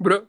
Bro. 0.00 0.28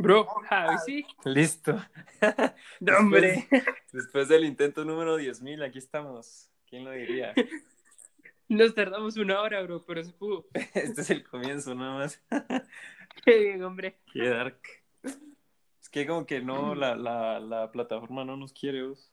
Bro, 0.00 0.24
Javi, 0.48 0.78
sí. 0.86 1.06
Listo. 1.24 1.78
No, 2.80 2.96
hombre. 2.98 3.46
Después 3.92 4.28
del 4.28 4.46
intento 4.46 4.84
número 4.84 5.18
10.000, 5.18 5.62
aquí 5.62 5.78
estamos. 5.78 6.50
¿Quién 6.66 6.84
lo 6.84 6.92
diría? 6.92 7.34
Nos 8.48 8.74
tardamos 8.74 9.18
una 9.18 9.42
hora, 9.42 9.62
bro, 9.62 9.84
pero 9.84 10.02
se 10.02 10.12
pudo. 10.12 10.46
Este 10.74 11.02
es 11.02 11.10
el 11.10 11.22
comienzo, 11.22 11.74
nada 11.74 11.98
más. 11.98 12.22
Qué 13.24 13.38
bien, 13.38 13.62
hombre. 13.62 13.98
Qué 14.10 14.28
dark. 14.28 14.60
Es 15.02 15.88
que 15.90 16.06
como 16.06 16.24
que 16.24 16.40
no, 16.40 16.74
la, 16.74 16.96
la, 16.96 17.38
la 17.38 17.70
plataforma 17.70 18.24
no 18.24 18.38
nos 18.38 18.54
quiere, 18.54 18.82
vos. 18.86 19.12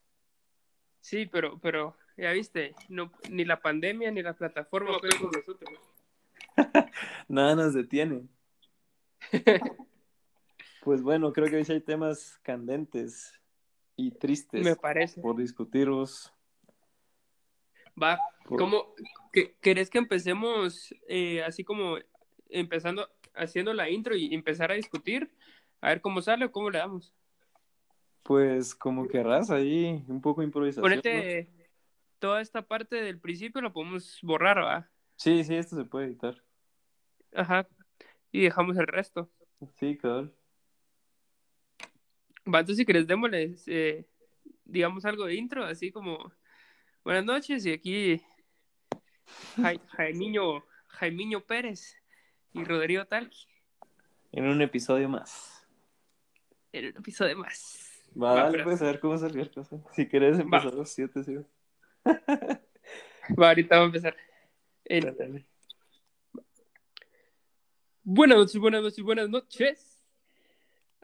Sí, 1.01 1.25
pero, 1.25 1.59
pero, 1.59 1.97
ya 2.15 2.31
viste, 2.31 2.73
no, 2.87 3.11
ni 3.29 3.43
la 3.43 3.61
pandemia 3.61 4.09
ni 4.11 4.21
la 4.21 4.33
plataforma 4.33 4.97
pueden 4.99 5.19
con 5.19 5.31
nosotros. 5.31 5.79
Nada 7.27 7.55
nos 7.55 7.73
detiene. 7.73 8.27
Pues 10.87 11.01
bueno, 11.01 11.33
creo 11.33 11.49
que 11.49 11.57
hoy 11.57 11.65
hay 11.67 11.81
temas 11.81 12.39
candentes 12.43 13.37
y 13.97 14.11
tristes 14.11 14.63
Me 14.63 14.77
parece. 14.77 15.19
por 15.19 15.35
discutirlos. 15.35 16.33
Va, 18.01 18.21
Por- 18.45 18.57
¿cómo 18.57 18.95
que, 19.33 19.57
querés 19.59 19.89
que 19.89 19.97
empecemos 19.97 20.95
eh, 21.09 21.43
así 21.43 21.65
como 21.65 21.97
empezando, 22.47 23.09
haciendo 23.35 23.73
la 23.73 23.89
intro 23.89 24.15
y 24.15 24.33
empezar 24.33 24.71
a 24.71 24.75
discutir? 24.75 25.29
A 25.81 25.89
ver 25.89 25.99
cómo 25.99 26.21
sale 26.21 26.45
o 26.45 26.53
cómo 26.53 26.69
le 26.69 26.77
damos. 26.77 27.13
Pues 28.23 28.73
como 28.73 29.09
querrás 29.09 29.51
ahí, 29.51 30.05
un 30.07 30.21
poco 30.21 30.41
improvisación. 30.41 30.83
¿no? 30.83 31.01
Ponete 31.01 31.49
toda 32.17 32.39
esta 32.39 32.61
parte 32.61 32.95
del 32.95 33.19
principio, 33.19 33.61
la 33.61 33.73
podemos 33.73 34.19
borrar, 34.21 34.59
¿va? 34.59 34.89
Sí, 35.17 35.43
sí, 35.43 35.53
esto 35.53 35.75
se 35.75 35.83
puede 35.83 36.05
editar. 36.05 36.41
Ajá. 37.35 37.67
Y 38.31 38.43
dejamos 38.43 38.77
el 38.77 38.87
resto. 38.87 39.29
Sí, 39.75 39.97
cabrón. 39.97 40.36
Va, 42.53 42.59
entonces 42.62 42.78
si 42.78 42.85
querés 42.85 43.06
démosles, 43.08 43.63
eh, 43.68 44.06
digamos 44.66 45.03
algo 45.06 45.25
de 45.25 45.35
intro, 45.35 45.66
así 45.66 45.91
como 45.91 46.31
buenas 47.03 47.25
noches 47.25 47.66
y 47.66 47.72
aquí 47.74 48.22
Jai- 49.58 49.81
Jaimiño, 49.90 50.63
Jaimiño 50.88 51.41
Pérez 51.41 51.97
y 52.53 52.63
Rodrigo 52.63 53.06
Talqui 53.06 53.46
En 54.31 54.46
un 54.47 54.62
episodio 54.62 55.09
más. 55.09 55.68
en 56.72 56.85
un 56.88 56.97
episodio 56.97 57.38
más. 57.38 57.84
Va, 58.19 58.34
Va, 58.34 58.44
dale, 58.44 58.64
pues 58.64 58.81
a 58.81 58.85
ver 58.85 59.00
cómo 59.00 59.18
salió 59.18 59.41
el 59.41 59.52
cosa. 59.52 59.78
Si 59.94 60.08
querés 60.08 60.40
empezar 60.40 60.74
los 60.74 60.90
siete, 60.90 61.24
sí. 61.24 61.35
Va, 63.38 63.50
ahorita 63.50 63.78
va 63.78 63.84
a 63.84 63.85
empezar. 63.85 64.16
Buenas 68.03 68.38
noches, 68.38 68.58
buenas 68.62 68.81
noches, 68.81 69.03
buenas 69.03 69.29
noches. 69.29 69.97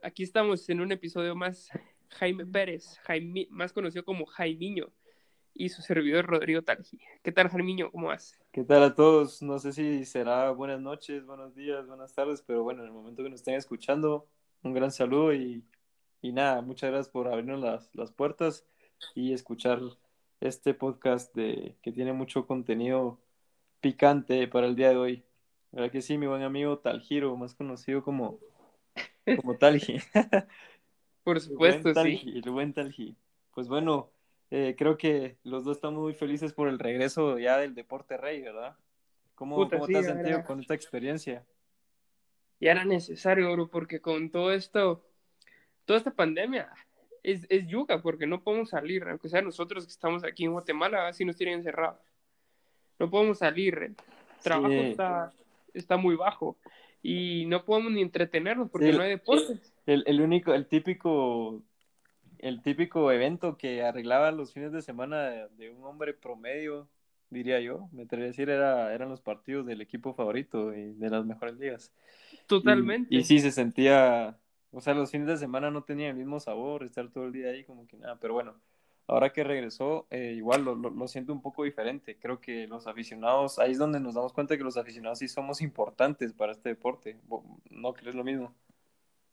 Aquí 0.04 0.24
estamos 0.24 0.68
en 0.68 0.82
un 0.82 0.92
episodio 0.92 1.34
más. 1.34 1.70
Jaime 2.10 2.46
Pérez, 2.46 3.00
Jaime, 3.04 3.48
más 3.50 3.72
conocido 3.72 4.04
como 4.04 4.26
Jaimiño, 4.26 4.92
y 5.54 5.70
su 5.70 5.82
servidor 5.82 6.26
Rodrigo 6.26 6.62
Talgi. 6.62 7.00
¿Qué 7.24 7.32
tal, 7.32 7.48
Jaimiño? 7.48 7.90
¿Cómo 7.90 8.08
vas? 8.08 8.38
¿Qué 8.52 8.66
tal 8.66 8.84
a 8.84 8.96
todos? 8.96 9.42
No 9.42 9.60
sé 9.60 9.72
si 9.72 10.04
será 10.04 10.52
buenas 10.52 10.82
noches, 10.82 11.26
buenos 11.26 11.56
días, 11.56 11.88
buenas 11.88 12.14
tardes, 12.14 12.44
pero 12.46 12.64
bueno, 12.64 12.82
en 12.82 12.88
el 12.88 12.94
momento 12.94 13.24
que 13.24 13.30
nos 13.30 13.40
estén 13.40 13.56
escuchando, 13.56 14.28
un 14.62 14.74
gran 14.74 14.92
saludo 14.92 15.34
y, 15.34 15.64
y 16.22 16.34
nada, 16.34 16.62
muchas 16.62 16.92
gracias 16.92 17.10
por 17.10 17.30
abrirnos 17.30 17.62
las, 17.62 17.90
las 17.96 18.12
puertas 18.12 18.68
y 19.16 19.32
escuchar 19.32 19.80
este 20.42 20.74
podcast 20.74 21.34
de, 21.34 21.78
que 21.82 21.94
tiene 21.94 22.12
mucho 22.12 22.46
contenido 22.46 23.22
picante 23.80 24.50
para 24.50 24.68
el 24.68 24.76
día 24.76 24.90
de 24.90 24.98
hoy. 24.98 25.24
¿Verdad 25.72 25.92
que 25.92 26.02
sí, 26.02 26.18
mi 26.18 26.28
buen 26.28 26.44
amigo 26.44 26.80
Taljiro, 26.80 27.38
más 27.38 27.56
conocido 27.56 28.04
como, 28.04 28.40
como 29.36 29.58
Talgi? 29.58 29.98
Por 31.24 31.38
El 31.38 31.42
supuesto, 31.42 31.82
buen 31.82 31.96
sí. 31.96 32.18
Talgi, 32.20 32.38
el 32.40 32.52
buen 32.52 32.74
Talgi. 32.74 33.16
Pues 33.54 33.68
bueno, 33.68 34.12
eh, 34.52 34.76
creo 34.78 34.98
que 34.98 35.38
los 35.44 35.64
dos 35.64 35.78
estamos 35.78 36.02
muy 36.02 36.14
felices 36.14 36.54
por 36.54 36.68
el 36.68 36.80
regreso 36.80 37.40
ya 37.40 37.58
del 37.58 37.74
deporte 37.76 38.18
rey, 38.18 38.42
¿verdad? 38.42 38.76
¿Cómo, 39.36 39.56
Puta, 39.56 39.78
cómo 39.78 39.88
sí, 39.88 39.94
te 39.94 40.00
has 40.00 40.06
sentido 40.06 40.44
con 40.44 40.60
esta 40.60 40.74
experiencia? 40.74 41.46
Ya 42.60 42.72
era 42.72 42.86
necesario, 42.86 43.52
bro, 43.52 43.68
porque 43.70 44.00
con 44.00 44.30
todo 44.30 44.52
esto, 44.54 45.04
toda 45.86 45.98
esta 45.98 46.12
pandemia, 46.12 46.72
es, 47.24 47.46
es 47.50 47.68
yuca, 47.68 48.02
porque 48.02 48.28
no 48.28 48.42
podemos 48.44 48.70
salir, 48.70 49.04
aunque 49.04 49.30
sea 49.30 49.42
nosotros 49.42 49.86
que 49.86 49.92
estamos 49.92 50.24
aquí 50.24 50.46
en 50.46 50.52
Guatemala, 50.54 51.08
así 51.08 51.26
nos 51.26 51.36
tienen 51.36 51.56
encerrados. 51.56 52.00
No 53.00 53.10
podemos 53.10 53.40
salir, 53.40 53.76
el 53.78 53.96
trabajo 54.42 54.70
Sí. 54.70 54.80
está, 54.92 55.34
está 55.74 55.98
muy 55.98 56.16
bajo 56.16 56.58
y 57.04 57.46
no 57.48 57.66
podemos 57.66 57.92
ni 57.92 58.02
entretenernos 58.02 58.72
porque 58.72 58.94
no 58.94 59.02
hay 59.02 59.10
deportes. 59.10 59.74
El, 59.86 60.04
el 60.08 60.22
único, 60.22 60.54
el 60.54 60.66
típico, 60.68 61.62
el 62.40 62.64
típico 62.64 63.12
evento 63.12 63.58
que 63.58 63.84
arreglaba 63.84 64.32
los 64.32 64.54
fines 64.54 64.72
de 64.72 64.82
semana 64.82 65.24
de, 65.24 65.50
de 65.50 65.70
un 65.70 65.84
hombre 65.84 66.14
promedio, 66.14 66.88
diría 67.30 67.60
yo, 67.60 67.90
me 67.92 68.04
atrevería 68.04 68.30
a 68.30 68.32
decir, 68.32 68.50
era, 68.50 68.94
eran 68.94 69.10
los 69.10 69.22
partidos 69.22 69.66
del 69.66 69.82
equipo 69.82 70.14
favorito 70.14 70.74
y 70.74 70.94
de 70.94 71.10
las 71.10 71.26
mejores 71.26 71.58
ligas. 71.58 71.92
Totalmente. 72.48 73.14
Y, 73.14 73.20
y 73.20 73.24
sí 73.24 73.40
se 73.40 73.52
sentía, 73.52 74.38
o 74.72 74.80
sea, 74.80 74.94
los 74.94 75.12
fines 75.12 75.28
de 75.28 75.38
semana 75.38 75.72
no 75.72 75.84
tenían 75.84 76.12
el 76.12 76.18
mismo 76.18 76.40
sabor, 76.40 76.84
estar 76.84 77.10
todo 77.10 77.26
el 77.26 77.34
día 77.34 77.50
ahí 77.50 77.66
como 77.66 77.86
que 77.86 77.98
nada, 77.98 78.18
pero 78.20 78.34
bueno, 78.34 78.56
ahora 79.08 79.32
que 79.34 79.44
regresó, 79.44 80.08
eh, 80.10 80.34
igual 80.36 80.64
lo, 80.66 80.76
lo, 80.76 80.90
lo 80.90 81.08
siento 81.08 81.34
un 81.34 81.42
poco 81.42 81.64
diferente. 81.64 82.18
Creo 82.20 82.40
que 82.42 82.68
los 82.68 82.88
aficionados, 82.88 83.60
ahí 83.60 83.72
es 83.72 83.78
donde 83.80 84.00
nos 84.00 84.16
damos 84.16 84.34
cuenta 84.34 84.58
que 84.58 84.64
los 84.64 84.78
aficionados 84.78 85.20
sí 85.20 85.28
somos 85.28 85.62
importantes 85.62 86.34
para 86.34 86.52
este 86.54 86.70
deporte. 86.70 87.18
¿Vo- 87.28 87.44
¿No 87.70 87.94
crees 87.94 88.16
lo 88.16 88.24
mismo? 88.24 88.54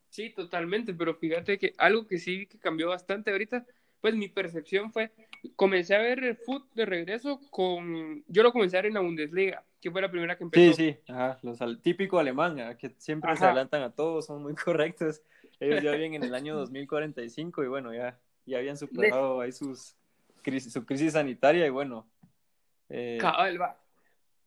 Sí, 0.08 0.31
totalmente, 0.31 0.93
pero 0.94 1.14
fíjate 1.14 1.58
que 1.58 1.72
algo 1.78 2.06
que 2.06 2.19
sí 2.19 2.46
que 2.46 2.58
cambió 2.58 2.88
bastante 2.88 3.31
ahorita, 3.31 3.64
pues 4.00 4.14
mi 4.17 4.28
percepción 4.28 4.93
fue, 4.93 5.12
comencé 5.56 5.94
a 5.94 5.99
ver 6.00 6.25
el 6.25 6.37
fútbol 6.37 6.69
de 6.75 6.84
regreso 6.87 7.40
con, 7.50 8.25
yo 8.26 8.43
lo 8.43 8.52
comencé 8.52 8.76
a 8.76 8.81
ver 8.82 8.87
en 8.88 8.94
la 8.94 9.00
Bundesliga, 9.00 9.64
que 9.81 9.90
fue 9.90 10.02
la 10.02 10.11
primera 10.11 10.37
que 10.37 10.44
Sí, 10.52 10.72
empezó. 10.72 10.75
sí, 10.75 10.96
ajá, 11.08 11.38
los 11.43 11.61
al- 11.62 11.81
típico 11.81 12.19
alemán, 12.19 12.58
¿ah? 12.61 12.76
que 12.76 12.90
siempre 12.99 13.37
se 13.37 13.44
Ajá. 13.44 13.46
adelantan 13.46 13.82
a 13.82 13.94
todos, 13.94 14.26
son 14.26 14.43
muy 14.43 14.55
correctos. 14.64 15.22
Ellos 15.61 15.81
ya 15.81 15.93
viven 15.94 16.14
en 16.14 16.25
el 16.25 16.34
año 16.34 16.56
2045 16.56 17.62
y 17.62 17.69
bueno, 17.69 17.94
ya, 17.94 18.19
ya 18.47 18.59
habían 18.59 18.77
superado 18.77 19.41
ahí 19.41 19.53
sus 19.53 19.97
su 20.71 20.87
crisis 20.87 21.13
sanitaria 21.13 21.67
y 21.67 21.71
bueno. 21.71 22.09
eh, 22.89 23.19
Cabal, 23.21 23.61
va. 23.61 23.79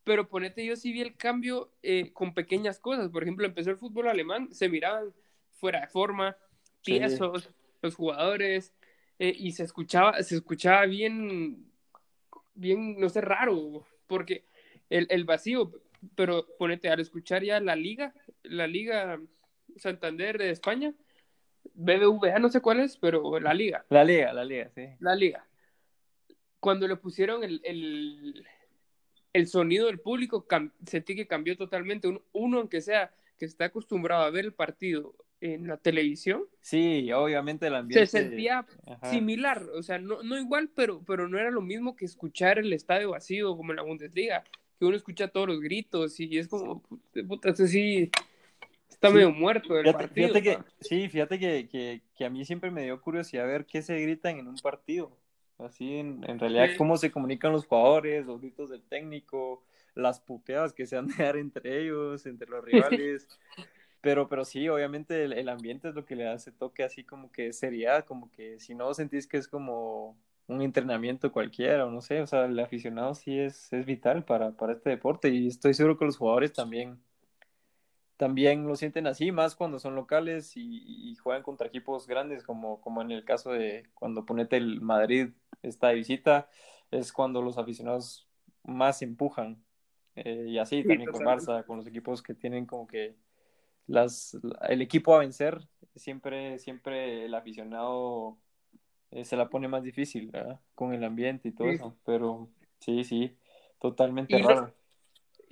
Pero 0.02 0.28
ponete, 0.28 0.64
yo 0.66 0.76
sí 0.76 0.92
vi 0.92 1.00
el 1.00 1.16
cambio 1.16 1.72
eh, 1.82 2.12
con 2.12 2.34
pequeñas 2.34 2.78
cosas. 2.78 3.08
Por 3.10 3.22
ejemplo, 3.22 3.46
empezó 3.46 3.70
el 3.70 3.78
fútbol 3.78 4.08
alemán, 4.08 4.52
se 4.52 4.68
miraban 4.68 5.14
fuera 5.52 5.80
de 5.82 5.86
forma, 5.88 6.36
Sí. 6.82 6.92
tiesos, 6.98 7.48
los 7.80 7.94
jugadores, 7.94 8.74
eh, 9.18 9.32
y 9.34 9.52
se 9.52 9.62
escuchaba, 9.62 10.22
se 10.22 10.34
escuchaba 10.34 10.84
bien, 10.84 11.70
bien, 12.54 12.98
no 12.98 13.08
sé, 13.08 13.20
raro, 13.22 13.86
porque 14.06 14.44
el, 14.90 15.06
el 15.08 15.24
vacío, 15.24 15.72
pero 16.14 16.46
ponete, 16.58 16.90
al 16.90 17.00
escuchar 17.00 17.42
ya 17.42 17.60
la 17.60 17.76
liga, 17.76 18.12
la 18.42 18.66
liga 18.66 19.18
Santander 19.76 20.36
de 20.36 20.50
España, 20.50 20.92
BBVA, 21.74 22.38
no 22.38 22.48
sé 22.48 22.60
cuál 22.60 22.80
es, 22.80 22.96
pero 22.96 23.38
la 23.40 23.54
liga. 23.54 23.84
La 23.88 24.04
liga, 24.04 24.32
la 24.32 24.44
liga, 24.44 24.70
sí. 24.74 24.86
La 25.00 25.14
liga. 25.14 25.46
Cuando 26.60 26.86
le 26.86 26.96
pusieron 26.96 27.44
el, 27.44 27.60
el, 27.64 28.46
el 29.32 29.46
sonido 29.46 29.86
del 29.86 30.00
público, 30.00 30.46
sentí 30.86 31.14
que 31.14 31.26
cambió 31.26 31.56
totalmente. 31.56 32.08
Uno, 32.08 32.22
uno, 32.32 32.58
aunque 32.58 32.80
sea 32.80 33.12
que 33.38 33.44
está 33.44 33.66
acostumbrado 33.66 34.24
a 34.24 34.30
ver 34.30 34.44
el 34.44 34.52
partido 34.52 35.14
en 35.40 35.66
la 35.66 35.76
televisión. 35.76 36.44
Sí, 36.60 37.12
obviamente 37.12 37.66
el 37.66 37.74
ambiente. 37.74 38.06
Se 38.06 38.18
sentía 38.18 38.66
similar, 39.10 39.62
o 39.74 39.82
sea, 39.82 39.98
no, 39.98 40.22
no 40.22 40.38
igual, 40.38 40.70
pero, 40.74 41.02
pero 41.04 41.28
no 41.28 41.38
era 41.38 41.50
lo 41.50 41.60
mismo 41.60 41.96
que 41.96 42.06
escuchar 42.06 42.58
el 42.58 42.72
estadio 42.72 43.10
vacío 43.10 43.56
como 43.56 43.72
en 43.72 43.76
la 43.76 43.82
Bundesliga, 43.82 44.44
que 44.78 44.86
uno 44.86 44.96
escucha 44.96 45.28
todos 45.28 45.48
los 45.48 45.60
gritos 45.60 46.18
y 46.18 46.38
es 46.38 46.48
como, 46.48 46.82
puta, 47.28 47.54
sí, 47.54 48.10
está 48.94 49.10
medio 49.10 49.30
muerto 49.30 49.78
el 49.78 49.92
partido. 49.92 50.28
Fíjate 50.28 50.42
que, 50.42 50.58
sí, 50.80 51.08
fíjate 51.08 51.38
que, 51.38 51.68
que, 51.68 52.02
que, 52.16 52.24
a 52.24 52.30
mí 52.30 52.44
siempre 52.44 52.70
me 52.70 52.84
dio 52.84 53.00
curiosidad 53.00 53.46
ver 53.46 53.66
qué 53.66 53.82
se 53.82 53.98
gritan 54.00 54.38
en 54.38 54.48
un 54.48 54.56
partido. 54.56 55.16
Así, 55.58 55.96
en, 55.96 56.24
en 56.28 56.38
realidad, 56.38 56.70
cómo 56.76 56.96
se 56.96 57.12
comunican 57.12 57.52
los 57.52 57.66
jugadores, 57.66 58.26
los 58.26 58.40
gritos 58.40 58.70
del 58.70 58.82
técnico, 58.82 59.62
las 59.94 60.20
puteadas 60.20 60.72
que 60.72 60.86
se 60.86 60.96
han 60.96 61.06
de 61.06 61.22
dar 61.22 61.36
entre 61.36 61.82
ellos, 61.82 62.26
entre 62.26 62.48
los 62.48 62.64
rivales. 62.64 63.28
Pero, 64.00 64.28
pero 64.28 64.44
sí, 64.44 64.68
obviamente 64.68 65.24
el, 65.24 65.48
ambiente 65.48 65.88
es 65.88 65.94
lo 65.94 66.04
que 66.04 66.16
le 66.16 66.28
hace 66.28 66.52
toque 66.52 66.84
así 66.84 67.04
como 67.04 67.32
que 67.32 67.54
seriedad, 67.54 68.04
como 68.04 68.30
que 68.30 68.60
si 68.60 68.74
no 68.74 68.92
sentís 68.92 69.26
que 69.26 69.38
es 69.38 69.48
como 69.48 70.18
un 70.46 70.60
entrenamiento 70.60 71.32
cualquiera 71.32 71.86
o 71.86 71.90
no 71.90 72.02
sé, 72.02 72.20
o 72.20 72.26
sea, 72.26 72.44
el 72.44 72.58
aficionado 72.60 73.14
sí 73.14 73.38
es, 73.38 73.72
es 73.72 73.86
vital 73.86 74.22
para, 74.22 74.52
para 74.52 74.74
este 74.74 74.90
deporte 74.90 75.30
y 75.30 75.46
estoy 75.46 75.72
seguro 75.72 75.96
que 75.96 76.04
los 76.04 76.18
jugadores 76.18 76.52
también, 76.52 76.98
también 78.16 78.66
lo 78.66 78.76
sienten 78.76 79.06
así, 79.06 79.32
más 79.32 79.56
cuando 79.56 79.78
son 79.78 79.94
locales 79.94 80.52
y, 80.56 81.16
juegan 81.16 81.42
contra 81.42 81.66
equipos 81.66 82.06
grandes, 82.06 82.42
como, 82.42 82.80
como 82.80 83.00
en 83.02 83.10
el 83.10 83.24
caso 83.24 83.50
de 83.50 83.88
cuando 83.94 84.26
ponete 84.26 84.56
el 84.56 84.80
Madrid 84.80 85.30
está 85.62 85.88
de 85.88 85.94
visita, 85.94 86.48
es 86.90 87.12
cuando 87.12 87.40
los 87.42 87.56
aficionados 87.58 88.28
más 88.62 89.02
empujan. 89.02 89.62
Eh, 90.16 90.46
y 90.48 90.58
así 90.58 90.84
también 90.84 91.10
con 91.10 91.22
Barça, 91.22 91.64
con 91.64 91.78
los 91.78 91.86
equipos 91.86 92.22
que 92.22 92.34
tienen 92.34 92.66
como 92.66 92.86
que 92.86 93.16
las, 93.86 94.38
el 94.68 94.82
equipo 94.82 95.14
a 95.14 95.20
vencer, 95.20 95.60
siempre, 95.96 96.58
siempre 96.58 97.24
el 97.24 97.34
aficionado 97.34 98.38
eh, 99.10 99.24
se 99.24 99.36
la 99.36 99.48
pone 99.48 99.66
más 99.66 99.82
difícil, 99.82 100.30
¿verdad? 100.30 100.60
Con 100.74 100.92
el 100.92 101.02
ambiente 101.04 101.48
y 101.48 101.52
todo 101.52 101.68
eso, 101.68 101.96
pero 102.04 102.48
sí, 102.78 103.02
sí, 103.02 103.36
totalmente 103.80 104.38
raro. 104.38 104.72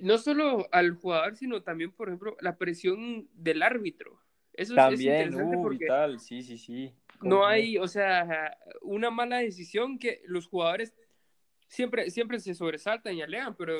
No, 0.03 0.17
solo 0.17 0.67
al 0.73 0.91
jugador, 0.95 1.37
sino 1.37 1.63
también, 1.63 1.91
por 1.91 2.09
ejemplo, 2.09 2.35
la 2.41 2.57
presión 2.57 3.29
del 3.33 3.61
árbitro. 3.61 4.19
Eso 4.51 4.75
también, 4.75 5.33
es 5.33 5.35
uh, 5.35 5.69
vital, 5.69 6.19
sí, 6.19 6.43
sí, 6.43 6.57
sí. 6.57 6.93
No 7.21 7.45
hay, 7.45 7.77
o 7.77 7.87
sea, 7.87 8.57
una 8.81 9.09
mala 9.09 9.37
decisión 9.37 9.97
que 9.97 10.21
los 10.25 10.47
jugadores 10.47 10.93
siempre, 11.67 12.11
siempre 12.11 12.41
se 12.41 12.53
sobresaltan 12.53 13.15
y 13.15 13.21
alegan, 13.21 13.55
pero 13.55 13.77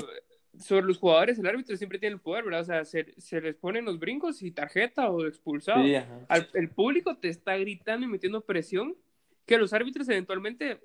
sobre 0.57 0.85
los 0.85 0.97
jugadores, 0.97 1.37
el 1.39 1.47
árbitro 1.47 1.75
siempre 1.75 1.99
tiene 1.99 2.15
el 2.15 2.21
poder, 2.21 2.45
¿verdad? 2.45 2.61
O 2.61 2.65
sea, 2.65 2.85
se, 2.85 3.13
se 3.19 3.41
les 3.41 3.55
ponen 3.55 3.83
los 3.83 3.99
brincos 3.99 4.41
y 4.41 4.51
tarjeta 4.51 5.09
o 5.09 5.25
expulsado. 5.25 5.83
el 6.53 6.69
público 6.69 7.17
te 7.17 7.27
está 7.27 7.57
gritando 7.57 8.05
y 8.05 8.09
metiendo 8.09 8.39
presión 8.39 8.95
que 9.45 9.57
los 9.57 9.73
árbitros 9.73 10.07
eventualmente 10.07 10.79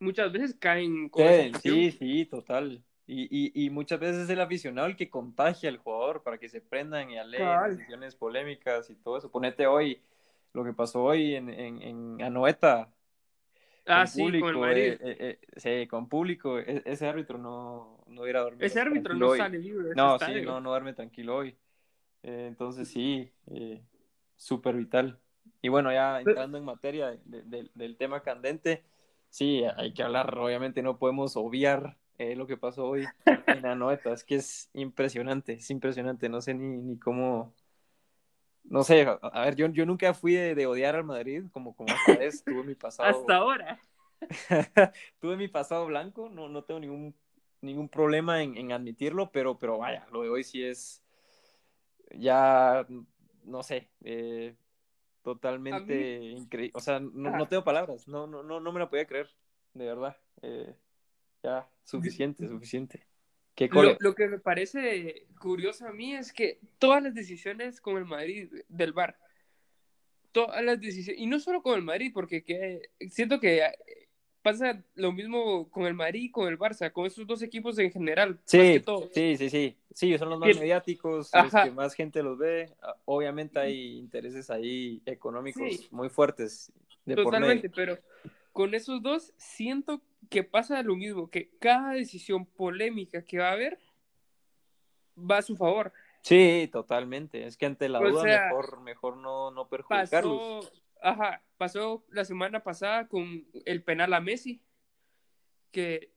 muchas 0.00 0.32
veces 0.32 0.56
caen 0.58 1.08
con 1.10 1.24
Sí, 1.62 1.92
sí, 1.92 2.26
total. 2.26 2.82
Y, 3.08 3.28
y, 3.30 3.66
y, 3.66 3.70
muchas 3.70 4.00
veces 4.00 4.24
es 4.24 4.30
el 4.30 4.40
aficionado 4.40 4.88
el 4.88 4.96
que 4.96 5.08
contagia 5.08 5.68
al 5.68 5.76
jugador 5.76 6.24
para 6.24 6.38
que 6.38 6.48
se 6.48 6.60
prendan 6.60 7.08
y 7.08 7.18
aleguen 7.18 7.62
decisiones 7.68 8.16
polémicas 8.16 8.90
y 8.90 8.96
todo 8.96 9.18
eso. 9.18 9.30
Ponete 9.30 9.68
hoy 9.68 10.00
lo 10.52 10.64
que 10.64 10.72
pasó 10.72 11.04
hoy 11.04 11.36
en, 11.36 11.48
en, 11.48 11.82
en 11.82 12.22
Anoeta, 12.22 12.90
Ah, 13.86 14.06
sí, 14.06 14.20
con 14.40 14.64
el. 14.68 14.78
Eh, 14.78 14.98
eh, 15.00 15.16
eh, 15.20 15.38
sí, 15.56 15.86
con 15.86 16.08
público. 16.08 16.58
E, 16.58 16.82
ese 16.84 17.06
árbitro 17.06 17.38
no, 17.38 18.02
no 18.08 18.22
hubiera 18.22 18.40
dormido. 18.40 18.66
Ese 18.66 18.80
árbitro 18.80 19.14
no 19.14 19.36
sale 19.36 19.58
libre. 19.58 19.90
No, 19.94 20.18
sí, 20.18 20.40
no, 20.42 20.60
no 20.60 20.70
duerme 20.70 20.92
tranquilo 20.92 21.36
hoy. 21.36 21.56
entonces, 22.22 22.88
sí, 22.88 23.30
súper 24.36 24.74
vital. 24.74 25.18
Y 25.62 25.68
bueno, 25.68 25.92
ya 25.92 26.20
entrando 26.20 26.58
en 26.58 26.64
materia 26.64 27.16
del 27.24 27.96
tema 27.96 28.22
candente, 28.22 28.82
sí, 29.30 29.62
hay 29.76 29.94
que 29.94 30.02
hablar. 30.02 30.36
Obviamente, 30.36 30.82
no 30.82 30.98
podemos 30.98 31.36
obviar 31.36 31.96
lo 32.18 32.46
que 32.46 32.56
pasó 32.56 32.86
hoy 32.86 33.06
en 33.46 33.66
Anoeta. 33.66 34.12
Es 34.12 34.24
que 34.24 34.36
es 34.36 34.70
impresionante, 34.74 35.54
es 35.54 35.70
impresionante. 35.70 36.28
No 36.28 36.40
sé 36.40 36.54
ni, 36.54 36.78
ni 36.78 36.98
cómo 36.98 37.54
no 38.68 38.82
sé, 38.82 39.06
a 39.06 39.40
ver, 39.42 39.54
yo, 39.54 39.68
yo 39.68 39.86
nunca 39.86 40.12
fui 40.12 40.34
de, 40.34 40.66
odiar 40.66 40.96
al 40.96 41.04
Madrid, 41.04 41.44
como, 41.52 41.74
como 41.74 41.94
esta 41.94 42.16
vez 42.18 42.42
tuve 42.44 42.64
mi 42.64 42.74
pasado. 42.74 43.08
Hasta 43.08 43.36
ahora. 43.36 43.80
tuve 45.20 45.36
mi 45.36 45.48
pasado 45.48 45.86
blanco, 45.86 46.28
no, 46.28 46.48
no 46.48 46.64
tengo 46.64 46.80
ningún, 46.80 47.14
ningún 47.60 47.88
problema 47.88 48.42
en, 48.42 48.72
admitirlo, 48.72 49.30
pero, 49.30 49.58
pero 49.58 49.78
vaya, 49.78 50.06
lo 50.10 50.22
de 50.22 50.30
hoy 50.30 50.42
sí 50.42 50.64
es 50.64 51.02
ya, 52.14 52.86
no 53.44 53.62
sé, 53.62 53.88
eh, 54.02 54.56
totalmente 55.22 56.22
increíble. 56.22 56.72
O 56.74 56.80
sea, 56.80 56.98
no, 56.98 57.46
tengo 57.46 57.62
palabras, 57.62 58.08
no, 58.08 58.26
no, 58.26 58.42
no, 58.42 58.58
no 58.58 58.72
me 58.72 58.80
lo 58.80 58.88
podía 58.88 59.06
creer, 59.06 59.30
de 59.74 59.84
verdad. 59.84 60.16
Eh, 60.42 60.74
ya, 61.46 61.70
suficiente, 61.84 62.48
suficiente. 62.48 63.06
Lo, 64.00 64.14
que 64.14 64.26
me 64.26 64.38
parece 64.38 65.26
curioso 65.40 65.86
a 65.86 65.92
mí 65.92 66.14
es 66.14 66.32
que 66.32 66.58
todas 66.78 67.02
las 67.02 67.14
decisiones 67.14 67.80
con 67.80 67.96
el 67.96 68.04
Madrid 68.04 68.52
del 68.68 68.92
Bar, 68.92 69.16
todas 70.32 70.62
las 70.62 70.80
decisiones, 70.80 71.22
y 71.22 71.26
no 71.26 71.38
solo 71.38 71.62
con 71.62 71.76
el 71.76 71.82
Madrid, 71.82 72.10
porque 72.12 72.42
que, 72.42 72.90
siento 73.08 73.38
que 73.40 73.62
pasa 74.42 74.84
lo 74.94 75.12
mismo 75.12 75.70
con 75.70 75.86
el 75.86 75.94
Madrid 75.94 76.24
y 76.24 76.30
con 76.30 76.48
el 76.48 76.58
Barça, 76.58 76.92
con 76.92 77.06
esos 77.06 77.26
dos 77.26 77.40
equipos 77.42 77.78
en 77.78 77.92
general. 77.92 78.40
Sí, 78.44 78.82
sí, 79.12 79.36
sí, 79.36 79.48
sí, 79.48 79.76
sí, 79.90 80.18
son 80.18 80.30
los 80.30 80.38
más 80.38 80.58
mediáticos, 80.58 81.30
los 81.32 81.52
que 81.52 81.70
más 81.70 81.94
gente 81.94 82.22
los 82.24 82.36
ve. 82.36 82.74
Ah, 82.82 82.96
obviamente 83.06 83.58
hay 83.58 83.98
intereses 83.98 84.50
ahí 84.50 85.00
económicos 85.06 85.88
muy 85.92 86.08
fuertes. 86.08 86.72
Totalmente, 87.06 87.70
pero 87.70 87.98
con 88.52 88.74
esos 88.74 89.02
dos 89.02 89.32
siento 89.36 89.98
que 89.98 90.15
pasa 90.50 90.82
lo 90.82 90.96
mismo, 90.96 91.30
que 91.30 91.50
cada 91.58 91.92
decisión 91.92 92.46
polémica 92.46 93.24
que 93.24 93.38
va 93.38 93.50
a 93.50 93.52
haber 93.52 93.78
va 95.18 95.38
a 95.38 95.42
su 95.42 95.56
favor. 95.56 95.92
Sí, 96.22 96.68
totalmente. 96.72 97.46
Es 97.46 97.56
que 97.56 97.66
ante 97.66 97.88
la 97.88 98.00
duda 98.00 98.24
mejor, 98.24 98.80
mejor 98.80 99.16
no, 99.16 99.50
no 99.50 99.68
perjudicarlos. 99.68 100.66
Pasó, 100.66 100.72
ajá, 101.00 101.42
pasó 101.56 102.04
la 102.10 102.24
semana 102.24 102.62
pasada 102.62 103.06
con 103.08 103.46
el 103.64 103.82
penal 103.82 104.12
a 104.12 104.20
Messi, 104.20 104.60
que, 105.70 106.12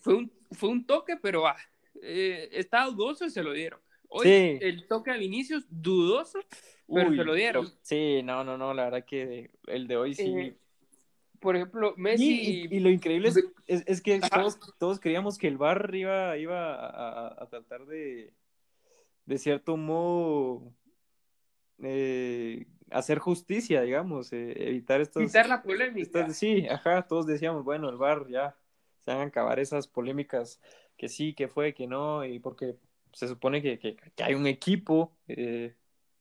fue, 0.00 0.14
un, 0.14 0.32
fue 0.52 0.68
un 0.68 0.86
toque, 0.86 1.16
pero 1.16 1.46
ah, 1.46 1.56
eh, 2.02 2.48
estaba 2.52 2.90
dudoso 2.90 3.24
y 3.24 3.30
se 3.30 3.42
lo 3.42 3.52
dieron. 3.52 3.80
Hoy 4.08 4.28
el 4.60 4.86
toque 4.86 5.10
al 5.10 5.22
inicio, 5.22 5.60
dudoso, 5.68 6.38
pero 6.86 7.10
se 7.10 7.24
lo 7.24 7.34
dieron. 7.34 7.66
Sí, 7.82 8.20
no, 8.22 8.44
no, 8.44 8.56
no, 8.56 8.72
la 8.72 8.84
verdad 8.84 9.04
que 9.04 9.50
el 9.66 9.88
de 9.88 9.96
hoy 9.96 10.14
sí. 10.14 10.22
Eh, 10.26 10.56
por 11.46 11.54
ejemplo, 11.54 11.94
Messi. 11.96 12.66
Y, 12.68 12.80
lo 12.80 12.90
increíble 12.90 13.28
es, 13.28 13.84
es, 13.86 14.00
que 14.02 14.18
todos, 14.18 14.58
todos, 14.80 14.98
creíamos 14.98 15.38
que 15.38 15.46
el 15.46 15.56
bar 15.56 15.94
iba, 15.94 16.36
iba 16.38 16.74
a, 16.74 17.40
a, 17.40 17.46
tratar 17.46 17.86
de, 17.86 18.32
de 19.26 19.38
cierto 19.38 19.76
modo, 19.76 20.74
eh, 21.84 22.66
hacer 22.90 23.20
justicia, 23.20 23.82
digamos, 23.82 24.32
eh, 24.32 24.54
evitar 24.56 25.00
estos. 25.00 25.22
Evitar 25.22 25.48
la 25.48 25.62
polémica. 25.62 26.28
sí, 26.30 26.66
ajá, 26.66 27.06
todos 27.06 27.28
decíamos, 27.28 27.62
bueno, 27.62 27.90
el 27.90 27.96
bar 27.96 28.26
ya 28.28 28.56
se 29.04 29.12
van 29.12 29.20
a 29.20 29.24
acabar 29.26 29.60
esas 29.60 29.86
polémicas 29.86 30.60
que 30.96 31.08
sí, 31.08 31.32
que 31.32 31.46
fue, 31.46 31.74
que 31.74 31.86
no, 31.86 32.24
y 32.24 32.40
porque 32.40 32.74
se 33.12 33.28
supone 33.28 33.62
que, 33.62 33.78
que, 33.78 33.96
hay 34.20 34.34
un 34.34 34.48
equipo 34.48 35.12
eh, 35.28 35.76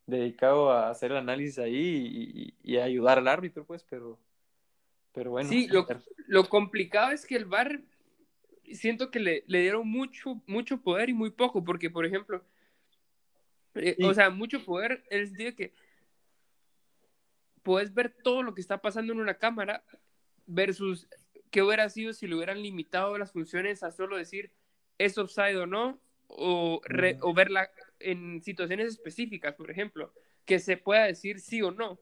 dedicado 0.05 0.71
a 0.71 0.91
hacer 0.91 1.09
el 1.09 1.17
análisis 1.17 1.57
ahí 1.57 2.53
y, 2.63 2.73
y, 2.73 2.77
ayudar 2.77 3.17
al 3.17 3.27
árbitro, 3.27 3.65
pues, 3.65 3.83
pero 3.89 4.19
pero 5.15 5.31
bueno. 5.31 5.49
Sí, 5.49 5.67
lo, 6.27 6.49
complicado 6.49 7.11
es 7.11 7.25
que 7.25 7.37
el 7.37 7.45
VAR 7.45 7.81
siento 8.73 9.09
que 9.09 9.19
le, 9.19 9.43
dieron 9.47 9.87
mucho, 9.87 10.41
mucho 10.45 10.81
poder 10.81 11.09
y 11.09 11.13
muy 11.13 11.31
poco, 11.31 11.63
porque 11.63 11.89
por 11.89 12.05
ejemplo, 12.05 12.43
eh, 13.75 13.95
o 14.03 14.13
sea, 14.13 14.29
mucho 14.29 14.63
poder 14.63 15.03
es 15.09 15.31
decir 15.31 15.55
que 15.55 15.73
puedes 17.63 17.93
ver 17.93 18.13
todo 18.23 18.43
lo 18.43 18.53
que 18.53 18.61
está 18.61 18.81
pasando 18.81 19.13
en 19.13 19.21
una 19.21 19.35
cámara 19.35 19.83
versus 20.45 21.07
qué 21.49 21.63
hubiera 21.63 21.89
sido 21.89 22.11
si 22.13 22.27
le 22.27 22.35
hubieran 22.35 22.61
limitado 22.61 23.17
las 23.17 23.31
funciones 23.31 23.81
a 23.81 23.91
solo 23.91 24.17
decir 24.17 24.51
es 24.97 25.17
offside 25.17 25.57
o 25.57 25.65
no, 25.65 25.99
o, 26.27 26.81
o 27.21 27.33
verla 27.33 27.69
en 27.99 28.41
situaciones 28.41 28.87
específicas, 28.87 29.55
por 29.55 29.71
ejemplo, 29.71 30.13
que 30.45 30.59
se 30.59 30.77
pueda 30.77 31.05
decir 31.05 31.39
sí 31.39 31.61
o 31.61 31.71
no. 31.71 31.99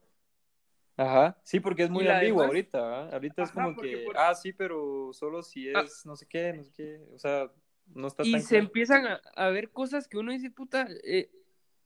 Ajá, 0.95 1.39
sí, 1.43 1.59
porque 1.59 1.83
es 1.83 1.89
muy 1.89 2.07
ambiguo 2.07 2.43
ahorita, 2.43 3.09
Ahorita 3.09 3.43
es 3.43 3.51
como 3.51 3.75
que, 3.75 4.05
ah, 4.15 4.35
sí, 4.35 4.53
pero 4.53 5.11
solo 5.13 5.41
si 5.41 5.69
ah. 5.73 5.81
es 5.81 6.05
no 6.05 6.15
sé 6.15 6.27
qué, 6.27 6.53
no 6.53 6.63
sé 6.63 6.71
qué, 6.75 7.01
o 7.13 7.19
sea... 7.19 7.51
no 7.87 8.07
está 8.07 8.23
y 8.23 8.33
tan 8.33 8.41
se 8.41 8.49
claro. 8.49 8.65
empiezan 8.65 9.07
a, 9.07 9.21
a 9.35 9.49
ver 9.49 9.71
cosas 9.71 10.07
que 10.07 10.17
uno 10.17 10.31
dice, 10.31 10.51
puta, 10.51 10.87
eh, 11.03 11.31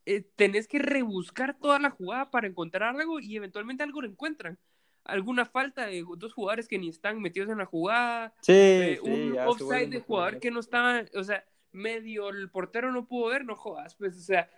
eh, 0.09 0.25
tenés 0.37 0.69
que 0.69 0.79
rebuscar 0.79 1.59
toda 1.59 1.79
la 1.79 1.89
jugada 1.89 2.31
para 2.31 2.47
encontrar 2.47 2.95
algo 2.95 3.19
y 3.19 3.35
eventualmente 3.35 3.83
algo 3.83 4.01
lo 4.01 4.07
encuentran. 4.07 4.57
Alguna 5.03 5.45
falta 5.45 5.85
de 5.85 6.05
dos 6.17 6.33
jugadores 6.33 6.69
que 6.69 6.77
ni 6.77 6.87
están 6.87 7.21
metidos 7.21 7.49
en 7.49 7.57
la 7.57 7.65
jugada, 7.65 8.33
Sí, 8.41 8.53
eh, 8.53 8.99
sí, 9.03 9.09
un 9.09 9.37
offside 9.39 9.89
de 9.89 9.99
jugador 9.99 10.39
que 10.39 10.49
no 10.49 10.61
estaba, 10.61 11.03
o 11.13 11.23
sea, 11.25 11.45
medio 11.73 12.29
el 12.29 12.49
portero 12.49 12.91
no 12.93 13.05
pudo 13.05 13.27
ver, 13.31 13.43
no 13.43 13.55
jodas, 13.55 13.95
pues, 13.95 14.17
o 14.17 14.21
sea, 14.21 14.49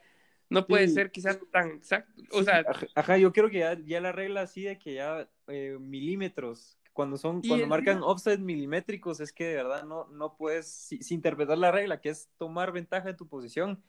no 0.50 0.66
puede 0.68 0.88
Sí. 0.88 0.96
ser 0.96 1.12
quizás 1.12 1.40
tan 1.52 1.70
exacto. 1.72 2.22
O 2.32 2.44
sea, 2.44 2.64
ajá, 2.96 3.18
yo 3.18 3.32
creo 3.32 3.50
que 3.50 3.60
ya, 3.60 3.78
ya 3.86 4.02
la 4.02 4.12
regla 4.12 4.42
así 4.42 4.64
de 4.64 4.78
que 4.78 4.96
ya 4.96 5.30
eh, 5.48 5.78
milímetros, 5.80 6.78
cuando 6.94 7.18
son, 7.18 7.42
cuando 7.42 7.68
marcan 7.68 8.04
offset 8.04 8.40
milimétricos, 8.40 9.20
es 9.20 9.32
que 9.32 9.46
de 9.46 9.56
verdad 9.56 9.84
no, 9.84 10.08
no 10.08 10.36
puedes, 10.36 10.68
si, 10.68 11.02
si 11.02 11.14
interpretar 11.16 11.58
la 11.58 11.72
regla, 11.72 12.02
que 12.02 12.10
es 12.10 12.30
tomar 12.38 12.72
ventaja 12.72 13.08
de 13.08 13.14
tu 13.14 13.28
posición, 13.28 13.82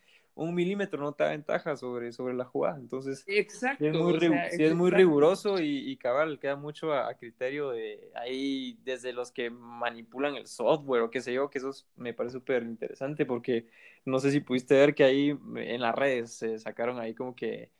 un 0.45 0.55
milímetro 0.55 1.01
no 1.03 1.13
te 1.13 1.25
da 1.25 1.31
ventaja 1.31 1.77
sobre, 1.77 2.13
sobre 2.13 2.35
la 2.35 2.45
jugada. 2.45 2.79
Entonces, 2.79 3.25
exacto. 3.27 3.85
es 3.85 3.95
muy, 3.95 4.13
o 4.17 4.21
sea, 4.21 4.51
sí 4.51 4.65
es 4.65 4.75
muy 4.75 4.91
riguroso 4.91 5.61
y, 5.61 5.91
y 5.91 5.97
cabal, 5.97 6.39
queda 6.39 6.57
mucho 6.57 6.93
a, 6.93 7.09
a 7.09 7.17
criterio 7.17 7.71
de 7.71 8.11
ahí, 8.15 8.79
desde 8.83 9.13
los 9.13 9.31
que 9.33 9.51
manipulan 9.51 10.37
el 10.37 10.47
software 10.47 11.03
o 11.03 11.11
qué 11.11 11.21
sé 11.21 11.33
yo, 11.33 11.51
que 11.51 11.59
eso 11.59 11.71
es- 11.71 11.87
me 11.97 12.15
parece 12.15 12.35
súper 12.35 12.63
interesante 12.63 13.27
porque 13.27 13.67
no 14.05 14.19
sé 14.19 14.31
si 14.31 14.41
pudiste 14.41 14.75
ver 14.75 14.95
que 14.95 15.05
ahí 15.05 15.31
en 15.57 15.81
las 15.81 15.95
redes 15.95 16.33
se 16.35 16.59
sacaron 16.59 16.99
ahí 16.99 17.15
como 17.15 17.35
que, 17.37 17.71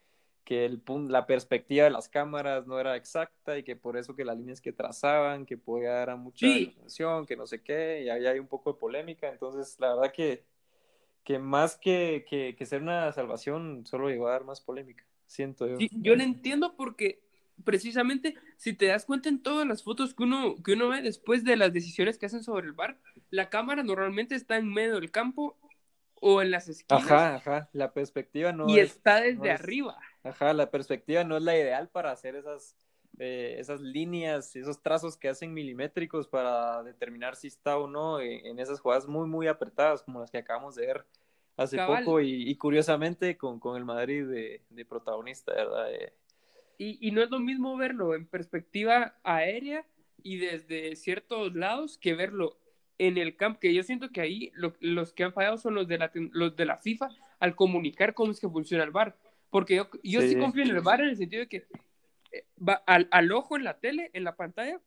que 0.45 0.65
el 0.65 0.83
la 1.09 1.27
perspectiva 1.27 1.85
de 1.85 1.91
las 1.91 2.09
cámaras 2.09 2.67
no 2.67 2.79
era 2.81 2.97
exacta 2.97 3.57
y 3.59 3.63
que 3.63 3.77
por 3.77 3.97
eso 3.97 4.17
que 4.17 4.25
las 4.25 4.37
líneas 4.37 4.61
que 4.61 4.73
trazaban, 4.73 5.47
que 5.47 5.57
podía 5.57 5.93
dar 5.93 6.11
a 6.11 6.17
mucha 6.17 6.47
Sí. 6.47 6.75
que 7.27 7.37
no 7.37 7.47
sé 7.47 7.63
qué, 7.63 8.03
y 8.05 8.09
ahí 8.11 8.27
hay 8.27 8.39
un 8.39 8.49
poco 8.49 8.73
de 8.73 8.79
polémica. 8.79 9.29
Entonces, 9.31 9.77
la 9.79 9.95
verdad 9.95 10.13
que, 10.13 10.45
que 11.25 11.39
más 11.39 11.77
que, 11.77 12.25
que, 12.29 12.57
que 12.57 12.67
ser 12.67 12.83
una 12.83 13.13
salvación, 13.13 13.87
solo 13.87 14.09
llegó 14.09 14.29
a 14.29 14.33
dar 14.33 14.45
más 14.45 14.61
polémica, 14.61 15.05
siento 15.27 15.67
yo. 15.69 15.79
Sí, 15.79 15.89
yo 15.93 16.15
lo 16.17 16.23
entiendo 16.23 16.77
porque 16.77 17.23
precisamente 17.65 18.35
si 18.57 18.75
te 18.75 18.87
das 18.87 19.05
cuenta 19.05 19.29
en 19.29 19.43
todas 19.43 19.67
las 19.67 19.83
fotos 19.83 20.15
que 20.15 20.23
uno, 20.25 20.57
que 20.63 20.73
uno 20.75 20.89
ve 20.89 21.03
después 21.03 21.45
de 21.45 21.57
las 21.57 21.73
decisiones 21.73 22.19
que 22.19 22.27
hacen 22.27 22.43
sobre 22.43 22.67
el 22.67 22.73
bar, 22.73 22.99
la 23.31 23.49
cámara 23.51 23.83
normalmente 23.83 24.35
está 24.35 24.57
en 24.57 24.73
medio 24.73 24.95
del 24.97 25.11
campo 25.11 25.59
o 26.15 26.43
en 26.43 26.51
las 26.51 26.69
esquinas 26.69 27.23
Ajá, 27.23 27.37
ajá, 27.37 27.69
la 27.73 27.93
perspectiva 27.93 28.53
no 28.53 28.75
y 28.75 28.79
es, 28.79 28.91
está 28.95 29.21
desde 29.21 29.51
no 29.51 29.55
es- 29.55 29.63
arriba. 29.63 29.99
ajá, 30.25 30.53
la 30.53 30.71
perspectiva 30.71 31.25
no 31.25 31.37
es 31.37 31.43
la 31.43 31.57
ideal 31.57 31.89
para 31.89 32.11
hacer 32.13 32.37
esas, 32.37 32.77
eh, 33.21 33.57
esas 33.59 33.81
líneas, 33.81 34.57
esos 34.57 34.83
trazos 34.83 35.17
que 35.17 35.29
hacen 35.29 35.53
milimétricos 35.53 36.27
para 36.27 36.83
determinar 36.83 37.37
si 37.37 37.49
está 37.49 37.77
o 37.79 37.87
no 37.87 38.19
en, 38.21 38.45
en 38.47 38.59
esas 38.59 38.81
jugadas 38.81 39.07
muy, 39.07 39.29
muy 39.29 39.47
apretadas 39.47 40.03
como 40.03 40.21
las 40.21 40.31
que 40.31 40.39
acabamos 40.39 40.75
de 40.75 40.87
ver 40.87 41.05
hace 41.57 41.77
Cabal. 41.77 42.05
poco 42.05 42.21
y, 42.23 42.49
y 42.51 42.57
curiosamente 42.57 43.37
con, 43.37 43.61
con 43.61 43.77
el 43.77 43.85
Madrid 43.85 44.27
de, 44.27 44.63
de 44.71 44.85
protagonista, 44.87 45.53
¿verdad? 45.53 45.93
Eh, 45.93 46.13
Y, 46.79 46.97
y 47.07 47.11
no 47.13 47.23
es 47.23 47.31
lo 47.31 47.39
mismo 47.39 47.77
verlo 47.77 48.15
en 48.15 48.27
perspectiva 48.27 49.15
aérea 49.23 49.85
y 50.23 50.39
desde 50.39 50.97
ciertos 50.97 51.55
lados 51.55 51.99
que 51.99 52.15
verlo 52.15 52.57
en 52.99 53.19
el 53.19 53.37
campo, 53.37 53.61
que 53.61 53.75
yo 53.75 53.83
siento 53.83 54.09
que 54.11 54.21
ahí 54.23 54.51
lo- 54.55 54.75
los 54.81 55.13
que 55.13 55.25
han 55.25 55.33
fallado 55.35 55.59
son 55.59 55.75
los 55.75 55.87
de, 55.89 55.99
la, 55.99 56.11
los 56.15 56.57
de 56.57 56.65
la 56.65 56.77
FIFA 56.79 57.09
al 57.39 57.55
comunicar 57.55 58.15
cómo 58.15 58.33
es 58.33 58.41
que 58.41 58.49
funciona 58.49 58.85
el 58.85 58.91
VAR. 58.91 59.15
Porque 59.51 59.77
yo, 59.77 59.89
yo 60.03 60.21
sí. 60.23 60.29
Sí. 60.31 60.37
confío 60.39 60.63
en 60.63 60.71
el 60.71 60.81
VAR 60.81 61.01
en 61.01 61.09
el 61.11 61.17
sentido 61.17 61.41
de 61.41 61.49
que 61.49 61.65
va 62.57 62.75
al, 62.87 63.09
al 63.11 63.33
ojo 63.33 63.57
en 63.57 63.65
la 63.65 63.79
tele, 63.81 64.11
en 64.13 64.25
la 64.25 64.37
pantalla, 64.37 64.81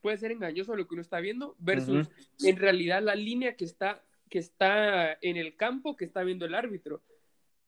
puede 0.00 0.16
ser 0.16 0.32
engañoso 0.32 0.76
lo 0.76 0.86
que 0.86 0.94
uno 0.94 1.02
está 1.02 1.20
viendo 1.20 1.56
versus 1.58 2.08
Ujú. 2.08 2.46
en 2.46 2.56
realidad 2.56 3.02
la 3.02 3.14
línea 3.14 3.56
que 3.56 3.64
está, 3.64 4.04
que 4.28 4.38
está 4.38 5.18
en 5.20 5.36
el 5.36 5.56
campo 5.56 5.96
que 5.96 6.04
está 6.04 6.22
viendo 6.22 6.46
el 6.46 6.54
árbitro. 6.54 7.02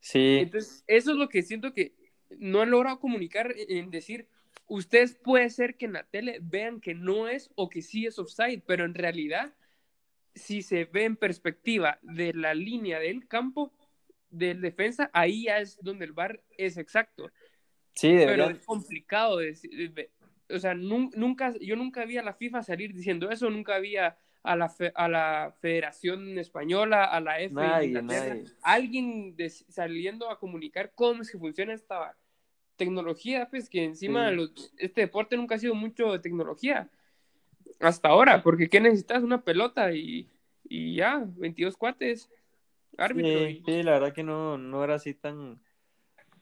sí, 0.00 0.38
Entonces, 0.40 0.84
eso 0.86 1.12
es 1.12 1.16
lo 1.16 1.28
que 1.28 1.42
siento 1.42 1.72
que 1.72 1.94
no 2.38 2.60
han 2.60 2.70
logrado 2.70 3.00
comunicar 3.00 3.54
en 3.56 3.90
decir, 3.90 4.28
ustedes 4.66 5.16
puede 5.16 5.50
ser 5.50 5.76
que 5.76 5.86
en 5.86 5.94
la 5.94 6.04
tele 6.04 6.38
vean 6.40 6.80
que 6.80 6.94
no 6.94 7.28
es 7.28 7.50
o 7.56 7.68
que 7.68 7.82
sí 7.82 8.06
es 8.06 8.18
offside, 8.18 8.62
pero 8.66 8.84
en 8.84 8.94
realidad, 8.94 9.54
si 10.34 10.62
se 10.62 10.84
ve 10.84 11.04
en 11.04 11.16
perspectiva 11.16 11.98
de 12.02 12.32
la 12.32 12.54
línea 12.54 13.00
del 13.00 13.26
campo 13.26 13.72
del 14.30 14.60
defensa, 14.60 15.10
ahí 15.12 15.44
ya 15.44 15.58
es 15.58 15.78
donde 15.82 16.04
el 16.04 16.12
VAR 16.12 16.42
es 16.56 16.76
exacto. 16.76 17.30
Sí, 17.94 18.08
Pero 18.08 18.20
deberían, 18.30 18.50
es 18.52 18.64
complicado 18.66 19.38
decir, 19.38 19.92
de- 19.92 20.10
o 20.48 20.58
sea, 20.58 20.74
nun- 20.74 21.12
nunca, 21.16 21.54
yo 21.60 21.76
nunca 21.76 22.04
vi 22.04 22.16
a 22.18 22.22
la 22.22 22.34
FIFA 22.34 22.62
salir 22.62 22.92
diciendo 22.92 23.30
eso, 23.30 23.48
nunca 23.50 23.78
vi 23.78 23.96
a, 23.96 24.16
la, 24.44 24.68
fe- 24.68 24.92
a 24.94 25.06
la 25.08 25.54
Federación 25.60 26.38
Española, 26.38 27.04
a 27.04 27.20
la 27.20 27.40
F 27.40 27.54
de 27.54 27.60
Nadie, 27.60 27.86
Inglaterra, 27.88 28.34
nadie. 28.34 28.44
alguien 28.62 29.36
de- 29.36 29.50
saliendo 29.50 30.30
a 30.30 30.38
comunicar 30.38 30.92
cómo 30.94 31.22
es 31.22 31.30
que 31.30 31.38
funciona 31.38 31.72
esta 31.74 32.16
tecnología, 32.76 33.48
pues 33.50 33.68
que 33.68 33.84
encima 33.84 34.30
Sí. 34.30 34.36
los- 34.36 34.74
este 34.78 35.02
deporte 35.02 35.36
nunca 35.36 35.54
ha 35.54 35.58
sido 35.58 35.74
mucho 35.74 36.10
de 36.12 36.18
tecnología 36.18 36.88
hasta 37.78 38.08
ahora, 38.08 38.42
porque 38.42 38.68
¿qué 38.68 38.80
necesitas? 38.80 39.22
Una 39.22 39.42
pelota 39.44 39.92
y, 39.92 40.28
y 40.64 40.96
ya, 40.96 41.22
22 41.36 41.76
cuates, 41.76 42.30
árbitro. 42.98 43.46
Sí, 43.46 43.60
y- 43.60 43.64
sí, 43.64 43.82
la 43.82 43.92
verdad 43.92 44.12
que 44.14 44.22
no, 44.24 44.58
no 44.58 44.82
era 44.82 44.94
así 44.96 45.14
tan... 45.14 45.60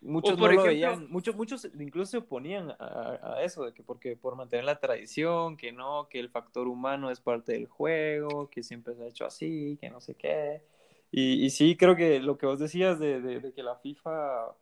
Muchos 0.00 0.38
por 0.38 0.50
no 0.50 0.55
lo 0.55 0.62
ejemplo- 0.62 0.69
veían, 0.71 1.11
muchos, 1.11 1.35
muchos 1.37 1.69
incluso 1.78 2.11
se 2.12 2.19
oponían 2.19 2.71
a, 2.78 3.19
a 3.38 3.43
eso, 3.43 3.64
de 3.64 3.73
que 3.75 3.83
porque 3.83 4.17
por 4.17 4.37
mantener 4.37 4.64
la 4.64 4.78
tradición, 4.78 5.57
que 5.57 5.73
no, 5.73 6.09
que 6.09 6.21
el 6.21 6.28
factor 6.31 6.69
humano 6.69 7.11
es 7.11 7.21
parte 7.21 7.52
del 7.52 7.67
juego, 7.67 8.49
que 8.49 8.62
siempre 8.62 8.95
se 8.95 9.02
ha 9.02 9.09
hecho 9.09 9.26
así, 9.26 9.76
que 9.81 9.90
no 9.90 10.00
sé 10.00 10.14
qué. 10.14 10.62
Y, 11.11 11.45
y 11.45 11.50
sí, 11.50 11.76
creo 11.76 11.97
que 11.97 12.21
lo 12.21 12.38
que 12.38 12.47
vos 12.47 12.59
decías 12.59 12.99
de, 13.00 13.21
de- 13.21 13.40
de 13.40 13.52
que 13.52 13.62
la 13.62 13.76
FIFA, 13.76 14.55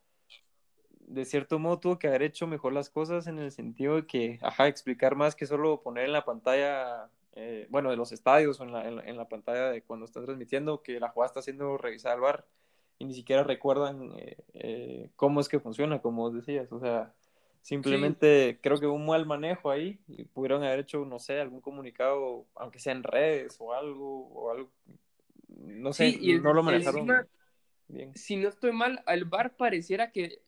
de 1.01 1.25
cierto 1.25 1.59
modo, 1.59 1.79
tuvo 1.81 1.99
que 1.99 2.09
haber 2.09 2.23
hecho 2.23 2.47
mejor 2.47 2.73
las 2.73 2.91
cosas 2.91 3.27
en 3.27 3.39
el 3.39 3.53
sentido 3.53 3.97
de 3.97 4.07
que, 4.07 4.39
ajá, 4.43 4.69
explicar 4.69 5.15
más 5.17 5.35
que 5.37 5.47
solo 5.47 5.83
poner 5.83 6.05
en 6.07 6.13
la 6.13 6.25
pantalla, 6.25 7.11
eh, 7.35 7.67
bueno, 7.71 7.91
de 7.91 7.97
los 7.97 8.11
estadios 8.13 8.59
o 8.61 8.65
en 8.65 8.73
la, 8.73 8.89
en 8.89 8.97
la- 8.97 9.05
en 9.05 9.17
la 9.17 9.29
pantalla 9.29 9.71
de 9.71 9.83
cuando 9.83 10.07
están 10.07 10.25
transmitiendo, 10.25 10.83
que 10.83 10.99
la 10.99 11.11
jugada 11.11 11.29
está 11.29 11.43
siendo 11.43 11.77
revisada 11.79 12.15
al 12.15 12.21
bar 12.21 12.47
y 12.99 13.05
ni 13.05 13.15
siquiera 13.15 13.43
recuerdan 13.45 14.13
eh, 14.17 14.37
eh, 14.55 15.11
cómo 15.17 15.41
es 15.41 15.49
que 15.49 15.61
funciona, 15.61 16.01
como 16.01 16.23
vos 16.23 16.35
decías. 16.35 16.71
O 16.73 16.81
sea, 16.81 17.13
simplemente 17.63 18.59
creo 18.63 18.79
que 18.79 18.87
hubo 18.87 18.95
un 18.95 19.07
mal 19.07 19.27
manejo 19.27 19.71
ahí 19.71 19.99
y 20.09 20.25
pudieron 20.25 20.63
haber 20.65 20.81
hecho, 20.81 21.05
no 21.05 21.19
sé, 21.19 21.41
algún 21.41 21.61
comunicado, 21.61 22.47
aunque 22.55 22.79
sea 22.79 22.93
en 22.93 23.03
redes 23.03 23.57
o 23.61 23.73
algo, 23.75 24.29
o 24.29 24.51
algo, 24.51 24.71
no 25.49 25.93
sé, 25.93 26.11
Sí, 26.11 26.19
y 26.21 26.39
no 26.39 26.53
lo 26.53 26.63
manejaron 26.63 27.03
encima- 27.03 27.27
bien. 27.89 28.13
si 28.15 28.37
no 28.37 28.49
estoy 28.49 28.73
mal, 28.73 29.03
al 29.07 29.25
VAR 29.25 29.57
pareciera 29.57 30.11
que 30.11 30.41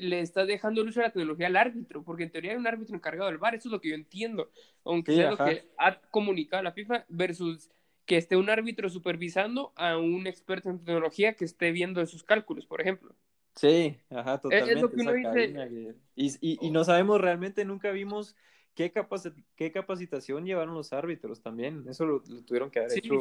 le 0.00 0.20
está 0.20 0.44
dejando 0.44 0.82
el 0.82 0.88
uso 0.88 1.00
de 1.00 1.06
la 1.06 1.12
tecnología 1.12 1.48
al 1.48 1.56
árbitro, 1.56 2.02
porque 2.04 2.22
en 2.24 2.30
teoría 2.30 2.52
hay 2.52 2.56
un 2.58 2.66
árbitro 2.66 2.94
encargado 2.94 3.28
del 3.28 3.38
VAR, 3.38 3.54
eso 3.56 3.68
es 3.68 3.72
lo 3.72 3.80
que 3.80 3.88
yo 3.90 3.94
entiendo, 3.94 4.50
aunque 4.84 5.12
Sí, 5.12 5.18
sea 5.18 5.32
ajá. 5.32 5.46
lo 5.46 5.50
que 5.52 5.68
ha 5.78 6.00
comunicado 6.10 6.62
la 6.62 6.72
FIFA 6.72 7.04
versus 7.08 7.70
que 8.10 8.16
esté 8.16 8.34
un 8.36 8.50
árbitro 8.50 8.90
supervisando 8.90 9.72
a 9.76 9.96
un 9.96 10.26
experto 10.26 10.68
en 10.68 10.80
tecnología 10.80 11.34
que 11.34 11.44
esté 11.44 11.70
viendo 11.70 12.00
esos 12.00 12.24
cálculos, 12.24 12.66
por 12.66 12.80
ejemplo. 12.80 13.14
Sí, 13.54 13.98
ajá, 14.10 14.40
totalmente. 14.40 14.74
es 14.74 14.80
lo 14.82 14.90
que 14.90 15.00
uno 15.00 15.12
dice. 15.12 15.52
que- 15.52 15.94
Y, 16.16 16.26
y, 16.40 16.58
y 16.60 16.70
no 16.72 16.82
sabemos 16.82 17.20
realmente, 17.20 17.64
nunca 17.64 17.92
vimos 17.92 18.34
qué, 18.74 18.92
qué 19.54 19.70
capacitación 19.70 20.44
llevaron 20.44 20.74
los 20.74 20.92
árbitros 20.92 21.40
también. 21.40 21.84
Eso 21.88 22.04
lo, 22.04 22.20
lo 22.26 22.42
tuvieron 22.42 22.72
que 22.72 22.80
haber 22.80 22.90
Sí. 22.90 22.98
hecho, 23.04 23.20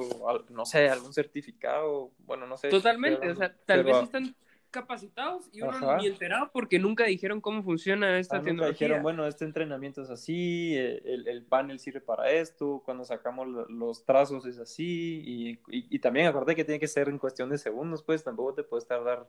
no 0.50 0.66
sé, 0.66 0.90
algún 0.90 1.14
certificado, 1.14 2.10
bueno, 2.26 2.48
no 2.48 2.58
sé. 2.58 2.70
Totalmente, 2.70 3.30
o 3.30 3.36
sea, 3.36 3.50
tal 3.68 3.84
pero- 3.84 3.96
vez 3.96 4.04
están 4.06 4.36
capacitados 4.72 5.50
y 5.52 5.62
uno 5.62 5.72
Ajá. 5.72 5.98
ni 5.98 6.08
enterado 6.08 6.50
porque 6.54 6.80
nunca 6.80 7.06
dijeron 7.06 7.42
cómo 7.42 7.64
funciona 7.64 8.20
esta 8.20 8.38
Ah, 8.38 8.42
nunca 8.46 8.68
dijeron, 8.68 9.02
bueno, 9.02 9.26
este 9.28 9.46
entrenamiento 9.46 10.02
es 10.04 10.10
así, 10.10 10.76
eh, 10.78 11.02
el, 11.06 11.28
el 11.28 11.44
panel 11.44 11.80
sirve 11.80 12.02
para 12.02 12.30
esto, 12.32 12.82
cuando 12.86 13.04
sacamos 13.04 13.48
lo- 13.48 13.68
los 13.68 14.06
trazos 14.06 14.46
es 14.46 14.60
así, 14.60 15.22
y, 15.26 15.50
y, 15.76 15.88
y 15.96 16.00
también 16.00 16.28
acuérdate 16.28 16.56
que 16.56 16.66
tiene 16.66 16.80
que 16.80 16.88
ser 16.88 17.10
en 17.10 17.18
cuestión 17.18 17.50
de 17.50 17.58
segundos, 17.58 18.04
pues 18.04 18.24
tampoco 18.24 18.54
te 18.54 18.64
puedes 18.64 18.86
tardar 18.88 19.28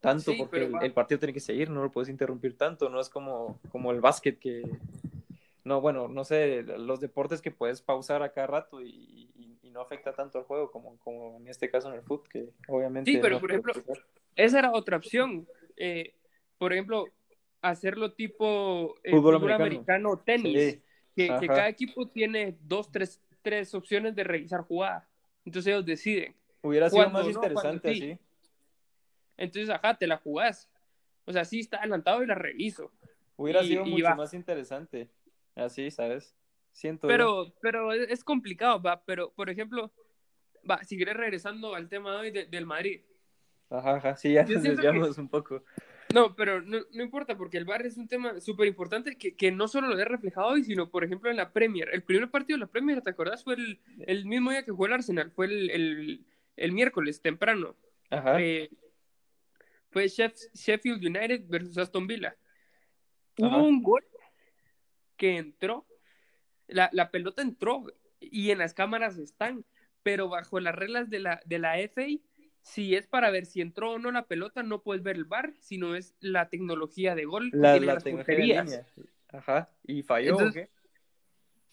tanto 0.00 0.32
Sí, 0.32 0.36
porque 0.38 0.64
el, 0.64 0.74
el 0.82 0.92
partido 0.92 1.18
tiene 1.20 1.32
que 1.32 1.40
seguir, 1.40 1.70
no 1.70 1.82
lo 1.82 1.90
puedes 1.90 2.08
interrumpir 2.08 2.56
tanto, 2.56 2.88
no 2.88 3.00
es 3.00 3.08
como, 3.08 3.58
como 3.70 3.92
el 3.92 4.00
básquet 4.00 4.38
que, 4.38 4.62
no, 5.64 5.80
bueno, 5.80 6.08
no 6.08 6.24
sé, 6.24 6.62
los 6.62 7.00
deportes 7.00 7.40
que 7.40 7.50
puedes 7.50 7.82
pausar 7.82 8.22
a 8.22 8.32
cada 8.32 8.46
rato 8.48 8.80
y, 8.82 9.30
y- 9.36 9.58
y 9.62 9.70
no 9.70 9.80
afecta 9.80 10.12
tanto 10.12 10.38
al 10.38 10.44
juego 10.44 10.70
como, 10.70 10.98
como 10.98 11.36
en 11.38 11.48
este 11.48 11.70
caso 11.70 11.88
en 11.88 11.94
el 11.94 12.02
fútbol, 12.02 12.28
que 12.28 12.48
obviamente... 12.68 13.10
Sí, 13.10 13.18
pero 13.22 13.36
no 13.36 13.40
por 13.40 13.50
ejemplo, 13.50 13.72
pasar. 13.74 14.04
Esa 14.36 14.58
era 14.58 14.72
otra 14.72 14.96
opción. 14.96 15.46
Eh, 15.76 16.14
por 16.58 16.72
ejemplo, 16.72 17.06
hacerlo 17.60 18.12
tipo 18.12 18.96
eh, 19.04 19.10
Fútbol 19.12 19.36
fútbol, 19.36 19.52
americano. 19.52 20.18
tenis. 20.18 20.74
Sí, 20.74 20.82
que, 21.14 21.46
cada 21.46 21.68
equipo 21.68 22.08
tiene 22.08 22.56
dos, 22.62 22.90
tres, 22.90 23.20
tres 23.42 23.74
opciones 23.74 24.14
de 24.14 24.24
revisar 24.24 24.62
jugada. 24.62 25.06
Entonces 25.44 25.72
ellos 25.72 25.84
deciden. 25.86 26.34
hubiera 26.62 26.88
sido 26.90 27.08
más 27.10 27.24
no, 27.24 27.30
interesante 27.30 27.94
sí. 27.94 28.10
así. 28.12 28.18
Entonces, 29.36 29.70
ajá, 29.70 29.96
te 29.96 30.06
la 30.06 30.18
jugás. 30.18 30.68
O 31.24 31.32
sea, 31.32 31.44
sí 31.44 31.60
está 31.60 31.78
adelantado 31.78 32.22
y 32.22 32.26
la 32.26 32.34
reviso. 32.34 32.90
Hubiera 33.36 33.62
Y- 33.62 33.68
sido 33.68 33.84
mucho 33.84 34.14
más 34.16 34.34
interesante. 34.34 35.08
Así, 35.54 35.90
¿sabes? 35.90 36.34
Siento. 36.72 37.06
yo. 37.06 37.12
Pero, 37.12 37.54
pero 37.60 37.92
es 37.92 38.24
complicado, 38.24 38.80
va. 38.80 39.02
Pero, 39.04 39.32
por 39.32 39.50
ejemplo, 39.50 39.92
va, 40.68 40.82
si 40.84 40.96
querés 40.96 41.16
regresando 41.16 41.74
al 41.74 41.88
tema 41.88 42.12
de 42.12 42.18
hoy 42.18 42.30
de- 42.30 42.46
del 42.46 42.66
Madrid. 42.66 43.02
Ajá, 43.70 43.96
ajá, 43.96 44.16
sí, 44.16 44.32
ya 44.32 44.42
nos 44.44 44.62
que- 44.62 44.68
desviamos 44.70 45.18
un 45.18 45.28
poco. 45.28 45.64
No, 46.12 46.34
pero 46.36 46.60
no, 46.60 46.78
no 46.92 47.02
importa, 47.02 47.38
porque 47.38 47.56
el 47.56 47.64
VAR 47.64 47.86
es 47.86 47.96
un 47.96 48.06
tema 48.06 48.38
súper 48.38 48.66
importante 48.66 49.16
que, 49.16 49.34
que 49.34 49.50
no 49.50 49.66
solo 49.66 49.88
lo 49.88 49.98
he 49.98 50.04
reflejado 50.04 50.48
hoy, 50.48 50.62
sino, 50.62 50.90
por 50.90 51.04
ejemplo, 51.04 51.30
en 51.30 51.36
la 51.38 51.52
Premier. 51.54 51.88
El 51.90 52.02
primer 52.02 52.30
partido 52.30 52.58
de 52.58 52.60
la 52.60 52.70
Premier, 52.70 53.00
¿te 53.00 53.08
acordás? 53.08 53.42
Fue 53.44 53.54
el, 53.54 53.80
el 54.00 54.26
mismo 54.26 54.50
día 54.50 54.62
que 54.62 54.72
jugó 54.72 54.86
el 54.86 54.92
Arsenal, 54.92 55.30
fue 55.30 55.46
el, 55.46 55.70
el, 55.70 56.26
el 56.56 56.72
miércoles, 56.72 57.22
temprano. 57.22 57.76
Ajá. 58.10 58.38
Eh, 58.42 58.68
fue 59.90 60.04
Sheff- 60.06 60.50
Sheffield 60.52 61.02
United 61.02 61.44
versus 61.48 61.78
Aston 61.78 62.06
Villa. 62.06 62.36
Hubo 63.38 63.62
un 63.64 63.82
gol 63.82 64.04
que 65.22 65.36
entró, 65.36 65.86
la, 66.66 66.90
la 66.92 67.12
pelota 67.12 67.42
entró 67.42 67.84
y 68.18 68.50
en 68.50 68.58
las 68.58 68.74
cámaras 68.74 69.18
están, 69.18 69.64
pero 70.02 70.28
bajo 70.28 70.58
las 70.58 70.74
reglas 70.74 71.10
de 71.10 71.20
la, 71.20 71.40
de 71.44 71.60
la 71.60 71.78
FA, 71.78 72.06
si 72.60 72.96
es 72.96 73.06
para 73.06 73.30
ver 73.30 73.46
si 73.46 73.60
entró 73.60 73.92
o 73.92 73.98
no 74.00 74.10
la 74.10 74.26
pelota, 74.26 74.64
no 74.64 74.82
puedes 74.82 75.04
ver 75.04 75.14
el 75.14 75.24
VAR, 75.24 75.54
sino 75.60 75.94
es 75.94 76.16
la 76.18 76.48
tecnología 76.48 77.14
de 77.14 77.24
gol 77.24 77.52
que 77.52 77.56
La, 77.58 77.76
las 77.78 78.02
tecnología 78.02 78.10
de 78.10 78.16
porterías. 78.16 78.64
línea. 78.64 78.86
Ajá. 79.28 79.70
¿Y 79.84 80.02
falló 80.02 80.30
o 80.30 80.38
Entonces, 80.40 80.68
qué? 80.68 80.81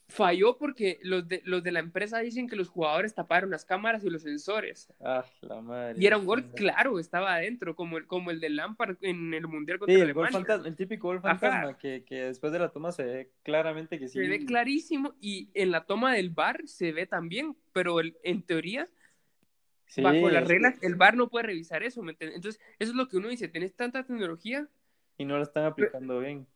Falló 0.09 0.57
porque 0.57 0.99
los 1.03 1.27
de, 1.27 1.41
los 1.45 1.61
de 1.61 1.71
la 1.71 1.79
empresa 1.79 2.17
dicen 2.19 2.47
que 2.49 2.55
los 2.55 2.67
jugadores 2.67 3.13
taparon 3.13 3.51
las 3.51 3.63
cámaras 3.63 4.03
y 4.03 4.09
los 4.09 4.23
sensores. 4.23 4.91
Ah, 4.99 5.23
la 5.41 5.61
madre. 5.61 5.99
Y 6.01 6.07
era 6.07 6.17
un 6.17 6.25
gol 6.25 6.41
Sí, 6.43 6.49
claro, 6.55 6.99
estaba 6.99 7.35
adentro, 7.35 7.75
como 7.75 7.97
el, 7.99 8.07
como 8.07 8.31
el 8.31 8.39
de 8.39 8.49
Lampard 8.49 8.97
en 9.01 9.33
el 9.35 9.47
Mundial 9.47 9.77
contra 9.77 9.95
el 9.95 10.13
gol 10.13 10.25
Alemania. 10.25 10.39
fantasma, 10.39 10.67
el 10.67 10.75
típico 10.75 11.07
gol 11.09 11.21
fantasma 11.21 11.77
que, 11.77 12.03
que 12.05 12.23
después 12.25 12.51
de 12.51 12.59
la 12.59 12.69
toma 12.69 12.91
se 12.91 13.03
ve 13.03 13.31
claramente 13.43 13.99
que 13.99 14.07
sí. 14.07 14.15
Se 14.15 14.27
ve 14.27 14.43
clarísimo 14.45 15.13
y 15.21 15.49
en 15.53 15.69
la 15.69 15.85
toma 15.85 16.13
del 16.15 16.31
VAR 16.31 16.67
se 16.67 16.91
ve 16.91 17.05
también, 17.05 17.55
pero 17.71 17.99
el- 17.99 18.17
en 18.23 18.41
teoría, 18.41 18.89
Sí, 19.85 20.01
bajo 20.01 20.29
las 20.29 20.47
reglas, 20.47 20.75
el 20.81 20.95
VAR 20.95 21.15
no 21.17 21.29
puede 21.29 21.47
revisar 21.47 21.83
eso. 21.83 22.01
¿me 22.01 22.11
entiendes? 22.13 22.35
Entonces, 22.35 22.61
eso 22.79 22.91
es 22.91 22.95
lo 22.97 23.07
que 23.07 23.17
uno 23.17 23.27
dice, 23.29 23.47
tenés 23.47 23.75
tanta 23.75 24.03
tecnología, 24.03 24.67
Y 25.17 25.25
no 25.25 25.37
lo 25.37 25.43
están 25.43 25.65
aplicando 25.65 26.19
bien. 26.19 26.47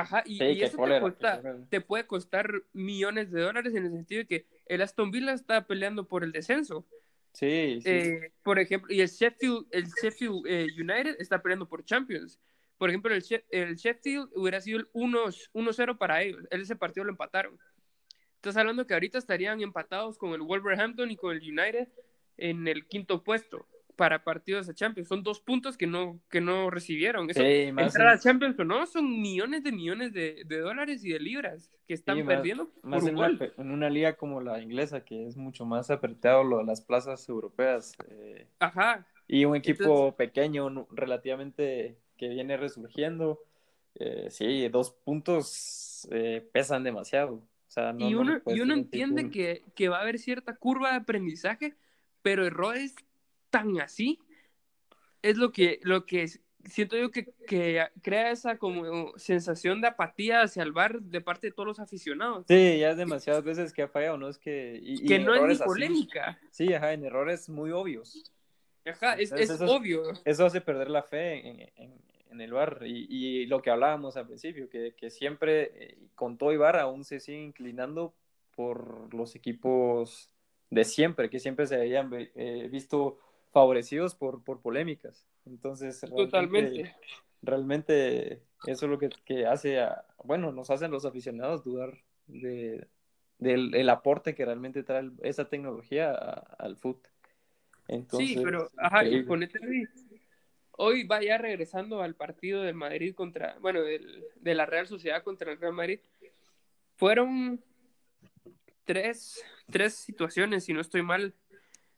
Ajá, 0.00 0.22
y, 0.26 0.38
Sí, 0.38 0.44
y 0.44 0.58
qué 0.58 0.64
eso 0.66 0.72
te, 0.72 0.76
cólera, 0.76 1.00
cuesta- 1.00 1.42
te 1.68 1.80
puede 1.80 2.06
costar 2.06 2.50
millones 2.72 3.30
de 3.30 3.40
dólares 3.40 3.74
en 3.74 3.86
el 3.86 3.92
sentido 3.92 4.20
de 4.20 4.26
que 4.26 4.46
el 4.66 4.82
Aston 4.82 5.10
Villa 5.10 5.32
está 5.32 5.66
peleando 5.66 6.06
por 6.06 6.24
el 6.24 6.32
descenso. 6.32 6.86
Sí, 7.32 7.80
sí. 7.82 7.88
Eh, 7.90 8.32
por 8.42 8.58
ejemplo, 8.58 8.92
y 8.92 9.00
el 9.00 9.08
Sheffield, 9.08 9.66
el 9.70 9.86
Sheffield 10.02 10.46
eh, 10.46 10.66
United 10.78 11.16
está 11.18 11.42
peleando 11.42 11.68
por 11.68 11.84
Champions. 11.84 12.40
Por 12.78 12.88
ejemplo, 12.90 13.14
el, 13.14 13.22
She- 13.22 13.44
el 13.50 13.76
Sheffield 13.76 14.30
hubiera 14.34 14.60
sido 14.60 14.78
el 14.80 14.88
1 14.92 15.18
1-0 15.52 15.96
para 15.98 16.22
ellos. 16.22 16.42
Ese 16.50 16.76
partido 16.76 17.04
lo 17.04 17.10
empataron. 17.10 17.58
Estás 18.36 18.56
hablando 18.56 18.86
que 18.86 18.94
ahorita 18.94 19.18
estarían 19.18 19.60
empatados 19.60 20.18
con 20.18 20.32
el 20.32 20.42
Wolverhampton 20.42 21.10
y 21.10 21.16
con 21.16 21.34
el 21.36 21.40
United 21.42 21.88
en 22.36 22.68
el 22.68 22.86
quinto 22.86 23.22
puesto 23.24 23.66
para 23.96 24.22
partidos 24.22 24.66
de 24.66 24.74
Champions. 24.74 25.08
Son 25.08 25.22
dos 25.22 25.40
puntos 25.40 25.76
que 25.76 25.86
no, 25.86 26.20
que 26.30 26.40
no 26.40 26.70
recibieron. 26.70 27.28
Eso, 27.30 27.40
Sí, 27.42 27.72
más 27.72 27.86
entrar 27.86 28.08
a 28.08 28.12
en- 28.14 28.20
Champions 28.20 28.58
o 28.58 28.64
no, 28.64 28.86
son 28.86 29.20
millones 29.22 29.64
de 29.64 29.72
millones 29.72 30.12
de, 30.12 30.42
de 30.46 30.58
dólares 30.60 31.02
y 31.04 31.12
de 31.12 31.18
libras 31.20 31.70
que 31.88 31.94
están 31.94 32.16
Sí, 32.18 32.22
más- 32.22 32.36
perdiendo 32.36 32.70
Más 32.82 33.00
por 33.00 33.08
en 33.10 33.16
un 33.16 33.72
una, 33.72 33.86
en 33.88 33.94
liga 33.94 34.16
como 34.16 34.40
la 34.40 34.60
inglesa, 34.60 35.04
que 35.04 35.26
es 35.26 35.36
mucho 35.36 35.64
más 35.64 35.90
apretado 35.90 36.44
lo 36.44 36.58
de 36.58 36.64
las 36.64 36.80
plazas 36.82 37.28
europeas. 37.28 37.94
eh, 38.08 38.46
Ajá. 38.60 39.06
y 39.28 39.44
un 39.44 39.56
equipo 39.56 39.82
Entonces- 39.84 40.14
pequeño, 40.14 40.86
relativamente 40.92 41.96
que 42.16 42.28
viene 42.28 42.56
resurgiendo. 42.56 43.40
eh, 43.98 44.26
sí, 44.30 44.68
dos 44.68 44.90
puntos 44.90 46.06
eh, 46.10 46.46
pesan 46.52 46.84
demasiado. 46.84 47.36
O 47.36 47.42
sea, 47.70 47.94
no, 47.94 48.06
y 48.08 48.12
no 48.12 48.20
uno, 48.20 48.42
y 48.46 48.60
uno 48.60 48.74
entiende 48.74 49.30
que, 49.30 49.62
que 49.74 49.88
va 49.88 49.98
a 49.98 50.02
haber 50.02 50.18
cierta 50.18 50.54
curva 50.54 50.90
de 50.90 50.96
aprendizaje, 50.96 51.74
pero 52.22 52.44
errores 52.46 52.94
tan 53.58 53.80
así 53.80 54.18
es 55.22 55.36
lo 55.36 55.50
que, 55.52 55.80
lo 55.82 56.04
que 56.06 56.28
siento 56.64 56.96
yo 56.96 57.10
que, 57.10 57.26
que 57.46 57.84
crea 58.02 58.30
esa 58.30 58.58
como 58.58 59.16
sensación 59.18 59.80
de 59.80 59.88
apatía 59.88 60.42
hacia 60.42 60.62
el 60.62 60.72
bar 60.72 61.00
de 61.00 61.20
parte 61.20 61.48
de 61.48 61.52
todos 61.52 61.66
los 61.66 61.80
aficionados. 61.80 62.44
Sí, 62.48 62.78
ya 62.78 62.90
es 62.90 62.96
demasiadas 62.96 63.44
veces 63.44 63.72
que 63.72 63.82
ha 63.82 63.88
fallado, 63.88 64.18
¿no? 64.18 64.28
Es 64.28 64.38
que... 64.38 64.78
Y, 64.82 65.04
y 65.04 65.06
que 65.06 65.16
en 65.16 65.24
no 65.24 65.32
es 65.34 65.38
ni 65.40 65.44
errores 65.44 65.60
así. 65.60 65.68
polémica. 65.68 66.38
Sí, 66.50 66.72
ajá, 66.74 66.92
en 66.92 67.04
errores 67.04 67.48
muy 67.48 67.70
obvios. 67.70 68.32
Ajá, 68.84 69.14
es, 69.14 69.30
Entonces, 69.32 69.50
es 69.50 69.56
eso 69.56 69.64
es- 69.64 69.70
obvio. 69.70 70.02
Eso 70.24 70.44
hace 70.46 70.60
perder 70.60 70.90
la 70.90 71.02
fe 71.02 71.48
en, 71.48 71.60
en- 71.76 72.00
en 72.30 72.40
el 72.40 72.52
bar. 72.52 72.82
Y, 72.84 73.06
y 73.08 73.46
lo 73.46 73.62
que 73.62 73.70
hablábamos 73.70 74.16
al 74.16 74.26
principio, 74.26 74.68
que, 74.68 74.94
que 74.96 75.10
siempre, 75.10 75.72
eh, 75.74 75.98
con 76.14 76.36
todo 76.36 76.52
y 76.52 76.56
bar, 76.56 76.76
aún 76.76 77.04
se 77.04 77.18
sigue 77.20 77.40
inclinando 77.42 78.14
por 78.54 79.12
los 79.14 79.34
equipos 79.34 80.30
de 80.70 80.84
siempre, 80.84 81.30
que 81.30 81.38
siempre 81.38 81.66
se 81.66 81.76
habían 81.76 82.10
eh, 82.12 82.68
visto 82.70 83.18
favorecidos 83.56 84.14
por, 84.14 84.44
por 84.44 84.60
polémicas. 84.60 85.24
Entonces, 85.46 86.02
realmente- 86.02 86.24
Totalmente. 86.26 86.96
realmente 87.40 88.42
eso 88.66 88.84
es 88.84 88.90
lo 88.90 88.98
que, 88.98 89.08
que 89.24 89.46
hace, 89.46 89.80
a- 89.80 90.04
bueno, 90.24 90.52
nos 90.52 90.68
hacen 90.68 90.90
los 90.90 91.06
aficionados 91.06 91.64
dudar 91.64 91.96
de, 92.26 92.86
del 93.38 93.74
el 93.74 93.88
aporte 93.88 94.34
que 94.34 94.44
realmente 94.44 94.82
trae 94.82 95.10
esa 95.22 95.48
tecnología 95.48 96.10
a- 96.10 96.54
al 96.58 96.76
fútbol. 96.76 97.08
Entonces, 97.88 98.28
sí, 98.28 98.40
pero, 98.44 98.70
ajá, 98.76 99.06
y 99.06 99.22
ponete 99.22 99.58
hoy, 99.58 99.88
hoy 100.72 101.04
va 101.06 101.22
ya 101.22 101.38
regresando 101.38 102.02
al 102.02 102.14
partido 102.14 102.60
del 102.62 102.74
Madrid 102.74 103.14
contra, 103.14 103.56
bueno, 103.60 103.80
del- 103.80 104.22
de 104.34 104.54
la 104.54 104.66
Real 104.66 104.86
Sociedad 104.86 105.22
contra 105.22 105.50
el 105.50 105.58
Real 105.58 105.72
Madrid. 105.72 106.00
Fueron 106.96 107.58
tres, 108.84 109.42
tres 109.70 109.94
situaciones, 109.94 110.64
si 110.64 110.74
no 110.74 110.82
estoy 110.82 111.00
mal, 111.00 111.32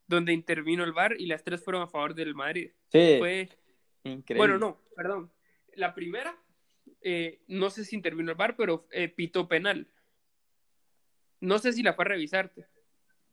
donde 0.09 0.33
intervino 0.33 0.83
el 0.85 0.93
VAR 0.93 1.15
y 1.21 1.27
las 1.27 1.45
tres 1.45 1.63
fueron 1.63 1.83
a 1.83 1.87
favor 1.87 2.15
del 2.15 2.35
Madrid. 2.35 2.73
Sí, 2.89 3.17
Fue, 3.19 3.49
increíble. 4.05 4.37
bueno, 4.37 4.59
no, 4.59 4.81
perdón. 4.97 5.31
La 5.75 5.95
primera, 5.95 6.37
eh, 7.03 7.43
no 7.47 7.71
sé 7.71 7.85
si 7.85 7.95
intervino 7.95 8.31
el 8.33 8.37
VAR, 8.37 8.57
pero 8.57 8.89
eh, 8.91 9.09
pitó 9.09 9.47
penal. 9.47 9.87
No 11.41 11.59
sé 11.59 11.73
si 11.73 11.83
la 11.83 11.93
fue 11.95 12.05
a 12.07 12.09
revisarte. 12.09 12.67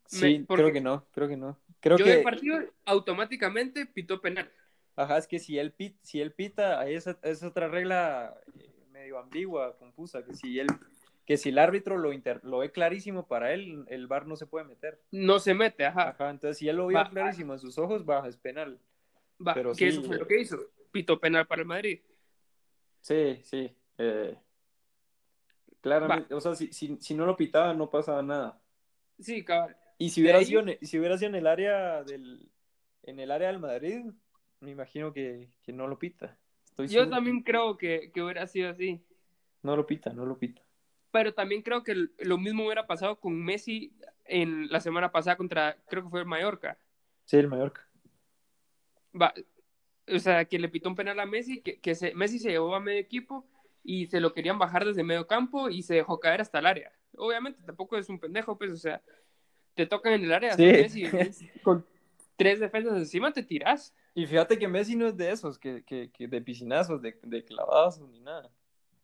Sí, 0.05 0.39
me- 0.39 0.45
creo 0.45 0.71
que 0.71 0.81
no, 0.81 1.07
creo 1.11 1.27
que 1.27 1.37
no. 1.37 1.57
Creo 1.79 1.97
Yo 1.97 2.05
que, 2.05 2.17
partido 2.17 2.59
automáticamente 2.85 3.85
pitó 3.87 4.21
penal. 4.21 4.51
ajá, 4.95 5.17
es 5.17 5.27
que 5.27 5.39
si 5.39 5.57
él, 5.57 5.71
pit, 5.71 5.97
si 6.03 6.21
él 6.21 6.31
pita, 6.33 6.79
ahí 6.79 6.93
es, 6.93 7.07
es 7.23 7.41
otra 7.41 7.67
regla 7.67 8.35
eh, 8.59 8.69
medio 8.91 9.17
ambigua, 9.17 9.75
confusa, 9.77 10.23
que 10.23 10.33
si 10.35 10.59
él, 10.59 10.67
que 11.25 11.37
si 11.37 11.49
el 11.49 11.57
árbitro 11.57 11.97
lo, 11.97 12.13
inter, 12.13 12.39
lo 12.43 12.59
ve 12.59 12.71
clarísimo 12.71 13.27
para 13.27 13.51
él, 13.53 13.85
el 13.87 14.07
VAR 14.07 14.27
no 14.27 14.35
se 14.35 14.45
puede 14.45 14.65
meter. 14.65 15.01
No 15.11 15.39
se 15.39 15.53
mete, 15.53 15.85
ajá. 15.85 16.09
Ajá, 16.09 16.29
entonces 16.29 16.57
si 16.57 16.69
él 16.69 16.75
lo 16.77 16.87
vio 16.87 16.97
Va. 16.99 17.09
clarísimo 17.09 17.53
en 17.53 17.59
sus 17.59 17.77
ojos, 17.77 18.05
baja, 18.05 18.27
es 18.27 18.37
penal. 18.37 18.79
Va, 19.45 19.53
Pero 19.53 19.71
que 19.71 19.75
sí, 19.77 19.85
eso 19.85 20.03
fue 20.03 20.15
eh, 20.15 20.19
lo 20.19 20.27
que 20.27 20.39
hizo. 20.39 20.57
Pitó 20.91 21.19
penal 21.19 21.47
para 21.47 21.61
el 21.63 21.67
Madrid. 21.67 21.99
Sí, 23.01 23.39
sí. 23.43 23.75
eh, 23.97 24.37
claramente, 25.81 26.33
o 26.33 26.41
sea, 26.41 26.55
si, 26.55 26.71
si, 26.73 26.97
si 26.99 27.13
no 27.13 27.25
lo 27.25 27.35
pitaba, 27.35 27.73
no 27.73 27.89
pasaba 27.89 28.21
nada. 28.21 28.59
Sí, 29.19 29.43
cabal. 29.43 29.75
Y 29.97 30.09
si 30.09 30.21
hubiera, 30.21 30.43
sido, 30.43 30.61
en- 30.61 30.77
si 30.81 30.99
hubiera 30.99 31.17
sido 31.17 31.29
en 31.29 31.35
el 31.35 31.47
área 31.47 32.03
del, 32.03 32.49
en 33.03 33.19
el 33.19 33.31
área 33.31 33.47
del 33.47 33.59
Madrid, 33.59 34.05
me 34.59 34.71
imagino 34.71 35.13
que, 35.13 35.49
que 35.63 35.71
no 35.73 35.87
lo 35.87 35.97
pita. 35.97 36.37
Estoy 36.65 36.87
Yo 36.87 37.01
seguro. 37.01 37.11
también 37.11 37.41
creo 37.43 37.77
que, 37.77 38.11
que 38.13 38.21
hubiera 38.21 38.45
sido 38.47 38.69
así. 38.69 39.01
No 39.63 39.75
lo 39.75 39.85
pita, 39.85 40.11
no 40.11 40.25
lo 40.25 40.37
pita. 40.37 40.61
Pero 41.15 41.33
también 41.33 41.61
creo 41.61 41.81
que 41.81 42.09
lo 42.17 42.37
mismo 42.37 42.65
hubiera 42.65 42.87
pasado 42.87 43.21
con 43.21 43.41
Messi 43.41 43.93
en 44.25 44.67
la 44.69 44.81
semana 44.81 45.13
pasada 45.13 45.37
contra, 45.37 45.77
creo 45.87 46.03
que 46.03 46.09
fue 46.09 46.19
el 46.19 46.25
Mallorca. 46.25 46.77
Sí, 47.23 47.37
el 47.37 47.47
Mallorca. 47.47 47.87
Va, 49.13 49.33
o 50.13 50.19
sea, 50.19 50.43
que 50.43 50.59
le 50.59 50.67
pitó 50.67 50.89
un 50.89 50.95
penal 50.95 51.17
a 51.21 51.25
Messi, 51.25 51.61
que, 51.61 51.79
que 51.79 51.95
se, 51.95 52.13
Messi 52.15 52.37
se 52.37 52.49
llevó 52.49 52.75
a 52.75 52.81
medio 52.81 52.99
equipo 52.99 53.47
y 53.81 54.07
se 54.07 54.19
lo 54.19 54.33
querían 54.33 54.59
bajar 54.59 54.83
desde 54.83 55.05
medio 55.05 55.25
campo 55.25 55.69
y 55.69 55.83
se 55.83 55.95
dejó 55.95 56.19
caer 56.19 56.41
hasta 56.41 56.59
el 56.59 56.65
área. 56.65 56.91
Obviamente 57.15 57.63
tampoco 57.65 57.95
es 57.95 58.09
un 58.09 58.19
pendejo, 58.19 58.57
pues, 58.57 58.73
o 58.73 58.77
sea, 58.77 59.01
te 59.73 59.85
tocan 59.85 60.11
en 60.11 60.25
el 60.25 60.33
área, 60.33 60.57
Sí. 60.57 60.65
Messi, 60.65 61.03
con 61.63 61.85
tres 62.35 62.59
defensas 62.59 62.97
encima 62.97 63.31
te 63.31 63.41
tirás. 63.41 63.95
Y 64.15 64.25
fíjate 64.25 64.59
que 64.59 64.67
Messi 64.67 64.97
no 64.97 65.07
es 65.07 65.15
de 65.15 65.31
esos, 65.31 65.57
que, 65.57 65.81
que, 65.85 66.11
que 66.11 66.27
de 66.27 66.41
piscinazos, 66.41 67.01
de, 67.01 67.17
de 67.23 67.45
clavazos, 67.45 68.09
ni 68.09 68.19
nada. 68.19 68.51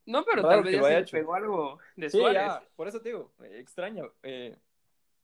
No, 0.06 0.26
pero 0.26 0.42
tal 0.42 0.64
vez 0.64 0.74
ya 0.74 0.84
se 0.84 1.00
hecho. 1.00 1.18
pegó 1.18 1.36
algo 1.36 1.80
de 1.96 2.10
Sí, 2.10 2.18
Suárez. 2.18 2.36
ya, 2.36 2.64
por 2.76 2.88
eso 2.88 3.02
te 3.02 3.10
digo, 3.10 3.32
eh, 3.44 3.60
extraña. 3.60 4.04
eh, 4.24 4.58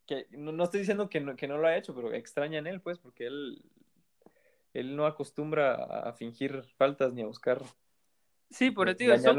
que 0.05 0.27
no, 0.31 0.51
no 0.51 0.63
estoy 0.63 0.79
diciendo 0.81 1.09
que 1.09 1.19
no, 1.19 1.35
que 1.35 1.47
no 1.47 1.57
lo 1.57 1.67
ha 1.67 1.75
hecho, 1.75 1.93
pero 1.93 2.13
extraña 2.13 2.59
en 2.59 2.67
él, 2.67 2.81
pues, 2.81 2.97
porque 2.97 3.27
él, 3.27 3.61
él 4.73 4.95
no 4.95 5.05
acostumbra 5.05 5.75
a 5.75 6.13
fingir 6.13 6.63
faltas 6.77 7.13
ni 7.13 7.21
a 7.21 7.27
buscar 7.27 7.61
Sí, 8.49 8.71
por 8.71 8.87
eso 8.87 8.97
te 8.97 9.03
digo, 9.03 9.17
son- 9.17 9.37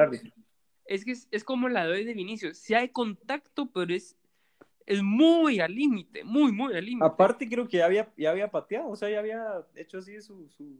es 0.84 1.04
que 1.04 1.12
es, 1.12 1.28
es 1.30 1.44
como 1.44 1.68
la 1.68 1.86
de 1.86 1.92
hoy 1.92 2.04
de 2.04 2.14
Vinicius. 2.14 2.58
Si 2.58 2.74
hay 2.74 2.88
contacto, 2.90 3.70
pero 3.72 3.94
es, 3.94 4.16
es 4.86 5.02
muy 5.02 5.60
al 5.60 5.74
límite, 5.74 6.24
muy, 6.24 6.52
muy 6.52 6.74
al 6.74 6.84
límite. 6.84 7.06
Aparte 7.06 7.48
creo 7.48 7.68
que 7.68 7.78
ya 7.78 7.86
había, 7.86 8.12
ya 8.16 8.30
había 8.30 8.50
pateado, 8.50 8.88
o 8.88 8.96
sea, 8.96 9.08
ya 9.08 9.18
había 9.20 9.66
hecho 9.74 9.98
así 9.98 10.20
su... 10.20 10.48
su... 10.50 10.78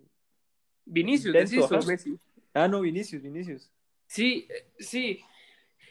Vinicius, 0.84 1.70
ajá. 1.70 1.86
Messi. 1.86 2.18
Ah, 2.54 2.68
no, 2.68 2.80
Vinicius, 2.80 3.22
Vinicius. 3.22 3.70
Sí, 4.08 4.48
eh, 4.50 4.66
sí. 4.80 5.20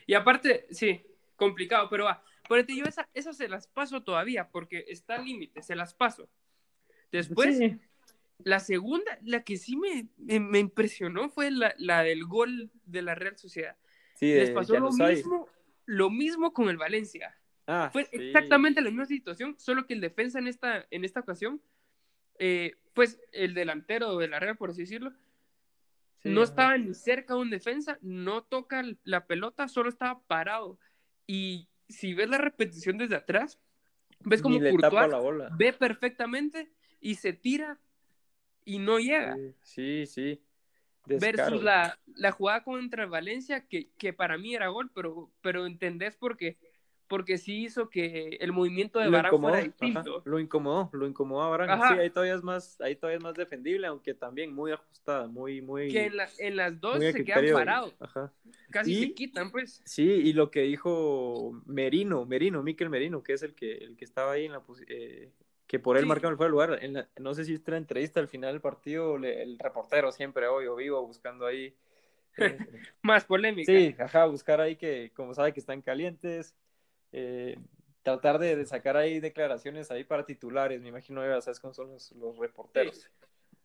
Y 0.05 0.13
aparte, 0.13 0.67
sí, 0.71 1.01
complicado, 1.37 1.87
pero 1.89 2.03
va. 2.05 2.23
Por 2.49 2.59
eso 2.59 2.67
yo 2.73 2.83
esa, 2.85 3.07
esas 3.13 3.37
se 3.37 3.47
las 3.47 3.67
paso 3.67 4.03
todavía, 4.03 4.49
porque 4.49 4.83
está 4.89 5.15
al 5.15 5.25
límite, 5.25 5.61
se 5.61 5.75
las 5.75 5.93
paso. 5.93 6.29
Después, 7.11 7.57
Sí. 7.57 7.79
la 8.39 8.59
segunda, 8.59 9.17
la 9.23 9.43
que 9.43 9.57
sí 9.57 9.75
me, 9.77 10.07
me, 10.17 10.39
me 10.39 10.59
impresionó 10.59 11.29
fue 11.29 11.51
la, 11.51 11.73
la 11.77 12.03
del 12.03 12.25
gol 12.25 12.69
de 12.85 13.01
la 13.01 13.15
Real 13.15 13.37
Sociedad. 13.37 13.77
Sí, 14.15 14.33
Les 14.33 14.49
pasó 14.51 14.77
lo 14.79 14.91
mismo, 14.91 15.47
lo 15.85 16.09
mismo 16.09 16.53
con 16.53 16.69
el 16.69 16.77
Valencia. 16.77 17.37
Ah, 17.67 17.89
Fue 17.91 18.05
sí. 18.05 18.11
exactamente 18.13 18.81
la 18.81 18.89
misma 18.89 19.05
situación, 19.05 19.55
solo 19.59 19.85
que 19.85 19.93
el 19.93 20.01
defensa 20.01 20.39
en 20.39 20.47
esta, 20.47 20.87
en 20.89 21.03
esta 21.03 21.19
ocasión, 21.19 21.61
eh, 22.39 22.75
pues 22.93 23.19
el 23.33 23.53
delantero 23.53 24.17
de 24.17 24.27
la 24.29 24.39
Real, 24.39 24.55
por 24.57 24.69
así 24.69 24.81
decirlo, 24.83 25.11
Sí, 26.27 26.33
no 26.33 26.41
ajá. 26.41 26.49
estaba 26.51 26.77
ni 26.77 26.93
cerca 26.93 27.33
de 27.33 27.39
un 27.41 27.49
defensa, 27.49 27.97
no 28.01 28.43
toca 28.43 28.83
la 29.03 29.25
pelota, 29.27 29.67
solo 29.67 29.89
estaba 29.89 30.21
parado. 30.23 30.79
Y 31.25 31.69
si 31.89 32.13
ves 32.13 32.29
la 32.29 32.37
repetición 32.37 32.97
desde 32.97 33.15
atrás, 33.15 33.59
ves 34.19 34.41
como 34.41 34.59
Courtois 34.59 35.09
la 35.09 35.19
bola. 35.19 35.49
ve 35.57 35.73
perfectamente 35.73 36.71
y 36.99 37.15
se 37.15 37.33
tira 37.33 37.79
y 38.65 38.79
no 38.79 38.99
llega. 38.99 39.37
Sí, 39.61 40.05
sí. 40.05 40.41
Versus 41.05 41.63
la, 41.63 41.97
la 42.05 42.31
jugada 42.31 42.63
contra 42.63 43.05
Valencia, 43.05 43.65
que, 43.65 43.91
que 43.97 44.11
para 44.11 44.37
mí 44.37 44.53
era 44.53 44.67
gol, 44.67 44.91
pero, 44.93 45.31
pero 45.41 45.65
entendés 45.65 46.17
porque, 46.17 46.57
porque 47.07 47.37
sí 47.37 47.63
hizo 47.65 47.89
que 47.89 48.37
el 48.41 48.51
movimiento 48.51 48.99
de 48.99 49.09
incomodó, 49.27 49.53
fuera 49.53 49.57
ajá, 49.57 49.87
distinto. 49.87 50.21
lo 50.25 50.39
incomodó, 50.39 50.89
lo 50.93 51.07
incomodó 51.07 51.43
a. 51.43 51.73
Ajá. 51.73 51.93
Sí, 51.93 51.99
ahí 51.99 52.09
todavía 52.09 52.35
es 52.35 52.43
más, 52.43 52.79
ahí 52.81 52.95
todavía 52.95 53.17
es 53.17 53.23
más 53.23 53.35
defendible, 53.35 53.87
aunque 53.87 54.13
también 54.13 54.53
muy 54.53 54.71
ajustada, 54.71 55.27
muy, 55.27 55.61
muy, 55.61 55.89
Que 55.89 56.05
en, 56.05 56.17
la- 56.17 56.29
en 56.39 56.55
las 56.55 56.79
dos 56.79 56.99
se 56.99 57.23
quedan 57.23 57.45
parados, 57.53 57.95
Ajá. 57.99 58.31
casi 58.69 58.91
Y- 58.93 59.01
se 59.07 59.13
quitan, 59.13 59.51
pues. 59.51 59.81
Sí, 59.85 60.03
y 60.03 60.33
lo 60.33 60.51
que 60.51 60.61
dijo 60.61 61.61
Merino, 61.65 62.25
Merino, 62.25 62.61
Miquel 62.63 62.89
Merino, 62.89 63.23
que 63.23 63.33
es 63.33 63.43
el 63.43 63.53
que, 63.55 63.73
el 63.77 63.95
que 63.97 64.05
estaba 64.05 64.33
ahí 64.33 64.45
en 64.45 64.51
la 64.53 64.61
eh, 64.87 65.29
que 65.65 65.79
por 65.79 65.97
él 65.97 66.03
Sí. 66.03 66.07
marcaron 66.07 66.31
el 66.33 66.37
fuera 66.37 66.47
de 66.47 66.51
lugar. 66.51 66.79
En 66.83 66.93
la- 66.93 67.09
no 67.19 67.33
sé 67.33 67.43
si 67.43 67.53
esta 67.53 67.75
entrevista 67.75 68.19
al 68.19 68.27
final 68.29 68.53
del 68.53 68.61
partido, 68.61 69.17
le- 69.17 69.41
el 69.43 69.59
reportero 69.59 70.11
siempre, 70.11 70.47
obvio, 70.47 70.75
vivo, 70.75 71.05
buscando 71.05 71.45
ahí. 71.45 71.73
eh, 72.37 72.57
Más 73.01 73.25
polémica. 73.25 73.71
Sí, 73.71 73.95
ajá, 73.99 74.25
buscar 74.27 74.61
ahí 74.61 74.75
que, 74.75 75.11
como 75.15 75.33
sabe 75.33 75.53
que 75.53 75.59
están 75.59 75.81
calientes, 75.81 76.55
eh, 77.11 77.57
tratar 78.03 78.39
de, 78.39 78.55
de 78.55 78.65
sacar 78.65 78.97
ahí 78.97 79.19
declaraciones 79.19 79.91
ahí 79.91 80.03
para 80.03 80.25
titulares, 80.25 80.81
me 80.81 80.89
imagino, 80.89 81.25
ya 81.25 81.41
sabes 81.41 81.59
cómo 81.59 81.73
son 81.73 81.89
los, 81.89 82.11
los 82.13 82.37
reporteros. 82.37 83.09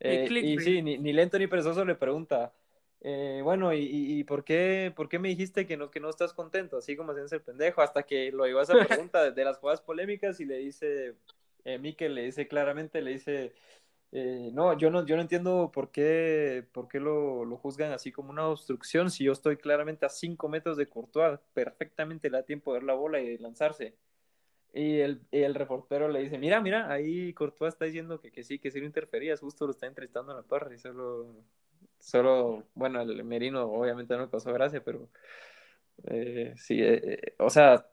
Eh, 0.00 0.26
y 0.30 0.58
sí, 0.58 0.82
ni, 0.82 0.98
ni 0.98 1.12
lento 1.12 1.38
ni 1.38 1.46
perezoso 1.46 1.84
le 1.84 1.94
pregunta, 1.94 2.52
eh, 3.02 3.40
bueno, 3.42 3.72
¿y, 3.72 4.22
por, 4.24 4.44
qué, 4.44 4.92
por 4.94 5.08
qué 5.08 5.18
me 5.18 5.28
dijiste 5.28 5.66
que 5.66 5.76
no, 5.76 5.90
que 5.90 6.00
no 6.00 6.08
estás 6.08 6.32
contento? 6.32 6.76
Así 6.76 6.96
como 6.96 7.10
haciéndose 7.10 7.36
el 7.36 7.42
pendejo, 7.42 7.82
hasta 7.82 8.04
que 8.04 8.30
lo 8.32 8.46
llevó 8.46 8.60
a 8.60 8.62
esa 8.62 8.74
pregunta 9.10 9.22
de, 9.22 9.32
de 9.32 9.44
las 9.44 9.58
jugadas 9.58 9.80
polémicas 9.80 10.40
y 10.40 10.44
le 10.44 10.58
dice, 10.58 11.14
eh, 11.64 11.78
Mikel 11.78 12.14
le 12.14 12.22
dice 12.22 12.48
claramente, 12.48 13.02
le 13.02 13.12
dice, 13.12 13.52
eh, 14.12 14.50
no, 14.52 14.76
yo 14.78 14.90
no, 14.90 15.06
yo 15.06 15.16
no 15.16 15.22
entiendo 15.22 15.70
por 15.72 15.90
qué, 15.90 16.66
por 16.72 16.88
qué 16.88 17.00
lo, 17.00 17.44
lo 17.44 17.56
juzgan 17.56 17.92
así 17.92 18.12
como 18.12 18.30
una 18.30 18.46
obstrucción 18.48 19.10
si 19.10 19.24
yo 19.24 19.32
estoy 19.32 19.56
claramente 19.56 20.04
a 20.06 20.10
5 20.10 20.48
metros 20.48 20.76
de 20.76 20.88
Courtois, 20.88 21.40
perfectamente 21.54 22.30
le 22.30 22.38
da 22.38 22.44
tiempo 22.44 22.72
de 22.72 22.80
ver 22.80 22.84
la 22.86 22.94
bola 22.94 23.20
y 23.20 23.38
lanzarse. 23.38 23.96
Y 24.74 25.00
el, 25.00 25.20
el 25.32 25.54
reportero 25.54 26.08
le 26.08 26.22
dice, 26.22 26.38
mira, 26.38 26.60
mira, 26.60 26.90
ahí 26.92 27.34
Courtois 27.34 27.74
está 27.74 27.84
diciendo 27.86 28.20
que, 28.20 28.30
que 28.32 28.42
sí, 28.44 28.58
que 28.58 28.70
sí 28.70 28.80
lo 28.80 28.86
interferías, 28.86 29.40
justo 29.40 29.66
lo 29.66 29.72
está 29.72 29.86
entrevistando 29.86 30.32
a 30.32 30.36
la 30.36 30.42
parra 30.42 30.74
y 30.74 30.78
solo, 30.78 31.44
solo, 31.98 32.64
bueno, 32.74 33.00
el 33.02 33.24
Merino 33.24 33.64
obviamente 33.64 34.14
no 34.16 34.22
le 34.24 34.30
causó 34.30 34.52
gracia, 34.52 34.82
pero 34.84 35.08
eh, 36.04 36.54
sí, 36.56 36.80
eh, 36.82 37.00
eh, 37.04 37.34
o 37.38 37.50
sea, 37.50 37.86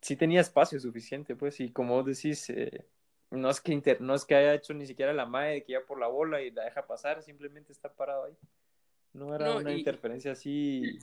sí 0.00 0.16
tenía 0.16 0.40
espacio 0.40 0.80
suficiente, 0.80 1.36
pues, 1.36 1.60
y 1.60 1.72
como 1.72 2.02
decís, 2.02 2.52
no 3.36 3.50
es 3.50 3.60
que 3.60 3.72
inter- 3.72 4.00
no 4.00 4.14
es 4.14 4.24
que 4.24 4.34
haya 4.34 4.54
hecho 4.54 4.74
ni 4.74 4.86
siquiera 4.86 5.12
la 5.12 5.26
mae 5.26 5.54
de 5.54 5.64
que 5.64 5.72
iba 5.72 5.82
por 5.82 6.00
la 6.00 6.08
bola 6.08 6.42
y 6.42 6.50
la 6.50 6.64
deja 6.64 6.86
pasar, 6.86 7.22
simplemente 7.22 7.72
está 7.72 7.92
parado 7.92 8.24
ahí. 8.24 8.34
No 9.12 9.34
era 9.34 9.46
No, 9.46 9.56
una 9.58 9.72
y- 9.72 9.78
interferencia 9.78 10.32
así 10.32 10.98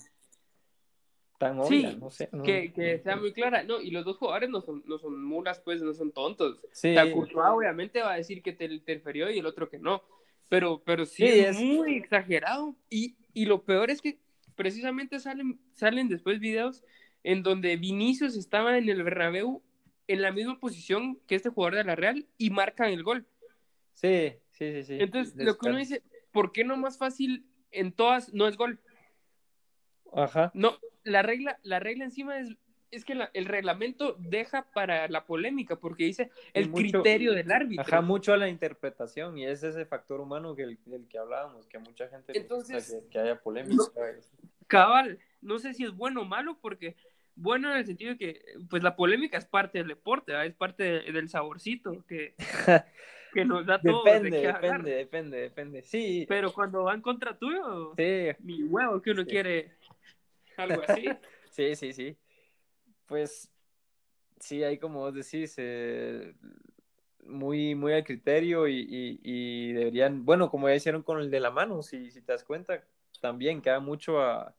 tan 1.39 1.63
Sí, 1.65 1.79
obvia, 1.85 1.97
no 1.97 2.09
sé. 2.09 2.29
no- 2.31 2.43
que, 2.43 2.71
que 2.71 2.99
sea 2.99 3.15
muy 3.17 3.33
clara. 3.33 3.63
No, 3.63 3.81
y 3.81 3.91
los 3.91 4.05
dos 4.05 4.17
jugadores 4.17 4.49
no 4.49 4.61
son, 4.61 4.83
no 4.85 4.97
son 4.97 5.23
mulas, 5.23 5.59
pues, 5.59 5.81
no 5.81 5.93
son 5.93 6.11
tontos. 6.11 6.59
Sí, 6.71 6.91
O 6.91 6.93
sea, 6.93 7.11
Courtois 7.11 7.47
obviamente 7.49 8.01
va 8.01 8.13
a 8.13 8.17
decir 8.17 8.41
que 8.41 8.53
te 8.53 8.65
interferió 8.65 9.29
y 9.29 9.39
el 9.39 9.45
otro 9.45 9.69
que 9.69 9.79
no. 9.79 10.03
Pero, 10.49 10.81
pero 10.85 11.05
sí, 11.05 11.23
Sí, 11.27 11.39
es, 11.39 11.57
es- 11.57 11.61
muy 11.61 11.95
exagerado. 11.97 12.75
Y, 12.89 13.15
y 13.33 13.45
lo 13.45 13.63
peor 13.63 13.89
es 13.89 14.01
que 14.01 14.19
precisamente 14.55 15.19
salen, 15.19 15.59
salen 15.73 16.07
después 16.07 16.39
videos 16.39 16.83
en 17.23 17.41
donde 17.41 17.75
Vinicius 17.77 18.35
estaba 18.37 18.77
en 18.77 18.87
el 18.87 19.03
Bernabéu 19.03 19.61
en 20.07 20.21
la 20.21 20.31
misma 20.31 20.59
posición 20.59 21.19
que 21.27 21.35
este 21.35 21.49
jugador 21.49 21.75
de 21.77 21.83
la 21.85 21.95
Real 21.95 22.25
y 22.37 22.49
marcan 22.49 22.89
el 22.89 23.03
gol. 23.03 23.25
sí, 23.93 24.33
sí, 24.51 24.71
sí, 24.73 24.83
sí. 24.83 24.97
Entonces, 24.99 25.35
lo 25.43 25.57
que 25.57 25.69
uno 25.69 25.77
dice, 25.77 26.03
¿por 26.31 26.51
qué 26.51 26.63
no 26.63 26.75
más 26.77 26.97
fácil 26.97 27.45
en 27.71 27.91
todas 27.91 28.33
no 28.33 28.47
es 28.47 28.57
gol? 28.57 28.79
Ajá. 30.13 30.51
No, 30.53 30.77
la 31.03 31.21
regla, 31.21 31.59
la 31.63 31.79
regla 31.79 32.03
encima 32.05 32.37
es, 32.39 32.49
es 32.91 33.03
que 33.05 33.15
la- 33.15 33.31
el 33.33 33.45
reglamento 33.45 34.15
deja 34.19 34.69
para 34.73 35.07
la 35.07 35.25
polémica, 35.25 35.77
porque 35.77 36.03
dice 36.05 36.29
el 36.53 36.69
mucho- 36.69 37.01
criterio 37.01 37.33
del 37.33 37.51
árbitro. 37.51 37.83
Ajá, 37.83 38.01
mucho 38.01 38.33
a 38.33 38.37
la 38.37 38.47
interpretación 38.49 39.37
y 39.37 39.45
es 39.45 39.63
ese 39.63 39.85
factor 39.85 40.19
humano 40.21 40.55
que 40.55 40.63
el, 40.63 40.77
del 40.85 41.07
que 41.07 41.17
hablábamos, 41.17 41.65
que 41.67 41.79
mucha 41.79 42.07
gente 42.09 42.37
Entonces, 42.37 42.95
que, 43.03 43.09
que 43.09 43.19
haya 43.19 43.41
polémica. 43.41 43.83
Cabal, 44.67 45.19
no 45.41 45.57
sé 45.59 45.73
si 45.73 45.83
es 45.83 45.91
bueno 45.95 46.21
o 46.21 46.25
malo, 46.25 46.57
porque 46.61 46.95
bueno 47.35 47.71
en 47.71 47.77
el 47.77 47.85
sentido 47.85 48.11
de 48.11 48.17
que 48.17 48.41
pues 48.69 48.83
la 48.83 48.95
polémica 48.95 49.37
es 49.37 49.45
parte 49.45 49.79
del 49.79 49.87
deporte, 49.87 50.31
¿verdad? 50.31 50.45
es 50.47 50.55
parte 50.55 50.83
de- 50.83 51.11
del 51.11 51.29
saborcito 51.29 52.03
que, 52.07 52.35
que 53.33 53.45
nos 53.45 53.65
da 53.65 53.81
todo. 53.81 54.03
de 54.03 54.13
Depende, 54.13 54.47
hablar. 54.47 54.81
depende, 54.81 54.91
depende, 54.91 55.37
depende. 55.37 55.83
Sí, 55.83 56.25
Pero 56.27 56.53
cuando 56.53 56.83
va 56.83 56.93
en 56.93 57.01
contra 57.01 57.37
tuyo, 57.37 57.93
sí, 57.97 58.31
mi 58.39 58.63
huevo 58.63 59.01
que 59.01 59.11
uno 59.11 59.23
Sí. 59.23 59.31
quiere 59.31 59.71
algo 60.57 60.81
así. 60.81 61.05
sí, 61.51 61.75
sí, 61.75 61.93
sí. 61.93 62.17
Pues 63.07 63.49
sí, 64.39 64.63
ahí 64.63 64.77
como 64.77 64.99
vos 65.01 65.13
decís, 65.13 65.55
eh, 65.57 66.33
muy, 67.25 67.75
muy 67.75 67.93
al 67.93 68.03
criterio 68.03 68.67
y, 68.67 68.79
y- 68.89 69.19
y 69.23 69.73
deberían, 69.73 70.25
bueno, 70.25 70.49
como 70.49 70.69
ya 70.69 70.75
hicieron 70.75 71.03
con 71.03 71.19
el 71.19 71.31
de 71.31 71.39
la 71.39 71.51
mano, 71.51 71.81
si, 71.83 72.11
si 72.11 72.21
te 72.21 72.31
das 72.33 72.43
cuenta, 72.43 72.83
también 73.21 73.61
queda 73.61 73.79
mucho 73.79 74.21
a, 74.21 74.55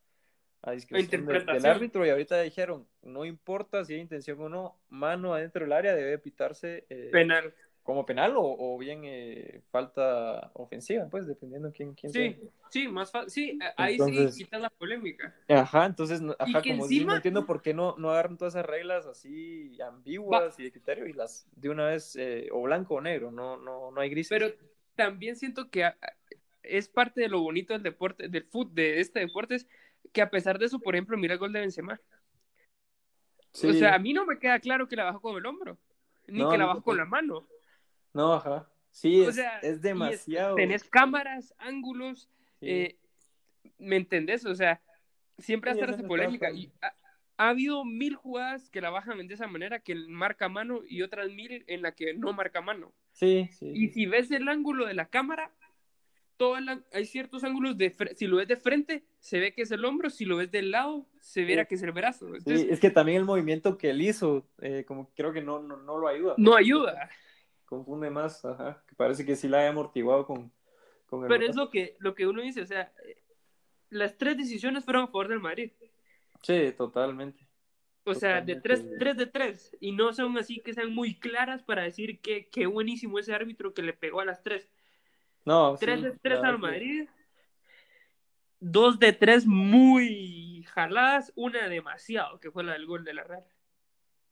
a 0.66 0.72
discreción 0.72 1.26
del- 1.26 1.44
del, 1.46 1.66
árbitro 1.66 2.06
y 2.06 2.10
ahorita 2.10 2.40
dijeron, 2.40 2.86
no 3.02 3.24
importa 3.24 3.84
si 3.84 3.94
hay 3.94 4.00
intención 4.00 4.40
o 4.40 4.48
no, 4.48 4.76
mano 4.88 5.34
adentro 5.34 5.62
del 5.64 5.72
área 5.72 5.94
debe 5.94 6.18
pitarse 6.18 6.86
eh, 6.88 7.10
Penal. 7.12 7.52
como 7.82 8.06
penal 8.06 8.34
o, 8.36 8.42
o 8.58 8.78
bien 8.78 9.02
eh, 9.04 9.60
falta 9.70 10.50
ofensiva, 10.54 11.06
pues 11.10 11.26
dependiendo 11.26 11.70
quién, 11.70 11.92
quién 11.94 12.12
Sí, 12.12 12.32
sea. 12.32 12.48
sí, 12.70 12.88
más 12.88 13.10
fácil. 13.12 13.30
Sí, 13.30 13.58
ahí 13.76 13.92
Entonces- 13.94 14.34
sí 14.36 14.44
quitas 14.44 14.62
la 14.62 14.70
polémica. 14.70 15.34
Ajá, 15.48 15.84
entonces, 15.84 16.22
ajá, 16.38 16.62
como 16.62 16.62
dices, 16.62 16.78
no 16.78 16.84
encima- 16.84 17.16
entiendo 17.16 17.44
por 17.44 17.60
qué 17.60 17.74
no, 17.74 17.94
no 17.98 18.10
agarran 18.10 18.38
todas 18.38 18.54
esas 18.54 18.64
reglas 18.66 19.04
así 19.06 19.78
ambiguas 19.82 20.58
y 20.58 20.62
de 20.64 20.72
criterio 20.72 21.06
y 21.06 21.12
las 21.12 21.46
de 21.56 21.68
una 21.68 21.86
vez 21.88 22.16
eh, 22.16 22.48
o 22.52 22.62
blanco 22.62 22.94
o 22.94 23.00
negro, 23.02 23.30
no, 23.30 23.58
no, 23.58 23.90
no 23.90 24.00
hay 24.00 24.08
grises. 24.08 24.30
Pero 24.30 24.50
también 24.94 25.36
siento 25.36 25.68
que 25.70 25.90
es 26.62 26.88
parte 26.88 27.20
de 27.20 27.28
lo 27.28 27.42
bonito 27.42 27.74
del 27.74 27.82
deporte, 27.82 28.28
del 28.28 28.44
fútbol, 28.44 28.74
de 28.76 29.00
este 29.00 29.20
deporte, 29.20 29.56
es 29.56 29.66
que 30.14 30.22
a 30.22 30.30
pesar 30.30 30.58
de 30.58 30.66
eso, 30.66 30.78
por 30.78 30.94
ejemplo, 30.94 31.18
mira 31.18 31.34
el 31.34 31.40
gol 31.40 31.52
de 31.52 31.60
Benzema. 31.60 32.00
Sí. 33.52 33.68
O 33.68 33.72
sea, 33.74 33.94
a 33.94 33.98
mí 33.98 34.12
no 34.12 34.24
me 34.26 34.38
queda 34.38 34.58
claro 34.60 34.88
que 34.88 34.96
la 34.96 35.04
bajó 35.04 35.20
con 35.20 35.36
el 35.36 35.44
hombro, 35.46 35.78
ni 36.26 36.38
No, 36.40 36.50
que 36.50 36.56
la 36.58 36.64
no, 36.64 36.68
bajó 36.68 36.82
con 36.82 36.96
no. 36.96 37.04
la 37.04 37.08
mano. 37.10 37.46
no, 38.14 38.34
ajá. 38.34 38.68
Sí, 38.90 39.20
O 39.22 39.28
es, 39.30 39.34
sea, 39.34 39.58
es 39.58 39.82
demasiado. 39.82 40.54
tenés 40.54 40.84
cámaras, 40.84 41.52
ángulos, 41.58 42.30
Sí. 42.60 42.66
eh, 42.70 42.98
¿me 43.78 43.96
entendés? 43.96 44.46
O 44.46 44.54
sea, 44.54 44.80
siempre 45.38 45.74
va 45.74 45.84
a 45.84 45.92
Sí, 45.96 46.02
no 46.02 46.08
polémica. 46.08 46.50
Y 46.52 46.72
ha, 46.80 46.94
ha 47.36 47.48
habido 47.48 47.84
mil 47.84 48.14
jugadas 48.14 48.70
que 48.70 48.80
la 48.80 48.90
bajan 48.90 49.26
de 49.26 49.34
esa 49.34 49.48
manera, 49.48 49.80
que 49.80 49.96
marca 49.96 50.48
mano, 50.48 50.82
y 50.88 51.02
otras 51.02 51.28
mil 51.30 51.64
en 51.66 51.82
la 51.82 51.92
que 51.92 52.14
no 52.14 52.32
marca 52.32 52.60
mano. 52.60 52.92
Sí, 53.12 53.48
sí. 53.52 53.72
Y 53.74 53.88
si 53.88 54.06
ves 54.06 54.30
el 54.30 54.48
ángulo 54.48 54.86
de 54.86 54.94
la 54.94 55.06
cámara, 55.06 55.50
todo 56.36 56.56
hay 56.92 57.04
ciertos 57.06 57.44
ángulos 57.44 57.76
de 57.78 57.94
si 58.16 58.26
lo 58.26 58.36
ves 58.36 58.48
de 58.48 58.56
frente, 58.56 59.04
se 59.20 59.38
ve 59.38 59.54
que 59.54 59.62
es 59.62 59.70
el 59.70 59.84
hombro, 59.84 60.10
si 60.10 60.24
lo 60.24 60.36
ves 60.36 60.50
del 60.50 60.70
lado, 60.70 61.06
se 61.20 61.44
verá 61.44 61.62
Sí. 61.62 61.68
que 61.68 61.74
es 61.76 61.82
el 61.82 61.92
brazo. 61.92 62.28
Sí, 62.44 62.66
es 62.68 62.80
que 62.80 62.90
también 62.90 63.18
el 63.18 63.24
movimiento 63.24 63.78
que 63.78 63.90
él 63.90 64.02
hizo, 64.02 64.46
eh, 64.60 64.84
como 64.86 65.10
creo 65.14 65.32
que 65.32 65.42
no, 65.42 65.60
no, 65.62 65.76
no 65.76 65.98
lo 65.98 66.08
ayuda. 66.08 66.34
no 66.36 66.56
ayuda. 66.56 67.08
Confunde 67.64 68.10
más, 68.10 68.44
ajá. 68.44 68.84
Que 68.86 68.94
parece 68.94 69.24
que 69.24 69.36
sí 69.36 69.48
la 69.48 69.60
haya 69.60 69.70
amortiguado 69.70 70.26
con, 70.26 70.52
con 71.06 71.22
el 71.22 71.28
Pero 71.28 71.46
es 71.46 71.56
lo 71.56 71.70
que, 71.70 71.96
lo 71.98 72.14
que 72.14 72.26
uno 72.26 72.42
dice, 72.42 72.62
o 72.62 72.66
sea, 72.66 72.92
eh, 73.06 73.22
las 73.90 74.16
tres 74.18 74.36
decisiones 74.36 74.84
fueron 74.84 75.04
a 75.04 75.06
favor 75.06 75.28
del 75.28 75.40
Madrid. 75.40 75.72
Sí, 76.42 76.72
totalmente. 76.76 77.46
O 78.06 78.14
sea, 78.14 78.42
de 78.42 78.60
tres, 78.60 78.84
tres 78.98 79.16
de 79.16 79.26
tres. 79.26 79.74
Y 79.80 79.92
no 79.92 80.12
son 80.12 80.36
así 80.36 80.60
que 80.60 80.74
sean 80.74 80.94
muy 80.94 81.18
claras 81.18 81.62
para 81.62 81.84
decir 81.84 82.20
que, 82.20 82.48
que 82.48 82.66
buenísimo 82.66 83.18
ese 83.18 83.32
árbitro 83.32 83.72
que 83.72 83.82
le 83.82 83.94
pegó 83.94 84.20
a 84.20 84.26
las 84.26 84.42
tres. 84.42 84.68
No, 85.44 85.76
Tres 85.76 85.96
sí, 85.98 86.02
de 86.04 86.10
la 86.10 86.16
tres 86.22 86.34
verdad 86.36 86.50
al 86.50 86.56
que- 86.56 86.62
Madrid. 86.62 87.08
Dos 88.60 88.98
de 88.98 89.12
tres 89.12 89.46
muy 89.46 90.64
jaladas. 90.70 91.32
Una 91.36 91.68
demasiado, 91.68 92.40
que 92.40 92.50
fue 92.50 92.64
la 92.64 92.72
del 92.72 92.86
gol 92.86 93.04
de 93.04 93.14
la 93.14 93.24
Real. 93.24 93.44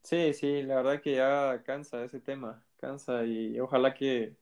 Sí, 0.02 0.32
sí, 0.32 0.62
la 0.62 0.76
verdad 0.76 1.00
que 1.00 1.14
ya 1.16 1.62
cansa 1.64 2.02
ese 2.04 2.18
tema, 2.20 2.64
cansa 2.78 3.24
y 3.24 3.60
ojalá 3.60 3.94
que, 3.94 4.34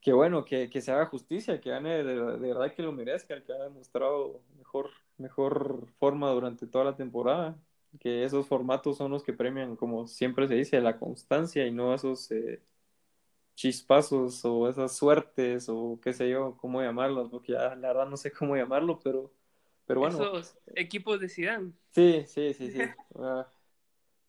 que 0.00 0.12
bueno, 0.12 0.44
que, 0.44 0.70
que 0.70 0.80
se 0.80 0.92
haga 0.92 1.06
justicia, 1.06 1.60
que 1.60 1.70
gane 1.70 2.04
de, 2.04 2.14
de 2.14 2.36
verdad 2.48 2.72
que 2.72 2.82
lo 2.82 2.92
merezca, 2.92 3.34
el 3.34 3.42
que 3.42 3.52
ha 3.52 3.58
demostrado 3.64 4.40
mejor, 4.56 4.90
mejor 5.16 5.88
forma 5.98 6.30
durante 6.30 6.68
toda 6.68 6.84
la 6.84 6.94
temporada, 6.96 7.56
que 7.98 8.22
esos 8.22 8.46
formatos 8.46 8.96
son 8.98 9.10
los 9.10 9.24
que 9.24 9.32
premian, 9.32 9.74
como 9.74 10.06
siempre 10.06 10.46
se 10.46 10.54
dice, 10.54 10.80
la 10.80 10.98
constancia 10.98 11.66
y 11.66 11.72
no 11.72 11.92
esos 11.92 12.30
eh, 12.30 12.60
chispazos 13.58 14.44
o 14.44 14.68
esas 14.68 14.96
suertes 14.96 15.68
o 15.68 15.98
qué 16.00 16.12
sé 16.12 16.30
yo, 16.30 16.56
cómo 16.58 16.80
llamarlos, 16.80 17.28
porque 17.28 17.54
ya 17.54 17.74
la 17.74 17.88
verdad 17.88 18.06
no 18.06 18.16
sé 18.16 18.30
cómo 18.30 18.56
llamarlo, 18.56 19.00
pero, 19.02 19.32
pero 19.84 19.98
bueno. 19.98 20.14
Esos 20.16 20.56
equipos 20.76 21.18
de 21.18 21.28
Zidane. 21.28 21.72
Sí, 21.90 22.22
sí, 22.28 22.54
sí, 22.54 22.70
sí. 22.70 22.78
Ah, 23.16 23.48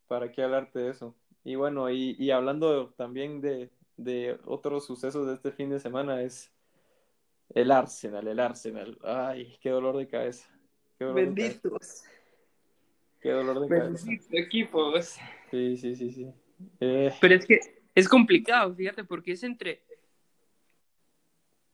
¿Para 0.08 0.32
qué 0.32 0.42
hablarte 0.42 0.80
de 0.80 0.89
eso? 0.89 1.15
Y 1.44 1.54
bueno, 1.54 1.92
y, 1.92 2.15
y 2.18 2.32
hablando 2.32 2.89
también 2.98 3.39
de, 3.39 3.70
de 3.98 4.39
otros 4.46 4.88
sucesos 4.88 5.28
de 5.28 5.36
este 5.36 5.52
fin 5.52 5.70
de 5.70 5.80
semana 5.80 6.24
es 6.24 6.52
el 7.50 7.70
Arsenal, 7.70 8.28
el 8.28 8.39
Arsenal. 8.39 8.98
Ay, 9.04 9.56
qué 9.62 9.70
dolor 9.70 9.96
de 9.98 10.08
cabeza. 10.08 10.50
Qué 10.98 11.06
dolor 11.06 11.24
Benditos. 11.24 11.62
De 11.62 11.70
cabeza. 11.70 12.10
Qué 13.22 13.30
dolor 13.30 13.60
de 13.60 13.68
cabeza. 13.68 14.06
Benditos 14.08 14.34
equipos. 14.34 15.18
Sí, 15.52 15.78
sí, 15.78 15.96
sí, 15.96 16.12
sí. 16.12 16.34
Eh, 16.80 17.13
Pero 17.22 17.36
es 17.36 17.46
que 17.46 17.79
es 17.95 18.08
complicado, 18.08 18.73
fíjate, 18.75 19.04
porque 19.04 19.34
es 19.34 19.43
entre. 19.43 19.84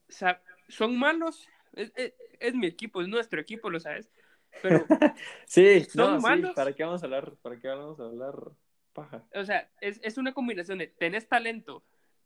O 0.07 0.11
sea, 0.11 0.41
son 0.69 0.97
malos. 0.97 1.47
Es, 1.73 1.91
es- 1.95 2.13
es 2.39 2.53
mi 2.53 2.67
equipo, 2.67 3.01
es 3.01 3.07
nuestro 3.07 3.39
equipo, 3.39 3.69
lo 3.69 3.79
sabes. 3.79 4.09
Pero, 4.61 4.85
sí, 5.45 5.83
¿Son 5.85 6.13
no, 6.13 6.19
sí, 6.19 6.23
malos? 6.27 6.53
¿para 6.55 6.73
qué 6.73 6.83
vamos 6.83 7.01
a 7.01 7.05
hablar? 7.05 7.33
¿Para 7.41 7.57
qué 7.59 7.67
vamos 7.67 7.99
a 7.99 8.03
hablar 8.03 8.35
paja? 8.93 9.23
o 9.33 9.43
sea, 9.45 9.69
es, 9.81 9.99
es 10.03 10.17
una 10.17 10.33
combinación 10.33 10.77
de 10.77 10.87
tenés 10.87 11.27
talento, 11.27 11.83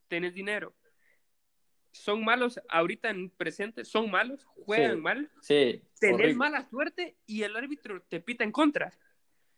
tenés 0.07 0.33
dinero. 0.33 0.73
Son 1.91 2.23
malos 2.23 2.59
ahorita 2.69 3.09
en 3.09 3.29
presente, 3.31 3.83
son 3.83 4.11
malos, 4.11 4.45
juegan 4.65 4.97
Sí. 4.97 5.01
mal, 5.01 5.31
Sí, 5.41 5.81
tenés 5.99 6.15
horrible. 6.15 6.33
mala 6.35 6.69
suerte 6.69 7.17
y 7.25 7.43
el 7.43 7.55
árbitro 7.55 8.01
te 8.03 8.19
pita 8.19 8.43
en 8.43 8.51
contra. 8.51 8.91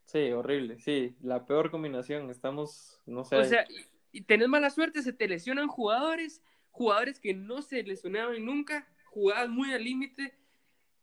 Sí, 0.05 0.31
horrible. 0.31 0.79
Sí, 0.79 1.15
la 1.21 1.45
peor 1.45 1.71
combinación. 1.71 2.29
Estamos, 2.29 3.01
no 3.05 3.23
sé. 3.25 3.35
O 3.37 3.43
sea, 3.43 3.65
y, 4.11 4.21
tenés 4.23 4.47
mala 4.49 4.69
suerte, 4.69 5.01
se 5.01 5.13
te 5.13 5.27
lesionan 5.27 5.67
jugadores, 5.67 6.41
jugadores 6.71 7.19
que 7.19 7.33
no 7.33 7.61
se 7.61 7.83
lesionaban 7.83 8.43
nunca, 8.45 8.87
jugadas 9.05 9.49
muy 9.49 9.73
al 9.73 9.83
límite, 9.83 10.37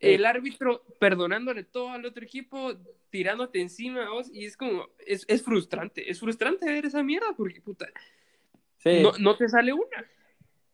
Eh. 0.00 0.14
el 0.14 0.26
árbitro 0.26 0.84
perdonándole 1.00 1.64
todo 1.64 1.90
al 1.90 2.04
otro 2.06 2.24
equipo, 2.24 2.72
tirándote 3.10 3.60
encima 3.60 4.06
a 4.06 4.10
vos, 4.10 4.30
y 4.32 4.44
es 4.46 4.56
como, 4.56 4.88
es, 5.06 5.24
es 5.28 5.42
frustrante, 5.42 6.10
es 6.10 6.20
frustrante 6.20 6.66
ver 6.66 6.86
esa 6.86 7.02
mierda, 7.02 7.34
porque 7.36 7.60
puta, 7.60 7.88
sí, 8.78 9.02
no, 9.02 9.12
no 9.18 9.36
te 9.36 9.48
sale 9.48 9.72
una. 9.72 10.06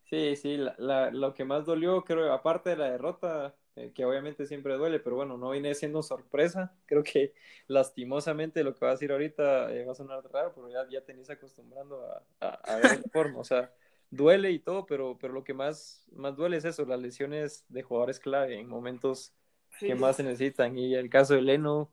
sí, 0.04 0.36
sí. 0.36 0.56
La, 0.56 0.74
la- 0.78 1.10
lo 1.10 1.34
que 1.34 1.44
más 1.44 1.64
dolió, 1.66 2.04
creo, 2.04 2.32
aparte 2.32 2.70
de 2.70 2.76
la 2.76 2.90
derrota, 2.90 3.56
eh, 3.76 3.92
que 3.94 4.04
obviamente 4.04 4.46
siempre 4.46 4.74
duele, 4.74 5.00
pero 5.00 5.16
bueno, 5.16 5.36
no 5.36 5.50
viene 5.50 5.74
siendo 5.74 6.02
sorpresa. 6.02 6.74
Creo 6.86 7.02
que 7.02 7.34
lastimosamente 7.66 8.64
lo 8.64 8.74
que 8.74 8.84
va 8.84 8.90
a 8.92 8.94
decir 8.94 9.12
ahorita 9.12 9.72
eh, 9.72 9.84
va 9.84 9.92
a 9.92 9.94
sonar 9.96 10.22
raro, 10.32 10.52
pero 10.54 10.68
ya, 10.70 10.86
ya 10.88 11.04
tenés 11.04 11.30
acostumbrando 11.30 12.04
a, 12.06 12.22
a, 12.40 12.48
a 12.72 12.76
ver 12.76 12.86
esa 12.86 13.02
forma. 13.12 13.40
O 13.40 13.44
sea, 13.44 13.72
duele 14.10 14.50
y 14.52 14.58
todo, 14.60 14.86
pero, 14.86 15.18
pero 15.18 15.32
lo 15.32 15.44
que 15.44 15.54
más, 15.54 16.06
más 16.12 16.36
duele 16.36 16.56
es 16.56 16.64
eso, 16.64 16.84
las 16.86 17.00
lesiones 17.00 17.64
de 17.68 17.82
jugadores 17.82 18.20
clave 18.20 18.58
en 18.58 18.68
momentos 18.68 19.34
que 19.80 19.94
más 19.96 20.16
se 20.16 20.22
necesitan. 20.22 20.78
Y 20.78 20.94
el 20.94 21.10
caso 21.10 21.34
de 21.34 21.42
Leno, 21.42 21.92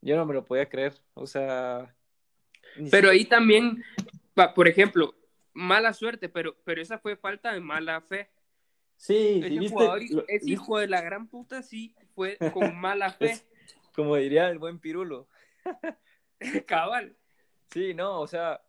yo 0.00 0.16
no 0.16 0.26
me 0.26 0.34
lo 0.34 0.44
podía 0.44 0.68
creer. 0.68 0.94
O 1.14 1.26
sea, 1.26 1.94
Pero 2.90 3.10
ahí 3.10 3.24
también, 3.26 3.82
por 4.54 4.68
ejemplo, 4.68 5.14
mala 5.52 5.92
suerte, 5.92 6.28
pero, 6.28 6.56
pero 6.64 6.80
esa 6.82 6.98
fue 6.98 7.16
falta 7.16 7.52
de 7.52 7.60
mala 7.60 8.00
fe. 8.00 8.30
Sí, 9.04 9.40
Ese 9.40 9.48
sí, 9.48 9.58
viste, 9.58 9.74
jugador, 9.74 9.98
lo- 10.10 10.22
ese 10.22 10.32
viste- 10.46 10.50
hijo 10.50 10.78
de 10.78 10.88
la 10.88 11.02
gran 11.02 11.28
puta, 11.28 11.62
sí, 11.62 11.94
fue 12.14 12.38
con 12.72 12.74
mala 12.80 13.10
fe, 13.12 13.32
Es- 13.32 13.46
como 13.94 14.16
diría 14.16 14.48
el 14.48 14.58
buen 14.58 14.78
Pirulo. 14.78 15.28
cabal. 16.66 17.14
Sí, 17.70 17.92
no, 17.92 18.20
o 18.20 18.26
sea, 18.26 18.62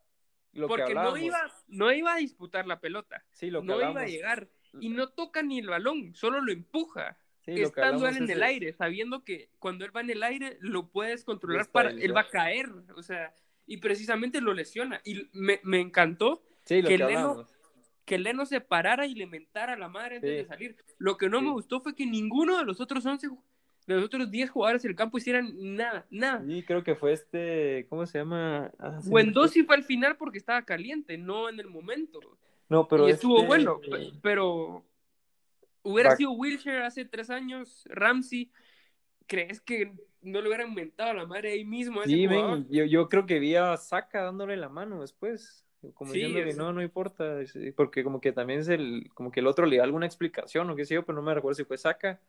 lo 0.54 0.67
que 0.67 0.76
Porque 0.76 0.93
no 0.93 1.15
iba, 1.17 1.39
no 1.67 1.91
iba 1.93 2.13
a 2.15 2.17
disputar 2.17 2.67
la 2.67 2.82
pelota. 2.82 3.24
sí, 3.32 3.50
lo 3.50 3.62
que 3.62 3.67
no 3.67 3.76
iba 3.89 4.02
a 4.02 4.08
llegar 4.08 4.50
y 4.82 4.89
no 4.89 5.08
toca 5.08 5.41
ni 5.41 5.60
el 5.60 5.67
balón, 5.69 6.13
solo 6.15 6.41
lo 6.41 6.52
empuja. 6.52 7.17
sí, 7.45 7.52
lo 7.52 7.71
que 7.71 7.80
estando 7.82 8.08
él 8.10 8.17
en 8.17 8.24
es 8.24 8.30
el 8.32 8.43
aire, 8.43 8.74
sabiendo 8.74 9.24
que 9.24 9.50
cuando 9.60 9.86
él 9.86 9.95
va 9.95 10.02
en 10.02 10.10
el 10.10 10.21
aire 10.24 10.58
lo 10.60 10.89
puedes 10.91 11.24
controlar 11.24 11.71
para 11.71 11.91
él 11.91 12.13
va 12.15 12.21
a 12.21 12.30
caer, 12.30 12.69
o 12.93 13.02
sea, 13.04 13.34
y 13.65 13.78
precisamente 13.78 14.41
lo 14.41 14.54
lesiona 14.54 15.00
y 15.06 15.30
me, 15.32 15.62
me 15.63 15.80
encantó 15.80 16.43
Sí, 16.65 16.82
que 16.82 16.89
que 16.89 16.98
Leno-. 16.98 17.48
Que 18.06 18.18
Leno 18.20 18.46
se 18.46 18.62
parara 18.62 19.08
y 19.08 19.15
le 19.15 19.26
mentara 19.26 19.74
a 19.74 19.78
la 19.78 19.89
madre 19.89 20.18
antes 20.18 20.30
Sí. 20.30 20.36
de 20.38 20.46
salir. 20.46 20.76
Lo 21.00 21.18
que 21.18 21.28
no 21.30 21.39
Sí. 21.39 21.46
me 21.46 21.52
gustó 21.52 21.82
fue 21.82 21.96
que 21.96 22.06
ninguno 22.06 22.58
de 22.58 22.63
los 22.63 22.80
otros 22.80 23.06
11 23.06 23.28
ju- 23.28 23.41
de 23.88 23.96
los 23.96 24.06
otros 24.06 24.32
10 24.32 24.50
jugadores 24.50 24.82
del 24.84 24.96
campo 24.96 25.18
hicieran 25.18 25.52
nada, 25.76 26.06
nada. 26.10 26.44
Sí, 26.48 26.63
creo 26.63 26.84
que 26.84 26.96
fue 26.96 27.13
este, 27.13 27.86
¿cómo 27.89 28.06
se 28.06 28.20
llama? 28.20 28.72
Ah, 28.80 29.00
Buendó 29.06 29.48
fue. 29.48 29.65
al 29.76 29.84
final 29.84 30.18
porque 30.18 30.38
estaba 30.39 30.63
caliente, 30.63 31.18
no 31.18 31.50
en 31.50 31.60
el 31.60 31.68
momento. 31.68 32.20
No, 32.70 32.88
pero 32.88 33.08
y 33.08 33.12
estuvo 33.12 33.38
este- 33.38 33.48
bueno, 33.48 33.80
pe- 33.80 34.12
pero 34.24 34.84
hubiera 35.84 36.12
Back- 36.12 36.18
sido 36.18 36.32
Wilshire 36.32 36.84
hace 36.84 37.06
tres 37.06 37.30
años, 37.30 37.84
Ramsey, 37.89 38.52
¿crees 39.28 39.62
que 39.62 39.94
no 40.22 40.41
le 40.41 40.48
hubieran 40.48 40.74
mentado 40.74 41.12
a 41.12 41.13
la 41.13 41.26
madre 41.28 41.52
ahí 41.52 41.63
mismo 41.65 42.00
a 42.02 42.04
ese 42.06 42.13
Sí, 42.13 42.26
ven, 42.28 42.68
yo, 42.70 42.86
yo 42.86 43.08
creo 43.10 43.26
que 43.28 43.39
vi 43.39 43.56
a 43.56 43.78
Saka 43.78 44.24
dándole 44.24 44.58
la 44.58 44.70
mano 44.70 45.02
después, 45.02 45.64
como 45.93 46.13
Sí, 46.13 46.34
que 46.34 46.54
sea- 46.54 46.63
no, 46.63 46.74
no 46.74 46.82
importa, 46.82 47.45
sí, 47.45 47.71
porque 47.71 48.04
como 48.04 48.19
que 48.21 48.32
también 48.32 48.60
es 48.62 48.67
el, 48.69 49.10
como 49.13 49.32
que 49.32 49.39
el 49.41 49.48
otro 49.48 49.65
le 49.65 49.76
dio 49.76 49.84
alguna 49.84 50.06
explicación 50.06 50.69
o 50.69 50.76
qué 50.76 50.86
sé 50.86 50.95
yo, 50.95 51.06
pero 51.06 51.15
no 51.15 51.21
me 51.21 51.34
recuerdo 51.34 51.56
si 51.56 51.63
fue 51.65 51.78
Saka 51.78 52.19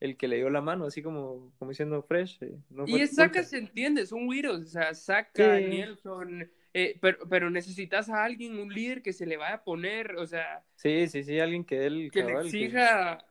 el 0.00 0.16
que 0.16 0.28
le 0.28 0.36
dio 0.36 0.48
la 0.50 0.60
mano, 0.60 0.84
así 0.86 1.02
como, 1.02 1.52
como 1.58 1.70
diciendo 1.70 2.02
fresh. 2.02 2.38
eh, 2.42 2.56
no 2.70 2.84
Y 2.86 3.00
es 3.00 3.16
culpa. 3.16 3.42
se 3.42 3.58
entiende, 3.58 4.06
son 4.06 4.26
güiros, 4.26 4.60
o 4.62 4.66
sea, 4.66 4.94
Saka, 4.94 5.56
Sí. 5.58 5.64
Nelson, 5.64 6.50
eh, 6.72 6.98
pero, 7.00 7.18
pero 7.28 7.50
necesitas 7.50 8.08
a 8.08 8.22
alguien, 8.24 8.58
un 8.58 8.72
líder 8.72 9.02
que 9.02 9.12
se 9.12 9.26
le 9.26 9.36
vaya 9.36 9.56
a 9.56 9.64
poner, 9.64 10.14
o 10.16 10.26
sea, 10.26 10.64
Sí, 10.76 11.08
sí, 11.08 11.24
sí, 11.24 11.40
alguien 11.40 11.64
que 11.64 11.86
él 11.86 12.10
que 12.12 12.22
le 12.22 12.32
exija, 12.40 13.24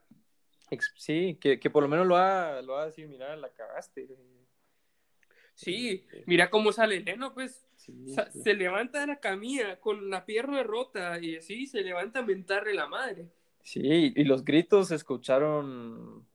ex- 0.69 0.93
sí, 0.97 1.37
que, 1.39 1.59
que 1.59 1.69
por 1.69 1.83
lo 1.83 1.89
menos 1.89 2.05
lo 2.05 2.15
va, 2.15 2.61
lo 2.61 2.73
va 2.73 2.83
a 2.83 2.85
decir, 2.87 3.07
mira, 3.07 3.35
la 3.37 3.49
cagaste. 3.49 4.07
sí, 5.55 6.05
mira 6.25 6.49
cómo 6.49 6.71
sale 6.71 6.99
Leno, 6.99 7.33
pues, 7.33 7.66
Se 8.43 8.53
levanta 8.53 8.99
de 9.01 9.07
la 9.07 9.19
camilla 9.19 9.79
con 9.79 10.09
la 10.09 10.25
pierna 10.25 10.63
rota 10.63 11.19
y 11.19 11.37
así 11.37 11.67
se 11.67 11.81
levanta 11.81 12.19
a 12.19 12.25
mentarle 12.25 12.73
la 12.73 12.87
madre. 12.87 13.27
Sí, 13.63 14.13
y 14.15 14.23
los 14.23 14.43
gritos 14.45 14.89
se 14.89 14.95
escucharon, 14.95 16.25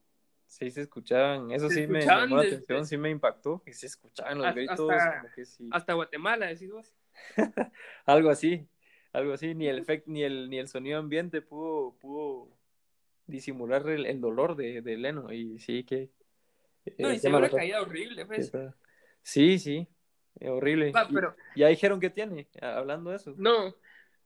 sí 0.46 0.70
se 0.70 0.82
escuchaban, 0.82 1.50
eso 1.50 1.68
Se 1.68 1.74
sí 1.82 1.86
me 1.86 2.00
escuchaban 2.00 2.24
llamó 2.24 2.36
la 2.36 2.42
desde- 2.42 2.56
atención, 2.56 2.86
sí 2.86 2.96
me 2.98 3.10
impactó, 3.10 3.62
que 3.64 3.72
se 3.72 3.86
escuchaban 3.86 4.38
los 4.38 4.46
Hasta- 4.46 4.58
gritos, 4.60 4.78
como 4.78 5.34
que 5.34 5.44
sí, 5.46 5.68
Hasta 5.72 5.92
Guatemala, 5.94 6.46
decís 6.46 6.70
vos. 6.70 6.94
algo 8.06 8.30
así, 8.30 8.66
algo 9.12 9.32
así, 9.32 9.54
ni 9.54 9.66
el 9.68 9.84
efect- 9.84 10.04
ni 10.06 10.22
el, 10.22 10.48
ni 10.50 10.58
el 10.58 10.68
sonido 10.68 10.98
ambiente 10.98 11.40
pudo, 11.42 11.94
pudo 12.00 12.48
disimular 13.26 13.88
el, 13.88 14.04
el 14.06 14.20
dolor 14.20 14.56
de, 14.56 14.82
de 14.82 14.96
Leno, 14.98 15.32
y 15.32 15.58
sí 15.58 15.84
que... 15.84 16.10
No, 16.98 17.10
eh, 17.10 17.14
y 17.14 17.18
se 17.18 17.30
caída 17.50 17.80
horrible, 17.80 18.26
pues. 18.26 18.50
Sí, 19.22 19.58
sí, 19.58 19.86
eh, 20.40 20.48
horrible. 20.48 20.90
Va, 20.92 21.06
Y- 21.08 21.14
pero 21.14 21.36
ya 21.56 21.68
dijeron 21.68 22.00
que 22.00 22.10
tiene, 22.10 22.46
hablando 22.60 23.10
de 23.10 23.16
eso. 23.16 23.34
no, 23.36 23.74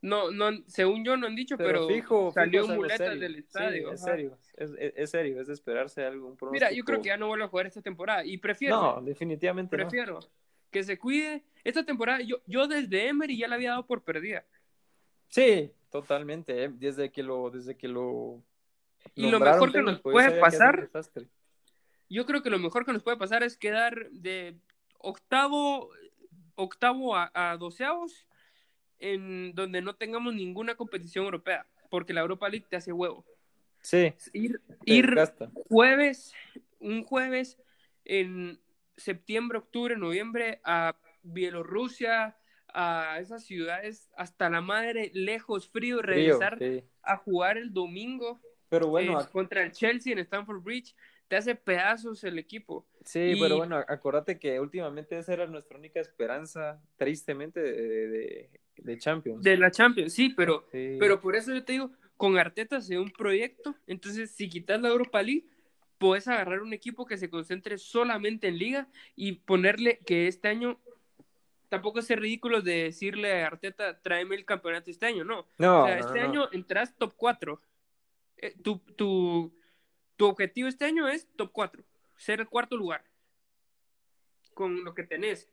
no, 0.02 0.30
no, 0.30 0.50
según 0.66 1.04
yo 1.04 1.16
no 1.16 1.26
han 1.26 1.34
dicho, 1.34 1.56
pero, 1.56 1.88
fijo, 1.88 2.30
salió 2.32 2.62
fijo 2.62 2.74
muletas 2.74 2.98
serio. 2.98 3.20
del 3.20 3.32
Sí, 3.34 3.38
estadio. 3.40 3.92
es 3.92 4.00
serio, 4.02 4.38
es, 4.56 4.70
es- 4.78 4.92
es 4.96 5.10
serio, 5.10 5.40
es 5.40 5.46
de 5.48 5.54
esperarse 5.54 6.04
algún 6.04 6.30
Mira, 6.32 6.36
pronóstico. 6.38 6.74
yo 6.74 6.84
creo 6.84 7.02
que 7.02 7.08
ya 7.08 7.16
no 7.16 7.28
vuelve 7.28 7.44
a 7.44 7.48
jugar 7.48 7.66
esta 7.66 7.82
temporada 7.82 8.24
y 8.24 8.36
prefiero, 8.38 8.76
No, 8.76 9.02
definitivamente 9.02 9.76
no. 9.76 9.82
prefiero 9.82 10.20
que 10.70 10.84
se 10.84 10.98
cuide. 10.98 11.42
Esta 11.64 11.84
temporada, 11.84 12.20
yo, 12.20 12.40
yo 12.46 12.68
desde 12.68 13.08
Emery 13.08 13.36
ya 13.38 13.48
la 13.48 13.54
había 13.56 13.70
dado 13.70 13.86
por 13.86 14.02
perdida. 14.02 14.44
Sí, 15.28 15.72
totalmente. 15.90 16.64
eh, 16.64 16.70
Desde 16.72 17.10
que 17.10 17.22
lo, 17.22 17.50
desde 17.50 17.76
que 17.76 17.88
lo. 17.88 18.42
Y 19.14 19.30
lo 19.30 19.40
mejor 19.40 19.72
que 19.72 19.82
nos 19.82 19.96
yo 19.96 20.02
puede 20.02 20.38
pasar-. 20.40 20.88
Yo 22.08 22.26
creo 22.26 22.42
que 22.42 22.50
lo 22.50 22.58
mejor 22.58 22.84
que 22.84 22.92
nos 22.92 23.02
puede 23.02 23.16
pasar 23.16 23.42
es 23.42 23.56
quedar 23.56 24.10
de 24.10 24.56
octavo, 25.06 25.90
octavo 26.56 27.14
a, 27.16 27.30
a 27.34 27.56
doceavos 27.56 28.26
en 28.98 29.54
donde 29.54 29.80
no 29.82 29.94
tengamos 29.94 30.34
ninguna 30.34 30.74
competición 30.74 31.24
europea, 31.26 31.66
porque 31.90 32.12
la 32.14 32.22
Europa 32.22 32.48
League 32.48 32.66
te 32.68 32.76
hace 32.76 32.92
huevo. 32.92 33.24
Sí, 33.80 34.12
Ir, 34.32 34.60
ir 34.84 35.06
desgasta. 35.06 35.50
jueves, 35.68 36.32
un 36.80 37.04
jueves 37.04 37.58
en 38.04 38.58
septiembre, 38.96 39.58
octubre, 39.58 39.96
noviembre 39.96 40.60
a 40.64 40.96
Bielorrusia, 41.22 42.36
a 42.68 43.18
esas 43.20 43.44
ciudades 43.44 44.10
hasta 44.16 44.50
la 44.50 44.60
madre, 44.60 45.10
lejos, 45.14 45.68
frío, 45.68 46.02
Frío, 46.02 46.02
regresar 46.02 46.58
sí. 46.58 46.84
a 47.02 47.16
jugar 47.16 47.56
el 47.58 47.72
domingo 47.72 48.40
Pero 48.68 48.88
bueno, 48.88 49.20
eh, 49.20 49.24
contra 49.32 49.62
el 49.62 49.72
Chelsea 49.72 50.12
en 50.12 50.18
Stamford 50.18 50.62
Bridge, 50.62 50.94
te 51.28 51.36
hace 51.36 51.54
pedazos 51.54 52.24
el 52.24 52.38
equipo. 52.38 52.86
Sí, 53.04 53.34
pero 53.40 53.58
bueno, 53.58 53.76
acordate 53.76 54.38
que 54.38 54.58
últimamente 54.60 55.18
esa 55.18 55.32
era 55.32 55.46
nuestra 55.46 55.78
única 55.78 56.00
esperanza, 56.00 56.80
tristemente, 56.96 57.60
de, 57.60 58.50
de, 58.76 58.98
Champions. 58.98 59.42
De 59.42 59.56
la 59.56 59.70
Champions, 59.70 60.12
sí, 60.12 60.30
pero, 60.36 60.66
pero 60.72 61.20
por 61.20 61.36
eso 61.36 61.54
yo 61.54 61.64
te 61.64 61.72
digo, 61.72 61.90
con 62.16 62.38
Arteta 62.38 62.80
se 62.80 62.98
un 62.98 63.10
proyecto, 63.10 63.74
entonces 63.86 64.30
si 64.30 64.48
quitas 64.48 64.80
la 64.80 64.88
Europa 64.88 65.22
League, 65.22 65.44
puedes 65.98 66.28
agarrar 66.28 66.62
un 66.62 66.72
equipo 66.72 67.06
que 67.06 67.16
se 67.16 67.30
concentre 67.30 67.78
solamente 67.78 68.48
en 68.48 68.58
liga 68.58 68.88
y 69.14 69.32
ponerle 69.32 69.98
que 70.04 70.28
este 70.28 70.48
año 70.48 70.78
tampoco 71.68 72.00
es 72.00 72.08
ridículo 72.10 72.62
de 72.62 72.84
decirle 72.84 73.42
a 73.42 73.46
Arteta, 73.46 74.00
tráeme 74.00 74.36
el 74.36 74.44
campeonato 74.44 74.90
este 74.90 75.06
año, 75.06 75.24
no. 75.24 75.46
No. 75.58 75.84
O 75.84 75.86
sea, 75.86 75.98
este 75.98 76.20
año 76.20 76.48
entras 76.52 76.96
top 76.96 77.14
4. 77.16 77.60
Eh, 78.38 78.54
tu, 78.62 78.78
tu, 78.78 79.52
tu, 80.16 80.26
objetivo 80.26 80.68
este 80.68 80.84
año 80.84 81.08
es 81.08 81.28
top 81.36 81.50
4, 81.52 81.84
ser 82.16 82.40
el 82.40 82.48
cuarto 82.48 82.76
lugar 82.76 83.04
con 84.54 84.84
lo 84.84 84.94
que 84.94 85.04
tenés. 85.04 85.50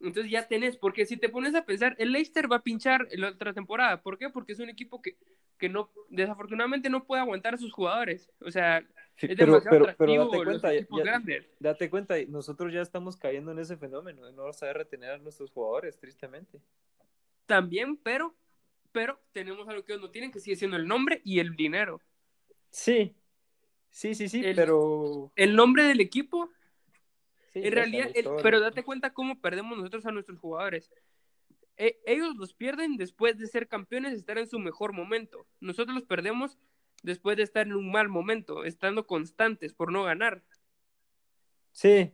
Entonces 0.00 0.30
ya 0.30 0.46
tenés, 0.46 0.76
porque 0.76 1.06
si 1.06 1.16
te 1.16 1.28
pones 1.28 1.54
a 1.54 1.64
pensar, 1.64 1.94
el 1.98 2.12
Leicester 2.12 2.50
va 2.50 2.56
a 2.56 2.62
pinchar 2.62 3.08
en 3.10 3.22
la 3.22 3.28
otra 3.28 3.52
temporada. 3.54 4.02
¿Por 4.02 4.18
qué? 4.18 4.28
Porque 4.28 4.52
es 4.52 4.58
un 4.58 4.68
equipo 4.68 5.00
que, 5.00 5.16
que 5.58 5.68
no, 5.68 5.90
desafortunadamente 6.10 6.90
no 6.90 7.04
puede 7.04 7.22
aguantar 7.22 7.54
a 7.54 7.58
sus 7.58 7.72
jugadores. 7.72 8.30
O 8.40 8.50
sea, 8.50 8.78
es 9.16 9.36
pero, 9.36 9.62
pero, 9.62 9.94
pero 9.96 10.28
date 10.28 10.86
cuenta, 10.86 11.28
date 11.58 11.90
cuenta, 11.90 12.14
nosotros 12.28 12.72
ya 12.72 12.82
estamos 12.82 13.16
cayendo 13.16 13.52
en 13.52 13.58
ese 13.58 13.76
fenómeno 13.76 14.26
de 14.26 14.32
no 14.32 14.52
saber 14.52 14.76
retener 14.76 15.12
a 15.12 15.18
nuestros 15.18 15.50
jugadores, 15.50 15.98
tristemente. 15.98 16.60
También, 17.46 17.96
pero, 17.96 18.34
pero 18.92 19.18
tenemos 19.32 19.66
algo 19.68 19.84
que 19.84 19.92
ellos 19.92 20.02
no 20.02 20.10
tienen, 20.10 20.30
que 20.30 20.40
sigue 20.40 20.56
siendo 20.56 20.76
el 20.76 20.86
nombre 20.86 21.22
y 21.24 21.38
el 21.38 21.56
dinero. 21.56 22.00
Sí, 22.70 23.14
sí, 23.96 24.14
sí, 24.14 24.28
sí, 24.28 24.42
pero... 24.54 25.32
El 25.36 25.56
nombre 25.56 25.84
del 25.84 26.00
equipo, 26.00 26.50
en 27.54 27.72
realidad, 27.72 28.10
pero 28.42 28.60
date 28.60 28.84
cuenta 28.84 29.14
cómo 29.14 29.40
perdemos 29.40 29.78
nosotros 29.78 30.04
a 30.04 30.12
nuestros 30.12 30.38
jugadores. 30.38 30.90
E, 31.78 31.98
ellos 32.04 32.36
los 32.36 32.52
pierden 32.52 32.98
después 32.98 33.38
de 33.38 33.46
ser 33.46 33.68
campeones, 33.68 34.12
estar 34.12 34.36
en 34.36 34.46
su 34.46 34.58
mejor 34.58 34.92
momento. 34.92 35.46
Nosotros 35.60 35.94
los 35.94 36.04
perdemos 36.04 36.58
después 37.02 37.38
de 37.38 37.44
estar 37.44 37.66
en 37.66 37.72
un 37.72 37.90
mal 37.90 38.08
momento, 38.10 38.64
estando 38.64 39.06
constantes 39.06 39.72
por 39.72 39.90
no 39.90 40.04
ganar. 40.04 40.42
Sí, 41.72 42.10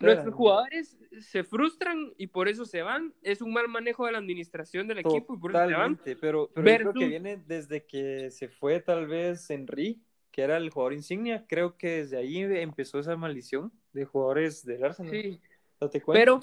nuestros 0.00 0.34
jugadores 0.34 0.98
se 1.20 1.44
frustran 1.44 2.12
y 2.16 2.28
por 2.28 2.48
eso 2.48 2.64
se 2.64 2.82
van. 2.82 3.14
Es 3.22 3.42
un 3.42 3.52
mal 3.52 3.68
manejo 3.68 4.06
de 4.06 4.12
la 4.12 4.18
administración 4.18 4.88
del 4.88 4.98
equipo 4.98 5.34
y 5.34 5.38
por 5.38 5.50
eso 5.50 5.66
se 5.66 5.74
van. 5.74 5.98
Pero, 6.20 6.50
pero 6.54 6.92
creo 6.92 6.92
que 6.92 7.08
viene 7.08 7.36
desde 7.36 7.86
que 7.86 8.30
se 8.30 8.48
fue 8.48 8.80
tal 8.80 9.06
vez 9.06 9.48
Henry, 9.50 10.02
que 10.30 10.42
era 10.42 10.56
el 10.56 10.70
jugador 10.70 10.92
insignia. 10.92 11.44
Creo 11.48 11.76
que 11.76 11.98
desde 11.98 12.18
ahí 12.18 12.38
empezó 12.38 12.98
esa 12.98 13.16
maldición 13.16 13.72
de 13.92 14.04
jugadores 14.04 14.64
del 14.64 14.84
Arsenal. 14.84 15.12
Sí. 15.12 15.40
Pero, 16.06 16.40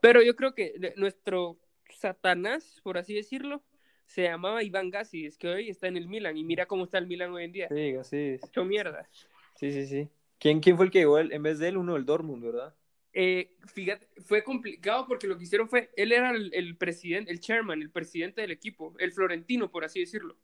pero 0.00 0.22
yo 0.22 0.36
creo 0.36 0.54
que 0.54 0.94
nuestro 0.96 1.58
Satanás, 1.90 2.80
por 2.82 2.98
así 2.98 3.14
decirlo, 3.14 3.62
se 4.06 4.24
llamaba 4.24 4.62
Iván 4.62 4.90
es 4.94 5.38
que 5.38 5.48
hoy 5.48 5.70
está 5.70 5.88
en 5.88 5.96
el 5.96 6.08
Milan 6.08 6.36
y 6.36 6.44
mira 6.44 6.66
cómo 6.66 6.84
está 6.84 6.98
el 6.98 7.06
Milan 7.06 7.32
hoy 7.32 7.44
en 7.44 7.52
día. 7.52 7.68
Sí, 7.68 7.92
Gassis. 7.92 8.42
Hecho 8.42 8.64
mierda. 8.64 9.08
Sí, 9.54 9.72
sí, 9.72 9.86
sí. 9.86 10.08
¿Quién, 10.38 10.60
¿Quién 10.60 10.76
fue 10.76 10.86
el 10.86 10.90
que 10.90 11.00
llegó 11.00 11.18
en 11.18 11.42
vez 11.42 11.58
de 11.58 11.68
él? 11.68 11.76
Uno 11.76 11.94
del 11.94 12.06
Dortmund, 12.06 12.42
¿verdad? 12.42 12.74
Eh, 13.12 13.56
fíjate, 13.72 14.08
fue 14.24 14.42
complicado 14.42 15.06
porque 15.06 15.26
lo 15.26 15.36
que 15.36 15.44
hicieron 15.44 15.68
fue, 15.68 15.90
él 15.96 16.12
era 16.12 16.30
el, 16.30 16.76
presidente, 16.76 17.30
el 17.30 17.40
chairman, 17.40 17.82
el 17.82 17.90
presidente 17.90 18.40
del 18.40 18.52
equipo, 18.52 18.94
el 18.98 19.12
florentino, 19.12 19.70
por 19.70 19.84
así 19.84 20.00
decirlo. 20.00 20.36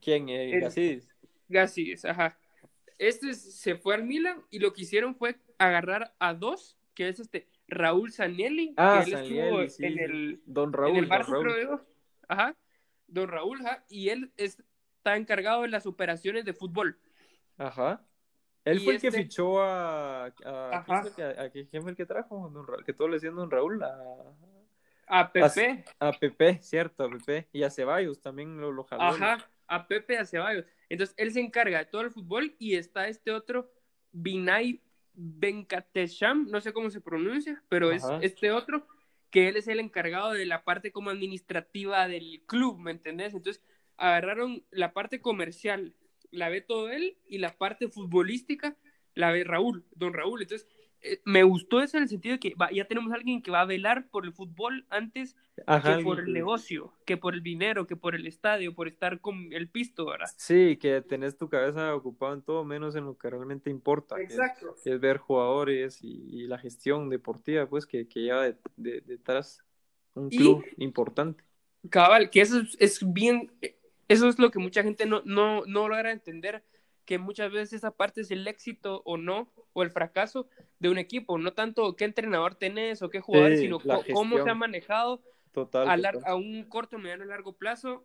¿Quién? 0.00 0.28
Eh, 0.28 0.60
Gassis. 0.60 1.13
Ajá. 1.58 2.38
Este 2.98 3.34
se 3.34 3.76
fue 3.76 3.94
al 3.94 4.04
Milan 4.04 4.42
y 4.50 4.58
lo 4.58 4.72
que 4.72 4.82
hicieron 4.82 5.14
fue 5.16 5.36
agarrar 5.58 6.14
a 6.18 6.34
dos, 6.34 6.78
que 6.94 7.08
es 7.08 7.20
este 7.20 7.48
Raúl 7.66 8.12
Sanelli, 8.12 8.74
ah, 8.76 9.02
que 9.04 9.10
él 9.10 9.18
estuvo 9.18 9.86
en 9.86 9.98
el 9.98 10.42
Don 10.46 10.72
Raúl, 10.72 10.98
en 10.98 11.04
el 11.04 11.10
Barça, 11.10 11.82
Ajá 12.28 12.56
don 13.14 13.28
Raúl, 13.28 13.60
y 13.88 14.08
él 14.10 14.32
está 14.36 15.16
encargado 15.16 15.62
de 15.62 15.68
las 15.68 15.86
operaciones 15.86 16.44
de 16.44 16.52
fútbol. 16.52 16.98
Ajá. 17.56 18.04
Él 18.64 18.80
fue 18.80 18.94
el 18.94 19.00
que 19.00 19.08
este 19.08 19.22
fichó 19.22 19.62
a. 19.62 20.26
a, 20.26 21.52
¿quién, 21.52 21.82
fue 21.82 21.90
el 21.90 21.96
que 21.96 22.06
trajo? 22.06 22.50
que 22.84 22.94
todo 22.94 23.08
le 23.08 23.14
decían 23.14 23.36
don 23.36 23.50
Raúl. 23.50 23.82
A, 23.82 23.94
a 25.06 25.30
Pepe. 25.30 25.84
A, 25.98 26.12
Pepe, 26.12 26.58
cierto, 26.62 27.04
a 27.04 27.10
Pepe. 27.10 27.48
Y 27.52 27.62
a 27.62 27.70
Ceballos 27.70 28.20
también 28.22 28.58
lo, 28.58 28.72
lo 28.72 28.84
jaló. 28.84 29.02
Ajá, 29.02 29.50
a 29.66 29.86
Pepe 29.88 30.18
a 30.18 30.26
Ceballos. 30.26 30.66
Entonces 30.88 31.14
él 31.18 31.32
se 31.32 31.40
encarga 31.40 31.78
de 31.78 31.86
todo 31.86 32.02
el 32.02 32.10
fútbol 32.10 32.54
y 32.58 32.76
está 32.76 33.08
este 33.08 33.30
otro, 33.30 33.70
Binay 34.12 34.82
Venkatesham, 35.14 36.48
no 36.50 36.60
sé 36.60 36.72
cómo 36.72 36.90
se 36.90 37.00
pronuncia, 37.00 37.62
pero 37.68 37.92
es 37.92 38.04
este 38.20 38.50
otro 38.50 38.86
que 39.30 39.48
él 39.48 39.56
es 39.56 39.66
el 39.68 39.80
encargado 39.80 40.32
de 40.32 40.46
la 40.46 40.64
parte 40.64 40.92
como 40.92 41.10
administrativa 41.10 42.06
del 42.06 42.42
club, 42.46 42.78
¿me 42.78 42.92
entendés? 42.92 43.34
Entonces 43.34 43.62
agarraron 43.96 44.64
la 44.70 44.92
parte 44.92 45.20
comercial, 45.20 45.96
la 46.30 46.48
ve 46.48 46.60
todo 46.60 46.90
él, 46.90 47.18
y 47.26 47.38
la 47.38 47.56
parte 47.56 47.88
futbolística 47.88 48.76
la 49.14 49.32
ve 49.32 49.44
Raúl, 49.44 49.84
don 49.94 50.12
Raúl. 50.12 50.42
Entonces 50.42 50.68
me 51.24 51.42
gustó 51.42 51.80
eso 51.80 51.96
en 51.96 52.04
el 52.04 52.08
sentido 52.08 52.34
de 52.34 52.40
que 52.40 52.54
ya 52.72 52.84
tenemos 52.86 53.12
a 53.12 53.16
alguien 53.16 53.42
que 53.42 53.50
va 53.50 53.60
a 53.60 53.66
velar 53.66 54.08
por 54.08 54.24
el 54.24 54.32
fútbol 54.32 54.86
antes 54.88 55.36
que 55.56 56.02
por 56.02 56.20
el 56.20 56.32
negocio, 56.32 56.92
que 57.04 57.16
por 57.16 57.34
el 57.34 57.42
dinero, 57.42 57.86
que 57.86 57.96
por 57.96 58.14
el 58.14 58.26
estadio, 58.26 58.74
por 58.74 58.88
estar 58.88 59.20
con 59.20 59.52
el 59.52 59.68
pisto, 59.68 60.06
¿verdad? 60.06 60.30
Sí, 60.36 60.76
que 60.76 61.00
tenés 61.02 61.36
tu 61.36 61.48
cabeza 61.48 61.94
ocupada 61.94 62.34
en 62.34 62.42
todo 62.42 62.64
menos 62.64 62.96
en 62.96 63.04
lo 63.04 63.16
que 63.16 63.30
realmente 63.30 63.70
importa. 63.70 64.20
Exacto. 64.20 64.74
Que 64.82 64.94
es, 64.94 65.00
ver 65.00 65.18
jugadores 65.18 65.98
y, 66.02 66.46
la 66.46 66.58
gestión 66.58 67.08
deportiva, 67.08 67.66
pues, 67.66 67.86
que, 67.86 68.06
que 68.08 68.20
lleva 68.20 68.52
detrás 68.76 69.64
un 70.14 70.28
club 70.30 70.64
importante. 70.76 71.44
Cabal, 71.90 72.30
que 72.30 72.40
eso 72.40 72.62
es, 72.78 73.12
bien, 73.12 73.52
eso 74.08 74.28
es 74.28 74.38
lo 74.38 74.50
que 74.50 74.58
mucha 74.58 74.82
gente 74.82 75.06
no, 75.06 75.22
no, 75.24 75.64
no 75.66 75.88
logra 75.88 76.12
entender 76.12 76.64
que 77.04 77.18
muchas 77.18 77.52
veces 77.52 77.74
esa 77.74 77.90
parte 77.90 78.22
es 78.22 78.30
el 78.30 78.46
éxito 78.46 79.02
o 79.04 79.16
no, 79.16 79.52
o 79.72 79.82
el 79.82 79.90
fracaso 79.90 80.48
de 80.78 80.88
un 80.88 80.98
equipo, 80.98 81.38
no 81.38 81.52
tanto 81.52 81.96
qué 81.96 82.04
entrenador 82.04 82.54
tenés 82.54 83.02
o 83.02 83.10
qué 83.10 83.20
jugador, 83.20 83.56
sino 83.56 83.78
cómo 84.12 84.42
se 84.42 84.50
ha 84.50 84.54
manejado 84.54 85.22
a, 85.72 86.34
un 86.34 86.64
corto, 86.64 86.98
mediano 86.98 87.24
y 87.24 87.28
largo 87.28 87.52
plazo, 87.52 88.04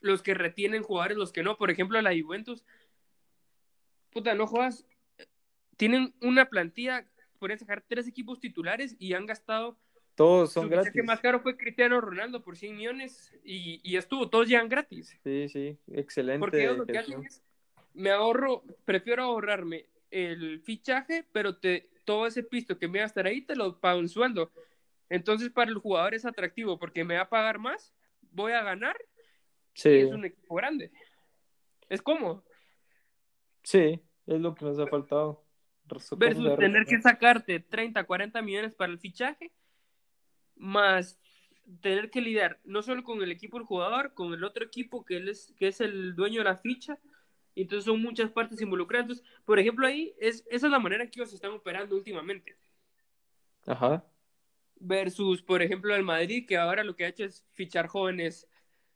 los 0.00 0.22
que 0.22 0.34
retienen 0.34 0.82
jugadores, 0.82 1.16
los 1.16 1.32
que 1.32 1.42
no, 1.42 1.56
por 1.56 1.70
ejemplo, 1.70 2.00
la 2.00 2.12
Juventus, 2.18 2.64
puta, 4.10 4.34
no 4.34 4.46
juegas, 4.46 4.86
tienen 5.76 6.14
una 6.20 6.48
plantilla, 6.48 7.06
pueden 7.38 7.58
sacar 7.58 7.84
tres 7.86 8.08
equipos 8.08 8.40
titulares 8.40 8.96
y 8.98 9.14
han 9.14 9.26
gastado 9.26 9.78
todos 10.16 10.52
son 10.52 10.68
gratis. 10.68 10.88
El 10.88 10.92
que 10.92 11.02
más 11.02 11.20
caro 11.20 11.40
fue 11.40 11.56
Cristiano 11.56 11.98
Ronaldo 11.98 12.42
por 12.42 12.54
100 12.54 12.76
millones 12.76 13.32
y, 13.42 13.80
y 13.82 13.96
estuvo, 13.96 14.28
todos 14.28 14.48
llegan 14.48 14.68
gratis. 14.68 15.18
Sí, 15.24 15.48
sí, 15.48 15.78
excelente. 15.86 16.40
Porque 16.40 16.62
ellos 16.62 16.76
lo 16.76 16.86
que 16.86 16.98
hacen 16.98 17.24
es 17.24 17.42
me 17.94 18.10
ahorro, 18.10 18.62
prefiero 18.84 19.24
ahorrarme 19.24 19.86
el 20.10 20.60
fichaje, 20.60 21.24
pero 21.32 21.58
te, 21.58 21.90
todo 22.04 22.26
ese 22.26 22.42
pisto 22.42 22.78
que 22.78 22.88
me 22.88 22.98
va 22.98 23.04
a 23.04 23.06
estar 23.06 23.26
ahí 23.26 23.42
te 23.42 23.56
lo 23.56 23.78
pago 23.78 24.00
en 24.00 24.08
sueldo. 24.08 24.50
Entonces 25.08 25.50
para 25.50 25.70
el 25.70 25.78
jugador 25.78 26.14
es 26.14 26.24
atractivo 26.24 26.78
porque 26.78 27.04
me 27.04 27.16
va 27.16 27.22
a 27.22 27.28
pagar 27.28 27.58
más, 27.58 27.94
voy 28.32 28.52
a 28.52 28.62
ganar 28.62 28.96
sí. 29.74 29.90
y 29.90 29.98
es 29.98 30.12
un 30.12 30.24
equipo 30.24 30.54
grande. 30.54 30.90
Es 31.88 32.00
cómodo. 32.02 32.44
Sí, 33.62 34.00
es 34.26 34.40
lo 34.40 34.54
que 34.54 34.64
nos 34.64 34.78
ha 34.78 34.86
faltado. 34.86 35.44
Versus 36.16 36.56
tener 36.56 36.86
que 36.86 37.00
sacarte 37.00 37.58
30, 37.58 38.04
40 38.04 38.42
millones 38.42 38.76
para 38.76 38.92
el 38.92 39.00
fichaje, 39.00 39.52
más 40.54 41.20
tener 41.80 42.10
que 42.10 42.20
lidiar 42.20 42.60
no 42.64 42.82
solo 42.82 43.02
con 43.02 43.22
el 43.22 43.32
equipo 43.32 43.58
del 43.58 43.66
jugador, 43.66 44.14
con 44.14 44.32
el 44.32 44.44
otro 44.44 44.64
equipo 44.64 45.04
que, 45.04 45.16
él 45.16 45.28
es, 45.28 45.52
que 45.56 45.68
es 45.68 45.80
el 45.80 46.14
dueño 46.14 46.38
de 46.38 46.44
la 46.44 46.56
ficha, 46.56 46.98
entonces 47.54 47.84
son 47.84 48.00
muchas 48.00 48.30
partes 48.30 48.60
involucradas. 48.60 49.22
por 49.44 49.58
ejemplo, 49.58 49.86
ahí 49.86 50.14
es, 50.18 50.44
esa 50.50 50.66
es 50.66 50.72
la 50.72 50.78
manera 50.78 51.06
que 51.06 51.20
ellos 51.20 51.32
están 51.32 51.52
operando 51.52 51.96
últimamente. 51.96 52.56
Ajá. 53.66 54.04
Versus, 54.76 55.42
por 55.42 55.62
ejemplo, 55.62 55.94
el 55.94 56.02
Madrid, 56.02 56.46
que 56.46 56.56
ahora 56.56 56.84
lo 56.84 56.96
que 56.96 57.04
ha 57.04 57.08
hecho 57.08 57.24
es 57.24 57.44
fichar 57.52 57.86
jóvenes. 57.86 58.48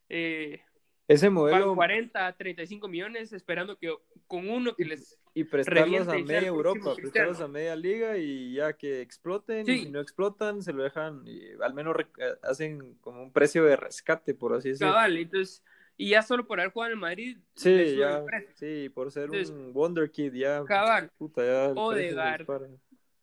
Eh, 0.09 0.61
ese 1.07 1.29
modelo. 1.29 1.75
40, 1.75 2.35
35 2.35 2.87
millones, 2.87 3.31
esperando 3.31 3.77
que 3.77 3.93
con 4.27 4.49
uno 4.49 4.75
que 4.75 4.85
les. 4.85 5.19
Y 5.35 5.43
prestarlos 5.43 6.07
a 6.07 6.13
media 6.13 6.47
Europa, 6.47 6.95
prestarlos 6.95 7.41
a 7.41 7.47
media 7.47 7.75
liga 7.75 8.17
y 8.17 8.53
ya 8.53 8.73
que 8.73 9.01
exploten. 9.01 9.69
Y 9.69 9.83
si 9.83 9.89
no 9.91 9.99
explotan, 9.99 10.63
se 10.63 10.73
lo 10.73 10.81
dejan. 10.81 11.21
Y 11.27 11.41
al 11.61 11.73
menos 11.73 11.95
hacen 12.41 12.95
como 13.01 13.21
un 13.21 13.31
precio 13.31 13.63
de 13.65 13.75
rescate, 13.75 14.33
por 14.33 14.53
así 14.53 14.69
decirlo. 14.69 14.93
Cabal, 14.93 15.17
entonces 15.17 15.63
y 15.97 16.09
ya 16.09 16.21
solo 16.21 16.45
por 16.45 16.59
haber 16.59 16.71
jugado 16.73 16.93
en 16.93 16.99
Madrid. 16.99 17.37
Sí, 17.55 17.95
ya, 17.97 18.23
sí, 18.55 18.89
por 18.89 19.11
ser 19.11 19.29
un 19.31 19.73
Wonder 19.73 20.09
Kid, 20.11 20.33
ya. 20.33 20.63
Cabal. 20.65 21.11
Odegaard, 21.17 22.45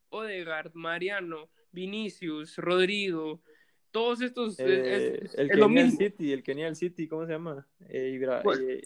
Odegaard, 0.09 0.71
Mariano, 0.75 1.49
Vinicius, 1.71 2.57
Rodrigo, 2.59 3.41
todos 3.91 4.21
estos. 4.21 4.59
Eh, 4.59 5.21
el 5.37 5.51
que 5.51 5.61
el 5.81 5.91
City, 5.93 6.33
el 6.33 6.43
Kenial 6.43 6.77
City, 6.77 7.09
¿cómo 7.09 7.27
se 7.27 7.33
llama? 7.33 7.67
Eh, 7.89 8.11
Ibra, 8.15 8.43
eh, 8.61 8.83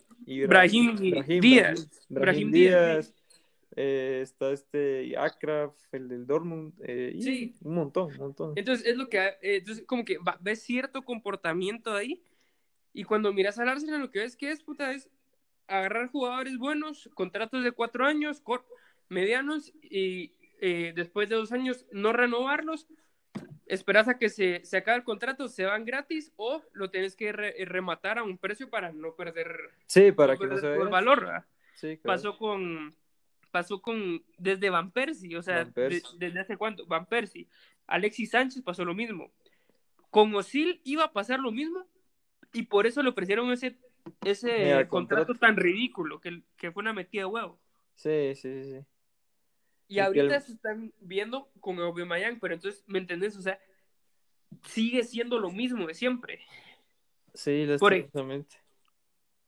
Díaz. 1.41 2.07
Brahim 2.09 2.51
Díaz. 2.51 3.14
eh, 3.78 4.20
está 4.22 4.53
este 4.53 5.14
Akraf, 5.18 5.74
el 5.93 6.09
del 6.09 6.26
Dortmund, 6.26 6.72
eh, 6.82 7.12
y 7.14 7.22
Sí. 7.22 7.55
un 7.62 7.74
montón, 7.74 8.11
un 8.12 8.16
montón. 8.18 8.53
Entonces, 8.57 8.87
es 8.87 8.97
lo 8.97 9.09
que, 9.09 9.18
eh, 9.18 9.37
entonces, 9.43 9.84
como 9.87 10.05
que 10.05 10.16
va- 10.18 10.39
ves 10.41 10.62
cierto 10.62 11.03
comportamiento 11.03 11.93
ahí, 11.93 12.22
y 12.99 13.05
cuando 13.05 13.32
miras 13.32 13.59
al 13.59 13.68
Arsenal, 13.68 14.01
lo 14.01 14.11
que 14.11 14.20
ves 14.20 14.36
que 14.36 14.51
es, 14.51 14.62
puta, 14.62 14.90
es 14.92 15.09
agarrar 15.68 16.09
jugadores 16.09 16.57
buenos, 16.59 17.11
contratos 17.14 17.62
de 17.62 17.72
cuatro 17.72 18.07
años, 18.07 18.42
medianos, 19.09 19.72
y 19.82 20.32
eh, 20.61 20.92
después 20.97 21.28
de 21.28 21.36
dos 21.36 21.53
años 21.53 21.86
no 21.92 22.12
renovarlos, 22.12 22.86
esperas 23.66 24.09
a 24.09 24.16
que 24.18 24.28
se, 24.28 24.64
se 24.64 24.76
acabe 24.78 24.99
el 24.99 25.05
contrato, 25.05 25.49
se 25.49 25.64
van 25.64 25.84
gratis, 25.84 26.32
o 26.36 26.62
lo 26.72 26.88
tienes 26.90 27.16
que 27.16 27.32
re- 27.32 27.55
rematar 27.66 28.18
a 28.18 28.22
un 28.22 28.38
precio 28.38 28.70
para 28.70 28.92
no 28.92 29.14
perder, 29.14 29.55
Sí, 29.86 30.12
para 30.12 30.34
no 30.34 30.38
que 30.38 30.47
no 30.47 30.55
perder 30.55 30.70
se 30.72 30.76
vea. 30.76 30.84
el 30.86 30.88
valor. 30.88 31.44
Sí, 31.74 31.99
claro. 31.99 32.03
pasó 32.05 32.38
con 32.38 32.94
pasó 33.51 33.80
con 33.80 34.22
desde 34.38 34.68
Van 34.70 34.90
Persie, 34.90 35.36
o 35.36 35.42
sea, 35.42 35.64
Van 35.64 35.72
Persie. 35.72 36.03
de- 36.18 36.26
desde 36.26 36.40
hace 36.40 36.57
cuánto, 36.57 36.86
Van 36.86 37.07
Persie, 37.07 37.47
Alexis 37.86 38.30
Sánchez 38.30 38.62
pasó 38.62 38.84
lo 38.84 38.94
mismo. 38.94 39.30
Con 40.11 40.34
Osil 40.34 40.80
iba 40.84 41.05
a 41.05 41.12
pasar 41.12 41.40
lo 41.40 41.51
mismo 41.53 41.86
y 42.57 42.62
por 42.64 42.86
eso 42.86 43.02
le 43.02 43.11
ofrecieron 43.11 43.50
ese 43.52 43.76
ese 44.24 44.86
contrato, 44.88 45.26
contrato. 45.26 45.34
tan 45.34 45.57
ridículo 45.57 46.20
que, 46.20 46.42
que 46.57 46.70
fue 46.70 46.80
una 46.82 46.92
metida 46.92 47.22
de 47.22 47.26
huevo. 47.26 47.59
Sí, 47.94 48.34
sí, 48.34 48.62
sí, 48.62 48.70
sí. 48.72 48.86
Y 49.88 49.96
Y 49.96 49.98
ahorita 50.00 50.36
el- 50.36 50.42
se 50.42 50.52
están 50.52 50.92
viendo 51.00 51.48
con 51.61 51.78
Aubameyang, 51.80 52.38
pero 52.40 52.54
entonces, 52.54 52.84
¿me 52.86 52.98
entendés? 52.98 53.36
O 53.36 53.42
sea, 53.42 53.59
sigue 54.64 55.02
siendo 55.04 55.38
lo 55.38 55.50
mismo 55.50 55.86
de 55.86 55.94
siempre. 55.94 56.40
Sí, 57.34 57.50
e- 57.62 57.66
lastimosamente. 57.66 58.57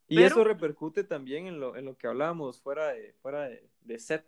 Y 0.09 0.17
Pero- 0.17 0.27
eso 0.29 0.45
repercute 0.45 1.05
también 1.05 1.47
en 1.47 1.61
lo, 1.61 1.77
en 1.77 1.85
lo 1.85 1.97
que 1.97 2.07
hablábamos 2.07 2.61
fuera 2.61 2.89
de, 2.89 3.13
fuera 3.23 3.49
de, 3.49 3.69
de 3.83 3.99
set. 3.99 4.25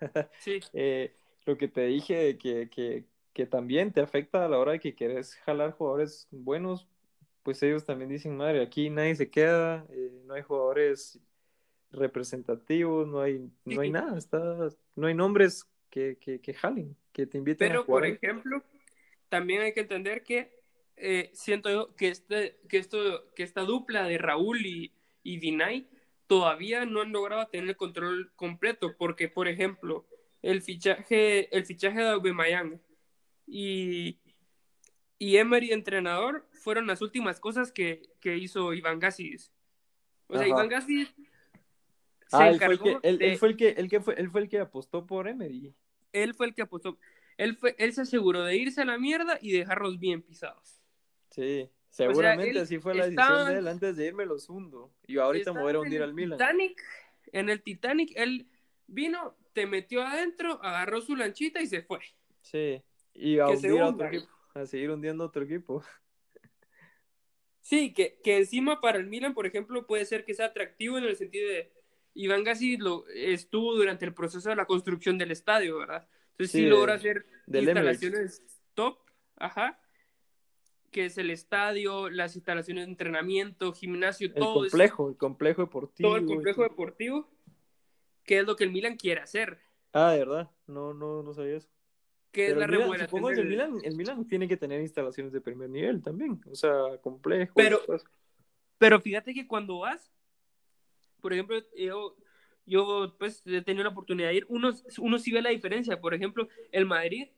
Sí, 0.40 0.60
Eh, 0.72 1.14
lo 1.46 1.56
que 1.56 1.68
te 1.68 1.86
dije 1.86 2.36
que, 2.38 2.68
que, 2.68 3.04
que 3.32 3.46
también 3.46 3.92
te 3.92 4.00
afecta 4.00 4.44
a 4.44 4.48
la 4.48 4.58
hora 4.58 4.72
de 4.72 4.80
que 4.80 4.94
querés 4.94 5.36
jalar 5.36 5.72
jugadores 5.72 6.26
buenos, 6.30 6.88
pues 7.42 7.62
ellos 7.62 7.84
también 7.84 8.10
dicen, 8.10 8.36
madre, 8.36 8.62
aquí 8.62 8.90
nadie 8.90 9.14
se 9.16 9.30
queda, 9.30 9.86
eh, 9.90 10.10
no 10.26 10.34
hay 10.34 10.42
jugadores 10.42 11.20
representativos, 11.90 13.06
no 13.08 13.20
hay, 13.20 13.50
no 13.64 13.80
hay 13.80 13.90
nada, 13.90 14.16
está, 14.18 14.68
no 14.96 15.06
hay 15.06 15.14
nombres 15.14 15.68
que, 15.90 16.16
que, 16.18 16.40
que 16.40 16.54
jalen, 16.54 16.96
que 17.12 17.26
te 17.26 17.38
inviten 17.38 17.72
a 17.72 17.74
Pero, 17.74 17.84
jugar. 17.84 18.02
por 18.02 18.04
ahí. 18.04 18.18
ejemplo, 18.20 18.62
también 19.28 19.62
hay 19.62 19.72
que 19.74 19.80
entender 19.80 20.22
que 20.22 20.62
eh, 20.96 21.30
siento 21.34 21.70
yo 21.70 21.94
que, 21.96 22.08
este, 22.08 22.60
que, 22.68 22.78
esto, 22.78 23.32
que 23.34 23.42
esta 23.42 23.62
dupla 23.62 24.04
de 24.04 24.18
Raúl 24.18 24.64
y, 24.66 24.92
y 25.22 25.38
Dinay 25.38 25.88
todavía 26.26 26.86
no 26.86 27.02
han 27.02 27.12
logrado 27.12 27.46
tener 27.48 27.68
el 27.70 27.76
control 27.76 28.32
completo, 28.36 28.96
porque, 28.96 29.28
por 29.28 29.48
ejemplo, 29.48 30.06
el 30.40 30.62
fichaje, 30.62 31.54
el 31.56 31.66
fichaje 31.66 32.00
de 32.00 32.08
Aubameyang 32.08 32.80
y, 33.46 34.18
y 35.24 35.36
Emery 35.36 35.70
entrenador 35.72 36.48
fueron 36.52 36.88
las 36.88 37.00
últimas 37.00 37.38
cosas 37.38 37.70
que, 37.70 38.02
que 38.18 38.36
hizo 38.38 38.72
Iván 38.74 38.98
Gassis. 38.98 39.52
O 40.26 40.32
sea, 40.34 40.42
Ajá. 40.42 40.48
Iván 40.48 40.68
Gassis 40.68 41.08
se 42.26 42.36
Ah, 42.36 42.48
él 42.48 42.58
fue, 42.58 42.72
el 42.72 42.78
que, 42.80 42.98
él, 43.02 43.18
de- 43.18 43.30
él 43.30 43.38
fue 43.38 43.48
el 43.50 43.56
que, 43.56 43.68
él 43.68 43.88
que 43.88 44.00
fue, 44.00 44.14
él 44.18 44.30
fue 44.30 44.40
el 44.40 44.48
que 44.48 44.58
apostó 44.58 45.06
por 45.06 45.28
Emery. 45.28 45.72
él 46.12 46.34
fue 46.34 46.46
el 46.46 46.54
que 46.54 46.62
apostó. 46.62 46.98
Él, 47.36 47.56
fue, 47.56 47.74
él 47.78 47.92
se 47.92 48.00
aseguró 48.02 48.42
de 48.42 48.56
irse 48.56 48.80
a 48.82 48.84
la 48.84 48.98
mierda 48.98 49.38
y 49.40 49.52
dejarlos 49.52 49.98
bien 50.00 50.22
pisados. 50.22 50.80
Sí, 51.30 51.70
seguramente 51.88 52.58
así 52.58 52.78
fue 52.78 52.94
la 52.94 53.06
estaba- 53.06 53.36
decisión 53.44 53.54
de 53.54 53.58
él. 53.60 53.68
Antes 53.68 53.96
de 53.96 54.06
irme 54.06 54.26
los 54.26 54.48
hundo. 54.48 54.92
Y 55.06 55.18
ahorita 55.18 55.52
me 55.52 55.60
voy 55.62 55.74
a 55.74 55.78
hundir 55.80 56.02
al 56.02 56.14
Milan. 56.14 56.36
Titanic, 56.38 56.82
en 57.32 57.48
el 57.48 57.62
Titanic, 57.62 58.12
él 58.16 58.48
vino, 58.88 59.36
te 59.52 59.66
metió 59.66 60.02
adentro, 60.02 60.58
agarró 60.64 61.00
su 61.00 61.14
lanchita 61.14 61.62
y 61.62 61.66
se 61.68 61.82
fue. 61.82 62.00
Sí, 62.40 62.82
y 63.14 63.38
a 63.38 63.46
Que 63.46 63.52
hundir 63.52 63.80
a 63.80 63.86
otro 63.88 64.06
equipo. 64.08 64.28
A 64.54 64.66
seguir 64.66 64.90
hundiendo 64.90 65.24
a 65.24 65.26
otro 65.28 65.44
equipo. 65.44 65.82
Sí, 67.60 67.94
que, 67.94 68.18
que 68.22 68.38
encima 68.38 68.80
para 68.80 68.98
el 68.98 69.06
Milan, 69.06 69.34
por 69.34 69.46
ejemplo, 69.46 69.86
puede 69.86 70.04
ser 70.04 70.24
que 70.24 70.34
sea 70.34 70.46
atractivo 70.46 70.98
en 70.98 71.04
el 71.04 71.16
sentido 71.16 71.48
de 71.48 71.72
Iván 72.14 72.44
Gassi 72.44 72.76
lo, 72.76 73.06
estuvo 73.08 73.74
durante 73.74 74.04
el 74.04 74.14
proceso 74.14 74.50
de 74.50 74.56
la 74.56 74.66
construcción 74.66 75.16
del 75.16 75.30
estadio, 75.30 75.78
¿verdad? 75.78 76.06
Entonces 76.32 76.50
sí, 76.52 76.58
Sí, 76.58 76.66
logra 76.66 76.94
hacer 76.94 77.24
instalaciones 77.46 78.42
top, 78.74 78.98
ajá, 79.36 79.78
que 80.90 81.06
es 81.06 81.16
el 81.16 81.30
estadio, 81.30 82.10
las 82.10 82.36
instalaciones 82.36 82.84
de 82.84 82.90
entrenamiento, 82.90 83.72
gimnasio, 83.72 84.26
El 84.28 84.34
todo 84.34 84.64
eso. 84.66 84.72
complejo, 84.72 85.08
el 85.08 85.16
complejo 85.16 85.62
deportivo. 85.62 86.08
todo 86.10 86.18
el 86.18 86.26
complejo 86.26 86.62
deportivo, 86.64 87.30
que 88.24 88.40
es 88.40 88.46
lo 88.46 88.56
que 88.56 88.64
el 88.64 88.72
Milan 88.72 88.96
quiere 88.96 89.20
hacer, 89.22 89.58
Ah, 89.94 90.12
de 90.12 90.18
verdad, 90.20 90.50
no, 90.66 90.94
no, 90.94 91.22
no 91.22 91.34
sabía 91.34 91.56
eso. 91.56 91.68
Que 92.32 92.46
es 92.46 92.48
Pero 92.54 92.60
la 92.60 92.64
el 92.64 92.70
Milan, 92.70 92.80
remodelación. 92.82 93.08
supongo 93.10 93.28
que 93.28 93.32
el 93.34 93.38
del- 93.40 93.48
Milan, 93.48 93.78
el 93.84 93.96
Milan 93.96 94.26
tiene 94.26 94.48
que 94.48 94.56
tener 94.56 94.80
instalaciones 94.80 95.32
de 95.32 95.40
primer 95.40 95.68
nivel 95.70 96.02
también. 96.02 96.40
O 96.50 96.54
sea, 96.54 96.72
complejo. 97.02 97.52
Pero-. 97.54 97.80
Pero 98.78 99.00
fíjate 99.00 99.32
que 99.34 99.46
cuando 99.46 99.78
vas, 99.80 100.10
por 101.20 101.32
ejemplo, 101.32 101.56
yo, 101.76 102.16
yo 102.66 103.14
pues 103.18 103.42
he 103.46 103.62
tenido 103.62 103.84
la 103.84 103.90
oportunidad 103.90 104.28
de 104.30 104.34
ir, 104.36 104.46
uno, 104.48 104.70
uno 104.98 105.18
sí 105.18 105.30
ve 105.30 105.42
la 105.42 105.50
diferencia. 105.50 106.00
Por 106.00 106.14
ejemplo, 106.14 106.48
el 106.72 106.86
Madrid, 106.86 107.28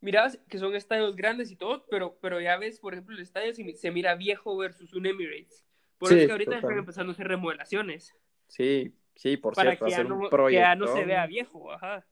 mirabas 0.00 0.38
que 0.48 0.58
son 0.58 0.74
estadios 0.76 1.16
grandes 1.16 1.50
y 1.50 1.56
todo, 1.56 1.84
pero, 1.90 2.16
pero 2.20 2.40
ya 2.40 2.56
ves, 2.58 2.78
por 2.78 2.92
ejemplo, 2.92 3.16
el 3.16 3.22
estadio 3.22 3.52
se, 3.54 3.74
se 3.74 3.90
mira 3.90 4.14
viejo 4.14 4.56
versus 4.56 4.92
un 4.94 5.06
Emirates. 5.06 5.64
Por 5.98 6.10
Sí, 6.10 6.14
eso 6.14 6.20
es 6.20 6.26
que 6.26 6.32
ahorita 6.32 6.50
total. 6.52 6.64
están 6.64 6.78
empezando 6.78 7.10
a 7.10 7.14
hacer 7.14 7.26
remodelaciones. 7.26 8.14
Sí, 8.46 8.92
sí, 9.16 9.36
por 9.36 9.54
para 9.54 9.70
cierto, 9.70 9.86
que 9.86 9.94
hacer 9.94 10.06
un 10.12 10.20
no, 10.20 10.28
proyecto. 10.30 10.62
que 10.62 10.68
ya 10.68 10.74
no 10.76 10.86
se 10.86 11.04
vea 11.04 11.26
viejo, 11.26 11.72
ajá. 11.72 12.06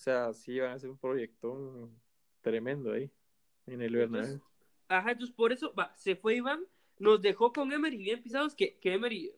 O 0.00 0.02
sea, 0.02 0.32
sí, 0.32 0.58
van 0.58 0.70
a 0.70 0.74
hacer 0.76 0.88
un 0.88 0.96
proyectón 0.96 1.94
tremendo 2.40 2.90
ahí, 2.90 3.10
en 3.66 3.82
el 3.82 3.94
Bernabéu. 3.94 4.40
Ajá, 4.88 5.10
entonces 5.12 5.36
por 5.36 5.52
eso, 5.52 5.74
va, 5.74 5.92
se 5.94 6.16
fue 6.16 6.36
Iván, 6.36 6.64
nos 6.98 7.20
dejó 7.20 7.52
con 7.52 7.70
Emery 7.70 7.98
bien 7.98 8.22
pisados, 8.22 8.54
que, 8.54 8.78
que 8.78 8.94
Emery, 8.94 9.30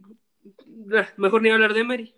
mejor 1.17 1.43
ni 1.43 1.51
hablar 1.51 1.75
de 1.75 1.81
Emery, 1.81 2.15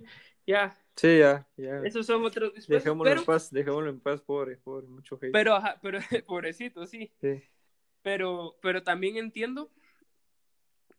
ya, 0.47 0.79
Sí, 0.95 1.21
ya, 1.21 1.49
ya. 1.57 1.79
esos 1.87 2.05
son 2.05 2.23
otros 2.23 2.53
después, 2.53 2.81
Dejémoslo 2.81 3.11
pero, 3.11 3.21
en 3.23 3.27
paz, 3.27 3.51
dejémoslo 3.51 3.89
en 3.89 4.01
paz, 4.01 4.21
pobre, 4.21 4.59
pobre, 4.59 4.89
mucho 4.89 5.17
hate. 5.17 5.33
pero, 5.33 5.55
ajá, 5.55 5.79
pero, 5.81 5.99
pobrecito, 6.27 6.85
sí, 6.87 7.11
Sí. 7.23 7.43
pero, 8.03 8.59
pero 8.61 8.83
también 8.83 9.17
entiendo, 9.17 9.71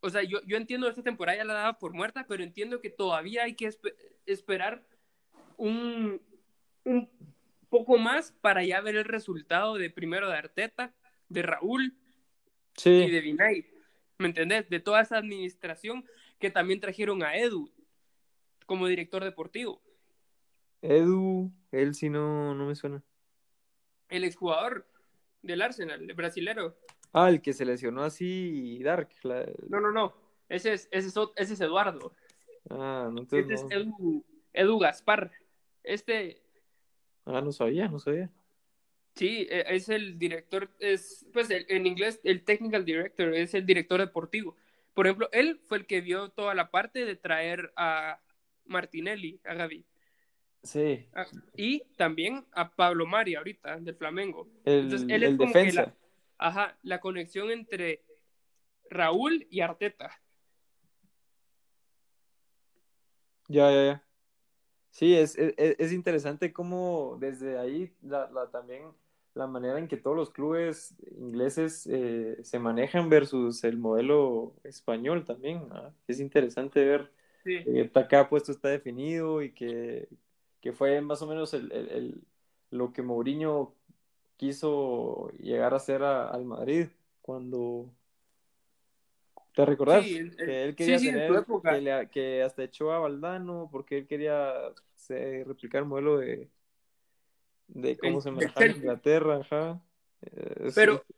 o 0.01 0.09
sea, 0.09 0.23
yo, 0.23 0.39
yo 0.47 0.57
entiendo 0.57 0.87
esta 0.87 1.03
temporada 1.03 1.37
ya 1.37 1.45
la 1.45 1.53
daba 1.53 1.77
por 1.77 1.93
muerta, 1.93 2.25
pero 2.27 2.43
entiendo 2.43 2.81
que 2.81 2.89
todavía 2.89 3.43
hay 3.43 3.55
que 3.55 3.67
espe- 3.67 3.95
esperar 4.25 4.83
un, 5.57 6.21
un 6.83 7.09
poco 7.75 7.97
más 7.97 8.31
para 8.41 8.63
ya 8.63 8.79
ver 8.79 8.95
el 8.95 9.03
resultado 9.03 9.75
de 9.75 9.89
primero 9.89 10.29
de 10.29 10.37
Arteta, 10.37 10.93
de 11.27 11.41
Raúl, 11.41 11.93
y 12.77 12.81
Sí, 12.81 13.09
de 13.11 13.19
Vinay, 13.21 13.65
¿me 14.17 14.27
entendés? 14.27 14.69
De 14.69 14.79
toda 14.79 15.01
esa 15.01 15.17
administración 15.17 16.05
que 16.39 16.49
también 16.49 16.79
trajeron 16.79 17.21
a 17.23 17.35
Edu 17.37 17.69
como 18.65 18.87
director 18.87 19.23
deportivo. 19.23 19.81
Edu, 20.81 21.51
él 21.71 21.95
sí 21.95 22.09
no, 22.09 22.53
no 22.55 22.65
me 22.65 22.75
suena. 22.75 23.03
El 24.09 24.23
exjugador 24.23 24.87
del 25.41 25.61
Arsenal, 25.61 26.01
el 26.01 26.13
brasilero. 26.15 26.77
Ah, 27.11 27.29
el 27.29 27.41
que 27.41 27.53
se 27.53 27.65
lesionó 27.65 28.03
así, 28.03 28.81
Dark. 28.83 29.09
la- 29.23 29.45
No, 29.67 29.79
no, 29.81 29.91
no. 29.91 30.15
Ese 30.47 30.73
es, 30.73 30.87
ese 30.91 31.07
es, 31.07 31.15
ese 31.35 31.53
es 31.55 31.61
Eduardo. 31.61 32.13
Ah, 32.69 33.09
no, 33.11 33.19
entonces 33.21 33.61
Ese 33.63 33.81
es 33.81 33.87
Edu 34.53 34.79
Gaspar. 34.79 35.31
Este, 35.83 36.41
Ah, 37.25 37.41
no 37.41 37.51
sabía, 37.51 37.87
no 37.87 37.99
sabía. 37.99 38.31
sí, 39.15 39.47
e- 39.49 39.65
es 39.75 39.89
el 39.89 40.17
director, 40.19 40.69
es, 40.79 41.25
pues 41.33 41.49
el- 41.49 41.65
en 41.69 41.85
inglés, 41.87 42.19
el 42.23 42.43
technical 42.43 42.85
director, 42.85 43.33
es 43.33 43.53
el 43.53 43.65
director 43.65 43.99
deportivo. 43.99 44.55
Por 44.93 45.07
ejemplo, 45.07 45.29
él 45.31 45.59
fue 45.67 45.79
el 45.79 45.85
que 45.87 46.01
vio 46.01 46.29
toda 46.29 46.55
la 46.55 46.71
parte 46.71 47.05
de 47.05 47.15
traer 47.15 47.71
a 47.75 48.19
Martinelli, 48.65 49.39
a 49.45 49.53
Gaby. 49.53 49.85
Sí, 50.63 51.07
Ah, 51.13 51.25
y 51.55 51.81
también 51.97 52.45
a 52.51 52.69
Pablo 52.75 53.05
Mari 53.05 53.35
ahorita, 53.35 53.77
del 53.79 53.95
Flamengo. 53.95 54.47
el, 54.65 54.83
Entonces, 54.83 55.07
él 55.09 55.23
es 55.23 55.29
el 55.29 55.37
como 55.37 55.53
que 55.53 55.53
defensa. 55.53 55.73
la, 55.73 55.95
ajá, 56.37 56.77
la 56.83 56.99
conexión 56.99 57.51
entre 57.51 58.03
Raúl 58.89 59.47
y 59.49 59.61
Arteta. 59.61 60.11
Ya, 63.49 63.71
ya, 63.71 63.83
ya. 63.85 64.04
Sí, 64.95 65.13
es, 65.13 65.37
es, 65.37 65.53
es 65.57 65.91
interesante 65.91 66.53
cómo 66.53 67.17
desde 67.19 67.57
ahí 67.59 67.91
la, 68.01 68.29
la- 68.31 68.49
también 68.49 68.83
la 69.33 69.45
manera 69.45 69.77
en 69.77 69.89
que 69.89 69.97
todos 69.97 70.15
los 70.15 70.29
clubes 70.29 70.95
ingleses 71.17 71.85
eh, 71.91 72.37
se 72.43 72.59
manejan 72.59 73.09
versus 73.09 73.65
el 73.65 73.77
modelo 73.77 74.53
español 74.63 75.25
también. 75.25 75.67
¿ah? 75.71 75.93
Es 76.07 76.21
interesante 76.21 76.85
ver 76.85 77.11
Sí. 77.43 77.59
que 77.65 77.91
cada 78.09 78.29
puesto 78.29 78.53
está 78.53 78.69
definido 78.69 79.41
y 79.41 79.51
que, 79.51 80.07
que 80.61 80.71
fue 80.71 81.01
más 81.01 81.21
o 81.21 81.27
menos 81.27 81.53
el, 81.53 81.69
el- 81.73 81.89
el- 81.89 82.21
lo 82.71 82.93
que 82.93 83.01
Mourinho 83.01 83.73
quiso 84.37 85.29
llegar 85.39 85.73
a 85.73 85.77
hacer 85.77 86.03
a- 86.03 86.29
al 86.29 86.45
Madrid 86.45 86.87
cuando, 87.21 87.89
¿Te 89.55 89.65
recordás? 89.65 90.03
Sí, 90.03 90.17
el- 90.17 90.27
el- 90.27 90.35
que 90.45 90.63
él 90.63 90.69
sí, 90.71 90.75
quería 90.75 90.99
sí, 90.99 91.07
en 91.07 91.13
tener, 91.15 91.31
época. 91.37 91.73
que, 91.73 91.81
le- 91.81 92.09
que 92.09 92.43
hasta 92.43 92.63
echó 92.63 92.91
a 92.91 92.99
Valdano 92.99 93.69
porque 93.71 93.99
él 93.99 94.07
quería 94.07 94.53
se- 94.93 95.43
replicar 95.45 95.83
el 95.83 95.87
modelo 95.87 96.17
de, 96.17 96.49
de 97.69 97.97
cómo 97.97 98.17
El- 98.17 98.21
se 98.21 98.31
manejaba. 98.31 98.65
Inglaterra, 98.67 99.37
ajá. 99.37 99.81
Eh, 100.21 100.71
Pero 100.75 101.05
sí, 101.07 101.13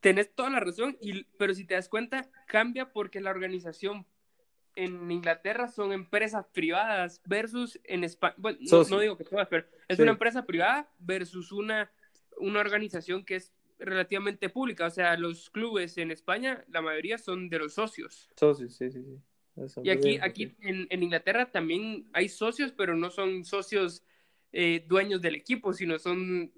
tenés 0.00 0.34
toda 0.34 0.50
la 0.50 0.60
razón, 0.60 0.98
y, 1.00 1.24
pero 1.38 1.54
si 1.54 1.64
te 1.64 1.74
das 1.74 1.88
cuenta, 1.88 2.28
cambia 2.46 2.92
porque 2.92 3.20
la 3.20 3.30
organización 3.30 4.04
en 4.76 5.08
Inglaterra 5.10 5.68
son 5.68 5.92
empresas 5.92 6.46
privadas 6.52 7.22
versus 7.24 7.80
en 7.84 8.02
España, 8.02 8.34
bueno, 8.36 8.58
no, 8.90 8.98
digo 8.98 9.16
que 9.16 9.24
todas, 9.24 9.46
pero 9.46 9.64
es 9.86 10.00
una 10.00 10.10
empresa 10.10 10.44
privada 10.44 10.90
versus 10.98 11.52
una, 11.52 11.92
una 12.38 12.58
organización 12.58 13.24
que 13.24 13.36
es 13.36 13.52
relativamente 13.78 14.48
pública. 14.48 14.86
O 14.86 14.90
sea, 14.90 15.16
los 15.16 15.50
clubes 15.50 15.98
en 15.98 16.10
España, 16.10 16.64
la 16.68 16.80
mayoría 16.80 17.18
son 17.18 17.48
de 17.48 17.58
los 17.58 17.74
socios. 17.74 18.28
socios, 18.36 18.74
sí, 18.74 18.90
sí, 18.90 19.02
sí. 19.02 19.20
Eso, 19.56 19.82
Y 19.82 19.90
aquí, 19.90 20.10
bien, 20.10 20.24
aquí 20.24 20.52
en, 20.62 20.86
en 20.90 21.02
Inglaterra 21.02 21.50
también 21.50 22.06
hay 22.12 22.28
socios, 22.28 22.72
pero 22.72 22.96
no 22.96 23.10
son 23.10 23.44
socios 23.44 24.02
eh, 24.52 24.84
dueños 24.86 25.20
del 25.20 25.36
equipo, 25.36 25.72
sino 25.72 25.98
son 25.98 26.52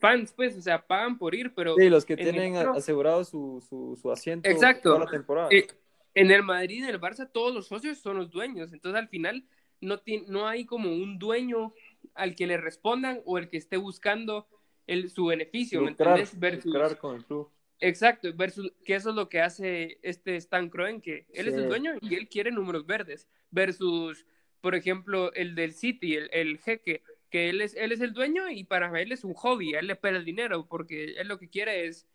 fans, 0.00 0.32
pues, 0.32 0.56
o 0.56 0.62
sea, 0.62 0.86
pagan 0.86 1.18
por 1.18 1.34
ir, 1.34 1.52
pero 1.54 1.76
Sí, 1.76 1.88
los 1.90 2.04
que 2.04 2.16
el 2.16 2.22
tienen 2.22 2.56
asegurado 2.56 3.24
su, 3.24 3.62
su, 3.68 3.98
su 4.00 4.10
asiento 4.12 4.48
Exacto. 4.50 4.90
toda 4.94 5.04
la 5.06 5.10
temporada. 5.10 5.50
eh, 5.50 5.66
en 6.14 6.30
el 6.30 6.42
Madrid 6.42 6.76
y 6.80 6.82
en 6.84 6.88
el 6.90 7.00
Barça 7.00 7.30
todos 7.30 7.54
los 7.54 7.66
socios 7.66 7.98
son 7.98 8.16
los 8.16 8.30
dueños, 8.30 8.72
entonces 8.72 8.98
al 9.00 9.08
final 9.08 9.44
no, 9.80 9.98
ti- 9.98 10.24
no 10.28 10.46
hay 10.48 10.64
como 10.64 10.90
un 10.90 11.18
dueño 11.18 11.72
al 12.14 12.34
que 12.34 12.46
le 12.46 12.56
respondan 12.56 13.20
o 13.26 13.36
el 13.38 13.48
que 13.50 13.58
esté 13.58 13.76
buscando 13.76 14.46
el, 14.86 15.10
su 15.10 15.26
beneficio, 15.26 15.80
¿me 15.82 15.90
lucrar, 15.90 16.18
entendés? 16.20 16.38
Versus, 16.38 16.64
lucrar 16.66 16.98
con 16.98 17.16
el 17.16 17.24
club. 17.24 17.50
Exacto, 17.80 18.32
versus 18.34 18.72
que 18.84 18.94
eso 18.94 19.10
es 19.10 19.16
lo 19.16 19.28
que 19.28 19.40
hace 19.40 19.98
este 20.02 20.36
Stan 20.36 20.70
Kroen, 20.70 21.00
que 21.00 21.26
él 21.34 21.48
es 21.48 21.54
el 21.54 21.68
dueño 21.68 21.92
y 22.00 22.14
él 22.14 22.28
quiere 22.28 22.50
números 22.50 22.86
verdes, 22.86 23.28
versus, 23.50 24.26
por 24.60 24.74
ejemplo, 24.74 25.32
el 25.34 25.54
del 25.54 25.72
City, 25.74 26.14
el, 26.14 26.30
el 26.32 26.58
jeque, 26.58 27.02
que 27.30 27.50
él 27.50 27.60
es, 27.60 27.74
él 27.74 27.92
es 27.92 28.00
el 28.00 28.12
dueño 28.14 28.48
y 28.48 28.64
para 28.64 28.98
él 29.00 29.12
es 29.12 29.24
un 29.24 29.34
hobby, 29.34 29.74
él 29.74 29.88
le 29.88 29.96
pela 29.96 30.16
el 30.18 30.24
dinero, 30.24 30.66
porque 30.66 31.16
él 31.18 31.28
lo 31.28 31.38
que 31.38 31.48
quiere 31.50 31.86
es 31.86 32.06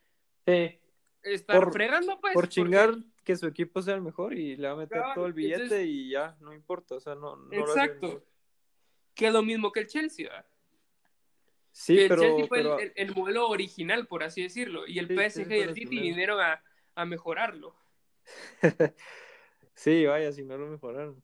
Sí, 0.48 0.80
estar 1.22 1.60
Por- 1.64 1.74
fregando, 1.74 2.20
pues. 2.20 2.34
por 2.34 2.44
porque- 2.46 2.56
chingar 2.56 2.96
que 3.24 3.36
su 3.36 3.46
equipo 3.46 3.84
sea 3.84 3.94
el 3.94 4.02
mejor 4.02 4.34
y 4.36 4.56
le 4.56 4.68
va 4.68 4.74
a 4.74 4.78
meter 4.78 5.00
todo 5.14 5.28
el 5.28 5.34
billete 5.34 5.62
entonces- 5.64 5.88
y 5.88 6.10
ya, 6.10 6.36
no 6.40 6.54
importa, 6.54 6.96
o 6.96 7.00
sea, 7.00 7.14
no, 7.14 7.38
Exacto. 7.52 8.26
Que 9.14 9.28
es 9.28 9.34
lo 9.34 9.44
mismo 9.44 9.72
que 9.72 9.82
el 9.82 9.88
Chelsea, 9.88 10.28
¿verdad? 10.28 10.46
Sí, 11.72 12.00
Que 12.00 12.06
el 12.06 12.16
pero, 12.16 12.16
Chelsea 12.16 12.46
fue 12.48 12.60
pero 12.60 12.72
el, 12.78 12.94
el- 12.96 13.10
el 13.10 13.16
modelo 13.16 13.50
original, 13.50 14.08
por 14.08 14.24
así 14.24 14.44
decirlo, 14.44 14.88
y 14.88 15.00
el 15.00 15.08
Sí, 15.08 15.14
PSG 15.14 15.52
sí, 15.54 15.54
y 15.58 15.62
el 15.62 15.74
City 15.74 16.00
vinieron 16.02 16.40
a, 16.42 16.64
a 16.96 17.06
mejorarlo. 17.06 17.76
sí, 19.76 20.06
vaya, 20.06 20.32
si 20.32 20.44
no 20.44 20.58
lo 20.58 20.68
mejoraron. 20.68 21.24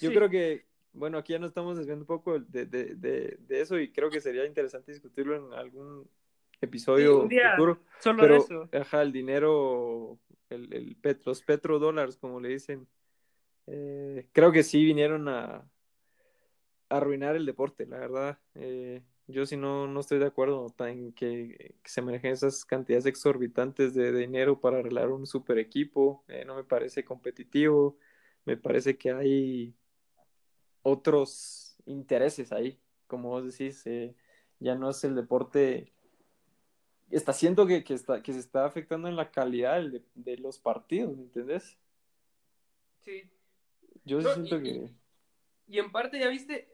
Yo 0.00 0.12
Sí. 0.12 0.14
creo 0.14 0.30
que, 0.30 0.66
bueno, 0.92 1.18
aquí 1.18 1.34
ya 1.34 1.38
nos 1.38 1.48
estamos 1.50 1.76
desviando 1.78 2.02
un 2.04 2.06
poco 2.08 2.40
de, 2.40 2.66
de, 2.66 2.94
de, 2.96 3.36
de 3.40 3.60
eso 3.60 3.78
y 3.80 3.92
creo 3.92 4.10
que 4.10 4.20
sería 4.20 4.46
interesante 4.46 4.92
discutirlo 4.92 5.36
en 5.36 5.54
algún 5.54 6.10
episodio 6.60 7.22
un 7.22 7.28
día 7.28 7.40
futuro. 7.40 7.82
Solo 7.98 8.26
de 8.26 8.36
Pero, 8.36 8.36
eso. 8.36 8.70
ajá, 8.72 9.02
el 9.02 9.12
dinero, 9.12 10.20
el, 10.50 10.72
el 10.74 10.96
pet- 11.00 11.24
los 11.26 11.42
petrodólares, 11.42 12.18
como 12.18 12.40
le 12.40 12.50
dicen, 12.50 12.88
eh, 13.68 14.28
creo 14.32 14.52
que 14.52 14.62
sí 14.64 14.84
vinieron 14.84 15.28
a, 15.28 15.70
a 16.88 16.96
arruinar 16.96 17.36
el 17.36 17.46
deporte, 17.46 17.86
la 17.86 17.98
verdad. 17.98 18.38
Eh, 18.54 19.02
yo 19.28 19.46
sí 19.46 19.56
no, 19.56 19.86
no 19.86 20.00
estoy 20.00 20.18
de 20.18 20.26
acuerdo 20.26 20.72
en 20.80 21.12
que, 21.12 21.74
que 21.82 21.90
se 21.90 22.02
manejen 22.02 22.32
esas 22.32 22.64
cantidades 22.64 23.06
exorbitantes 23.06 23.94
de, 23.94 24.12
dinero 24.12 24.60
para 24.60 24.78
arreglar 24.78 25.10
un 25.10 25.26
super 25.26 25.58
equipo. 25.58 26.24
Eh, 26.28 26.44
no 26.44 26.54
me 26.56 26.64
parece 26.64 27.04
competitivo. 27.04 27.98
Me 28.44 28.56
parece 28.56 28.96
que 28.96 29.10
hay 29.12 29.74
otros 30.82 31.76
intereses 31.86 32.52
ahí. 32.52 32.78
Como 33.06 33.30
vos 33.30 33.44
decís, 33.44 33.86
eh, 33.86 34.14
ya 34.60 34.74
no 34.74 34.90
es 34.90 35.02
el 35.04 35.14
deporte 35.14 35.92
está 37.10 37.32
siento 37.32 37.66
que, 37.66 37.84
que, 37.84 37.94
está, 37.94 38.22
que 38.22 38.32
se 38.32 38.40
está 38.40 38.64
afectando 38.66 39.08
en 39.08 39.16
la 39.16 39.30
calidad 39.30 39.82
de, 39.82 40.02
de 40.14 40.36
los 40.38 40.58
partidos, 40.58 41.16
¿me 41.16 41.24
entendés? 41.24 41.76
Sí. 43.04 43.30
Yo 44.04 44.20
No, 44.20 44.34
siento 44.34 44.56
y- 44.58 44.62
que... 44.62 44.90
Y 45.68 45.78
en 45.80 45.90
parte, 45.90 46.18
ya 46.20 46.28
viste, 46.28 46.68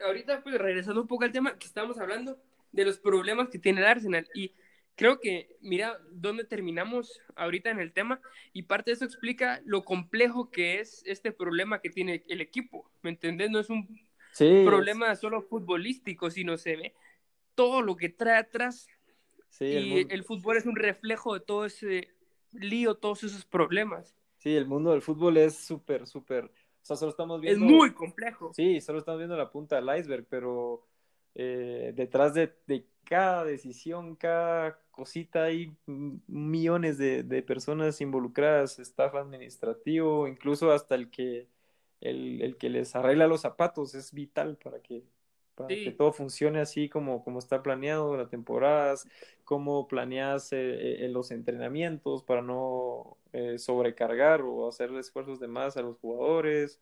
ahorita 0.00 0.42
pues 0.42 0.56
regresando 0.58 1.00
un 1.02 1.08
poco 1.08 1.24
al 1.24 1.32
tema 1.32 1.58
que 1.58 1.66
estábamos 1.66 1.98
hablando 1.98 2.38
de 2.72 2.84
los 2.84 2.98
problemas 2.98 3.48
que 3.48 3.58
tiene 3.58 3.80
el 3.80 3.86
Arsenal. 3.86 4.28
Y 4.34 4.52
creo 4.94 5.20
que, 5.20 5.56
mira, 5.60 5.98
dónde 6.10 6.44
terminamos 6.44 7.20
ahorita 7.36 7.70
en 7.70 7.80
el 7.80 7.92
tema. 7.92 8.20
Y 8.52 8.62
parte 8.64 8.90
de 8.90 8.94
eso 8.96 9.04
explica 9.04 9.60
lo 9.64 9.84
complejo 9.84 10.50
que 10.50 10.80
es 10.80 11.02
este 11.06 11.32
problema 11.32 11.80
que 11.80 11.90
tiene 11.90 12.24
el 12.28 12.40
equipo. 12.40 12.90
¿Me 13.02 13.10
entendés? 13.10 13.50
No 13.50 13.60
es 13.60 13.70
un 13.70 13.88
Sí, 14.32 14.46
problema 14.62 15.14
solo 15.16 15.42
futbolístico, 15.42 16.30
sino 16.30 16.56
se 16.58 16.76
ve 16.76 16.94
todo 17.54 17.82
lo 17.82 17.96
que 17.96 18.08
trae 18.10 18.38
atrás. 18.38 18.88
sí, 19.48 19.64
el 19.76 19.86
y 19.86 19.86
mundo, 19.86 20.14
el 20.14 20.24
fútbol 20.24 20.56
es 20.58 20.66
un 20.66 20.76
reflejo 20.76 21.34
de 21.34 21.40
todo 21.40 21.66
ese 21.66 22.10
lío, 22.52 22.96
todos 22.96 23.24
esos 23.24 23.44
problemas. 23.46 24.16
sí, 24.38 24.54
el 24.56 24.66
mundo 24.66 24.92
del 24.92 25.02
fútbol 25.02 25.36
es 25.36 25.56
súper, 25.58 26.06
súper... 26.06 26.50
O 26.86 26.88
sea, 26.88 26.96
solo 26.96 27.10
estamos 27.10 27.40
Es 27.42 27.58
muy 27.58 27.92
complejo. 27.92 28.52
Sí, 28.54 28.80
solo 28.80 29.00
estamos 29.00 29.18
viendo 29.18 29.36
la 29.36 29.50
punta 29.50 29.74
del 29.74 29.98
iceberg, 29.98 30.24
pero 30.30 30.86
eh, 31.34 31.92
detrás 31.96 32.32
de, 32.32 32.54
de 32.68 32.86
cada 33.02 33.44
decisión, 33.44 34.14
cada 34.14 34.78
cosita 34.92 35.42
hay 35.44 35.76
millones 35.86 36.96
de, 36.96 37.24
de 37.24 37.42
personas 37.42 38.00
involucradas, 38.00 38.78
staff 38.78 39.16
administrativo, 39.16 40.28
incluso 40.28 40.70
hasta 40.70 40.94
el 40.94 41.10
que, 41.10 41.48
el, 42.00 42.40
el 42.40 42.56
que 42.56 42.70
les 42.70 42.94
arregla 42.94 43.26
los 43.26 43.40
zapatos 43.40 43.96
es 43.96 44.12
vital 44.12 44.56
para 44.56 44.80
que, 44.80 45.02
para 45.56 45.68
Sí. 45.70 45.84
que 45.84 45.90
todo 45.92 46.12
funcione 46.12 46.60
así 46.60 46.88
como, 46.88 47.24
como 47.24 47.38
está 47.40 47.62
planeado 47.62 48.16
la 48.16 48.28
temporadas, 48.28 49.08
cómo 49.44 49.88
planeas 49.88 50.52
eh, 50.52 51.04
eh, 51.04 51.08
los 51.08 51.30
entrenamientos 51.32 52.22
para 52.22 52.42
no 52.42 53.16
eh, 53.32 53.58
sobrecargar 53.58 54.42
o 54.42 54.68
hacer 54.68 54.92
esfuerzos 54.94 55.40
de 55.40 55.48
más 55.48 55.76
a 55.76 55.82
los 55.82 55.98
jugadores. 55.98 56.80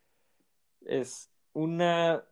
Es 0.85 1.31
una 1.53 2.25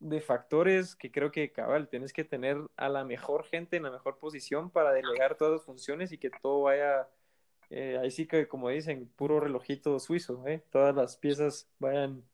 de 0.00 0.20
factores 0.20 0.96
que 0.96 1.12
creo 1.12 1.30
que 1.30 1.52
cabal, 1.52 1.88
tienes 1.88 2.12
que 2.12 2.24
tener 2.24 2.58
a 2.76 2.88
la 2.88 3.04
mejor 3.04 3.44
gente 3.44 3.76
en 3.76 3.84
la 3.84 3.90
mejor 3.90 4.18
posición 4.18 4.70
para 4.70 4.92
delegar 4.92 5.36
todas 5.36 5.52
las 5.54 5.62
funciones 5.64 6.10
y 6.12 6.18
que 6.18 6.30
todo 6.30 6.62
vaya, 6.62 7.08
eh, 7.70 7.98
ahí 8.02 8.10
sí 8.10 8.26
que 8.26 8.48
como 8.48 8.68
dicen, 8.68 9.08
puro 9.16 9.38
relojito 9.40 9.98
suizo, 10.00 10.42
¿eh? 10.48 10.62
todas 10.70 10.94
las 10.94 11.16
piezas 11.16 11.68
vayan 11.78 12.24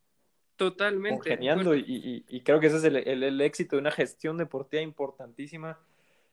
Totalmente. 0.59 1.15
congeniando 1.31 1.75
y, 1.75 1.81
y- 1.87 2.25
y 2.29 2.41
creo 2.43 2.61
que 2.61 2.67
ese 2.67 2.77
es 2.79 2.85
el, 2.85 2.97
el- 2.97 3.23
el 3.23 3.41
éxito 3.41 3.77
de 3.77 3.81
una 3.81 3.91
gestión 3.93 4.37
deportiva 4.37 4.83
importantísima 4.83 5.79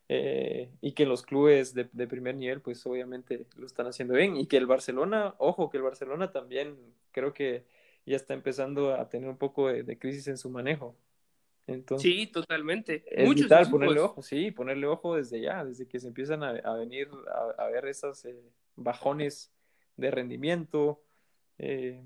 eh, 0.09 0.69
y 0.81 0.91
que 0.93 1.05
los 1.05 1.23
clubes 1.23 1.73
de, 1.73 1.87
de 1.93 2.07
primer 2.07 2.35
nivel 2.35 2.59
pues 2.61 2.85
obviamente 2.85 3.45
lo 3.55 3.65
están 3.65 3.87
haciendo 3.87 4.13
bien 4.15 4.35
y 4.35 4.47
que 4.47 4.57
el 4.57 4.65
Barcelona, 4.67 5.33
ojo, 5.37 5.69
que 5.69 5.77
el 5.77 5.83
Barcelona 5.83 6.31
también 6.31 6.75
creo 7.11 7.33
que 7.33 7.63
ya 8.05 8.15
está 8.17 8.33
empezando 8.33 8.93
a 8.95 9.07
tener 9.09 9.29
un 9.29 9.37
poco 9.37 9.67
de, 9.69 9.83
de 9.83 9.97
crisis 9.97 10.27
en 10.27 10.37
su 10.37 10.49
manejo. 10.49 10.95
Entonces, 11.67 12.03
Sí, 12.11 12.27
totalmente. 12.27 13.03
es 13.09 13.25
Muchos 13.27 13.43
vital 13.43 13.61
equipos. 13.61 13.71
ponerle 13.71 13.99
ojo, 14.01 14.21
sí, 14.21 14.51
ponerle 14.51 14.85
ojo 14.87 15.15
desde 15.15 15.41
ya, 15.41 15.63
desde 15.65 15.87
que 15.87 15.99
se 15.99 16.07
empiezan 16.07 16.43
a, 16.43 16.49
a 16.49 16.73
venir 16.75 17.09
a, 17.57 17.63
a 17.63 17.67
ver 17.69 17.85
esos 17.87 18.23
eh, 18.25 18.35
bajones 18.75 19.51
de 19.97 20.11
rendimiento. 20.11 21.01
eh, 21.57 22.03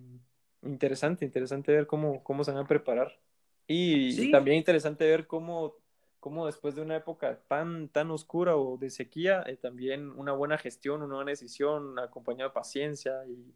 interesante, 0.63 1.25
interesante 1.25 1.71
ver 1.71 1.87
cómo, 1.87 2.23
cómo 2.23 2.43
se 2.43 2.51
van 2.51 2.63
a 2.63 2.67
preparar. 2.67 3.19
Y, 3.67 4.11
Sí. 4.13 4.27
y 4.29 4.31
también 4.31 4.57
interesante 4.57 5.05
ver 5.05 5.27
cómo, 5.27 5.75
cómo 6.19 6.45
después 6.45 6.75
de 6.75 6.81
una 6.81 6.95
época 6.97 7.39
tan, 7.47 7.89
tan 7.89 8.11
oscura 8.11 8.55
o 8.55 8.77
de 8.77 8.89
sequía, 8.89 9.43
eh, 9.47 9.57
también 9.57 10.09
una 10.11 10.33
buena 10.33 10.57
gestión, 10.57 11.01
una 11.01 11.15
buena 11.15 11.31
decisión, 11.31 11.99
acompañada 11.99 12.49
de 12.49 12.53
paciencia 12.53 13.25
y, 13.27 13.53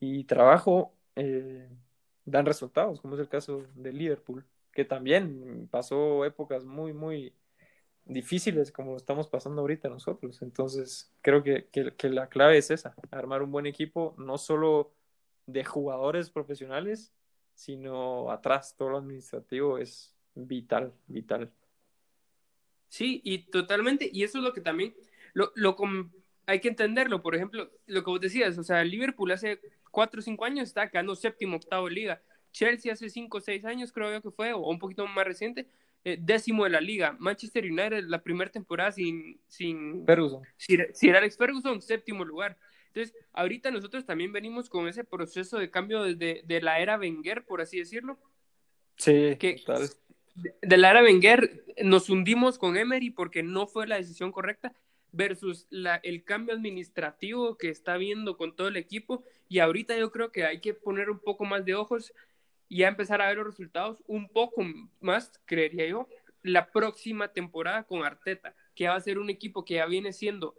y 0.00 0.24
trabajo, 0.24 0.94
eh, 1.16 1.68
dan 2.24 2.46
resultados, 2.46 3.00
como 3.00 3.14
es 3.14 3.20
el 3.20 3.28
caso 3.28 3.64
de 3.74 3.92
Liverpool 3.92 4.44
que 4.74 4.84
también 4.84 5.68
pasó 5.70 6.24
épocas 6.24 6.64
muy, 6.64 6.92
muy 6.92 7.32
difíciles 8.04 8.70
como 8.72 8.90
lo 8.92 8.96
estamos 8.96 9.28
pasando 9.28 9.62
ahorita 9.62 9.88
nosotros. 9.88 10.42
Entonces, 10.42 11.12
creo 11.22 11.42
que, 11.42 11.68
que, 11.68 11.94
que, 11.94 12.08
la 12.10 12.28
clave 12.28 12.58
es 12.58 12.70
esa, 12.70 12.94
armar 13.10 13.42
un 13.42 13.52
buen 13.52 13.66
equipo, 13.66 14.14
no 14.18 14.36
solo 14.36 14.92
de 15.46 15.64
jugadores 15.64 16.30
profesionales, 16.30 17.12
sino 17.54 18.30
atrás, 18.30 18.74
todo 18.76 18.90
lo 18.90 18.98
administrativo 18.98 19.78
es 19.78 20.14
vital, 20.34 20.92
vital. 21.06 21.52
Sí, 22.88 23.20
y 23.24 23.38
totalmente, 23.50 24.08
y 24.12 24.22
eso 24.22 24.38
es 24.38 24.44
lo 24.44 24.52
que 24.52 24.60
también, 24.60 24.94
lo, 25.32 25.52
lo 25.54 25.76
hay 26.46 26.60
que 26.60 26.68
entenderlo, 26.68 27.22
por 27.22 27.34
ejemplo, 27.34 27.70
lo 27.86 28.04
que 28.04 28.10
vos 28.10 28.20
decías, 28.20 28.56
o 28.58 28.64
sea, 28.64 28.84
Liverpool 28.84 29.32
hace 29.32 29.60
cuatro 29.90 30.20
o 30.20 30.22
cinco 30.22 30.44
años 30.44 30.68
está 30.68 30.90
quedando 30.90 31.14
séptimo, 31.16 31.56
octavo 31.56 31.88
de 31.88 31.94
liga, 31.94 32.22
Chelsea 32.54 32.92
hace 32.92 33.10
5 33.10 33.36
o 33.36 33.40
6 33.40 33.64
años 33.64 33.92
creo 33.92 34.12
yo 34.12 34.22
que 34.22 34.30
fue, 34.30 34.52
o 34.52 34.60
un 34.60 34.78
poquito 34.78 35.06
más 35.06 35.26
reciente, 35.26 35.66
eh, 36.04 36.16
décimo 36.20 36.64
de 36.64 36.70
la 36.70 36.80
liga. 36.80 37.16
Manchester 37.18 37.64
United 37.64 38.04
la 38.04 38.22
primera 38.22 38.50
temporada 38.50 38.92
sin, 38.92 39.40
sin 39.48 40.06
Ferguson. 40.06 40.42
Sir, 40.56 40.90
Sir, 40.94 41.16
Alex 41.16 41.36
Ferguson, 41.36 41.82
séptimo 41.82 42.24
lugar. 42.24 42.56
Entonces, 42.94 43.16
ahorita 43.32 43.72
nosotros 43.72 44.06
también 44.06 44.32
venimos 44.32 44.68
con 44.68 44.86
ese 44.86 45.02
proceso 45.02 45.58
de 45.58 45.68
cambio 45.68 46.04
desde 46.04 46.42
de 46.44 46.60
la 46.60 46.78
era 46.78 46.96
Wenger, 46.96 47.44
por 47.44 47.60
así 47.60 47.78
decirlo. 47.78 48.18
Sí, 48.96 49.36
que, 49.36 49.60
De, 50.36 50.54
de 50.62 50.76
la 50.76 50.90
era 50.90 51.02
Wenger 51.02 51.64
nos 51.82 52.08
hundimos 52.08 52.56
con 52.56 52.76
Emery 52.76 53.10
porque 53.10 53.42
no 53.42 53.66
fue 53.66 53.88
la 53.88 53.96
decisión 53.96 54.30
correcta 54.30 54.72
versus 55.10 55.66
la, 55.70 55.96
el 55.96 56.22
cambio 56.22 56.54
administrativo 56.54 57.58
que 57.58 57.68
está 57.68 57.96
viendo 57.96 58.36
con 58.36 58.54
todo 58.54 58.68
el 58.68 58.76
equipo. 58.76 59.24
Y 59.48 59.58
ahorita 59.58 59.98
yo 59.98 60.12
creo 60.12 60.30
que 60.30 60.44
hay 60.44 60.60
que 60.60 60.72
poner 60.74 61.10
un 61.10 61.18
poco 61.18 61.44
más 61.44 61.64
de 61.64 61.74
ojos 61.74 62.12
y 62.68 62.78
ya 62.78 62.88
empezar 62.88 63.20
a 63.20 63.26
ver 63.26 63.38
los 63.38 63.46
resultados 63.46 64.04
un 64.06 64.28
poco 64.28 64.62
más, 65.00 65.40
creería 65.46 65.86
yo, 65.86 66.08
la 66.42 66.70
próxima 66.70 67.32
temporada 67.32 67.82
con 67.82 68.04
Arteta, 68.04 68.54
que 68.76 68.86
va 68.86 68.94
a 68.94 69.00
ser 69.00 69.18
un 69.18 69.30
equipo 69.30 69.64
que 69.64 69.74
ya 69.74 69.86
viene 69.86 70.12
siendo 70.12 70.54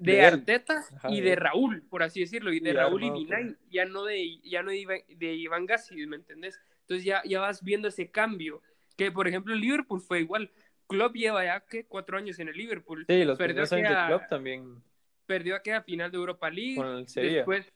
de, 0.00 0.12
de 0.12 0.22
Arteta 0.22 0.84
Ajá, 0.96 1.10
y 1.10 1.20
de 1.20 1.36
Raúl, 1.36 1.82
por 1.82 2.02
así 2.02 2.20
decirlo, 2.20 2.52
y 2.52 2.60
de 2.60 2.70
y 2.70 2.72
Raúl 2.72 3.04
y 3.04 3.10
Vinay, 3.10 3.56
ya 3.70 3.84
no 3.84 4.04
de, 4.04 4.40
ya 4.42 4.62
no 4.62 4.70
de, 4.70 4.78
Iván, 4.78 5.00
de 5.08 5.34
Iván 5.34 5.66
Gassi, 5.66 6.06
¿me 6.06 6.16
entendés? 6.16 6.60
Entonces 6.82 7.04
ya, 7.04 7.22
ya 7.24 7.40
vas 7.40 7.62
viendo 7.62 7.88
ese 7.88 8.10
cambio, 8.10 8.62
que 8.96 9.12
por 9.12 9.28
ejemplo 9.28 9.54
el 9.54 9.60
Liverpool 9.60 10.00
fue 10.00 10.20
igual, 10.20 10.50
Klopp 10.88 11.14
lleva 11.14 11.44
ya 11.44 11.60
que 11.60 11.84
cuatro 11.84 12.18
años 12.18 12.38
en 12.40 12.48
el 12.48 12.56
Liverpool. 12.56 13.04
Sí, 13.08 13.24
los 13.24 13.38
perdió 13.38 13.64
de 13.64 14.06
Klopp 14.08 14.28
también. 14.28 14.82
Perdió 15.26 15.54
aquella 15.54 15.82
final 15.82 16.10
de 16.10 16.16
Europa 16.16 16.50
League. 16.50 16.74
Con 16.74 16.88
el 16.88 17.06
Sevilla. 17.06 17.36
Después 17.36 17.72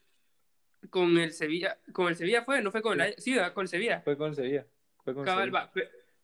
con 0.91 1.17
el 1.19 1.33
Sevilla. 1.33 1.79
Con 1.93 2.09
el 2.09 2.17
Sevilla 2.17 2.43
fue, 2.43 2.61
no 2.61 2.73
fue 2.73 2.83
con 2.83 2.99
sí. 2.99 3.15
Sí, 3.19 3.37
con 3.55 3.63
el 3.63 3.69
Sevilla. 3.69 4.01
Fue 4.01 4.17
con 4.17 4.31
el 4.31 4.35
Sevilla. 4.35 4.67
Fue 5.05 5.15
con 5.15 5.25
Cabal, 5.25 5.45
Sevilla. 5.45 5.67
Va, 5.67 5.73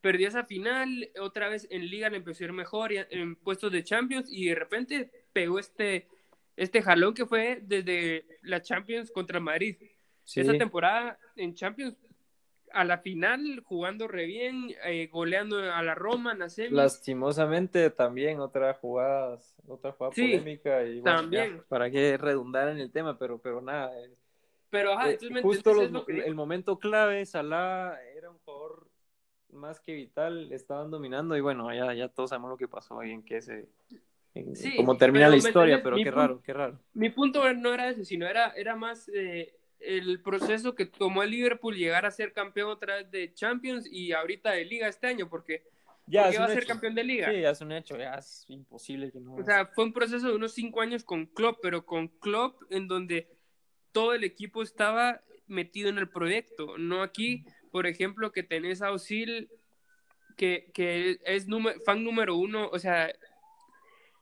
perdió 0.00 0.28
esa 0.28 0.44
final, 0.44 1.10
otra 1.20 1.48
vez 1.48 1.68
en 1.70 1.88
Liga 1.88 2.08
le 2.10 2.16
empezó 2.16 2.42
a 2.42 2.46
ir 2.46 2.52
mejor 2.52 2.90
en 2.92 3.36
puestos 3.36 3.70
de 3.70 3.84
Champions 3.84 4.28
y 4.30 4.46
de 4.46 4.54
repente 4.54 5.10
pegó 5.32 5.58
este, 5.58 6.08
este 6.56 6.82
jalón 6.82 7.14
que 7.14 7.26
fue 7.26 7.60
desde 7.62 8.24
la 8.42 8.62
Champions 8.62 9.10
contra 9.10 9.40
Madrid. 9.40 9.76
Sí. 10.24 10.40
Esa 10.40 10.52
temporada 10.52 11.18
en 11.36 11.54
Champions 11.54 11.96
a 12.72 12.84
la 12.84 12.98
final 12.98 13.62
jugando 13.64 14.06
re 14.06 14.26
bien, 14.26 14.74
eh, 14.84 15.08
goleando 15.08 15.58
a 15.58 15.82
la 15.82 15.94
Roma, 15.94 16.34
Nacemi. 16.34 16.76
Lastimosamente 16.76 17.90
también 17.90 18.40
otra 18.40 18.74
jugada, 18.74 19.38
otra 19.66 19.92
jugada 19.92 20.14
sí, 20.14 20.22
polémica 20.22 20.84
y 20.84 21.00
bueno, 21.00 21.16
también. 21.18 21.56
Ya, 21.56 21.64
para 21.68 21.90
que 21.90 22.16
redundar 22.16 22.68
en 22.68 22.78
el 22.78 22.90
tema, 22.90 23.18
pero, 23.18 23.38
pero 23.38 23.60
nada. 23.60 23.98
Eh, 24.00 24.14
pero 24.70 24.92
ajá, 24.92 25.10
eh, 25.10 25.18
justo 25.42 25.74
los, 25.74 26.08
el 26.08 26.34
momento 26.34 26.78
clave, 26.78 27.26
Salah 27.26 27.98
era 28.16 28.30
un 28.30 28.38
jugador 28.44 28.86
más 29.52 29.80
que 29.80 29.94
vital, 29.94 30.52
estaban 30.52 30.90
dominando 30.90 31.36
y 31.36 31.40
bueno, 31.40 31.74
ya, 31.74 31.92
ya 31.92 32.08
todos 32.08 32.30
sabemos 32.30 32.50
lo 32.50 32.56
que 32.56 32.68
pasó 32.68 33.00
ahí 33.00 33.10
en 33.10 33.24
que 33.24 33.42
se 33.42 33.68
en, 33.90 34.00
sí, 34.54 34.76
cómo 34.76 34.96
termina 34.96 35.28
la 35.28 35.36
historia, 35.36 35.82
pero 35.82 35.96
qué 35.96 36.10
raro, 36.10 36.42
qué 36.42 36.52
raro. 36.52 36.78
Mi 36.94 37.10
punto 37.10 37.52
no 37.54 37.74
era 37.74 37.88
ese, 37.90 38.04
sino 38.04 38.26
era, 38.26 38.52
era 38.56 38.76
más 38.76 39.10
eh, 39.14 39.54
el 39.80 40.20
proceso 40.20 40.74
que 40.74 40.86
tomó 40.86 41.22
el 41.22 41.30
Liverpool 41.30 41.76
llegar 41.76 42.06
a 42.06 42.10
ser 42.10 42.32
campeón 42.32 42.70
otra 42.70 42.96
vez 42.96 43.10
de 43.10 43.32
Champions 43.32 43.86
y 43.90 44.12
ahorita 44.12 44.52
de 44.52 44.64
Liga 44.64 44.88
este 44.88 45.06
año, 45.06 45.28
porque 45.28 45.64
ya 46.06 46.24
porque 46.24 46.38
va 46.38 46.44
a 46.46 46.48
ser 46.48 46.66
campeón 46.66 46.94
de 46.94 47.04
Liga. 47.04 47.30
Sí, 47.30 47.40
ya 47.40 47.50
es 47.50 47.60
un 47.60 47.72
hecho, 47.72 47.96
ya 47.96 48.14
es 48.14 48.44
imposible 48.48 49.10
que 49.10 49.20
no. 49.20 49.34
O 49.34 49.44
sea, 49.44 49.66
fue 49.66 49.84
un 49.84 49.92
proceso 49.92 50.28
de 50.28 50.34
unos 50.34 50.52
cinco 50.52 50.80
años 50.80 51.04
con 51.04 51.26
Klopp, 51.26 51.58
pero 51.62 51.86
con 51.86 52.08
Klopp 52.08 52.62
en 52.70 52.88
donde 52.88 53.28
todo 53.92 54.14
el 54.14 54.24
equipo 54.24 54.62
estaba 54.62 55.22
metido 55.46 55.88
en 55.88 55.98
el 55.98 56.08
proyecto, 56.08 56.78
no 56.78 57.02
aquí, 57.02 57.44
por 57.72 57.86
ejemplo, 57.86 58.32
que 58.32 58.42
tenés 58.42 58.82
a 58.82 58.92
Osil, 58.92 59.50
que, 60.36 60.70
que 60.72 61.18
es 61.24 61.48
número, 61.48 61.80
fan 61.80 62.04
número 62.04 62.36
uno, 62.36 62.68
o 62.72 62.78
sea, 62.78 63.12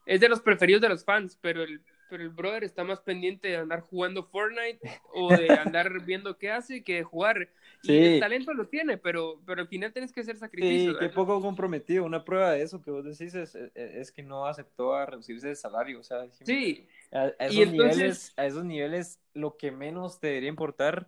es 0.09 0.19
de 0.19 0.27
los 0.27 0.41
preferidos 0.41 0.81
de 0.81 0.89
los 0.89 1.05
fans, 1.05 1.37
pero 1.39 1.63
el 1.63 1.81
pero 2.09 2.23
el 2.23 2.29
brother 2.29 2.63
está 2.63 2.83
más 2.83 2.99
pendiente 2.99 3.49
de 3.49 3.57
andar 3.57 3.81
jugando 3.81 4.23
Fortnite 4.23 4.79
o 5.13 5.29
de 5.29 5.47
andar 5.77 6.03
viendo 6.03 6.37
qué 6.37 6.49
hace 6.51 6.83
que 6.83 6.95
de 6.95 7.03
jugar. 7.03 7.49
Sí. 7.83 7.93
Y 7.93 8.05
el 8.15 8.19
talento 8.19 8.53
lo 8.53 8.67
tiene, 8.67 8.97
pero, 8.97 9.39
pero 9.45 9.61
al 9.61 9.67
final 9.67 9.93
tienes 9.93 10.11
que 10.11 10.21
hacer 10.21 10.35
sacrificios. 10.37 10.97
Sí, 10.97 10.99
qué 10.99 11.09
poco 11.09 11.39
comprometido. 11.39 12.03
Una 12.03 12.25
prueba 12.25 12.51
de 12.51 12.63
eso 12.63 12.81
que 12.81 12.91
vos 12.91 13.05
decís 13.05 13.35
es, 13.35 13.55
es 13.75 14.11
que 14.11 14.23
no 14.23 14.47
aceptó 14.47 14.95
a 14.95 15.05
reducirse 15.05 15.49
de 15.49 15.55
salario. 15.55 15.99
O 15.99 16.03
sea, 16.03 16.27
sí. 16.31 16.87
A, 17.11 17.31
a 17.39 17.45
esos, 17.45 17.57
entonces... 17.57 17.97
niveles, 17.97 18.33
a 18.35 18.45
esos 18.45 18.65
niveles 18.65 19.19
lo 19.33 19.55
que 19.55 19.71
menos 19.71 20.19
te 20.19 20.27
debería 20.27 20.49
importar 20.49 21.07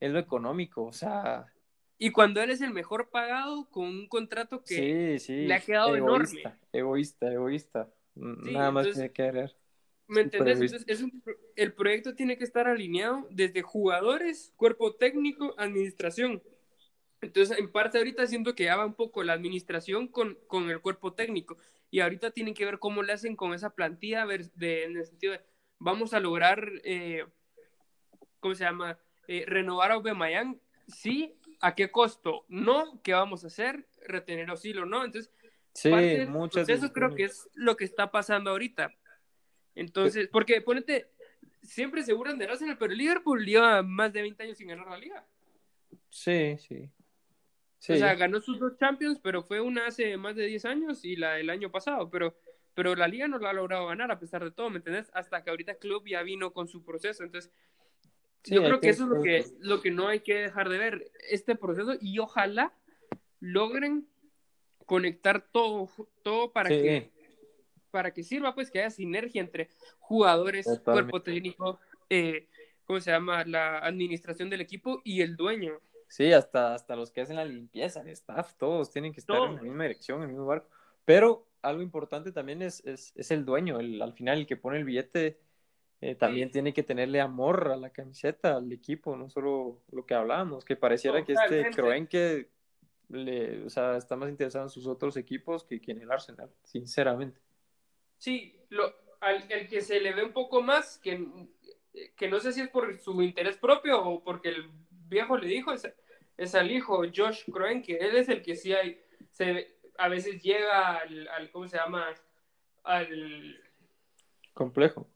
es 0.00 0.10
lo 0.10 0.18
económico. 0.18 0.84
O 0.84 0.92
sea... 0.92 1.52
Y 2.02 2.12
cuando 2.12 2.40
él 2.40 2.48
es 2.48 2.62
el 2.62 2.70
mejor 2.70 3.10
pagado 3.10 3.68
con 3.68 3.84
un 3.84 4.08
contrato 4.08 4.64
que 4.64 5.18
sí, 5.18 5.26
sí. 5.26 5.46
le 5.46 5.52
ha 5.52 5.60
quedado 5.60 5.94
egoísta, 5.94 6.38
enorme. 6.38 6.58
Egoísta, 6.72 7.30
egoísta. 7.30 7.88
Sí, 8.14 8.52
Nada 8.52 8.70
más 8.70 8.86
entonces, 8.86 8.94
tiene 8.94 9.12
que 9.12 9.22
agregar. 9.22 9.56
¿Me 10.08 10.22
entendés? 10.22 10.60
Entonces, 10.60 10.84
es 10.88 11.02
un, 11.02 11.22
el 11.56 11.72
proyecto 11.72 12.14
tiene 12.14 12.36
que 12.36 12.44
estar 12.44 12.66
alineado 12.66 13.26
desde 13.30 13.62
jugadores, 13.62 14.52
cuerpo 14.56 14.94
técnico, 14.96 15.54
administración. 15.56 16.42
Entonces, 17.20 17.58
en 17.58 17.70
parte 17.70 17.98
ahorita 17.98 18.26
siento 18.26 18.54
que 18.54 18.64
ya 18.64 18.76
va 18.76 18.86
un 18.86 18.94
poco 18.94 19.22
la 19.22 19.34
administración 19.34 20.08
con, 20.08 20.38
con 20.46 20.70
el 20.70 20.80
cuerpo 20.80 21.12
técnico. 21.12 21.56
Y 21.90 22.00
ahorita 22.00 22.30
tienen 22.30 22.54
que 22.54 22.64
ver 22.64 22.78
cómo 22.78 23.02
le 23.02 23.12
hacen 23.12 23.36
con 23.36 23.52
esa 23.52 23.74
plantilla, 23.74 24.24
ver 24.24 24.50
de, 24.52 24.84
en 24.84 24.96
el 24.96 25.04
sentido 25.04 25.32
de, 25.34 25.40
vamos 25.78 26.14
a 26.14 26.20
lograr, 26.20 26.72
eh, 26.84 27.26
¿cómo 28.40 28.54
se 28.54 28.64
llama? 28.64 28.98
Eh, 29.28 29.44
renovar 29.46 29.90
a 29.90 29.94
Aubameyang, 29.94 30.60
sí, 30.88 31.38
¿a 31.60 31.74
qué 31.74 31.90
costo? 31.90 32.46
No, 32.48 33.00
¿qué 33.02 33.12
vamos 33.12 33.44
a 33.44 33.48
hacer? 33.48 33.86
Retener 34.06 34.50
a 34.50 34.54
Osilo, 34.54 34.86
¿no? 34.86 35.04
Entonces, 35.04 35.32
sí, 35.74 35.90
parte 35.90 36.26
muchas 36.26 36.68
eso 36.68 36.92
creo 36.92 37.14
que 37.14 37.24
es 37.24 37.48
lo 37.54 37.76
que 37.76 37.84
está 37.84 38.10
pasando 38.10 38.50
ahorita. 38.50 38.94
Entonces, 39.74 40.28
porque 40.28 40.60
ponete, 40.60 41.10
siempre 41.62 42.02
se 42.02 42.12
burlan 42.12 42.38
del 42.38 42.50
Arsenal, 42.50 42.76
pero 42.78 42.92
el 42.92 42.98
Liverpool 42.98 43.44
lleva 43.44 43.82
más 43.82 44.12
de 44.12 44.22
20 44.22 44.42
años 44.42 44.58
sin 44.58 44.68
ganar 44.68 44.88
la 44.88 44.98
liga. 44.98 45.26
Sí, 46.08 46.56
sí. 46.58 46.90
sí. 47.78 47.92
O 47.92 47.96
sea, 47.96 48.14
ganó 48.14 48.40
sus 48.40 48.58
dos 48.58 48.76
Champions, 48.76 49.20
pero 49.22 49.42
fue 49.42 49.60
una 49.60 49.86
hace 49.86 50.16
más 50.16 50.36
de 50.36 50.46
10 50.46 50.64
años 50.64 51.04
y 51.04 51.16
la 51.16 51.34
del 51.34 51.50
año 51.50 51.70
pasado, 51.70 52.10
pero, 52.10 52.36
pero 52.74 52.94
la 52.94 53.08
liga 53.08 53.28
no 53.28 53.38
la 53.38 53.50
ha 53.50 53.54
logrado 53.54 53.86
ganar 53.86 54.10
a 54.10 54.18
pesar 54.18 54.44
de 54.44 54.50
todo, 54.50 54.70
¿me 54.70 54.78
entendés? 54.78 55.10
Hasta 55.14 55.42
que 55.42 55.50
ahorita 55.50 55.76
Club 55.76 56.06
ya 56.06 56.22
vino 56.22 56.52
con 56.52 56.68
su 56.68 56.84
proceso, 56.84 57.22
entonces 57.22 57.52
sí, 58.42 58.54
yo 58.54 58.62
creo 58.62 58.80
que, 58.80 58.88
que 58.88 58.90
eso 58.90 59.04
es 59.04 59.10
lo 59.10 59.22
que, 59.22 59.44
lo 59.60 59.80
que 59.80 59.90
no 59.90 60.08
hay 60.08 60.20
que 60.20 60.34
dejar 60.34 60.68
de 60.68 60.78
ver, 60.78 61.10
este 61.28 61.54
proceso, 61.54 61.94
y 62.00 62.18
ojalá 62.18 62.74
logren 63.38 64.09
conectar 64.90 65.40
todo, 65.52 65.88
todo 66.24 66.52
para 66.52 66.68
sí. 66.68 66.82
que 66.82 67.10
para 67.92 68.12
que 68.12 68.24
sirva, 68.24 68.54
pues, 68.56 68.70
que 68.72 68.80
haya 68.80 68.90
sinergia 68.90 69.40
entre 69.40 69.68
jugadores, 70.00 70.64
Totalmente. 70.64 70.92
cuerpo 70.92 71.22
técnico, 71.22 71.80
eh, 72.08 72.48
¿cómo 72.84 73.00
se 73.00 73.12
llama? 73.12 73.44
La 73.44 73.78
administración 73.78 74.50
del 74.50 74.60
equipo 74.60 75.00
y 75.04 75.22
el 75.22 75.36
dueño. 75.36 75.80
Sí, 76.08 76.32
hasta, 76.32 76.74
hasta 76.74 76.96
los 76.96 77.12
que 77.12 77.20
hacen 77.20 77.36
la 77.36 77.44
limpieza, 77.44 78.00
el 78.00 78.08
staff, 78.08 78.54
todos 78.54 78.90
tienen 78.90 79.12
que 79.12 79.20
estar 79.20 79.40
en 79.44 79.56
la 79.56 79.62
misma 79.62 79.84
dirección, 79.84 80.18
en 80.18 80.24
el 80.24 80.30
mismo 80.30 80.46
barco. 80.46 80.68
Pero 81.04 81.46
algo 81.62 81.82
importante 81.82 82.32
también 82.32 82.62
es, 82.62 82.84
es, 82.84 83.12
es 83.14 83.30
el 83.30 83.44
dueño, 83.44 83.78
el, 83.78 84.02
al 84.02 84.12
final 84.12 84.38
el 84.38 84.46
que 84.46 84.56
pone 84.56 84.78
el 84.78 84.84
billete 84.84 85.38
eh, 86.00 86.14
también 86.14 86.48
Sí. 86.48 86.54
tiene 86.54 86.72
que 86.72 86.82
tenerle 86.82 87.20
amor 87.20 87.70
a 87.72 87.76
la 87.76 87.90
camiseta, 87.90 88.56
al 88.56 88.72
equipo, 88.72 89.16
no 89.16 89.28
solo 89.28 89.82
lo 89.92 90.06
que 90.06 90.14
hablábamos, 90.14 90.64
que 90.64 90.74
pareciera 90.74 91.24
que 91.24 91.34
este 91.34 91.64
Totalmente. 91.70 92.50
Le, 93.10 93.64
o 93.64 93.70
sea, 93.70 93.96
está 93.96 94.16
más 94.16 94.30
interesado 94.30 94.64
en 94.64 94.70
sus 94.70 94.86
otros 94.86 95.16
equipos 95.16 95.64
que, 95.64 95.80
que 95.80 95.92
en 95.92 96.02
el 96.02 96.10
Arsenal, 96.10 96.50
sinceramente. 96.62 97.40
Sí, 98.18 98.54
lo, 98.68 98.94
al 99.20 99.44
el 99.50 99.68
que 99.68 99.80
se 99.80 100.00
le 100.00 100.12
ve 100.12 100.24
un 100.24 100.32
poco 100.32 100.62
más, 100.62 100.98
que, 100.98 101.26
que 102.16 102.28
no 102.28 102.40
sé 102.40 102.52
si 102.52 102.60
es 102.62 102.68
por 102.68 102.96
su 102.98 103.20
interés 103.22 103.56
propio 103.58 104.02
o 104.02 104.22
porque 104.22 104.50
el 104.50 104.70
viejo 105.08 105.36
le 105.36 105.48
dijo, 105.48 105.72
es, 105.72 105.88
es 106.36 106.54
al 106.54 106.70
hijo 106.70 107.02
Josh 107.14 107.44
Kroenke, 107.50 107.98
él 108.00 108.16
es 108.16 108.28
el 108.28 108.42
que 108.42 108.56
sí 108.56 108.72
hay, 108.72 109.00
se, 109.30 109.76
a 109.98 110.08
veces 110.08 110.42
llega 110.42 110.96
al, 110.96 111.28
al, 111.28 111.50
¿cómo 111.50 111.68
se 111.68 111.76
llama? 111.76 112.06
Al, 112.84 113.60
Complejo. 114.54 115.06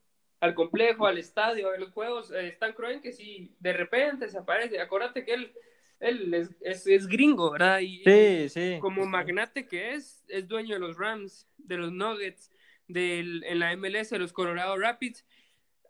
al 0.41 0.55
complejo, 0.55 1.07
al 1.07 1.19
estadio, 1.19 1.71
a 1.71 1.79
los 1.79 1.91
juegos, 1.93 2.31
eh, 2.31 2.49
Stan 2.49 2.73
Kroenke 2.73 3.13
sí, 3.13 3.55
de 3.59 3.73
repente 3.73 4.29
se 4.29 4.39
aparece, 4.39 4.81
acuérdate 4.81 5.25
que 5.25 5.35
él, 5.35 5.55
él 6.01 6.35
es, 6.35 6.51
es, 6.61 6.87
es 6.87 7.07
gringo, 7.07 7.51
¿verdad? 7.53 7.81
Y 7.81 8.03
Sí, 8.05 8.49
sí. 8.49 8.79
como 8.81 9.07
magnate 9.07 9.67
que 9.67 9.95
es, 9.95 10.25
es 10.29 10.47
dueño 10.47 10.75
de 10.75 10.81
los 10.81 10.97
Rams, 10.97 11.49
de 11.59 11.77
los 11.79 11.93
Nuggets, 11.93 12.51
del, 12.89 13.43
en 13.45 13.59
la 13.59 13.75
MLS, 13.77 14.11
de 14.11 14.19
los 14.19 14.33
Colorado 14.33 14.77
Rapids. 14.77 15.25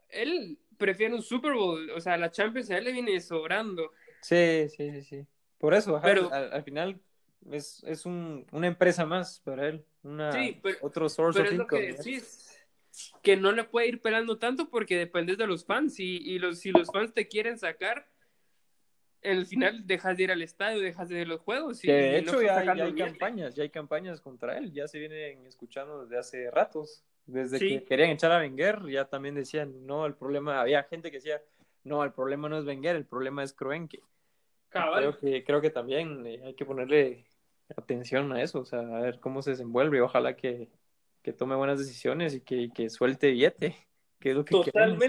Él 0.09 0.59
prefiere 0.77 1.15
un 1.15 1.23
Super 1.23 1.53
Bowl, 1.55 1.91
o 1.91 2.01
sea, 2.01 2.17
la 2.17 2.31
Champions 2.31 2.71
a 2.71 2.79
él 2.79 2.85
le 2.85 2.93
viene 2.93 3.21
sobrando. 3.21 3.93
Sí, 4.21 4.69
sí, 4.69 4.91
sí, 4.93 5.03
sí. 5.03 5.27
Por 5.59 5.75
eso, 5.75 6.01
Pero- 6.03 6.33
al, 6.33 6.53
al 6.53 6.63
final 6.63 7.01
es, 7.51 7.83
es 7.87 8.07
un, 8.07 8.47
una 8.53 8.67
empresa 8.67 9.05
más 9.07 9.41
para 9.41 9.69
él, 9.69 9.85
una, 10.03 10.33
Sí, 10.33 10.59
pero- 10.63 10.79
otro 10.83 11.09
source 11.09 11.39
Pero 11.39 11.49
of 11.49 11.53
es 11.53 11.59
lo 11.59 11.67
que 11.67 11.89
income. 11.91 11.97
decís, 12.05 12.51
que 13.23 13.37
no 13.37 13.51
le 13.53 13.65
puede 13.65 13.89
ir 13.89 14.01
pelando 14.01 14.39
tanto 14.39 14.69
porque 14.71 14.97
dependes 14.97 15.37
de 15.39 15.47
los 15.49 15.65
fans 15.65 15.99
y, 15.99 16.19
y 16.19 16.39
los, 16.39 16.61
si 16.61 16.71
los 16.71 16.89
fans 16.93 17.13
te 17.13 17.27
quieren 17.27 17.59
sacar, 17.59 18.09
al 19.25 19.47
final 19.47 19.87
dejas 19.87 20.17
de 20.17 20.25
ir 20.25 20.33
al 20.33 20.43
estadio, 20.43 20.81
dejas 20.81 21.09
de 21.09 21.17
ver 21.17 21.29
los 21.29 21.41
juegos. 21.41 21.83
Y, 21.83 21.89
Que 21.89 21.93
de 21.93 22.23
no 22.23 22.33
hecho 22.33 22.43
ya, 22.43 22.59
hay 22.59 22.95
campañas, 22.95 23.55
ya 23.55 23.63
hay 23.63 23.71
campañas 23.71 24.21
contra 24.21 24.59
él, 24.59 24.73
ya 24.73 24.87
se 24.87 24.99
vienen 24.99 25.47
escuchando 25.47 26.03
desde 26.03 26.19
hace 26.19 26.51
ratos. 26.51 27.05
Desde 27.27 27.59
Sí. 27.59 27.69
que 27.69 27.85
querían 27.85 28.11
echar 28.11 28.33
a 28.33 28.39
Wenger, 28.39 28.87
ya 28.89 29.07
también 29.07 29.35
decían, 29.35 29.87
no, 29.87 30.05
el 30.05 30.15
problema, 30.15 30.61
había 30.61 30.83
gente 30.85 31.11
que 31.11 31.17
decía, 31.17 31.43
no, 31.83 32.05
el 32.05 32.13
problema 32.13 32.49
no 32.49 32.59
es 32.59 32.67
Wenger, 32.67 32.97
el 32.97 33.07
problema 33.07 33.43
es 33.43 33.53
Kroenke. 33.55 34.01
Creo 34.69 35.17
que, 35.19 35.45
creo 35.45 35.61
que 35.61 35.71
también 35.71 36.27
eh, 36.27 36.41
hay 36.45 36.55
que 36.55 36.67
ponerle 36.67 37.25
atención 37.77 38.33
a 38.33 38.43
eso, 38.43 38.61
o 38.61 38.65
sea, 38.65 38.81
a 38.81 39.01
ver 39.01 39.21
cómo 39.21 39.41
se 39.41 39.51
desenvuelve 39.51 40.03
ojalá 40.03 40.37
que, 40.37 40.69
que 41.23 41.33
tome 41.33 41.55
buenas 41.55 41.79
decisiones 41.79 42.35
y 42.35 42.41
que, 42.41 42.71
que 42.75 42.91
suelte 42.91 43.31
billete, 43.31 43.77
que 44.21 44.31
es 44.31 44.37
lo 44.37 44.45
que 44.45 44.61
queremos. 44.65 45.05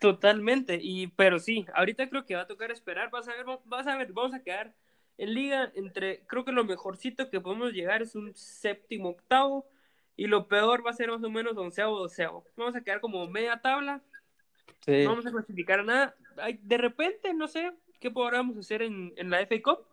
Totalmente. 0.00 0.78
Y, 0.80 1.08
pero 1.08 1.38
sí, 1.38 1.66
ahorita 1.74 2.08
creo 2.08 2.26
que 2.26 2.34
va 2.34 2.42
a 2.42 2.46
tocar 2.46 2.70
esperar. 2.70 3.10
Vas 3.10 3.28
a 3.28 3.34
ver, 3.34 3.44
vas 3.64 3.86
a 3.86 3.96
ver, 3.96 4.12
vamos 4.12 4.34
a 4.34 4.42
quedar 4.42 4.74
en 5.16 5.34
liga 5.34 5.72
entre, 5.74 6.20
creo 6.26 6.44
que 6.44 6.52
lo 6.52 6.64
mejorcito 6.64 7.30
que 7.30 7.40
podemos 7.40 7.72
llegar 7.72 8.02
es 8.02 8.14
un 8.14 8.34
séptimo, 8.34 9.10
octavo. 9.10 9.66
Y 10.16 10.26
lo 10.26 10.48
peor 10.48 10.84
va 10.84 10.90
a 10.90 10.94
ser 10.94 11.10
más 11.10 11.22
o 11.22 11.30
menos 11.30 11.56
onceavo, 11.56 11.98
doceavo. 11.98 12.44
Vamos 12.56 12.74
a 12.74 12.82
quedar 12.82 13.00
como 13.00 13.26
media 13.28 13.60
tabla. 13.60 14.02
Sí, 14.80 15.04
No 15.04 15.10
vamos 15.10 15.26
a 15.26 15.30
clasificar 15.30 15.80
a 15.80 15.84
nada. 15.84 16.16
Ay, 16.36 16.58
de 16.62 16.76
repente, 16.76 17.32
no 17.34 17.46
sé 17.46 17.72
qué 18.00 18.10
podríamos 18.10 18.56
hacer 18.56 18.82
en, 18.82 19.12
en 19.16 19.30
la 19.30 19.40
FA 19.40 19.62
Cup. 19.62 19.86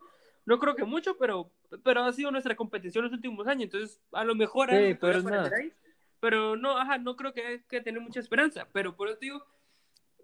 No 0.45 0.59
creo 0.59 0.75
que 0.75 0.83
mucho, 0.83 1.17
pero, 1.17 1.51
pero 1.83 2.03
ha 2.03 2.11
sido 2.11 2.31
nuestra 2.31 2.55
competición 2.55 3.03
los 3.03 3.13
últimos 3.13 3.47
años. 3.47 3.65
Entonces, 3.65 4.01
a 4.11 4.23
lo 4.23 4.35
mejor 4.35 4.69
Sí, 4.69 4.95
pero 4.99 5.21
ahí. 5.55 5.71
Pero 6.19 6.55
no, 6.55 6.77
ajá, 6.77 6.97
no 6.97 7.15
creo 7.15 7.33
que 7.33 7.63
que 7.67 7.81
tener 7.81 8.01
mucha 8.01 8.19
esperanza. 8.19 8.67
Pero 8.71 8.95
por 8.95 9.09
eso 9.09 9.19
digo, 9.19 9.45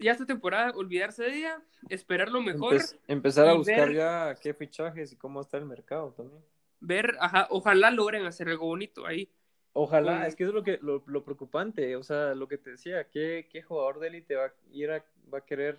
ya 0.01 0.11
esta 0.11 0.25
temporada, 0.25 0.71
olvidarse 0.75 1.23
de 1.23 1.37
ella, 1.37 1.61
esperar 1.89 2.29
lo 2.29 2.41
mejor, 2.41 2.75
Empe- 2.75 2.97
empezar 3.07 3.47
a 3.47 3.53
buscar 3.53 3.87
ver- 3.87 3.95
ya 3.97 4.35
qué 4.41 4.53
fichajes 4.53 5.13
y 5.13 5.15
cómo 5.15 5.39
está 5.41 5.57
el 5.57 5.65
mercado 5.65 6.11
también. 6.11 6.43
ver, 6.79 7.15
ajá, 7.19 7.47
ojalá 7.51 7.91
logren 7.91 8.25
hacer 8.25 8.49
algo 8.49 8.65
bonito 8.65 9.05
ahí. 9.05 9.31
Ojalá, 9.73 10.17
Con- 10.19 10.25
es 10.27 10.35
que 10.35 10.43
eso 10.43 10.49
es 10.49 10.55
lo 10.55 10.63
que 10.63 10.79
lo, 10.81 11.03
lo 11.05 11.23
preocupante, 11.23 11.95
o 11.95 12.03
sea, 12.03 12.33
lo 12.35 12.47
que 12.47 12.57
te 12.57 12.71
decía, 12.71 13.07
¿qué, 13.09 13.47
qué 13.49 13.61
jugador 13.61 13.99
de 13.99 14.07
élite 14.07 14.35
va 14.35 14.45
a 14.45 14.53
ir 14.71 14.91
a, 14.91 15.05
va 15.33 15.37
a 15.37 15.45
querer 15.45 15.77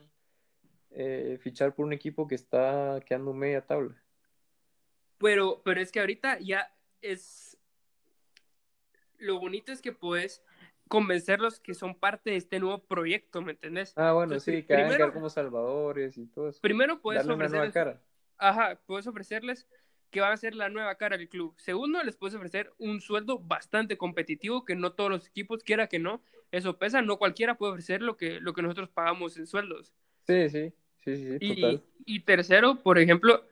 eh, 0.93 1.39
fichar 1.43 1.75
por 1.75 1.85
un 1.85 1.93
equipo 1.93 2.27
que 2.29 2.35
está 2.37 3.01
quedando 3.05 3.33
media 3.35 3.67
tabla? 3.67 3.95
Pero, 5.19 5.61
pero 5.65 5.81
es 5.81 5.93
que 5.93 6.01
ahorita 6.01 6.39
ya 6.41 6.73
es. 7.01 7.57
Lo 9.19 9.39
bonito 9.39 9.71
es 9.73 9.81
que 9.83 9.93
puedes 9.93 10.43
convencerlos 10.93 11.59
que 11.59 11.73
son 11.73 11.95
parte 11.95 12.29
de 12.31 12.37
este 12.37 12.61
nuevo 12.61 12.83
proyecto, 12.85 13.41
¿me 13.41 13.53
entendés? 13.53 13.95
Ah, 13.97 14.13
bueno, 14.13 14.35
Entonces, 14.35 14.57
sí, 14.61 14.63
que 14.67 14.75
hagan 14.75 14.89
primero- 14.89 14.99
quedar 15.07 15.15
como 15.15 15.31
salvadores 15.31 16.19
y 16.19 16.27
todo 16.27 16.51
eso. 16.51 16.61
Primero 16.61 17.01
puedes 17.01 17.21
Darle 17.27 17.35
una 17.35 17.49
nueva 17.49 17.65
ofrecerles, 17.69 17.97
cara. 17.97 18.03
ajá, 18.37 18.79
puedes 18.85 19.07
ofrecerles 19.07 19.67
que 20.11 20.21
van 20.21 20.33
a 20.33 20.37
ser 20.37 20.55
la 20.55 20.69
nueva 20.69 20.95
cara 20.97 21.17
del 21.17 21.31
club. 21.31 21.55
Segundo, 21.57 22.03
les 22.03 22.17
puedes 22.17 22.35
ofrecer 22.35 22.71
un 22.77 23.01
sueldo 23.01 23.39
bastante 23.39 23.97
competitivo 23.97 24.67
que 24.67 24.77
no 24.77 24.93
todos 24.93 25.09
los 25.09 25.27
equipos, 25.27 25.65
quiera 25.65 25.87
que 25.87 25.99
no, 25.99 26.21
eso 26.51 26.77
pesa, 26.79 27.01
no 27.01 27.17
cualquiera 27.17 27.57
puede 27.57 27.73
ofrecer 27.73 28.03
lo 28.03 28.19
que, 28.19 28.39
lo 28.39 28.53
que 28.53 28.61
nosotros 28.61 28.91
pagamos 28.91 29.39
en 29.39 29.47
sueldos. 29.47 29.95
Sí, 30.27 30.51
sí, 30.51 30.75
sí, 31.03 31.17
sí, 31.17 31.27
sí, 31.31 31.37
Y, 31.41 31.55
total. 31.63 31.83
y 32.05 32.21
tercero, 32.21 32.83
por 32.83 32.99
ejemplo, 32.99 33.43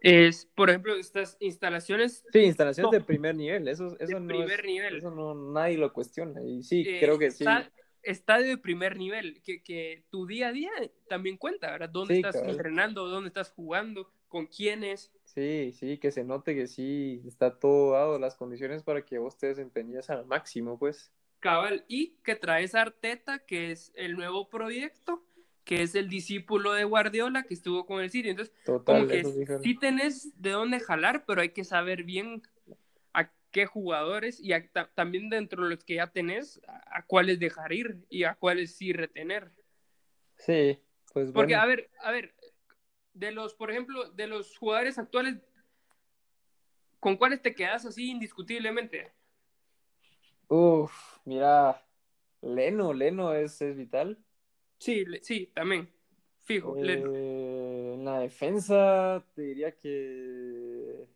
es, 0.00 0.46
por 0.54 0.70
ejemplo, 0.70 0.94
estas 0.96 1.36
instalaciones 1.40 2.24
Sí, 2.32 2.40
instalaciones 2.40 2.90
top. 2.90 3.00
de 3.00 3.04
primer 3.06 3.34
nivel, 3.34 3.68
eso, 3.68 3.96
eso 3.98 4.14
De 4.14 4.20
no 4.20 4.28
primer 4.28 4.60
es- 4.60 4.66
nivel. 4.66 4.96
eso 4.98 5.10
no, 5.10 5.34
nadie 5.52 5.78
lo 5.78 5.92
cuestiona. 5.92 6.42
Y 6.44 6.62
sí, 6.62 6.84
eh, 6.86 7.00
creo 7.00 7.18
que 7.18 7.30
sí. 7.30 7.44
está- 7.44 7.70
estadio 8.02 8.46
de 8.48 8.58
primer 8.58 8.96
nivel, 8.96 9.42
que, 9.42 9.62
que 9.62 10.04
tu 10.10 10.26
día 10.26 10.48
a 10.48 10.52
día 10.52 10.70
también 11.08 11.36
cuenta, 11.36 11.70
¿verdad? 11.72 11.88
¿Dónde 11.90 12.14
Sí, 12.14 12.20
estás 12.20 12.36
entrenando? 12.36 13.08
¿Dónde 13.08 13.28
estás 13.28 13.50
jugando? 13.50 14.12
¿Con 14.28 14.46
quiénes? 14.46 15.12
Sí, 15.24 15.72
sí, 15.72 15.98
que 15.98 16.10
se 16.10 16.24
note 16.24 16.54
que 16.54 16.66
sí 16.66 17.22
está 17.26 17.58
todo 17.58 17.92
dado, 17.92 18.18
las 18.18 18.36
condiciones 18.36 18.82
para 18.82 19.04
que 19.04 19.18
vos 19.18 19.36
te 19.36 19.48
desempeñes 19.48 20.08
al 20.08 20.24
máximo, 20.26 20.78
pues. 20.78 21.12
Cabal, 21.40 21.84
y 21.88 22.16
que 22.24 22.34
traes 22.36 22.74
a 22.74 22.82
Arteta, 22.82 23.40
que 23.40 23.70
es 23.70 23.92
el 23.94 24.14
nuevo 24.16 24.48
proyecto, 24.48 25.24
que 25.66 25.82
es 25.82 25.96
el 25.96 26.08
discípulo 26.08 26.72
de 26.72 26.84
Guardiola, 26.84 27.42
que 27.42 27.52
estuvo 27.52 27.84
con 27.86 28.00
el 28.00 28.08
City. 28.08 28.30
Entonces, 28.30 28.54
Total, 28.64 29.08
como 29.08 29.08
que 29.08 29.24
sí 29.62 29.74
tenés 29.74 30.40
de 30.40 30.50
dónde 30.50 30.78
jalar, 30.78 31.24
pero 31.26 31.40
hay 31.40 31.48
que 31.50 31.64
saber 31.64 32.04
bien 32.04 32.40
a 33.12 33.32
qué 33.50 33.66
jugadores 33.66 34.38
y 34.40 34.52
a- 34.52 34.70
también 34.94 35.28
dentro 35.28 35.64
de 35.64 35.70
los 35.70 35.84
que 35.84 35.96
ya 35.96 36.06
tenés, 36.06 36.60
a, 36.68 36.98
a 36.98 37.02
cuáles 37.04 37.40
dejar 37.40 37.72
ir 37.72 37.98
y 38.08 38.22
a 38.22 38.36
cuáles 38.36 38.76
sí 38.76 38.92
retener. 38.92 39.50
Sí, 40.36 40.78
pues 41.12 41.32
Porque, 41.32 41.56
bueno. 41.56 41.62
a 41.64 41.66
ver, 41.66 41.90
a 42.00 42.12
ver, 42.12 42.32
de 43.12 43.32
los, 43.32 43.54
por 43.54 43.72
ejemplo, 43.72 44.08
de 44.12 44.28
los 44.28 44.56
jugadores 44.56 44.98
actuales, 44.98 45.36
¿con 47.00 47.16
cuáles 47.16 47.42
te 47.42 47.56
quedas 47.56 47.84
así 47.86 48.08
indiscutiblemente? 48.12 49.12
Uf, 50.48 51.18
mira, 51.24 51.84
Leno, 52.40 52.92
Leno 52.92 53.34
es, 53.34 53.60
es 53.62 53.76
vital. 53.76 54.16
Sí, 54.78 55.04
le- 55.04 55.22
sí, 55.22 55.50
también. 55.54 55.88
Fijo. 56.44 56.76
Eh, 56.78 57.92
en 57.94 58.04
la 58.04 58.20
defensa 58.20 59.24
te 59.34 59.42
diría 59.42 59.72
que 59.72 61.08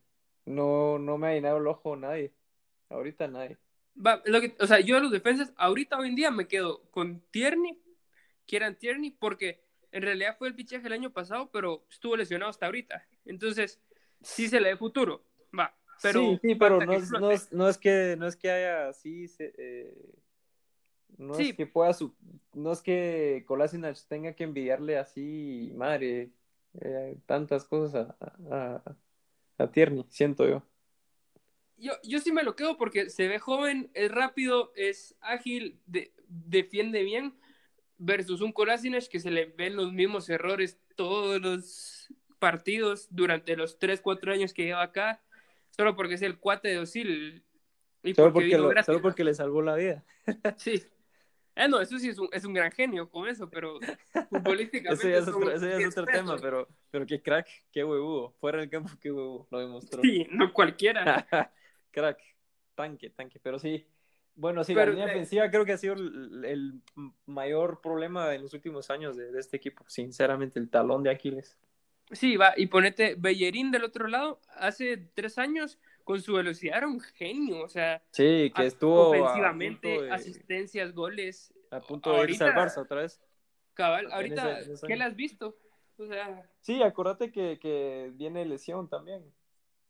no, 0.45 0.99
no 0.99 1.17
me 1.17 1.27
ha 1.27 1.33
llenado 1.33 1.57
el 1.57 1.67
ojo 1.67 1.95
nadie. 1.95 2.33
Ahorita 2.89 3.27
nadie. 3.27 3.57
va, 3.95 4.21
lo 4.25 4.41
que- 4.41 4.55
o 4.59 4.67
sea, 4.67 4.79
yo 4.79 4.95
de 4.95 5.01
los 5.01 5.11
defensas, 5.11 5.53
ahorita 5.57 5.97
hoy 5.97 6.09
en 6.09 6.15
día 6.15 6.31
me 6.31 6.47
quedo 6.47 6.81
con 6.91 7.21
Tierney, 7.31 7.77
Kieran 8.45 8.75
Tierney, 8.77 9.11
porque 9.11 9.63
en 9.91 10.01
realidad 10.01 10.35
fue 10.37 10.47
el 10.47 10.53
fichaje 10.55 10.87
el 10.87 10.93
año 10.93 11.11
pasado, 11.11 11.49
pero 11.51 11.85
estuvo 11.89 12.17
lesionado 12.17 12.49
hasta 12.49 12.65
ahorita. 12.65 13.05
Entonces, 13.25 13.79
sí 14.21 14.47
se 14.47 14.59
le 14.59 14.75
futuro. 14.77 15.23
Va. 15.57 15.75
Pero 16.01 16.19
sí, 16.19 16.39
sí, 16.41 16.55
pero 16.55 16.79
no 16.79 16.99
no, 17.19 17.29
no 17.51 17.69
es 17.69 17.77
que 17.77 18.15
no 18.17 18.27
es 18.27 18.35
que 18.35 18.49
haya 18.49 18.87
así 18.89 19.27
eh, 19.39 19.93
no 21.17 21.33
Sí. 21.35 21.49
es 21.49 21.55
que 21.57 21.65
pueda 21.67 21.93
su- 21.93 22.15
no 22.53 22.71
es 22.71 22.81
que 22.81 23.43
Kolasinac 23.47 23.97
tenga 24.07 24.33
que 24.33 24.43
envidiarle 24.43 24.97
así 24.97 25.71
madre 25.75 26.31
eh, 26.81 27.17
tantas 27.25 27.65
cosas 27.65 28.13
a, 28.49 28.81
a, 29.57 29.67
Tierney, 29.71 30.05
siento 30.09 30.47
yo. 30.47 30.63
Yo, 31.77 31.93
yo 32.03 32.19
sí 32.19 32.31
me 32.31 32.43
lo 32.43 32.55
quedo 32.55 32.77
porque 32.77 33.09
se 33.09 33.27
ve 33.27 33.39
joven, 33.39 33.89
es 33.93 34.11
rápido, 34.11 34.71
es 34.75 35.15
ágil, 35.21 35.79
de- 35.85 36.13
defiende 36.27 37.03
bien, 37.03 37.35
versus 37.97 38.41
un 38.41 38.51
Kolasinac 38.51 39.07
que 39.07 39.19
se 39.19 39.31
le 39.31 39.45
ven 39.45 39.75
los 39.75 39.91
mismos 39.93 40.29
errores 40.29 40.79
todos 40.95 41.41
los 41.41 42.07
partidos 42.39 43.07
durante 43.11 43.55
los 43.55 43.77
3, 43.77 44.01
4 44.01 44.31
años 44.33 44.53
que 44.53 44.63
lleva 44.63 44.81
acá, 44.81 45.21
solo 45.69 45.95
porque 45.95 46.15
es 46.15 46.21
el 46.23 46.39
cuate 46.39 46.69
de 46.69 46.79
Osil. 46.79 47.43
Y 48.03 48.15
Solo 48.15 48.33
porque, 48.33 48.57
lo- 48.57 48.83
solo 48.83 49.01
porque 49.01 49.23
le 49.23 49.33
salvó 49.35 49.61
la 49.61 49.75
vida. 49.75 50.03
Sí. 50.57 50.81
Eh, 51.61 51.67
no, 51.67 51.79
eso 51.79 51.99
sí 51.99 52.09
es 52.09 52.17
un, 52.17 52.27
es 52.31 52.43
un 52.43 52.53
gran 52.53 52.71
genio 52.71 53.07
con 53.07 53.27
eso, 53.27 53.47
pero 53.47 53.79
futbolísticamente. 54.29 54.93
Ese 54.93 55.11
ya 55.11 55.17
es 55.19 55.27
otro, 55.27 55.55
ya 55.55 55.77
es 55.77 55.97
otro 55.97 56.05
tema, 56.05 56.35
pero, 56.41 56.67
pero 56.89 57.05
qué 57.05 57.21
crack, 57.21 57.47
qué 57.71 57.83
huevudo. 57.83 58.31
Fuera 58.39 58.59
del 58.59 58.69
campo, 58.69 58.89
qué 58.99 59.11
huevo, 59.11 59.47
lo 59.51 59.59
demostró. 59.59 60.01
Sí, 60.01 60.27
no 60.31 60.51
cualquiera. 60.53 61.27
Crack, 61.91 62.19
tanque, 62.73 63.09
tanque, 63.09 63.39
pero 63.43 63.59
sí. 63.59 63.85
Bueno, 64.33 64.63
sí, 64.63 64.73
Pero, 64.73 64.93
la 64.93 64.97
línea 64.97 65.07
eh, 65.07 65.11
ofensiva 65.11 65.51
creo 65.51 65.65
que 65.65 65.73
ha 65.73 65.77
sido 65.77 65.93
el, 65.93 66.45
el 66.45 66.81
mayor 67.25 67.81
problema 67.81 68.33
en 68.33 68.41
los 68.41 68.53
últimos 68.53 68.89
años 68.89 69.17
de, 69.17 69.31
de 69.31 69.39
este 69.39 69.57
equipo. 69.57 69.83
Sinceramente, 69.87 70.57
el 70.57 70.69
talón 70.69 71.03
de 71.03 71.11
Aquiles. 71.11 71.57
Sí, 72.11 72.37
va, 72.37 72.53
y 72.57 72.67
ponete 72.67 73.15
Bellerín 73.17 73.71
del 73.71 73.83
otro 73.83 74.07
lado, 74.07 74.39
hace 74.55 74.97
tres 74.97 75.37
años, 75.37 75.79
con 76.03 76.21
su 76.21 76.33
velocidad 76.33 76.77
era 76.77 76.87
un 76.87 76.99
genio, 76.99 77.63
o 77.63 77.69
sea, 77.69 78.03
Sí, 78.11 78.51
que 78.55 78.65
estuvo 78.65 79.09
ofensivamente, 79.09 80.01
de, 80.03 80.11
asistencias, 80.11 80.93
goles, 80.93 81.53
a 81.71 81.79
punto 81.79 82.13
de 82.13 82.31
irse 82.31 82.43
al 82.43 82.53
Barça 82.53 82.81
otra 82.81 83.01
vez. 83.01 83.21
cabal, 83.73 84.11
ahorita, 84.11 84.59
ese- 84.59 84.69
en 84.69 84.73
ese 84.75 84.87
¿qué 84.87 84.95
le 84.95 85.03
has 85.03 85.15
visto? 85.15 85.57
O 85.97 86.05
sea, 86.07 86.49
Sí, 86.59 86.81
acuérdate 86.83 87.31
que, 87.31 87.59
que 87.59 88.11
viene 88.15 88.45
lesión 88.45 88.89
también. 88.89 89.23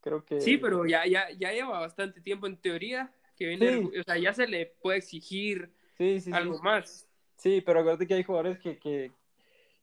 Creo 0.01 0.25
que. 0.25 0.41
sí, 0.41 0.57
pero 0.57 0.85
ya, 0.85 1.05
ya, 1.05 1.29
ya 1.31 1.51
lleva 1.51 1.79
bastante 1.79 2.21
tiempo 2.21 2.47
en 2.47 2.57
teoría, 2.57 3.13
que 3.37 3.45
viene, 3.47 3.81
Sí. 3.91 3.99
o 3.99 4.03
sea, 4.03 4.17
ya 4.17 4.33
se 4.33 4.47
le 4.47 4.65
puede 4.81 4.97
exigir 4.97 5.71
sí. 5.97 6.19
algo 6.33 6.59
más. 6.59 7.07
Sí, 7.37 7.61
pero 7.61 7.79
acuérdate 7.79 8.07
que 8.07 8.13
hay 8.15 8.23
jugadores 8.23 8.59
que, 8.59 8.77
que, 8.77 9.11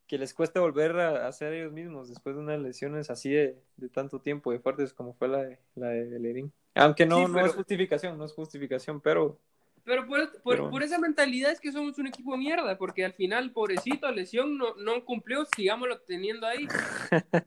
que 0.08 0.18
les 0.18 0.34
cuesta 0.34 0.60
volver 0.60 0.96
a, 0.98 1.28
a 1.28 1.32
ser 1.32 1.52
ellos 1.52 1.72
mismos 1.72 2.08
después 2.08 2.34
de 2.34 2.42
unas 2.42 2.58
lesiones 2.60 3.10
así 3.10 3.30
de, 3.30 3.62
de 3.76 3.88
tanto 3.90 4.20
tiempo, 4.20 4.50
de 4.50 4.58
fuertes 4.58 4.92
como 4.94 5.14
fue 5.14 5.28
la 5.28 5.44
de, 5.44 5.58
la 5.76 5.88
de 5.90 6.08
Bellerín. 6.08 6.52
Aunque 6.74 7.06
no, 7.06 7.26
Sí, 7.26 7.32
no 7.32 7.44
es 7.44 7.52
justificación, 7.54 8.18
no 8.18 8.24
es 8.24 8.32
justificación, 8.32 9.00
pero 9.00 9.38
Pero 9.84 10.06
por, 10.06 10.32
por, 10.42 10.56
Pero- 10.56 10.70
por 10.70 10.82
esa 10.82 10.98
mentalidad 10.98 11.50
es 11.52 11.60
que 11.60 11.72
somos 11.72 11.98
un 11.98 12.06
equipo 12.08 12.32
de 12.32 12.38
mierda, 12.38 12.76
porque 12.78 13.04
al 13.04 13.12
final, 13.12 13.52
pobrecito, 13.52 14.10
lesión, 14.10 14.58
no, 14.58 14.74
no 14.76 15.04
cumplió, 15.04 15.44
sigámoslo 15.44 16.00
teniendo 16.00 16.46
ahí. 16.46 16.66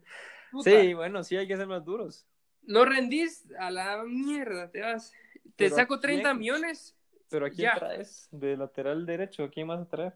Sí, 0.63 0.93
bueno, 0.93 1.23
sí 1.23 1.37
hay 1.37 1.47
que 1.47 1.55
ser 1.57 1.67
más 1.67 1.83
duros. 1.85 2.25
No 2.63 2.85
rendís 2.85 3.45
a 3.57 3.71
la 3.71 4.03
mierda, 4.03 4.69
te 4.69 4.81
vas. 4.81 5.11
Te 5.55 5.65
Pero 5.65 5.75
¿a 5.75 5.79
saco 5.79 5.99
30 5.99 6.29
quién? 6.29 6.39
millones, 6.39 6.95
Pero 7.29 7.45
¿a 7.45 7.49
quién 7.49 7.69
Ya. 7.73 7.79
traes? 7.79 8.27
De 8.31 8.57
lateral 8.57 9.05
derecho, 9.05 9.43
¿a 9.43 9.49
quién 9.49 9.67
vas 9.67 9.81
a 9.81 9.85
traer? 9.87 10.13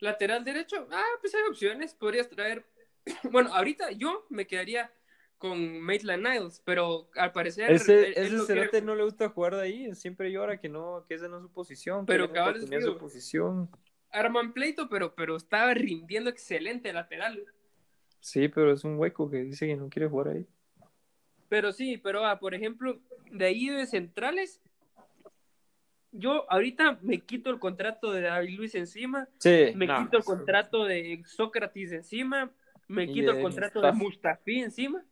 Lateral 0.00 0.44
derecho. 0.44 0.86
Ah, 0.90 1.04
pues 1.20 1.34
hay 1.34 1.42
opciones, 1.48 1.94
podrías 1.94 2.28
traer. 2.28 2.64
Bueno, 3.30 3.52
ahorita 3.52 3.92
yo 3.92 4.26
me 4.30 4.46
quedaría 4.46 4.90
con 5.38 5.80
Maitland 5.80 6.26
Niles, 6.26 6.62
pero 6.64 7.10
al 7.16 7.32
parecer 7.32 7.70
Ese, 7.70 8.08
él- 8.08 8.14
ese 8.16 8.54
no 8.80 8.86
no 8.86 8.94
le 8.94 9.04
gusta 9.04 9.28
jugar 9.28 9.56
de 9.56 9.62
ahí, 9.62 9.94
siempre 9.94 10.32
llora 10.32 10.58
que 10.58 10.68
no, 10.70 11.04
que 11.06 11.14
esa 11.14 11.28
no 11.28 11.36
es 11.36 11.42
su 11.42 11.52
posición. 11.52 12.06
Pero 12.06 12.32
cabal, 12.32 12.60
nunca 12.60 12.76
es 12.76 12.84
su 12.84 12.96
posición. 12.96 13.68
arman 14.10 14.52
pleito, 14.54 14.88
pero, 14.88 15.14
pero 15.14 15.36
estaba 15.36 15.74
rindiendo 15.74 16.30
excelente 16.30 16.92
lateral. 16.92 17.44
Sí, 18.20 18.48
pero 18.48 18.72
es 18.72 18.84
un 18.84 18.98
hueco 18.98 19.28
que 19.28 19.38
dice 19.38 19.66
que 19.66 19.76
no 19.76 19.90
quiere 19.90 20.08
jugar 20.08 20.28
ahí. 20.28 20.46
Pero 21.50 21.72
sí, 21.72 21.98
pero 21.98 22.24
ah, 22.24 22.38
por 22.38 22.54
ejemplo, 22.54 22.98
de 23.30 23.44
ahí 23.44 23.68
de 23.68 23.86
centrales, 23.86 24.62
yo 26.16 26.50
ahorita 26.50 26.98
me 27.02 27.20
quito 27.20 27.50
el 27.50 27.58
contrato 27.58 28.12
de 28.12 28.22
David 28.22 28.56
Luis 28.56 28.74
encima, 28.74 29.28
Sí. 29.38 29.72
me 29.74 29.86
no, 29.86 29.98
quito 29.98 30.16
el 30.16 30.22
sí. 30.22 30.26
contrato 30.26 30.84
de 30.84 31.22
Sócrates 31.26 31.92
encima, 31.92 32.50
me 32.88 33.06
quito 33.06 33.32
el 33.32 33.42
contrato 33.42 33.80
de 33.80 33.92
Mustafi. 33.92 34.60
Encima, 34.60 35.04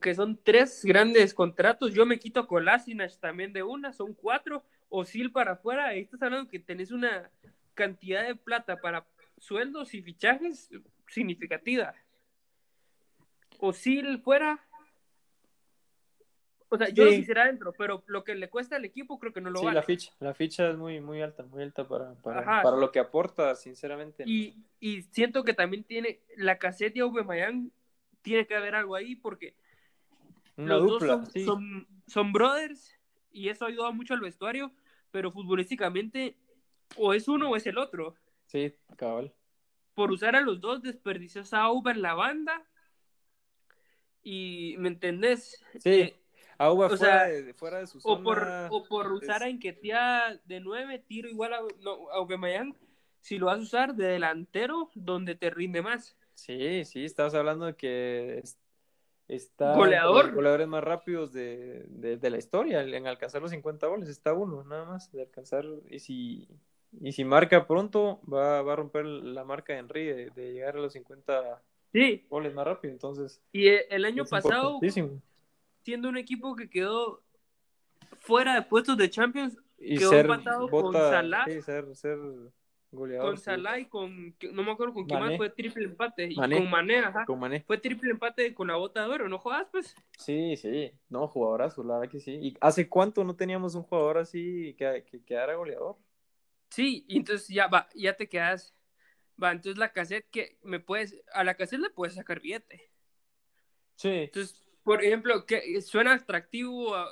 que 0.00 0.14
son 0.14 0.38
tres 0.42 0.84
grandes 0.84 1.34
contratos. 1.34 1.92
Yo 1.94 2.06
me 2.06 2.18
quito 2.18 2.46
Kolasinac 2.46 3.18
también 3.18 3.52
de 3.52 3.62
una, 3.62 3.92
son 3.92 4.14
cuatro. 4.14 4.64
Osil 4.88 5.32
para 5.32 5.52
afuera, 5.52 5.88
ahí 5.88 6.00
estás 6.00 6.22
hablando 6.22 6.48
que 6.48 6.60
tenés 6.60 6.92
una 6.92 7.30
cantidad 7.74 8.24
de 8.26 8.36
plata 8.36 8.76
para 8.80 9.04
sueldos 9.38 9.92
y 9.94 10.02
fichajes 10.02 10.70
significativa. 11.08 11.94
Osil 13.58 14.20
fuera. 14.22 14.60
O 16.68 16.76
sea, 16.76 16.88
yo 16.88 17.04
lo 17.04 17.10
quisiera 17.10 17.44
adentro, 17.44 17.72
pero 17.72 18.02
lo 18.06 18.24
que 18.24 18.34
le 18.34 18.50
cuesta 18.50 18.76
al 18.76 18.84
equipo 18.84 19.18
creo 19.18 19.32
que 19.32 19.40
no 19.40 19.50
lo 19.50 19.60
Sí, 19.60 19.66
vale. 19.66 19.76
la 19.76 19.82
ficha, 19.82 20.12
la 20.18 20.34
ficha 20.34 20.68
es 20.70 20.76
muy, 20.76 21.00
muy 21.00 21.22
alta, 21.22 21.44
muy 21.44 21.62
alta 21.62 21.86
para, 21.86 22.14
para, 22.14 22.62
para 22.62 22.76
lo 22.76 22.90
que 22.90 22.98
aporta, 22.98 23.54
sinceramente. 23.54 24.24
Y, 24.26 24.56
y 24.80 25.02
siento 25.02 25.44
que 25.44 25.54
también 25.54 25.84
tiene 25.84 26.20
la 26.36 26.58
caseta 26.58 26.98
y 26.98 27.00
Aubameyang 27.02 27.70
tiene 28.22 28.46
que 28.46 28.56
haber 28.56 28.74
algo 28.74 28.96
ahí 28.96 29.14
porque 29.14 29.54
Una 30.56 30.76
los 30.76 30.90
dupla, 30.90 31.06
dos 31.16 31.24
son, 31.24 31.32
sí. 31.32 31.44
son, 31.44 31.86
son 32.08 32.32
brothers 32.32 32.98
y 33.30 33.48
eso 33.48 33.66
ayuda 33.66 33.90
mucho 33.92 34.14
al 34.14 34.20
vestuario, 34.20 34.72
pero 35.12 35.30
futbolísticamente 35.30 36.36
o 36.96 37.14
es 37.14 37.28
uno 37.28 37.50
o 37.50 37.56
es 37.56 37.66
el 37.66 37.78
otro. 37.78 38.16
Sí, 38.46 38.74
cabal. 38.96 39.32
Por 39.94 40.10
usar 40.10 40.36
a 40.36 40.40
los 40.40 40.60
dos 40.60 40.82
desperdicias 40.82 41.52
a 41.54 41.60
Auba 41.62 41.92
en 41.92 42.02
la 42.02 42.14
banda 42.14 42.66
y 44.22 44.74
¿me 44.78 44.88
entendés? 44.88 45.62
Sí, 45.78 45.90
Eh, 45.90 46.16
O 46.58 46.78
fuera, 46.88 46.96
sea, 46.96 47.24
de, 47.26 47.54
fuera 47.54 47.78
de 47.78 47.86
su 47.86 47.98
o 48.02 48.22
por, 48.22 48.38
zona. 48.38 48.68
o 48.70 48.84
por 48.84 49.12
usar 49.12 49.42
a 49.42 49.48
Enquetea 49.48 50.40
de 50.44 50.60
9, 50.60 50.98
tiro 51.06 51.28
igual 51.28 51.52
a, 51.54 51.60
no, 51.82 52.08
a 52.10 52.16
Aubameyang, 52.16 52.74
si 53.20 53.38
lo 53.38 53.46
vas 53.46 53.58
a 53.58 53.62
usar 53.62 53.94
de 53.94 54.06
delantero, 54.06 54.90
donde 54.94 55.34
te 55.34 55.50
rinde 55.50 55.82
más. 55.82 56.16
Sí, 56.34 56.84
sí, 56.84 57.04
estabas 57.04 57.34
hablando 57.34 57.66
de 57.66 57.74
que 57.74 58.38
es- 58.38 58.58
está 59.28 59.74
Goleador. 59.76 60.26
los 60.26 60.34
goleadores 60.34 60.68
más 60.68 60.84
rápidos 60.84 61.32
de, 61.32 61.84
de, 61.88 62.16
de 62.16 62.30
la 62.30 62.38
historia 62.38 62.82
en 62.82 63.06
alcanzar 63.06 63.42
los 63.42 63.50
50 63.50 63.86
goles. 63.86 64.08
Está 64.08 64.32
uno, 64.34 64.62
nada 64.64 64.84
más, 64.84 65.10
de 65.12 65.22
alcanzar. 65.22 65.64
Y 65.90 65.98
si, 65.98 66.48
y 67.00 67.12
si 67.12 67.24
marca 67.24 67.66
pronto, 67.66 68.20
va, 68.32 68.62
va 68.62 68.74
a 68.74 68.76
romper 68.76 69.04
la 69.06 69.44
marca 69.44 69.72
de 69.72 69.80
Henry 69.80 70.04
de, 70.04 70.30
de 70.30 70.52
llegar 70.52 70.76
a 70.76 70.80
los 70.80 70.92
50 70.92 71.62
Sí, 71.92 72.24
goles 72.28 72.54
más 72.54 72.66
rápido. 72.66 72.92
Entonces, 72.92 73.40
y 73.52 73.68
e- 73.68 73.86
el 73.90 74.04
año 74.04 74.24
pasado. 74.24 74.78
Siendo 75.86 76.08
un 76.08 76.16
equipo 76.16 76.56
que 76.56 76.68
quedó 76.68 77.22
fuera 78.18 78.56
de 78.56 78.62
puestos 78.62 78.96
de 78.96 79.08
Champions, 79.08 79.56
Y 79.78 79.98
quedó 79.98 80.10
ser, 80.10 80.26
empatado 80.26 80.68
con 80.68 80.92
Salah. 80.92 81.44
sí, 81.46 81.62
ser, 81.62 81.94
ser 81.94 82.18
goleador. 82.90 83.28
con 83.28 83.36
sí. 83.36 83.44
Salah 83.44 83.78
y 83.78 83.84
con, 83.84 84.34
no 84.50 84.64
me 84.64 84.72
acuerdo 84.72 84.94
con 84.94 85.06
quién 85.06 85.20
más, 85.20 85.36
fue 85.36 85.48
triple 85.50 85.84
empate, 85.84 86.26
y 86.32 86.34
Mané. 86.34 86.56
con 86.56 86.68
Mané, 86.68 86.98
ajá. 86.98 87.24
Con 87.24 87.38
Mané. 87.38 87.62
Fue 87.68 87.78
triple 87.78 88.10
empate 88.10 88.52
con 88.52 88.66
la 88.66 88.74
bota 88.74 89.02
de 89.06 89.14
oro, 89.14 89.28
¿no 89.28 89.38
jodas, 89.38 89.68
pues? 89.70 89.94
Sí, 90.18 90.56
sí, 90.56 90.90
no, 91.08 91.28
jugadorazo, 91.28 91.84
la 91.84 91.98
verdad 91.98 92.10
que 92.10 92.18
sí. 92.18 92.32
¿Y 92.42 92.56
hace 92.60 92.88
cuánto 92.88 93.22
no 93.22 93.36
teníamos 93.36 93.76
un 93.76 93.84
jugador 93.84 94.18
así 94.18 94.74
que, 94.76 95.04
que 95.08 95.22
quedara 95.22 95.54
goleador? 95.54 95.96
Sí, 96.70 97.04
y 97.06 97.18
entonces 97.18 97.46
ya 97.46 97.68
va, 97.68 97.88
ya 97.94 98.16
te 98.16 98.28
quedas. 98.28 98.74
Va, 99.40 99.52
entonces 99.52 99.78
la 99.78 99.92
cassette 99.92 100.28
que 100.32 100.58
me 100.64 100.80
puedes, 100.80 101.14
a 101.32 101.44
la 101.44 101.54
cassette 101.54 101.78
le 101.78 101.90
puedes 101.90 102.14
sacar 102.14 102.40
billete. 102.40 102.90
Sí. 103.94 104.08
Entonces, 104.08 104.65
por 104.86 105.02
ejemplo, 105.04 105.44
que 105.44 105.80
suena 105.82 106.14
atractivo 106.14 106.94
a- 106.94 107.08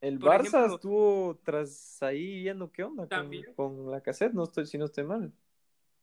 El 0.00 0.20
Barça 0.20 0.46
ejemplo- 0.46 0.74
estuvo 0.76 1.40
tras 1.42 2.00
ahí 2.00 2.42
viendo 2.42 2.70
qué 2.70 2.84
onda 2.84 3.08
con, 3.56 3.90
la 3.90 4.00
cassette, 4.00 4.32
no 4.32 4.44
estoy, 4.44 4.64
si 4.66 4.78
no 4.78 4.84
estoy 4.84 5.02
mal. 5.02 5.32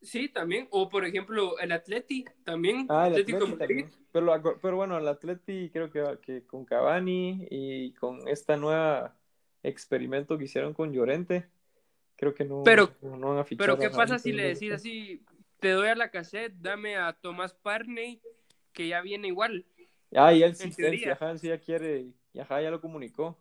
Sí, 0.02 0.28
también. 0.28 0.68
O 0.70 0.90
por 0.90 1.06
ejemplo, 1.06 1.58
el 1.60 1.72
Atleti 1.72 2.26
también. 2.44 2.88
Ah, 2.90 3.08
el 3.08 3.14
Atlético 3.14 3.46
Atleti 3.46 3.58
también. 3.58 3.92
Pero, 4.12 4.60
pero 4.62 4.76
bueno, 4.76 4.98
el 4.98 5.08
Atleti 5.08 5.70
creo 5.72 5.90
que, 5.90 6.20
que 6.22 6.46
con 6.46 6.66
Cavani 6.66 7.48
y 7.50 7.94
con 7.94 8.28
esta 8.28 8.58
nueva 8.58 9.16
experimento 9.64 10.38
que 10.38 10.44
hicieron 10.44 10.74
con 10.74 10.92
Llorente, 10.92 11.48
creo 12.18 12.34
que 12.34 12.44
no, 12.44 12.64
Pero- 12.66 12.94
no, 13.02 13.30
van 13.30 13.38
a 13.38 13.46
fichar 13.46 13.66
Pero 13.66 13.80
¿qué 13.80 13.90
pasa 13.90 14.20
si 14.20 14.34
le 14.34 14.44
decís 14.44 14.74
así, 14.74 15.24
te 15.62 15.70
doy 15.70 15.88
a 15.88 15.96
la 15.96 16.12
cassette, 16.12 16.54
dame 16.60 16.98
a 16.98 17.14
Tomás 17.14 17.54
Parney, 17.54 18.20
que 18.74 18.90
ya 18.90 19.00
viene 19.02 19.30
igual? 19.30 19.66
Ah, 20.16 20.34
y 20.34 20.44
él 20.44 20.56
sí, 20.56 20.76
ajá, 21.10 21.38
sí 21.38 21.48
ya 21.48 21.60
quiere, 21.60 22.08
y 22.34 22.40
ajá, 22.40 22.62
ya 22.62 22.72
lo 22.72 22.82
comunicó. 22.82 23.38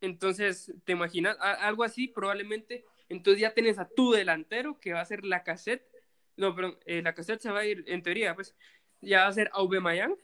Entonces, 0.00 0.72
¿te 0.84 0.92
imaginas? 0.92 1.36
A- 1.40 1.52
algo 1.66 1.84
así, 1.84 2.08
probablemente. 2.08 2.84
Entonces 3.08 3.40
ya 3.40 3.54
tienes 3.54 3.78
a 3.78 3.88
tu 3.88 4.12
delantero, 4.12 4.78
que 4.80 4.92
va 4.92 5.00
a 5.00 5.04
ser 5.04 5.24
la 5.24 5.42
cassette. 5.42 5.86
No, 6.36 6.54
perdón, 6.54 6.78
eh, 6.86 7.02
la 7.02 7.14
cassette 7.14 7.40
se 7.40 7.50
va 7.50 7.60
a 7.60 7.66
ir, 7.66 7.84
en 7.86 8.02
teoría, 8.02 8.34
pues, 8.34 8.54
ya 9.00 9.20
va 9.22 9.28
a 9.28 9.32
ser 9.32 9.50
Aubameyang. 9.52 10.16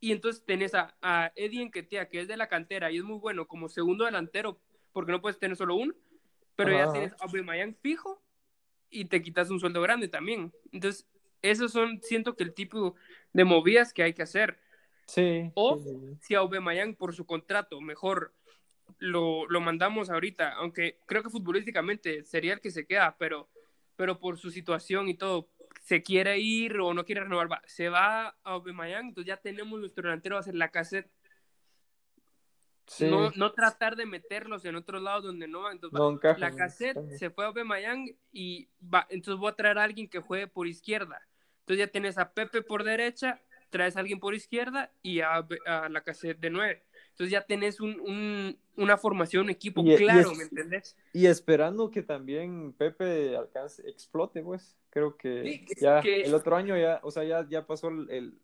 Y 0.00 0.12
entonces 0.12 0.44
tenés 0.44 0.74
a, 0.74 0.96
a 1.02 1.32
Eddie 1.36 1.62
Enquetea, 1.62 2.08
que 2.08 2.20
es 2.20 2.28
de 2.28 2.36
la 2.36 2.48
cantera 2.48 2.90
y 2.92 2.98
es 2.98 3.04
muy 3.04 3.18
bueno 3.18 3.48
como 3.48 3.68
segundo 3.68 4.04
delantero, 4.04 4.60
porque 4.92 5.12
no 5.12 5.20
puedes 5.20 5.38
tener 5.38 5.56
solo 5.56 5.74
uno. 5.76 5.94
Pero 6.56 6.72
Ajá, 6.72 6.78
ya 6.78 6.88
tienes 6.90 7.12
a 7.14 7.24
Aubameyang 7.24 7.76
fijo 7.82 8.22
y 8.90 9.06
te 9.06 9.22
quitas 9.22 9.50
un 9.50 9.60
sueldo 9.60 9.82
grande 9.82 10.08
también. 10.08 10.52
Entonces, 10.72 11.06
esos 11.42 11.72
son, 11.72 12.00
siento 12.02 12.36
que 12.36 12.44
el 12.44 12.54
tipo 12.54 12.94
de 13.32 13.44
movidas 13.44 13.92
que 13.92 14.02
hay 14.02 14.14
que 14.14 14.22
hacer. 14.22 14.58
Sí. 15.08 15.50
O- 15.54 15.78
sí. 15.78 16.16
Si 16.20 16.34
a 16.34 16.38
Aubameyang 16.38 16.94
por 16.94 17.14
su 17.14 17.26
contrato 17.26 17.80
mejor 17.80 18.34
lo, 18.98 19.46
lo 19.48 19.60
mandamos 19.60 20.10
ahorita, 20.10 20.52
aunque 20.52 20.98
creo 21.06 21.22
que 21.22 21.30
futbolísticamente 21.30 22.24
sería 22.24 22.52
el 22.54 22.60
que 22.60 22.70
se 22.70 22.86
queda, 22.86 23.16
pero, 23.18 23.48
pero 23.96 24.18
por 24.20 24.38
su 24.38 24.50
situación 24.50 25.08
y 25.08 25.14
todo, 25.14 25.48
se 25.82 26.02
quiere 26.02 26.38
ir 26.38 26.78
o 26.78 26.92
no 26.94 27.04
quiere 27.04 27.22
renovar, 27.22 27.50
va, 27.50 27.62
se 27.66 27.88
va 27.88 28.28
a 28.28 28.34
Aubameyang, 28.44 29.08
entonces 29.08 29.26
ya 29.28 29.36
tenemos 29.38 29.78
nuestro 29.80 30.02
delantero 30.02 30.36
va 30.36 30.40
a 30.40 30.44
ser 30.44 30.54
la 30.54 30.70
cassette, 30.70 31.10
Sí. 32.86 33.04
no, 33.06 33.30
no 33.32 33.52
tratar 33.52 33.96
de 33.96 34.06
meterlos 34.06 34.64
en 34.64 34.74
otros 34.74 35.02
lados 35.02 35.22
donde 35.22 35.46
no 35.46 35.60
van, 35.60 35.74
entonces 35.74 36.00
va, 36.00 36.04
No 36.04 36.10
encaja, 36.12 36.38
la 36.40 36.54
cassette 36.56 36.98
se 37.18 37.28
fue 37.28 37.44
a 37.44 37.48
Aubameyang 37.48 38.08
y 38.32 38.66
va, 38.82 39.06
entonces 39.10 39.38
voy 39.38 39.50
a 39.50 39.54
traer 39.56 39.76
a 39.76 39.84
alguien 39.84 40.08
que 40.08 40.20
juegue 40.20 40.46
por 40.46 40.66
izquierda, 40.66 41.20
entonces 41.60 41.86
ya 41.86 41.92
tienes 41.92 42.16
a 42.16 42.32
Pepe 42.32 42.62
por 42.62 42.84
derecha, 42.84 43.42
traes 43.70 43.96
a 43.96 44.00
alguien 44.00 44.20
por 44.20 44.34
izquierda 44.34 44.92
y 45.02 45.20
a, 45.20 45.46
a 45.66 45.88
la 45.88 46.02
cassette 46.02 46.38
de 46.40 46.50
nueve. 46.50 46.82
Entonces 47.10 47.32
ya 47.32 47.42
tenés 47.42 47.80
un, 47.80 47.98
un- 48.00 48.58
una 48.76 48.96
formación, 48.96 49.44
un 49.44 49.50
equipo 49.50 49.82
Y- 49.82 49.92
y 49.94 49.96
claro, 49.96 50.30
es- 50.32 50.38
¿me 50.38 50.44
entendés? 50.44 50.96
Y 51.12 51.26
esperando 51.26 51.90
que 51.90 52.02
también 52.02 52.72
Pepe 52.72 53.36
alcance, 53.36 53.82
explote, 53.88 54.42
pues. 54.42 54.76
Creo 54.90 55.16
que 55.16 55.42
Sí, 55.42 55.64
que- 55.66 55.74
ya 55.80 56.00
que- 56.00 56.22
el 56.22 56.34
otro 56.34 56.56
año 56.56 56.76
ya, 56.76 57.00
o 57.02 57.10
sea, 57.10 57.24
ya, 57.24 57.46
ya 57.48 57.66
pasó 57.66 57.88
el, 57.88 58.38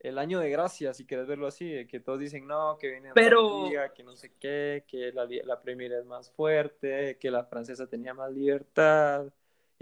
el, 0.00 0.18
año 0.18 0.38
de 0.38 0.50
gracia, 0.50 0.92
si 0.94 1.06
quieres 1.06 1.26
verlo 1.26 1.46
así, 1.46 1.86
que 1.86 1.98
todos 1.98 2.20
dicen, 2.20 2.46
no, 2.46 2.76
que 2.78 2.90
viene 2.90 3.10
Pero- 3.14 3.62
la 3.62 3.68
liga, 3.68 3.92
que 3.94 4.02
no 4.04 4.14
sé 4.16 4.32
qué, 4.38 4.84
que 4.86 5.10
la, 5.12 5.26
la 5.44 5.62
Premier 5.62 5.92
es 5.94 6.04
más 6.04 6.30
fuerte, 6.30 7.16
que 7.18 7.30
la 7.30 7.44
francesa 7.44 7.86
tenía 7.86 8.12
más 8.14 8.30
libertad. 8.32 9.32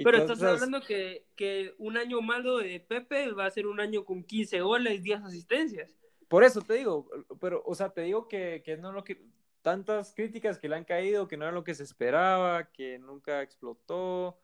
Y 0.02 0.04
Pero 0.04 0.18
estás 0.18 0.38
esas- 0.38 0.54
hablando 0.54 0.80
que, 0.86 1.26
que 1.36 1.74
un 1.78 1.96
año 1.96 2.20
malo 2.20 2.58
de 2.58 2.80
Pepe 2.80 3.30
va 3.32 3.46
a 3.46 3.50
ser 3.50 3.66
un 3.66 3.80
año 3.80 4.04
con 4.04 4.24
15 4.24 4.60
goles, 4.60 5.02
10 5.02 5.22
asistencias. 5.22 5.96
Por 6.28 6.44
eso 6.44 6.60
te 6.60 6.74
digo, 6.74 7.08
pero, 7.40 7.62
o 7.64 7.74
sea, 7.74 7.90
te 7.90 8.00
digo 8.02 8.26
que, 8.26 8.62
que 8.64 8.76
no 8.76 8.92
lo 8.92 9.04
que 9.04 9.22
tantas 9.60 10.12
críticas 10.14 10.58
que 10.58 10.68
le 10.68 10.76
han 10.76 10.84
caído, 10.84 11.28
que 11.28 11.36
no 11.36 11.44
era 11.44 11.52
lo 11.52 11.62
que 11.62 11.74
se 11.74 11.84
esperaba, 11.84 12.70
que 12.72 12.98
nunca 12.98 13.42
explotó. 13.42 14.38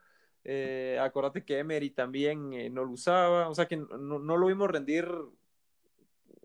Eh, 0.45 0.99
acordate 1.01 1.45
que 1.45 1.59
Emery 1.59 1.91
también 1.91 2.53
eh, 2.53 2.71
no 2.71 2.85
lo 2.85 2.93
usaba, 2.93 3.49
o 3.49 3.55
sea 3.55 3.67
que 3.67 3.77
no, 3.77 4.19
no 4.19 4.37
lo 4.37 4.47
vimos 4.47 4.71
rendir 4.71 5.09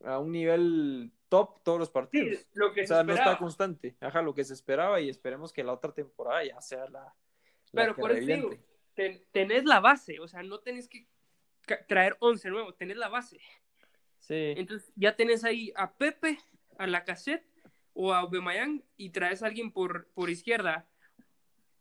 a 0.03 0.17
un 0.19 0.31
nivel 0.31 1.11
top 1.29 1.61
todos 1.63 1.77
los 1.79 1.89
partidos. 1.89 2.39
Sí, 2.39 2.45
lo 2.53 2.73
que 2.73 2.83
o 2.83 2.87
sea, 2.87 2.97
se 2.99 3.03
no 3.03 3.13
está 3.13 3.37
constante. 3.37 3.95
Ajá, 3.99 4.21
lo 4.21 4.33
que 4.33 4.43
se 4.43 4.53
esperaba 4.53 4.99
y 5.01 5.09
esperemos 5.09 5.53
que 5.53 5.63
la 5.63 5.73
otra 5.73 5.93
temporada 5.93 6.43
ya 6.43 6.59
sea 6.61 6.89
la. 6.89 7.13
Pero 7.71 7.95
por 7.95 8.11
eso 8.11 8.25
digo. 8.25 8.49
Ten- 8.93 9.21
tenés 9.31 9.65
la 9.65 9.79
base, 9.79 10.19
o 10.19 10.27
sea, 10.27 10.43
no 10.43 10.59
tenés 10.59 10.87
que 10.87 11.07
traer 11.87 12.17
11 12.19 12.49
nuevos, 12.49 12.77
tenés 12.77 12.97
la 12.97 13.09
base. 13.09 13.39
Sí, 14.19 14.53
Entonces 14.55 14.91
ya 14.95 15.15
tenés 15.15 15.43
ahí 15.43 15.71
a 15.75 15.93
Pepe, 15.93 16.39
a 16.77 16.87
la 16.87 17.03
cassette 17.03 17.45
o 17.93 18.13
a 18.13 18.19
Aubameyang 18.19 18.83
y 18.97 19.09
traes 19.09 19.43
a 19.43 19.47
alguien 19.47 19.71
por, 19.71 20.07
por 20.13 20.29
izquierda. 20.29 20.87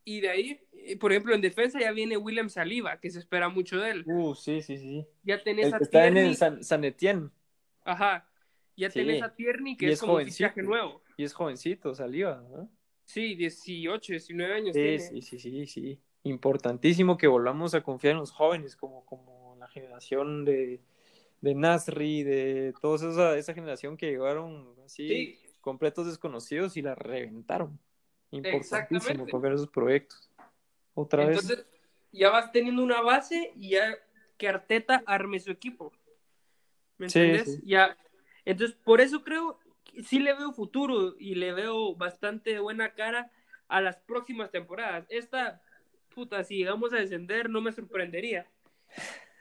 Y 0.04 0.20
de 0.20 0.30
ahí, 0.30 0.60
eh, 0.72 0.96
por 0.96 1.12
ejemplo, 1.12 1.34
en 1.34 1.40
defensa 1.40 1.78
ya 1.78 1.92
viene 1.92 2.16
William 2.16 2.48
Saliba, 2.48 2.98
que 2.98 3.10
se 3.10 3.20
espera 3.20 3.48
mucho 3.48 3.78
de 3.78 3.90
él. 3.90 4.04
uh, 4.06 4.34
sí, 4.34 4.60
sí, 4.60 4.76
sí. 4.76 5.06
Ya 5.22 5.40
tenés 5.42 5.68
El 5.68 5.74
a 5.74 5.78
que 5.78 5.84
está 5.84 6.06
en 6.06 6.14
Tierney, 6.14 6.30
el 6.32 6.36
San, 6.36 6.64
San 6.64 6.84
Etienne. 6.84 7.30
ajá. 7.84 8.28
ya 8.76 8.90
tenés 8.90 9.22
a 9.22 9.32
Tierney, 9.34 9.76
que 9.76 9.90
es, 9.90 10.00
como 10.00 10.14
un 10.14 10.24
fichaje 10.24 10.62
nuevo. 10.62 11.02
Y 11.16 11.22
es 11.24 11.32
jovencito, 11.32 11.94
salió, 11.94 12.40
¿no? 12.40 12.70
Sí, 13.04 13.34
18, 13.36 14.12
19 14.12 14.54
años 14.54 14.74
sí, 14.74 14.82
tiene. 14.82 14.98
Sí, 14.98 15.22
sí, 15.22 15.38
sí, 15.38 15.66
sí. 15.66 16.00
Importantísimo 16.24 17.16
que 17.16 17.26
volvamos 17.26 17.74
a 17.74 17.82
confiar 17.82 18.12
en 18.12 18.18
los 18.18 18.30
jóvenes, 18.30 18.76
como, 18.76 19.04
como 19.04 19.56
la 19.58 19.68
generación 19.68 20.44
de, 20.44 20.80
de 21.40 21.54
Nasri, 21.54 22.22
de 22.22 22.74
toda 22.80 22.96
esa, 22.96 23.36
esa 23.36 23.54
generación 23.54 23.96
que 23.96 24.10
llegaron 24.10 24.74
así 24.84 25.38
completos 25.60 26.06
desconocidos 26.06 26.76
y 26.76 26.82
la 26.82 26.94
reventaron. 26.94 27.78
Importantísimo 28.30 29.26
confiar 29.28 29.52
en 29.52 29.58
esos 29.58 29.70
proyectos. 29.70 30.30
Otra 30.94 31.24
Entonces, 31.24 31.66
ya 32.12 32.30
vas 32.30 32.52
teniendo 32.52 32.82
una 32.82 33.00
base 33.00 33.52
y 33.56 33.70
ya 33.70 33.94
que 34.36 34.48
Arteta 34.48 35.02
arme 35.06 35.40
su 35.40 35.50
equipo. 35.50 35.92
¿Me 36.98 37.06
entiendes? 37.06 37.60
Ya. 37.64 37.96
Entonces, 38.44 38.76
por 38.84 39.00
eso 39.00 39.22
creo 39.22 39.58
sí 40.04 40.18
le 40.18 40.34
veo 40.34 40.52
futuro 40.52 41.14
y 41.18 41.34
le 41.34 41.52
veo 41.52 41.94
bastante 41.94 42.58
buena 42.58 42.94
cara 42.94 43.30
a 43.68 43.80
las 43.80 43.96
próximas 43.96 44.50
temporadas. 44.50 45.06
Esta, 45.08 45.62
puta, 46.12 46.44
si 46.44 46.58
llegamos 46.58 46.92
a 46.92 46.96
descender, 46.96 47.50
no 47.50 47.60
me 47.60 47.72
sorprendería. 47.72 48.46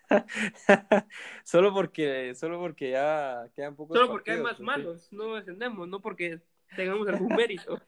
solo 1.44 1.74
porque 1.74 2.36
solo 2.36 2.60
porque 2.60 2.92
ya 2.92 3.50
quedan 3.56 3.76
pocos 3.76 3.98
solo 3.98 4.10
porque 4.10 4.32
hay 4.32 4.42
más 4.42 4.60
malos 4.60 5.12
no 5.12 5.36
descendemos 5.36 5.88
no 5.88 6.02
porque 6.02 6.42
tengamos 6.76 7.08
algún 7.08 7.30
mérito 7.36 7.80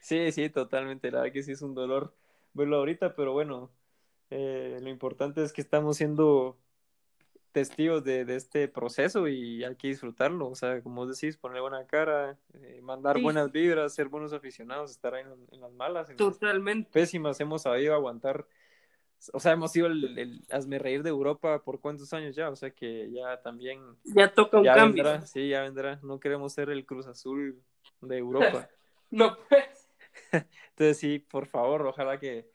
sí 0.00 0.30
sí 0.30 0.48
totalmente 0.48 1.10
la 1.10 1.22
verdad 1.22 1.32
que 1.32 1.42
sí 1.42 1.52
es 1.52 1.62
un 1.62 1.74
dolor 1.74 2.14
verlo 2.54 2.76
ahorita 2.76 3.16
pero 3.16 3.32
bueno 3.32 3.70
eh, 4.30 4.78
lo 4.80 4.88
importante 4.88 5.42
es 5.42 5.52
que 5.52 5.60
estamos 5.60 5.96
siendo 5.96 6.56
testigos 7.52 8.02
de, 8.02 8.22
este 8.34 8.66
proceso 8.66 9.28
y 9.28 9.62
hay 9.62 9.76
que 9.76 9.88
disfrutarlo. 9.88 10.48
O 10.48 10.54
sea, 10.54 10.82
como 10.82 11.06
decís, 11.06 11.36
poner 11.36 11.60
buena 11.60 11.86
cara, 11.86 12.36
eh, 12.54 12.80
mandar 12.82 13.20
buenas 13.20 13.52
vibras, 13.52 13.94
ser 13.94 14.08
buenos 14.08 14.32
aficionados, 14.32 14.90
estar 14.90 15.14
ahí 15.14 15.24
en, 15.50 15.60
las 15.60 15.72
malas. 15.72 16.08
Totalmente. 16.16 16.90
pésimas, 16.90 17.38
hemos 17.40 17.62
sabido 17.62 17.94
aguantar. 17.94 18.46
O 19.32 19.38
sea, 19.38 19.52
hemos 19.52 19.70
sido 19.70 19.86
el, 19.86 20.42
hazme 20.50 20.80
reír 20.80 21.04
de 21.04 21.10
Europa 21.10 21.62
por 21.62 21.80
cuántos 21.80 22.12
años 22.12 22.34
ya. 22.34 22.48
O 22.48 22.56
sea, 22.56 22.70
que 22.70 23.10
ya 23.12 23.40
también. 23.40 23.80
Ya 24.04 24.32
toca 24.32 24.58
un 24.58 24.64
cambio. 24.64 25.20
sí, 25.22 25.50
ya 25.50 25.62
vendrá. 25.62 26.00
No 26.02 26.18
queremos 26.18 26.52
ser 26.52 26.70
el 26.70 26.84
Cruz 26.84 27.06
Azul 27.06 27.62
de 28.00 28.18
Europa. 28.18 28.68
no, 29.10 29.36
pues. 29.48 29.88
Entonces, 30.70 30.98
sí, 30.98 31.18
por 31.18 31.46
favor, 31.46 31.86
ojalá 31.86 32.18
que 32.18 32.50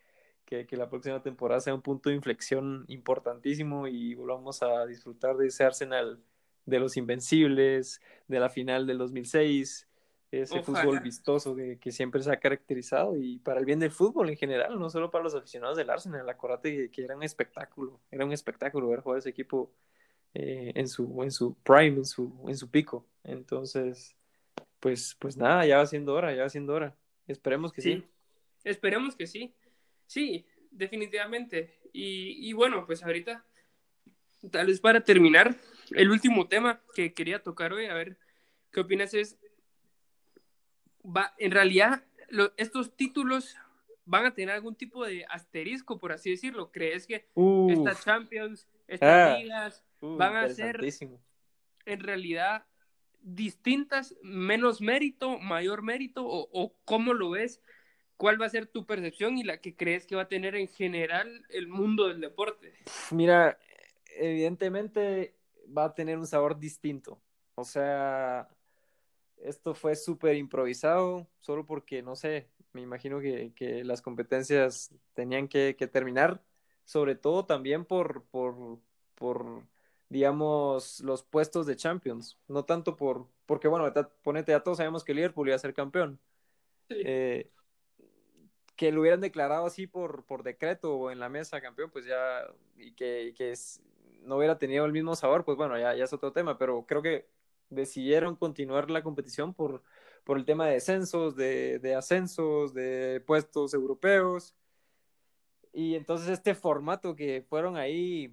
que, 0.48 0.78
la 0.78 0.90
próxima 0.90 1.22
temporada 1.22 1.60
sea 1.60 1.76
un 1.76 1.82
punto 1.82 2.10
de 2.10 2.16
inflexión 2.16 2.86
importantísimo 2.88 3.88
y 3.88 4.16
volvamos 4.16 4.64
a 4.64 4.86
disfrutar 4.86 5.36
de 5.36 5.48
ese 5.48 5.66
Arsenal 5.66 6.20
de 6.66 6.80
los 6.80 6.96
Invencibles, 6.98 8.02
de 8.28 8.40
la 8.40 8.50
final 8.50 8.88
del 8.88 8.98
2006, 8.98 9.88
ese 10.32 10.64
fútbol 10.64 11.00
vistoso 11.02 11.56
que, 11.56 11.78
que, 11.80 11.92
siempre 11.92 12.22
se 12.22 12.32
ha 12.32 12.40
caracterizado 12.40 13.16
y 13.16 13.40
para 13.40 13.60
el 13.60 13.66
bien 13.66 13.80
del 13.80 13.92
fútbol 13.92 14.30
en 14.30 14.38
general, 14.38 14.80
no 14.80 14.90
solo 14.90 15.12
para 15.12 15.24
los 15.24 15.36
aficionados 15.36 15.78
del 15.78 15.90
Arsenal, 15.90 16.28
acuérdate 16.28 16.76
que, 16.76 16.92
que 16.92 17.04
era 17.04 17.16
un 17.16 17.24
espectáculo, 17.24 18.00
era 18.12 18.26
un 18.26 18.34
espectáculo 18.34 18.90
ver 18.90 19.02
jugar 19.02 19.20
ese 19.20 19.30
equipo 19.30 19.72
eh, 20.34 20.72
en, 20.76 20.88
su, 20.88 21.24
en 21.24 21.32
su 21.32 21.56
prime, 21.56 21.98
en 21.98 22.06
su, 22.06 22.32
en 22.48 22.56
su 22.56 22.70
pico. 22.70 23.06
Entonces, 23.24 24.16
pues, 24.80 25.16
pues 25.20 25.36
nada, 25.36 25.66
ya 25.66 25.78
va 25.78 25.86
siendo 25.86 26.14
hora, 26.14 26.34
ya 26.36 26.44
va 26.44 26.50
siendo 26.50 26.74
hora. 26.74 26.96
Esperemos 27.28 27.74
que 27.74 27.82
sí. 27.82 28.04
Esperemos 28.64 29.16
que 29.16 29.28
sí. 29.28 29.54
Sí, 30.08 30.46
definitivamente. 30.72 31.78
Y, 31.94 32.54
bueno, 32.54 32.86
pues 32.86 33.04
ahorita, 33.04 33.44
tal 34.52 34.68
vez 34.68 34.80
para 34.80 35.02
terminar, 35.02 35.56
el 35.92 36.12
último 36.12 36.48
tema 36.48 36.82
que 36.96 37.14
quería 37.14 37.42
tocar 37.42 37.74
hoy, 37.74 37.86
a 37.86 37.94
ver 37.94 38.18
qué 38.72 38.82
opinas 38.82 39.14
es, 39.14 39.38
va, 41.04 41.34
en 41.38 41.52
realidad, 41.52 42.04
estos 42.58 42.96
títulos 42.96 43.56
van 44.06 44.26
a 44.26 44.34
tener 44.34 44.56
algún 44.56 44.76
tipo 44.76 45.06
de 45.06 45.26
asterisco, 45.30 45.98
por 45.98 46.12
así 46.12 46.30
decirlo. 46.32 46.72
¿Crees 46.72 47.08
que 47.08 47.28
estas 47.70 48.04
Champions, 48.04 48.68
estas 48.88 49.34
ah, 49.34 49.38
ligas, 49.38 49.84
van 50.00 50.36
a 50.36 50.50
ser 50.50 50.80
en 51.86 52.00
realidad 52.00 52.66
distintas, 53.22 54.16
menos 54.22 54.82
mérito, 54.82 55.40
mayor 55.40 55.82
mérito, 55.82 56.26
o, 56.26 56.48
o 56.52 56.74
cómo 56.86 57.14
lo 57.14 57.32
ves? 57.32 57.62
¿Cuál 58.18 58.42
va 58.42 58.48
a 58.48 58.50
ser 58.50 58.66
tu 58.66 58.86
percepción 58.86 59.38
y 59.38 59.44
la 59.44 59.60
que 59.62 59.76
crees 59.76 60.06
que 60.06 60.16
va 60.16 60.24
a 60.24 60.28
tener 60.28 60.56
en 60.56 60.68
general 60.68 61.46
el 61.50 61.68
mundo 61.68 62.08
del 62.08 62.20
deporte? 62.20 62.74
Mira, 63.12 63.58
evidentemente 64.18 65.36
va 65.76 65.86
a 65.86 65.94
tener 65.94 66.18
un 66.18 66.28
sabor 66.28 66.60
distinto. 66.60 67.22
O 67.56 67.64
sea, 67.64 68.50
esto 69.38 69.74
fue 69.74 69.96
súper 69.96 70.36
improvisado, 70.36 71.28
solo 71.40 71.66
porque, 71.66 72.02
no 72.02 72.16
sé, 72.16 72.48
me 72.74 72.82
imagino 72.82 73.20
que, 73.20 73.84
las 73.84 74.02
competencias 74.02 74.94
tenían 75.14 75.48
que, 75.48 75.74
terminar, 75.92 76.42
sobre 76.86 77.16
todo 77.16 77.46
también 77.46 77.86
por, 77.86 78.24
por, 78.26 78.80
por, 79.16 79.64
digamos, 80.10 81.00
los 81.02 81.24
puestos 81.24 81.66
de 81.66 81.76
Champions, 81.76 82.38
no 82.48 82.66
tanto 82.66 82.96
por, 82.96 83.28
porque, 83.46 83.68
bueno, 83.68 83.92
ponete, 84.24 84.52
ya 84.52 84.62
todos 84.62 84.78
sabemos 84.78 85.04
que 85.04 85.14
Liverpool 85.14 85.48
iba 85.48 85.56
a 85.56 85.60
ser 85.60 85.74
campeón. 85.74 86.20
Sí. 86.90 86.96
Eh, 87.06 87.52
que 88.78 88.92
lo 88.92 89.02
hubieran 89.02 89.20
declarado 89.20 89.66
así 89.66 89.88
por, 89.88 90.24
por 90.26 90.44
decreto 90.44 91.12
en 91.12 91.20
la 91.20 91.30
mesa 91.30 91.60
campeón, 91.60 91.90
pues 91.92 92.06
ya, 92.06 92.48
y 92.78 92.94
que, 92.94 93.34
que 93.36 93.54
no 94.22 94.38
hubiera 94.38 94.58
tenido 94.58 94.86
el 94.86 94.94
mismo 94.94 95.16
sabor, 95.16 95.44
pues 95.44 95.58
bueno, 95.58 95.78
ya, 95.78 95.96
ya 95.96 96.06
es 96.06 96.14
otro 96.14 96.32
tema, 96.32 96.58
pero 96.58 96.86
creo 96.86 97.02
que 97.02 97.28
decidieron 97.70 98.36
continuar 98.36 98.90
la 98.92 99.04
competición 99.04 99.54
por, 99.54 99.84
por 100.24 100.38
el 100.38 100.46
tema 100.46 100.68
de 100.68 100.74
descensos, 100.74 101.36
de, 101.36 101.80
de 101.80 101.96
ascensos, 101.96 102.74
de 102.74 103.22
puestos 103.26 103.74
europeos. 103.74 104.56
Y 105.74 105.96
entonces 105.96 106.30
este 106.30 106.56
formato 106.56 107.16
que 107.16 107.44
fueron 107.50 107.78
ahí 107.78 108.32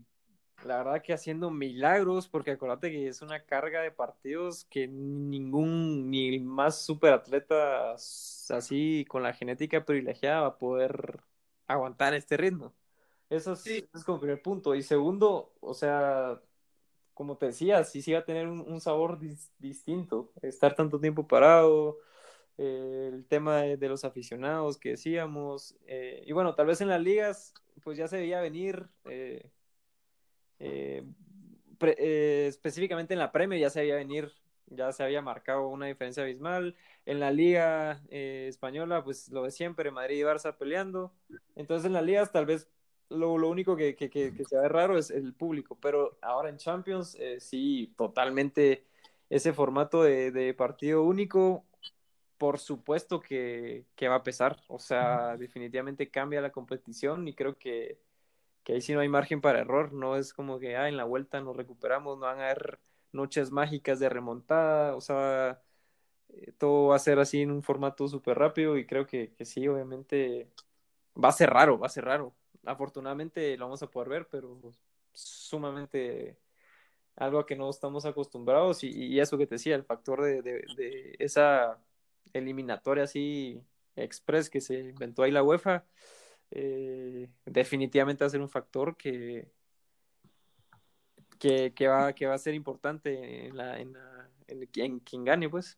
la 0.64 0.78
verdad 0.78 1.02
que 1.02 1.12
haciendo 1.12 1.50
milagros, 1.50 2.28
porque 2.28 2.52
acuérdate 2.52 2.90
que 2.90 3.08
es 3.08 3.22
una 3.22 3.44
carga 3.44 3.82
de 3.82 3.90
partidos 3.90 4.64
que 4.66 4.88
ningún, 4.88 6.10
ni 6.10 6.28
el 6.34 6.40
más 6.42 6.80
super 6.82 7.12
atleta 7.12 7.92
así 7.92 9.04
con 9.08 9.22
la 9.22 9.32
genética 9.34 9.84
privilegiada 9.84 10.42
va 10.42 10.46
a 10.48 10.58
poder 10.58 11.20
aguantar 11.66 12.14
este 12.14 12.36
ritmo. 12.36 12.74
Eso 13.30 13.54
es, 13.54 14.04
como 14.04 14.20
primer 14.20 14.42
punto. 14.42 14.74
Y 14.74 14.82
segundo, 14.82 15.54
o 15.60 15.74
sea, 15.74 16.40
como 17.14 17.36
te 17.36 17.46
decía, 17.46 17.84
sí, 17.84 18.02
sí 18.02 18.12
va 18.12 18.20
a 18.20 18.24
tener 18.24 18.48
un, 18.48 18.80
sabor 18.80 19.18
distinto. 19.58 20.32
Estar 20.42 20.74
tanto 20.74 21.00
tiempo 21.00 21.26
parado, 21.26 21.98
eh, 22.58 23.10
el 23.12 23.26
tema 23.26 23.62
de, 23.62 23.88
los 23.88 24.04
aficionados 24.04 24.78
que 24.78 24.90
decíamos. 24.90 25.76
Eh, 25.86 26.22
y 26.26 26.32
bueno, 26.32 26.54
tal 26.54 26.66
vez 26.66 26.80
en 26.80 26.88
las 26.88 27.00
ligas, 27.00 27.54
pues 27.82 27.98
ya 27.98 28.08
se 28.08 28.18
veía 28.18 28.40
venir. 28.40 28.88
Eh, 29.06 29.50
eh, 30.64 31.02
eh, 31.80 32.46
específicamente 32.48 33.12
en 33.12 33.20
la 33.20 33.32
Premier 33.32 33.60
ya 33.60 33.68
se 33.68 33.80
había 33.80 33.96
venir, 33.96 34.32
ya 34.66 34.92
se 34.92 35.02
había 35.02 35.20
marcado 35.20 35.68
una 35.68 35.86
diferencia 35.86 36.22
abismal. 36.22 36.74
En 37.04 37.20
la 37.20 37.30
Liga 37.30 38.02
eh, 38.08 38.46
Española, 38.48 39.04
pues 39.04 39.28
lo 39.28 39.42
de 39.42 39.50
siempre, 39.50 39.90
Madrid 39.90 40.20
y 40.20 40.22
Barça 40.22 40.56
peleando. 40.56 41.12
Entonces 41.54 41.86
en 41.86 41.92
las 41.92 42.04
ligas 42.04 42.32
tal 42.32 42.46
vez 42.46 42.66
lo, 43.10 43.32
único 43.34 43.76
que, 43.76 43.94
se 44.48 44.58
ve 44.58 44.68
raro 44.68 44.96
es 44.96 45.10
el 45.10 45.34
público, 45.34 45.76
pero 45.80 46.16
ahora 46.22 46.48
en 46.48 46.56
Champions 46.56 47.16
sí, 47.38 47.92
totalmente 47.96 48.86
ese 49.28 49.52
formato 49.52 50.02
de, 50.02 50.54
partido 50.56 51.02
único, 51.04 51.64
por 52.38 52.58
supuesto 52.58 53.20
que, 53.20 53.84
que, 53.94 54.08
va 54.08 54.16
a 54.16 54.22
pesar, 54.22 54.62
o 54.68 54.78
sea, 54.78 55.36
definitivamente 55.36 56.10
cambia 56.10 56.40
la 56.40 56.50
competición 56.50 57.28
y 57.28 57.34
creo 57.34 57.58
que 57.58 57.98
que 58.64 58.74
ahí 58.74 58.80
sí 58.80 58.94
no 58.94 59.00
hay 59.00 59.08
margen 59.08 59.40
para 59.40 59.60
error, 59.60 59.92
no 59.92 60.16
es 60.16 60.34
como 60.34 60.58
que 60.58 60.76
ah, 60.76 60.88
en 60.88 60.96
la 60.96 61.04
vuelta 61.04 61.40
nos 61.40 61.56
recuperamos, 61.56 62.18
no 62.18 62.26
van 62.26 62.40
a 62.40 62.44
haber 62.50 62.80
noches 63.12 63.50
mágicas 63.52 64.00
de 64.00 64.08
remontada, 64.08 64.96
o 64.96 65.00
sea, 65.00 65.62
eh, 66.30 66.52
todo 66.58 66.88
va 66.88 66.96
a 66.96 66.98
ser 66.98 67.18
así 67.20 67.42
en 67.42 67.50
un 67.52 67.62
formato 67.62 68.08
súper 68.08 68.38
rápido 68.38 68.78
y 68.78 68.86
creo 68.86 69.06
que, 69.06 69.32
que, 69.34 69.44
sí, 69.44 69.68
obviamente 69.68 70.50
va 71.22 71.28
a 71.30 71.32
ser 71.32 71.50
raro, 71.50 71.78
va 71.78 71.86
a 71.86 71.90
ser 71.90 72.04
raro. 72.06 72.34
Afortunadamente 72.64 73.56
lo 73.58 73.66
vamos 73.66 73.82
a 73.82 73.90
poder 73.90 74.08
ver, 74.08 74.28
pero 74.30 74.58
sumamente 75.12 76.38
algo 77.16 77.38
a 77.40 77.46
que 77.46 77.56
no 77.56 77.70
estamos 77.70 78.06
acostumbrados 78.06 78.84
y, 78.84 79.20
eso 79.20 79.38
que 79.38 79.46
te 79.46 79.56
decía, 79.56 79.76
el 79.76 79.84
factor 79.84 80.22
de, 80.22 80.42
de, 80.42 80.64
de 80.76 81.16
esa 81.18 81.78
eliminatoria 82.32 83.04
así 83.04 83.62
express 83.96 84.50
que 84.50 84.60
se 84.60 84.80
inventó 84.80 85.22
ahí 85.22 85.30
la 85.30 85.42
UEFA 85.42 85.84
eh, 86.56 87.28
definitivamente 87.44 88.22
va 88.22 88.28
a 88.28 88.30
ser 88.30 88.40
un 88.40 88.48
factor 88.48 88.96
que, 88.96 89.48
que, 91.38 91.88
va, 91.88 92.12
que 92.12 92.26
va 92.26 92.34
a 92.34 92.38
ser 92.38 92.54
importante 92.54 93.46
en, 93.46 93.56
la, 93.56 93.80
en, 93.80 93.96
en, 94.46 95.00
quien 95.00 95.24
gane, 95.24 95.48
pues. 95.48 95.76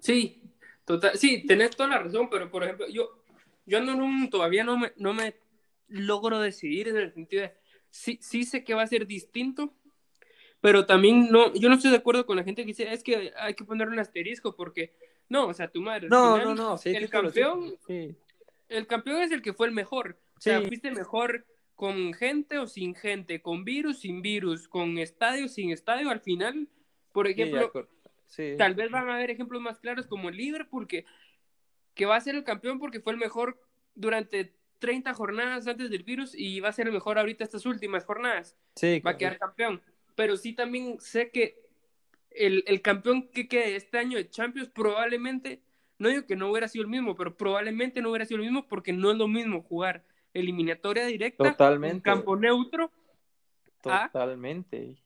Sí, 0.00 0.42
total, 0.84 1.16
sí, 1.16 1.46
tenés 1.46 1.76
toda 1.76 1.90
la 1.90 1.98
razón, 2.00 2.28
pero 2.28 2.50
por 2.50 2.64
ejemplo, 2.64 2.88
yo, 2.88 3.22
yo 3.66 3.80
no, 3.80 4.28
todavía 4.30 4.64
no 4.64 4.76
me, 4.76 4.92
no 4.96 5.14
me 5.14 5.36
logro 5.86 6.40
decidir 6.40 6.88
en 6.88 6.96
el 6.96 7.12
sentido 7.12 7.42
de, 7.42 7.54
sí, 7.88 8.18
sí 8.20 8.44
sé 8.44 8.64
que 8.64 8.74
va 8.74 8.82
a 8.82 8.88
ser 8.88 9.06
distinto, 9.06 9.72
pero 10.60 10.86
también 10.86 11.30
no, 11.30 11.54
yo 11.54 11.68
no 11.68 11.76
estoy 11.76 11.92
de 11.92 11.98
acuerdo 11.98 12.26
con 12.26 12.36
la 12.36 12.42
gente 12.42 12.62
que 12.62 12.68
dice, 12.68 12.92
es 12.92 13.04
que 13.04 13.32
hay 13.36 13.54
que 13.54 13.64
poner 13.64 13.88
un 13.88 14.00
asterisco 14.00 14.56
porque, 14.56 14.92
no, 15.28 15.46
o 15.46 15.54
sea, 15.54 15.68
tu 15.68 15.80
madre. 15.80 16.08
No, 16.08 16.36
no, 16.38 16.52
no, 16.52 16.78
sí, 16.78 16.90
el 16.90 17.08
campeón, 17.08 17.78
el 18.74 18.86
campeón 18.86 19.22
es 19.22 19.30
el 19.30 19.42
que 19.42 19.52
fue 19.52 19.66
el 19.66 19.72
mejor. 19.72 20.18
O 20.36 20.40
sea, 20.40 20.60
fuiste 20.60 20.90
mejor 20.90 21.46
con 21.74 22.12
gente 22.12 22.58
o 22.58 22.66
sin 22.66 22.94
gente, 22.94 23.40
con 23.42 23.64
virus, 23.64 24.00
sin 24.00 24.22
virus, 24.22 24.68
con 24.68 24.98
estadio, 24.98 25.48
sin 25.48 25.70
estadio, 25.70 26.10
al 26.10 26.20
final, 26.20 26.68
por 27.12 27.26
ejemplo, 27.26 27.72
tal 28.58 28.74
vez 28.74 28.90
van 28.90 29.08
a 29.08 29.16
haber 29.16 29.30
ejemplos 29.30 29.60
más 29.60 29.78
claros 29.78 30.06
como 30.06 30.28
el 30.28 30.36
Liverpool, 30.36 30.86
que, 30.86 31.04
que 31.94 32.06
va 32.06 32.16
a 32.16 32.20
ser 32.20 32.34
el 32.34 32.44
campeón 32.44 32.78
porque 32.78 33.00
fue 33.00 33.12
el 33.12 33.18
mejor 33.18 33.60
durante 33.94 34.54
30 34.78 35.14
jornadas 35.14 35.66
antes 35.66 35.90
del 35.90 36.02
virus 36.02 36.34
y 36.34 36.60
va 36.60 36.68
a 36.68 36.72
ser 36.72 36.86
el 36.86 36.92
mejor 36.92 37.18
ahorita 37.18 37.44
estas 37.44 37.66
últimas 37.66 38.04
jornadas. 38.04 38.56
Sí, 38.76 39.00
va 39.00 39.12
a 39.12 39.16
quedar 39.16 39.38
campeón. 39.38 39.82
Pero 40.14 40.36
sí 40.36 40.52
también 40.52 41.00
sé 41.00 41.30
que 41.30 41.58
el, 42.30 42.62
el 42.66 42.82
campeón 42.82 43.28
que 43.30 43.48
quede 43.48 43.76
este 43.76 43.98
año 43.98 44.18
de 44.18 44.28
Champions 44.28 44.68
probablemente, 44.68 45.62
no 46.04 46.10
digo 46.10 46.26
que 46.26 46.36
no 46.36 46.50
hubiera 46.50 46.68
sido 46.68 46.82
el 46.82 46.90
mismo, 46.90 47.16
pero 47.16 47.34
probablemente 47.34 48.02
no 48.02 48.10
hubiera 48.10 48.26
sido 48.26 48.36
el 48.36 48.44
mismo 48.44 48.68
porque 48.68 48.92
no 48.92 49.10
es 49.10 49.16
lo 49.16 49.26
mismo 49.26 49.62
jugar 49.62 50.04
eliminatoria 50.34 51.06
directa 51.06 51.44
Totalmente. 51.44 51.96
en 51.96 52.00
campo 52.00 52.36
neutro 52.36 52.92
Totalmente. 53.80 54.96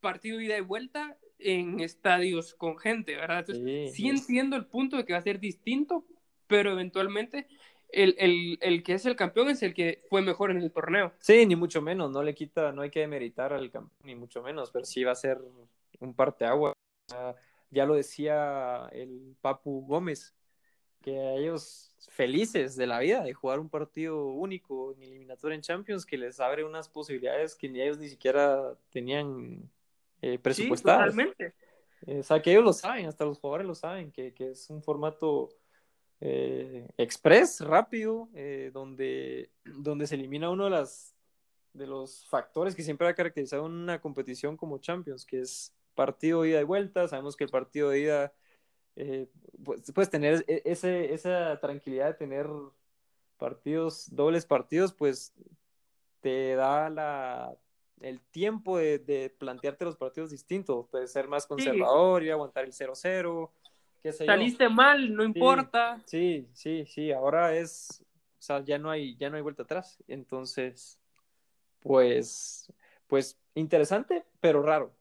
partido 0.00 0.40
ida 0.40 0.56
y 0.56 0.62
vuelta 0.62 1.18
en 1.38 1.80
estadios 1.80 2.54
con 2.54 2.78
gente, 2.78 3.14
¿verdad? 3.14 3.40
Entonces, 3.40 3.94
sí, 3.94 4.08
entiendo 4.08 4.56
el 4.56 4.66
punto 4.66 4.96
de 4.96 5.04
que 5.04 5.12
va 5.12 5.18
a 5.18 5.22
ser 5.22 5.38
distinto, 5.38 6.06
pero 6.46 6.72
eventualmente 6.72 7.46
el, 7.90 8.14
el, 8.18 8.58
el, 8.60 8.82
que 8.82 8.94
es 8.94 9.04
el 9.04 9.16
campeón 9.16 9.48
es 9.50 9.62
el 9.62 9.74
que 9.74 10.04
fue 10.08 10.22
mejor 10.22 10.50
en 10.50 10.58
el 10.58 10.72
torneo. 10.72 11.12
Sí, 11.20 11.44
ni 11.46 11.56
mucho 11.56 11.82
menos, 11.82 12.10
no 12.10 12.22
le 12.22 12.34
quita, 12.34 12.72
no 12.72 12.82
hay 12.82 12.90
que 12.90 13.00
demeritar 13.00 13.52
al 13.52 13.70
campeón, 13.70 13.98
ni 14.02 14.14
mucho 14.14 14.42
menos, 14.42 14.70
pero 14.70 14.84
sí 14.84 15.04
va 15.04 15.12
a 15.12 15.16
ser 15.16 15.38
un 16.00 16.14
parteagua. 16.14 16.72
Ya 17.70 17.84
lo 17.84 17.94
decía 17.94 18.88
el 18.92 19.36
Papu 19.40 19.84
Gómez, 19.86 20.34
que 21.00 21.36
ellos 21.36 21.84
felices 22.10 22.76
de 22.76 22.86
la 22.86 22.98
vida 22.98 23.22
de 23.22 23.32
jugar 23.32 23.60
un 23.60 23.68
partido 23.68 24.26
único 24.26 24.92
en 24.94 25.02
eliminatoria 25.02 25.54
en 25.54 25.62
Champions 25.62 26.04
que 26.04 26.18
les 26.18 26.40
abre 26.40 26.64
unas 26.64 26.88
posibilidades 26.88 27.54
que 27.54 27.68
ni 27.68 27.80
ellos 27.80 27.98
ni 27.98 28.08
siquiera 28.08 28.76
tenían 28.90 29.70
eh, 30.22 30.38
presupuestadas. 30.38 31.12
Sí, 31.14 31.16
totalmente. 31.16 31.54
Eh, 32.06 32.20
o 32.20 32.22
sea, 32.22 32.40
que 32.40 32.50
ellos 32.50 32.64
lo 32.64 32.72
saben, 32.72 33.06
hasta 33.06 33.24
los 33.24 33.38
jugadores 33.38 33.66
lo 33.66 33.74
saben, 33.74 34.10
que, 34.12 34.32
que 34.32 34.50
es 34.50 34.70
un 34.70 34.82
formato 34.82 35.48
eh, 36.20 36.88
express, 36.96 37.60
rápido, 37.60 38.28
eh, 38.34 38.70
donde, 38.72 39.50
donde 39.64 40.06
se 40.06 40.14
elimina 40.16 40.50
uno 40.50 40.64
de, 40.64 40.70
las, 40.70 41.14
de 41.72 41.86
los 41.86 42.26
factores 42.26 42.74
que 42.74 42.82
siempre 42.82 43.08
ha 43.08 43.14
caracterizado 43.14 43.64
una 43.64 44.00
competición 44.00 44.56
como 44.56 44.78
Champions, 44.78 45.24
que 45.24 45.40
es 45.40 45.74
partido 45.94 46.44
ida 46.44 46.60
y 46.60 46.64
vuelta. 46.64 47.08
Sabemos 47.08 47.36
que 47.36 47.44
el 47.44 47.50
partido 47.50 47.90
de 47.90 48.00
ida 48.00 48.32
eh, 49.00 49.28
pues, 49.64 49.92
puedes 49.92 50.10
tener 50.10 50.44
e, 50.48 50.62
ese, 50.64 51.14
esa 51.14 51.58
tranquilidad 51.60 52.06
de 52.06 52.14
tener 52.14 52.48
partidos, 53.36 54.08
dobles 54.10 54.44
partidos, 54.44 54.92
pues 54.92 55.32
te 56.20 56.56
da 56.56 56.90
la, 56.90 57.56
el 58.00 58.20
tiempo 58.20 58.78
de, 58.78 59.32
plantearte 59.38 59.84
los 59.84 59.96
partidos 59.96 60.30
distintos. 60.30 60.86
Puedes 60.90 61.12
ser 61.12 61.28
más 61.28 61.46
conservador 61.46 62.24
y 62.24 62.30
aguantar 62.30 62.64
el 62.64 62.72
0-0. 62.72 63.50
Saliste 64.12 64.68
mal, 64.68 65.14
no 65.14 65.22
importa. 65.22 66.02
Sí, 66.04 66.48
sí, 66.52 66.84
sí, 66.86 67.12
ahora 67.12 67.54
es, 67.54 68.04
o 68.38 68.42
sea, 68.42 68.64
ya 68.64 68.78
no 68.78 68.90
hay, 68.90 69.16
ya 69.16 69.30
no 69.30 69.36
hay 69.36 69.42
vuelta 69.42 69.62
atrás. 69.62 70.02
Entonces, 70.08 70.98
pues, 71.80 72.72
pues 73.06 73.38
interesante, 73.54 74.24
pero 74.40 74.60
raro. 74.60 74.92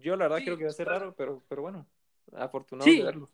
Yo 0.00 0.16
la 0.16 0.24
verdad 0.26 0.44
creo 0.44 0.56
que 0.56 0.64
va 0.64 0.70
a 0.70 0.74
ser 0.74 0.88
raro, 0.88 1.14
pero, 1.16 1.44
pero 1.48 1.62
bueno, 1.62 1.86
afortunado 2.32 2.90
de 2.90 3.04
verlo. 3.04 3.30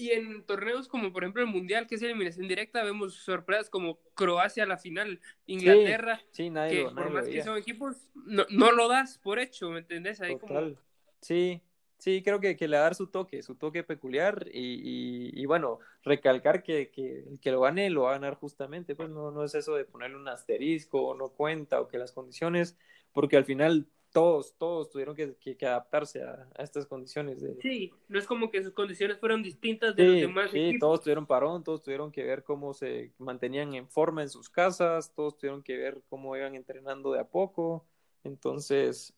Y 0.00 0.12
en 0.12 0.42
torneos 0.44 0.88
como 0.88 1.12
por 1.12 1.22
ejemplo 1.22 1.42
el 1.42 1.48
Mundial, 1.48 1.86
que 1.86 1.96
es 1.96 2.02
eliminación 2.02 2.48
directa, 2.48 2.82
vemos 2.82 3.14
sorpresas 3.16 3.68
como 3.68 3.98
Croacia 4.14 4.62
a 4.62 4.66
la 4.66 4.78
final, 4.78 5.20
Inglaterra, 5.44 6.22
sí, 6.30 6.48
nadie 6.48 6.86
que 6.86 6.94
por 6.94 7.10
más 7.10 7.28
que 7.28 7.42
son 7.42 7.58
equipos, 7.58 8.08
no, 8.14 8.46
no, 8.48 8.72
lo 8.72 8.88
das 8.88 9.18
por 9.18 9.38
hecho, 9.38 9.68
¿me 9.68 9.80
entendés? 9.80 10.22
Ahí 10.22 10.38
Total. 10.38 10.78
Sí, 11.20 11.60
sí, 11.98 12.22
creo 12.22 12.40
que, 12.40 12.56
que, 12.56 12.66
le 12.66 12.78
va 12.78 12.84
a 12.84 12.84
dar 12.84 12.94
su 12.94 13.08
toque, 13.08 13.42
su 13.42 13.56
toque 13.56 13.84
peculiar 13.84 14.46
y, 14.50 15.38
y, 15.38 15.44
bueno, 15.44 15.80
recalcar 16.02 16.62
que, 16.62 16.90
que, 16.90 17.24
el 17.28 17.38
que 17.38 17.50
lo 17.50 17.60
gane 17.60 17.90
lo 17.90 18.04
va 18.04 18.10
a 18.10 18.14
ganar 18.14 18.36
justamente, 18.36 18.94
pues 18.94 19.10
no, 19.10 19.30
no 19.30 19.44
es 19.44 19.54
eso 19.54 19.74
de 19.74 19.84
ponerle 19.84 20.16
un 20.16 20.28
asterisco 20.28 21.08
o 21.08 21.14
no 21.14 21.28
cuenta 21.28 21.78
o 21.78 21.88
que 21.88 21.98
las 21.98 22.12
condiciones, 22.12 22.78
porque 23.12 23.36
al 23.36 23.44
final 23.44 23.86
todos, 24.12 24.54
todos 24.58 24.90
tuvieron 24.90 25.14
que, 25.14 25.36
que, 25.36 25.66
adaptarse 25.66 26.22
a, 26.22 26.48
a, 26.56 26.62
estas 26.62 26.86
condiciones. 26.86 27.40
De... 27.40 27.56
Sí, 27.60 27.92
no 28.08 28.18
es 28.18 28.26
como 28.26 28.50
que 28.50 28.62
sus 28.62 28.72
condiciones 28.72 29.18
fueron 29.18 29.42
distintas 29.42 29.94
de 29.94 30.04
los 30.04 30.20
demás. 30.20 30.50
Sí, 30.50 30.78
todos 30.78 31.00
tuvieron 31.00 31.26
parón, 31.26 31.62
todos 31.62 31.82
tuvieron 31.82 32.10
que 32.10 32.24
ver 32.24 32.42
cómo 32.42 32.74
se 32.74 33.12
mantenían 33.18 33.74
en 33.74 33.88
forma 33.88 34.22
en 34.22 34.28
sus 34.28 34.50
casas, 34.50 35.12
todos 35.14 35.36
tuvieron 35.38 35.62
que 35.62 35.76
ver 35.76 36.02
cómo 36.08 36.36
iban 36.36 36.54
entrenando 36.54 37.12
de 37.12 37.20
a 37.20 37.24
poco. 37.24 37.86
Entonces, 38.24 39.14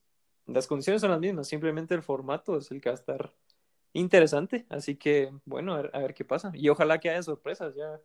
las 0.47 0.67
condiciones 0.67 1.01
son 1.01 1.11
las 1.11 1.21
mismas, 1.21 1.49
simplemente 1.49 1.95
el 1.95 2.03
formato 2.03 2.59
es 2.59 2.71
el 2.71 2.81
que 2.81 2.91
va 2.91 2.95
a 2.95 2.99
estar 2.99 3.35
interesante. 3.95 4.67
Así 4.69 4.97
que, 4.97 5.33
bueno, 5.45 5.75
a 5.75 5.83
ver, 5.83 5.91
a 5.95 5.99
ver 6.01 6.15
qué 6.15 6.25
pasa. 6.25 6.53
Y 6.55 6.69
ojalá 6.69 6.99
que 6.99 7.11
haya 7.11 7.23
sorpresas 7.23 7.75
ya 7.75 8.01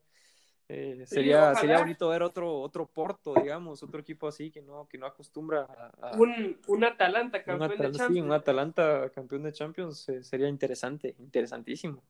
eh, 0.69 1.03
sería, 1.05 1.55
sería 1.55 1.79
bonito 1.79 2.09
ver 2.09 2.23
otro, 2.23 2.59
otro 2.59 2.85
Porto, 2.87 3.33
digamos, 3.35 3.81
otro 3.83 4.01
equipo 4.01 4.27
así 4.27 4.51
que 4.51 4.61
no, 4.61 4.85
que 4.89 4.97
no 4.97 5.05
acostumbra 5.05 5.61
a... 6.01 6.17
un, 6.17 6.59
un, 6.67 6.83
Atalanta 6.83 7.41
campeón 7.41 7.69
de 7.69 7.91
Champions. 7.91 8.13
Sí, 8.13 8.21
un 8.21 8.31
Atalanta 8.33 9.09
campeón 9.15 9.43
de 9.43 9.53
Champions 9.53 10.09
eh, 10.09 10.23
sería 10.23 10.49
interesante, 10.49 11.15
interesantísimo. 11.19 12.03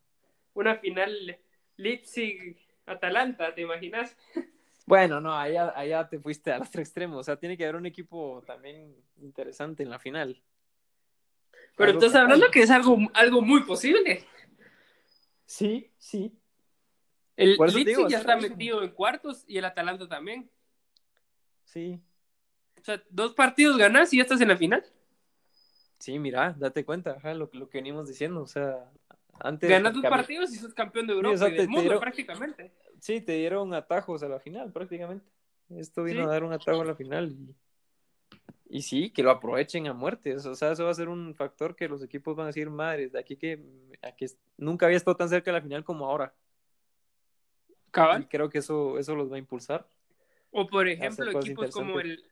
Una 0.56 0.76
final 0.78 1.38
Leipzig-Atalanta, 1.76 3.54
¿te 3.54 3.62
imaginas? 3.62 4.18
Bueno, 4.88 5.22
no, 5.22 5.38
allá, 5.38 5.74
allá 5.76 6.08
te 6.10 6.18
fuiste 6.18 6.52
al 6.52 6.64
otro 6.64 6.82
extremo, 6.82 7.18
o 7.18 7.24
sea, 7.24 7.38
tiene 7.38 7.58
que 7.58 7.64
haber 7.64 7.76
un 7.76 7.86
equipo 7.86 8.42
también 8.48 8.96
interesante 9.22 9.84
en 9.84 9.92
la 9.92 10.00
final. 10.00 10.42
Pero 11.76 11.92
estás 11.92 12.16
hablando 12.16 12.50
que 12.50 12.62
es 12.62 12.72
algo, 12.72 12.98
algo 13.14 13.42
muy 13.42 13.64
posible. 13.64 14.26
Sí, 15.46 15.92
sí, 16.00 16.34
el 17.38 17.57
Leipzig 17.57 18.07
ya 18.09 18.18
está 18.18 18.35
metido 18.35 18.84
en 18.84 18.89
cuartos 18.91 19.45
y 19.47 19.57
el 19.57 19.65
Atalanta 19.65 20.07
también. 20.07 20.49
Sí. 21.64 22.01
O 22.81 22.84
sea, 22.84 23.01
dos 23.09 23.34
partidos 23.34 23.77
ganas 23.77 24.14
y 24.14 24.18
ya 24.18 24.23
estás 24.23 24.41
en 24.41 24.49
la 24.49 24.57
final. 24.57 24.84
Sí, 25.99 26.19
mira, 26.19 26.55
date 26.57 26.85
cuenta, 26.85 27.18
lo, 27.34 27.49
lo 27.53 27.69
que 27.69 27.80
venimos 27.80 28.07
diciendo, 28.07 28.41
o 28.41 28.47
sea, 28.47 28.91
antes... 29.39 29.69
Ganas 29.69 29.93
dos 29.93 30.03
partidos 30.03 30.53
y 30.53 30.57
sos 30.57 30.73
campeón 30.73 31.07
de 31.07 31.14
Europa 31.14 31.49
y 31.49 31.53
del 31.53 31.69
mundo, 31.69 31.99
prácticamente. 31.99 32.72
Sí, 32.99 33.22
te 33.22 33.34
dieron 33.34 33.73
atajos 33.73 34.23
a 34.23 34.27
la 34.27 34.39
final, 34.39 34.72
prácticamente. 34.72 35.26
Esto 35.69 36.03
vino 36.03 36.23
a 36.23 36.27
dar 36.27 36.43
un 36.43 36.53
atajo 36.53 36.81
a 36.81 36.85
la 36.85 36.95
final 36.95 37.30
y, 37.31 37.55
y 38.69 38.81
sí, 38.81 39.09
que 39.09 39.23
lo 39.23 39.31
aprovechen 39.31 39.88
a 39.88 39.93
muerte. 39.93 40.35
O 40.35 40.55
sea, 40.55 40.72
eso 40.72 40.85
va 40.85 40.91
a 40.91 40.95
ser 40.95 41.09
un 41.09 41.35
factor 41.35 41.76
que 41.76 41.89
los 41.89 42.03
equipos 42.03 42.35
van 42.35 42.45
a 42.45 42.47
decir, 42.47 42.69
madres, 42.69 43.11
de 43.11 43.19
aquí 43.19 43.35
que 43.35 43.61
nunca 44.55 44.85
había 44.85 44.97
estado 44.97 45.18
tan 45.18 45.30
cerca 45.30 45.51
de 45.51 45.57
la 45.57 45.64
final 45.64 45.84
como 45.84 46.05
ahora. 46.05 46.34
Y 48.19 48.26
creo 48.26 48.49
que 48.49 48.59
eso, 48.59 48.97
eso 48.99 49.15
los 49.15 49.31
va 49.31 49.35
a 49.35 49.39
impulsar. 49.39 49.88
O 50.51 50.68
por 50.68 50.88
ejemplo, 50.88 51.30
equipos 51.39 51.72
como 51.72 51.99
el, 51.99 52.23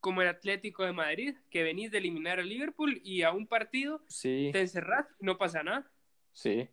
como 0.00 0.22
el 0.22 0.28
Atlético 0.28 0.84
de 0.84 0.92
Madrid, 0.92 1.36
que 1.50 1.62
venís 1.62 1.90
de 1.90 1.98
eliminar 1.98 2.38
al 2.38 2.48
Liverpool 2.48 3.00
y 3.04 3.22
a 3.22 3.32
un 3.32 3.46
partido 3.46 4.02
te 4.22 4.60
encerrás, 4.60 5.06
no 5.20 5.38
pasa 5.38 5.62
nada. 5.62 5.90
Sí. 6.32 6.68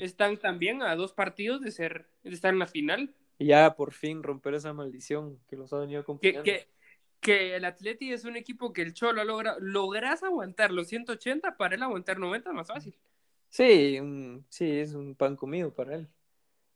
Están 0.00 0.38
también 0.38 0.82
a 0.82 0.96
dos 0.96 1.12
partidos 1.12 1.60
de 1.60 1.70
ser, 1.70 2.08
de 2.22 2.30
estar 2.30 2.52
en 2.52 2.58
la 2.58 2.66
final. 2.66 3.14
Y 3.38 3.46
ya 3.46 3.76
por 3.76 3.92
fin 3.92 4.22
romper 4.22 4.54
esa 4.54 4.72
maldición 4.72 5.38
que 5.48 5.56
los 5.56 5.72
ha 5.72 5.78
venido 5.78 6.00
acompañando. 6.00 6.42
Que, 6.42 6.52
que, 6.52 6.68
que 7.20 7.56
el 7.56 7.64
Atleti 7.64 8.12
es 8.12 8.24
un 8.24 8.36
equipo 8.36 8.72
que 8.72 8.82
el 8.82 8.94
Cholo 8.94 9.22
logra, 9.24 9.56
logras 9.60 10.22
aguantar 10.22 10.70
los 10.72 10.88
180, 10.88 11.56
para 11.56 11.74
él 11.74 11.82
aguantar 11.82 12.18
90 12.18 12.50
es 12.50 12.54
más 12.54 12.68
fácil. 12.68 12.96
Sí, 13.48 13.98
sí, 14.48 14.70
es 14.78 14.94
un 14.94 15.14
pan 15.14 15.36
comido 15.36 15.72
para 15.72 15.96
él. 15.96 16.08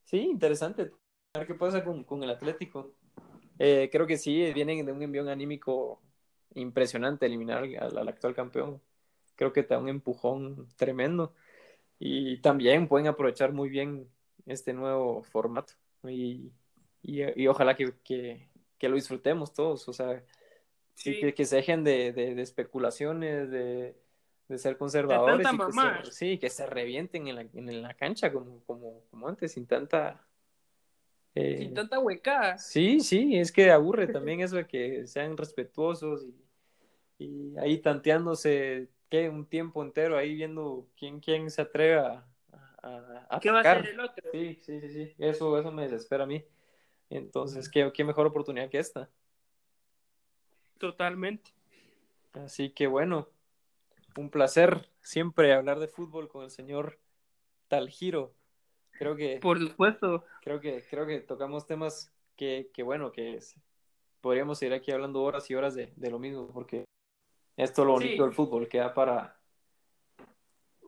Sí, 0.04 0.18
interesante. 0.18 0.90
A 1.34 1.38
ver 1.38 1.46
qué 1.46 1.54
pasa 1.54 1.82
con, 1.82 2.04
con 2.04 2.22
el 2.22 2.30
Atlético. 2.30 2.94
Eh, 3.58 3.88
creo 3.92 4.06
que 4.06 4.18
sí, 4.18 4.52
vienen 4.52 4.84
de 4.84 4.92
un 4.92 5.02
envión 5.02 5.28
anímico 5.28 6.02
impresionante 6.54 7.26
eliminar 7.26 7.64
al, 7.78 8.08
actual 8.08 8.34
campeón. 8.34 8.82
Creo 9.36 9.52
que 9.52 9.62
te 9.62 9.74
da 9.74 9.80
un 9.80 9.88
empujón 9.88 10.68
tremendo. 10.76 11.34
Y 11.98 12.38
también 12.38 12.88
pueden 12.88 13.06
aprovechar 13.06 13.52
muy 13.52 13.68
bien 13.68 14.08
este 14.46 14.72
nuevo 14.72 15.22
formato. 15.22 15.74
Y, 16.04 16.52
y, 17.02 17.46
ojalá 17.46 17.76
que, 17.76 17.94
que, 18.04 18.48
que, 18.78 18.88
lo 18.88 18.96
disfrutemos 18.96 19.52
todos. 19.52 19.88
O 19.88 19.92
sea, 19.92 20.24
que, 21.02 21.32
que, 21.34 21.44
se 21.44 21.56
dejen 21.56 21.84
de, 21.84 22.12
de, 22.12 22.40
especulaciones, 22.42 23.50
de, 23.50 23.96
de 24.52 24.58
ser 24.58 24.76
conservadores 24.76 25.48
y 25.50 25.58
que 25.58 25.72
se, 25.72 26.12
sí, 26.12 26.38
que 26.38 26.50
se 26.50 26.66
revienten 26.66 27.26
en 27.26 27.36
la, 27.36 27.40
en 27.40 27.82
la 27.82 27.94
cancha 27.94 28.30
como, 28.30 28.62
como, 28.64 29.02
como, 29.10 29.26
antes, 29.28 29.52
sin 29.52 29.66
tanta... 29.66 30.22
Eh, 31.34 31.56
sin 31.56 31.72
tanta 31.72 31.98
hueca. 31.98 32.58
Sí, 32.58 33.00
sí, 33.00 33.38
es 33.38 33.50
que 33.50 33.70
aburre 33.70 34.06
también 34.12 34.40
eso 34.40 34.56
de 34.56 34.66
que 34.66 35.06
sean 35.06 35.38
respetuosos 35.38 36.26
y, 37.18 37.24
y 37.24 37.58
ahí 37.58 37.78
tanteándose, 37.78 38.90
¿qué? 39.08 39.30
Un 39.30 39.46
tiempo 39.46 39.82
entero 39.82 40.18
ahí 40.18 40.34
viendo 40.34 40.86
quién, 40.98 41.20
quién 41.20 41.50
se 41.50 41.62
atreve 41.62 41.98
a, 41.98 42.26
a, 42.82 43.40
¿Qué 43.40 43.50
va 43.50 43.58
a 43.58 43.60
hacer 43.62 43.86
el 43.88 44.00
otro? 44.00 44.30
Sí, 44.32 44.58
sí, 44.60 44.80
sí, 44.82 44.88
sí, 44.90 45.14
eso, 45.16 45.58
eso 45.58 45.72
me 45.72 45.84
desespera 45.84 46.24
a 46.24 46.26
mí. 46.26 46.44
Entonces, 47.08 47.70
¿qué, 47.70 47.90
qué 47.94 48.04
mejor 48.04 48.26
oportunidad 48.26 48.68
que 48.68 48.78
esta? 48.78 49.08
Totalmente. 50.76 51.52
Así 52.34 52.70
que 52.70 52.86
bueno, 52.86 53.28
un 54.16 54.30
placer 54.30 54.88
siempre 55.00 55.52
hablar 55.52 55.78
de 55.78 55.88
fútbol 55.88 56.28
con 56.28 56.44
el 56.44 56.50
señor 56.50 56.98
Taljiro. 57.68 58.34
Creo 58.92 59.16
que. 59.16 59.38
Por 59.40 59.58
supuesto. 59.58 60.24
Creo 60.42 60.60
que, 60.60 60.84
creo 60.88 61.06
que 61.06 61.20
tocamos 61.20 61.66
temas 61.66 62.12
que, 62.36 62.70
que 62.72 62.82
bueno, 62.82 63.12
que 63.12 63.38
podríamos 64.20 64.58
seguir 64.58 64.74
aquí 64.74 64.92
hablando 64.92 65.22
horas 65.22 65.50
y 65.50 65.54
horas 65.54 65.74
de, 65.74 65.92
de 65.96 66.10
lo 66.10 66.18
mismo, 66.18 66.48
porque 66.48 66.84
esto 67.56 67.82
es 67.82 67.86
lo 67.86 67.92
bonito 67.92 68.24
del 68.24 68.32
fútbol, 68.32 68.68
queda 68.68 68.94
para. 68.94 69.38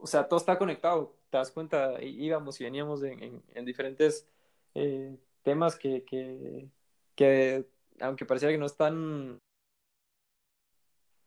O 0.00 0.06
sea, 0.06 0.28
todo 0.28 0.38
está 0.38 0.58
conectado. 0.58 1.16
Te 1.30 1.38
das 1.38 1.50
cuenta, 1.50 2.02
íbamos 2.02 2.60
y 2.60 2.64
veníamos 2.64 3.02
en, 3.02 3.42
en, 3.54 3.64
diferentes 3.64 4.28
eh, 4.74 5.16
temas 5.42 5.76
que, 5.76 6.04
que, 6.04 6.68
que, 7.14 7.66
aunque 8.00 8.24
pareciera 8.24 8.52
que 8.52 8.58
no 8.58 8.66
están 8.66 9.40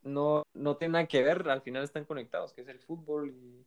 no, 0.08 0.42
no 0.54 0.76
tienen 0.76 0.92
nada 0.92 1.06
que 1.06 1.22
ver, 1.22 1.48
al 1.48 1.62
final 1.62 1.84
están 1.84 2.04
conectados, 2.04 2.52
que 2.52 2.62
es 2.62 2.68
el 2.68 2.78
fútbol 2.78 3.30
y 3.30 3.64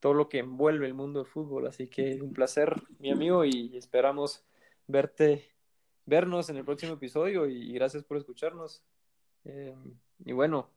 todo 0.00 0.14
lo 0.14 0.28
que 0.28 0.38
envuelve 0.38 0.86
el 0.86 0.94
mundo 0.94 1.20
del 1.20 1.30
fútbol. 1.30 1.66
Así 1.66 1.88
que 1.88 2.20
un 2.20 2.32
placer, 2.32 2.74
mi 2.98 3.10
amigo, 3.10 3.44
y 3.44 3.76
esperamos 3.76 4.44
verte, 4.86 5.50
vernos 6.06 6.50
en 6.50 6.56
el 6.56 6.64
próximo 6.64 6.94
episodio 6.94 7.46
y 7.46 7.72
gracias 7.72 8.04
por 8.04 8.18
escucharnos. 8.18 8.82
Eh, 9.44 9.74
y 10.24 10.32
bueno, 10.32 10.70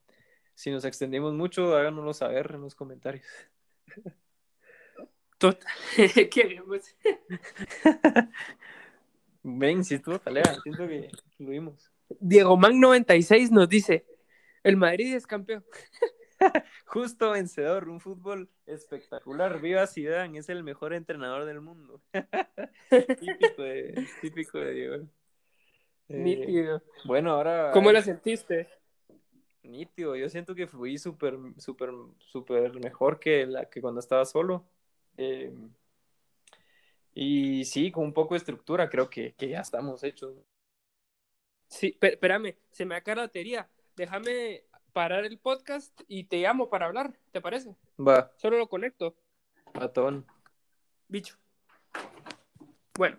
si 0.55 0.71
nos 0.71 0.85
extendimos 0.85 1.33
mucho, 1.33 1.75
háganoslo 1.75 2.13
saber 2.13 2.51
en 2.55 2.61
los 2.61 2.75
comentarios. 2.75 3.27
Total, 5.37 5.71
qué 5.95 6.61
pues. 6.65 6.97
Ven, 9.43 9.85
si 9.85 9.95
estuvo 9.95 10.19
talea, 10.19 10.43
siento 10.63 10.87
que 10.87 11.09
vimos. 11.37 11.91
Diego 12.19 12.57
Man 12.57 12.79
96 12.79 13.51
nos 13.51 13.69
dice, 13.69 14.05
el 14.67 14.77
Madrid 14.77 15.15
es 15.15 15.25
campeón. 15.25 15.63
Justo 16.85 17.31
vencedor, 17.31 17.89
un 17.89 17.99
fútbol 17.99 18.49
espectacular. 18.65 19.61
Viva 19.61 19.87
Zidane, 19.87 20.39
es 20.39 20.49
el 20.49 20.63
mejor 20.63 20.93
entrenador 20.93 21.45
del 21.45 21.61
mundo. 21.61 22.01
típico, 23.19 23.61
de, 23.61 24.07
típico 24.21 24.59
de 24.59 24.73
Diego. 24.73 24.95
Eh, 26.09 26.17
Nítido. 26.17 26.83
Bueno, 27.05 27.31
ahora. 27.31 27.71
¿Cómo 27.71 27.91
la 27.91 28.01
sentiste? 28.01 28.67
Nítido, 29.63 30.15
yo 30.15 30.29
siento 30.29 30.55
que 30.55 30.67
fui 30.67 30.97
súper, 30.97 31.37
súper, 31.57 31.91
súper 32.19 32.73
mejor 32.79 33.19
que, 33.19 33.45
la, 33.45 33.69
que 33.69 33.81
cuando 33.81 33.99
estaba 33.99 34.25
solo. 34.25 34.65
Eh, 35.17 35.53
y 37.13 37.65
sí, 37.65 37.91
con 37.91 38.05
un 38.05 38.13
poco 38.13 38.33
de 38.33 38.39
estructura, 38.39 38.89
creo 38.89 39.09
que, 39.09 39.33
que 39.33 39.49
ya 39.49 39.61
estamos 39.61 40.03
hechos. 40.03 40.35
Sí, 41.67 41.97
espérame, 41.99 42.55
se 42.71 42.85
me 42.85 42.95
acaba 42.95 43.15
la 43.15 43.21
batería 43.23 43.69
déjame 43.97 44.63
parar 44.93 45.25
el 45.25 45.37
podcast 45.39 46.01
y 46.07 46.25
te 46.25 46.37
llamo 46.37 46.69
para 46.69 46.85
hablar, 46.85 47.13
¿te 47.31 47.41
parece? 47.41 47.75
Va. 47.99 48.31
Solo 48.37 48.57
lo 48.57 48.69
conecto. 48.69 49.15
Patón. 49.73 50.25
Bicho. 51.09 51.35
Bueno. 52.93 53.17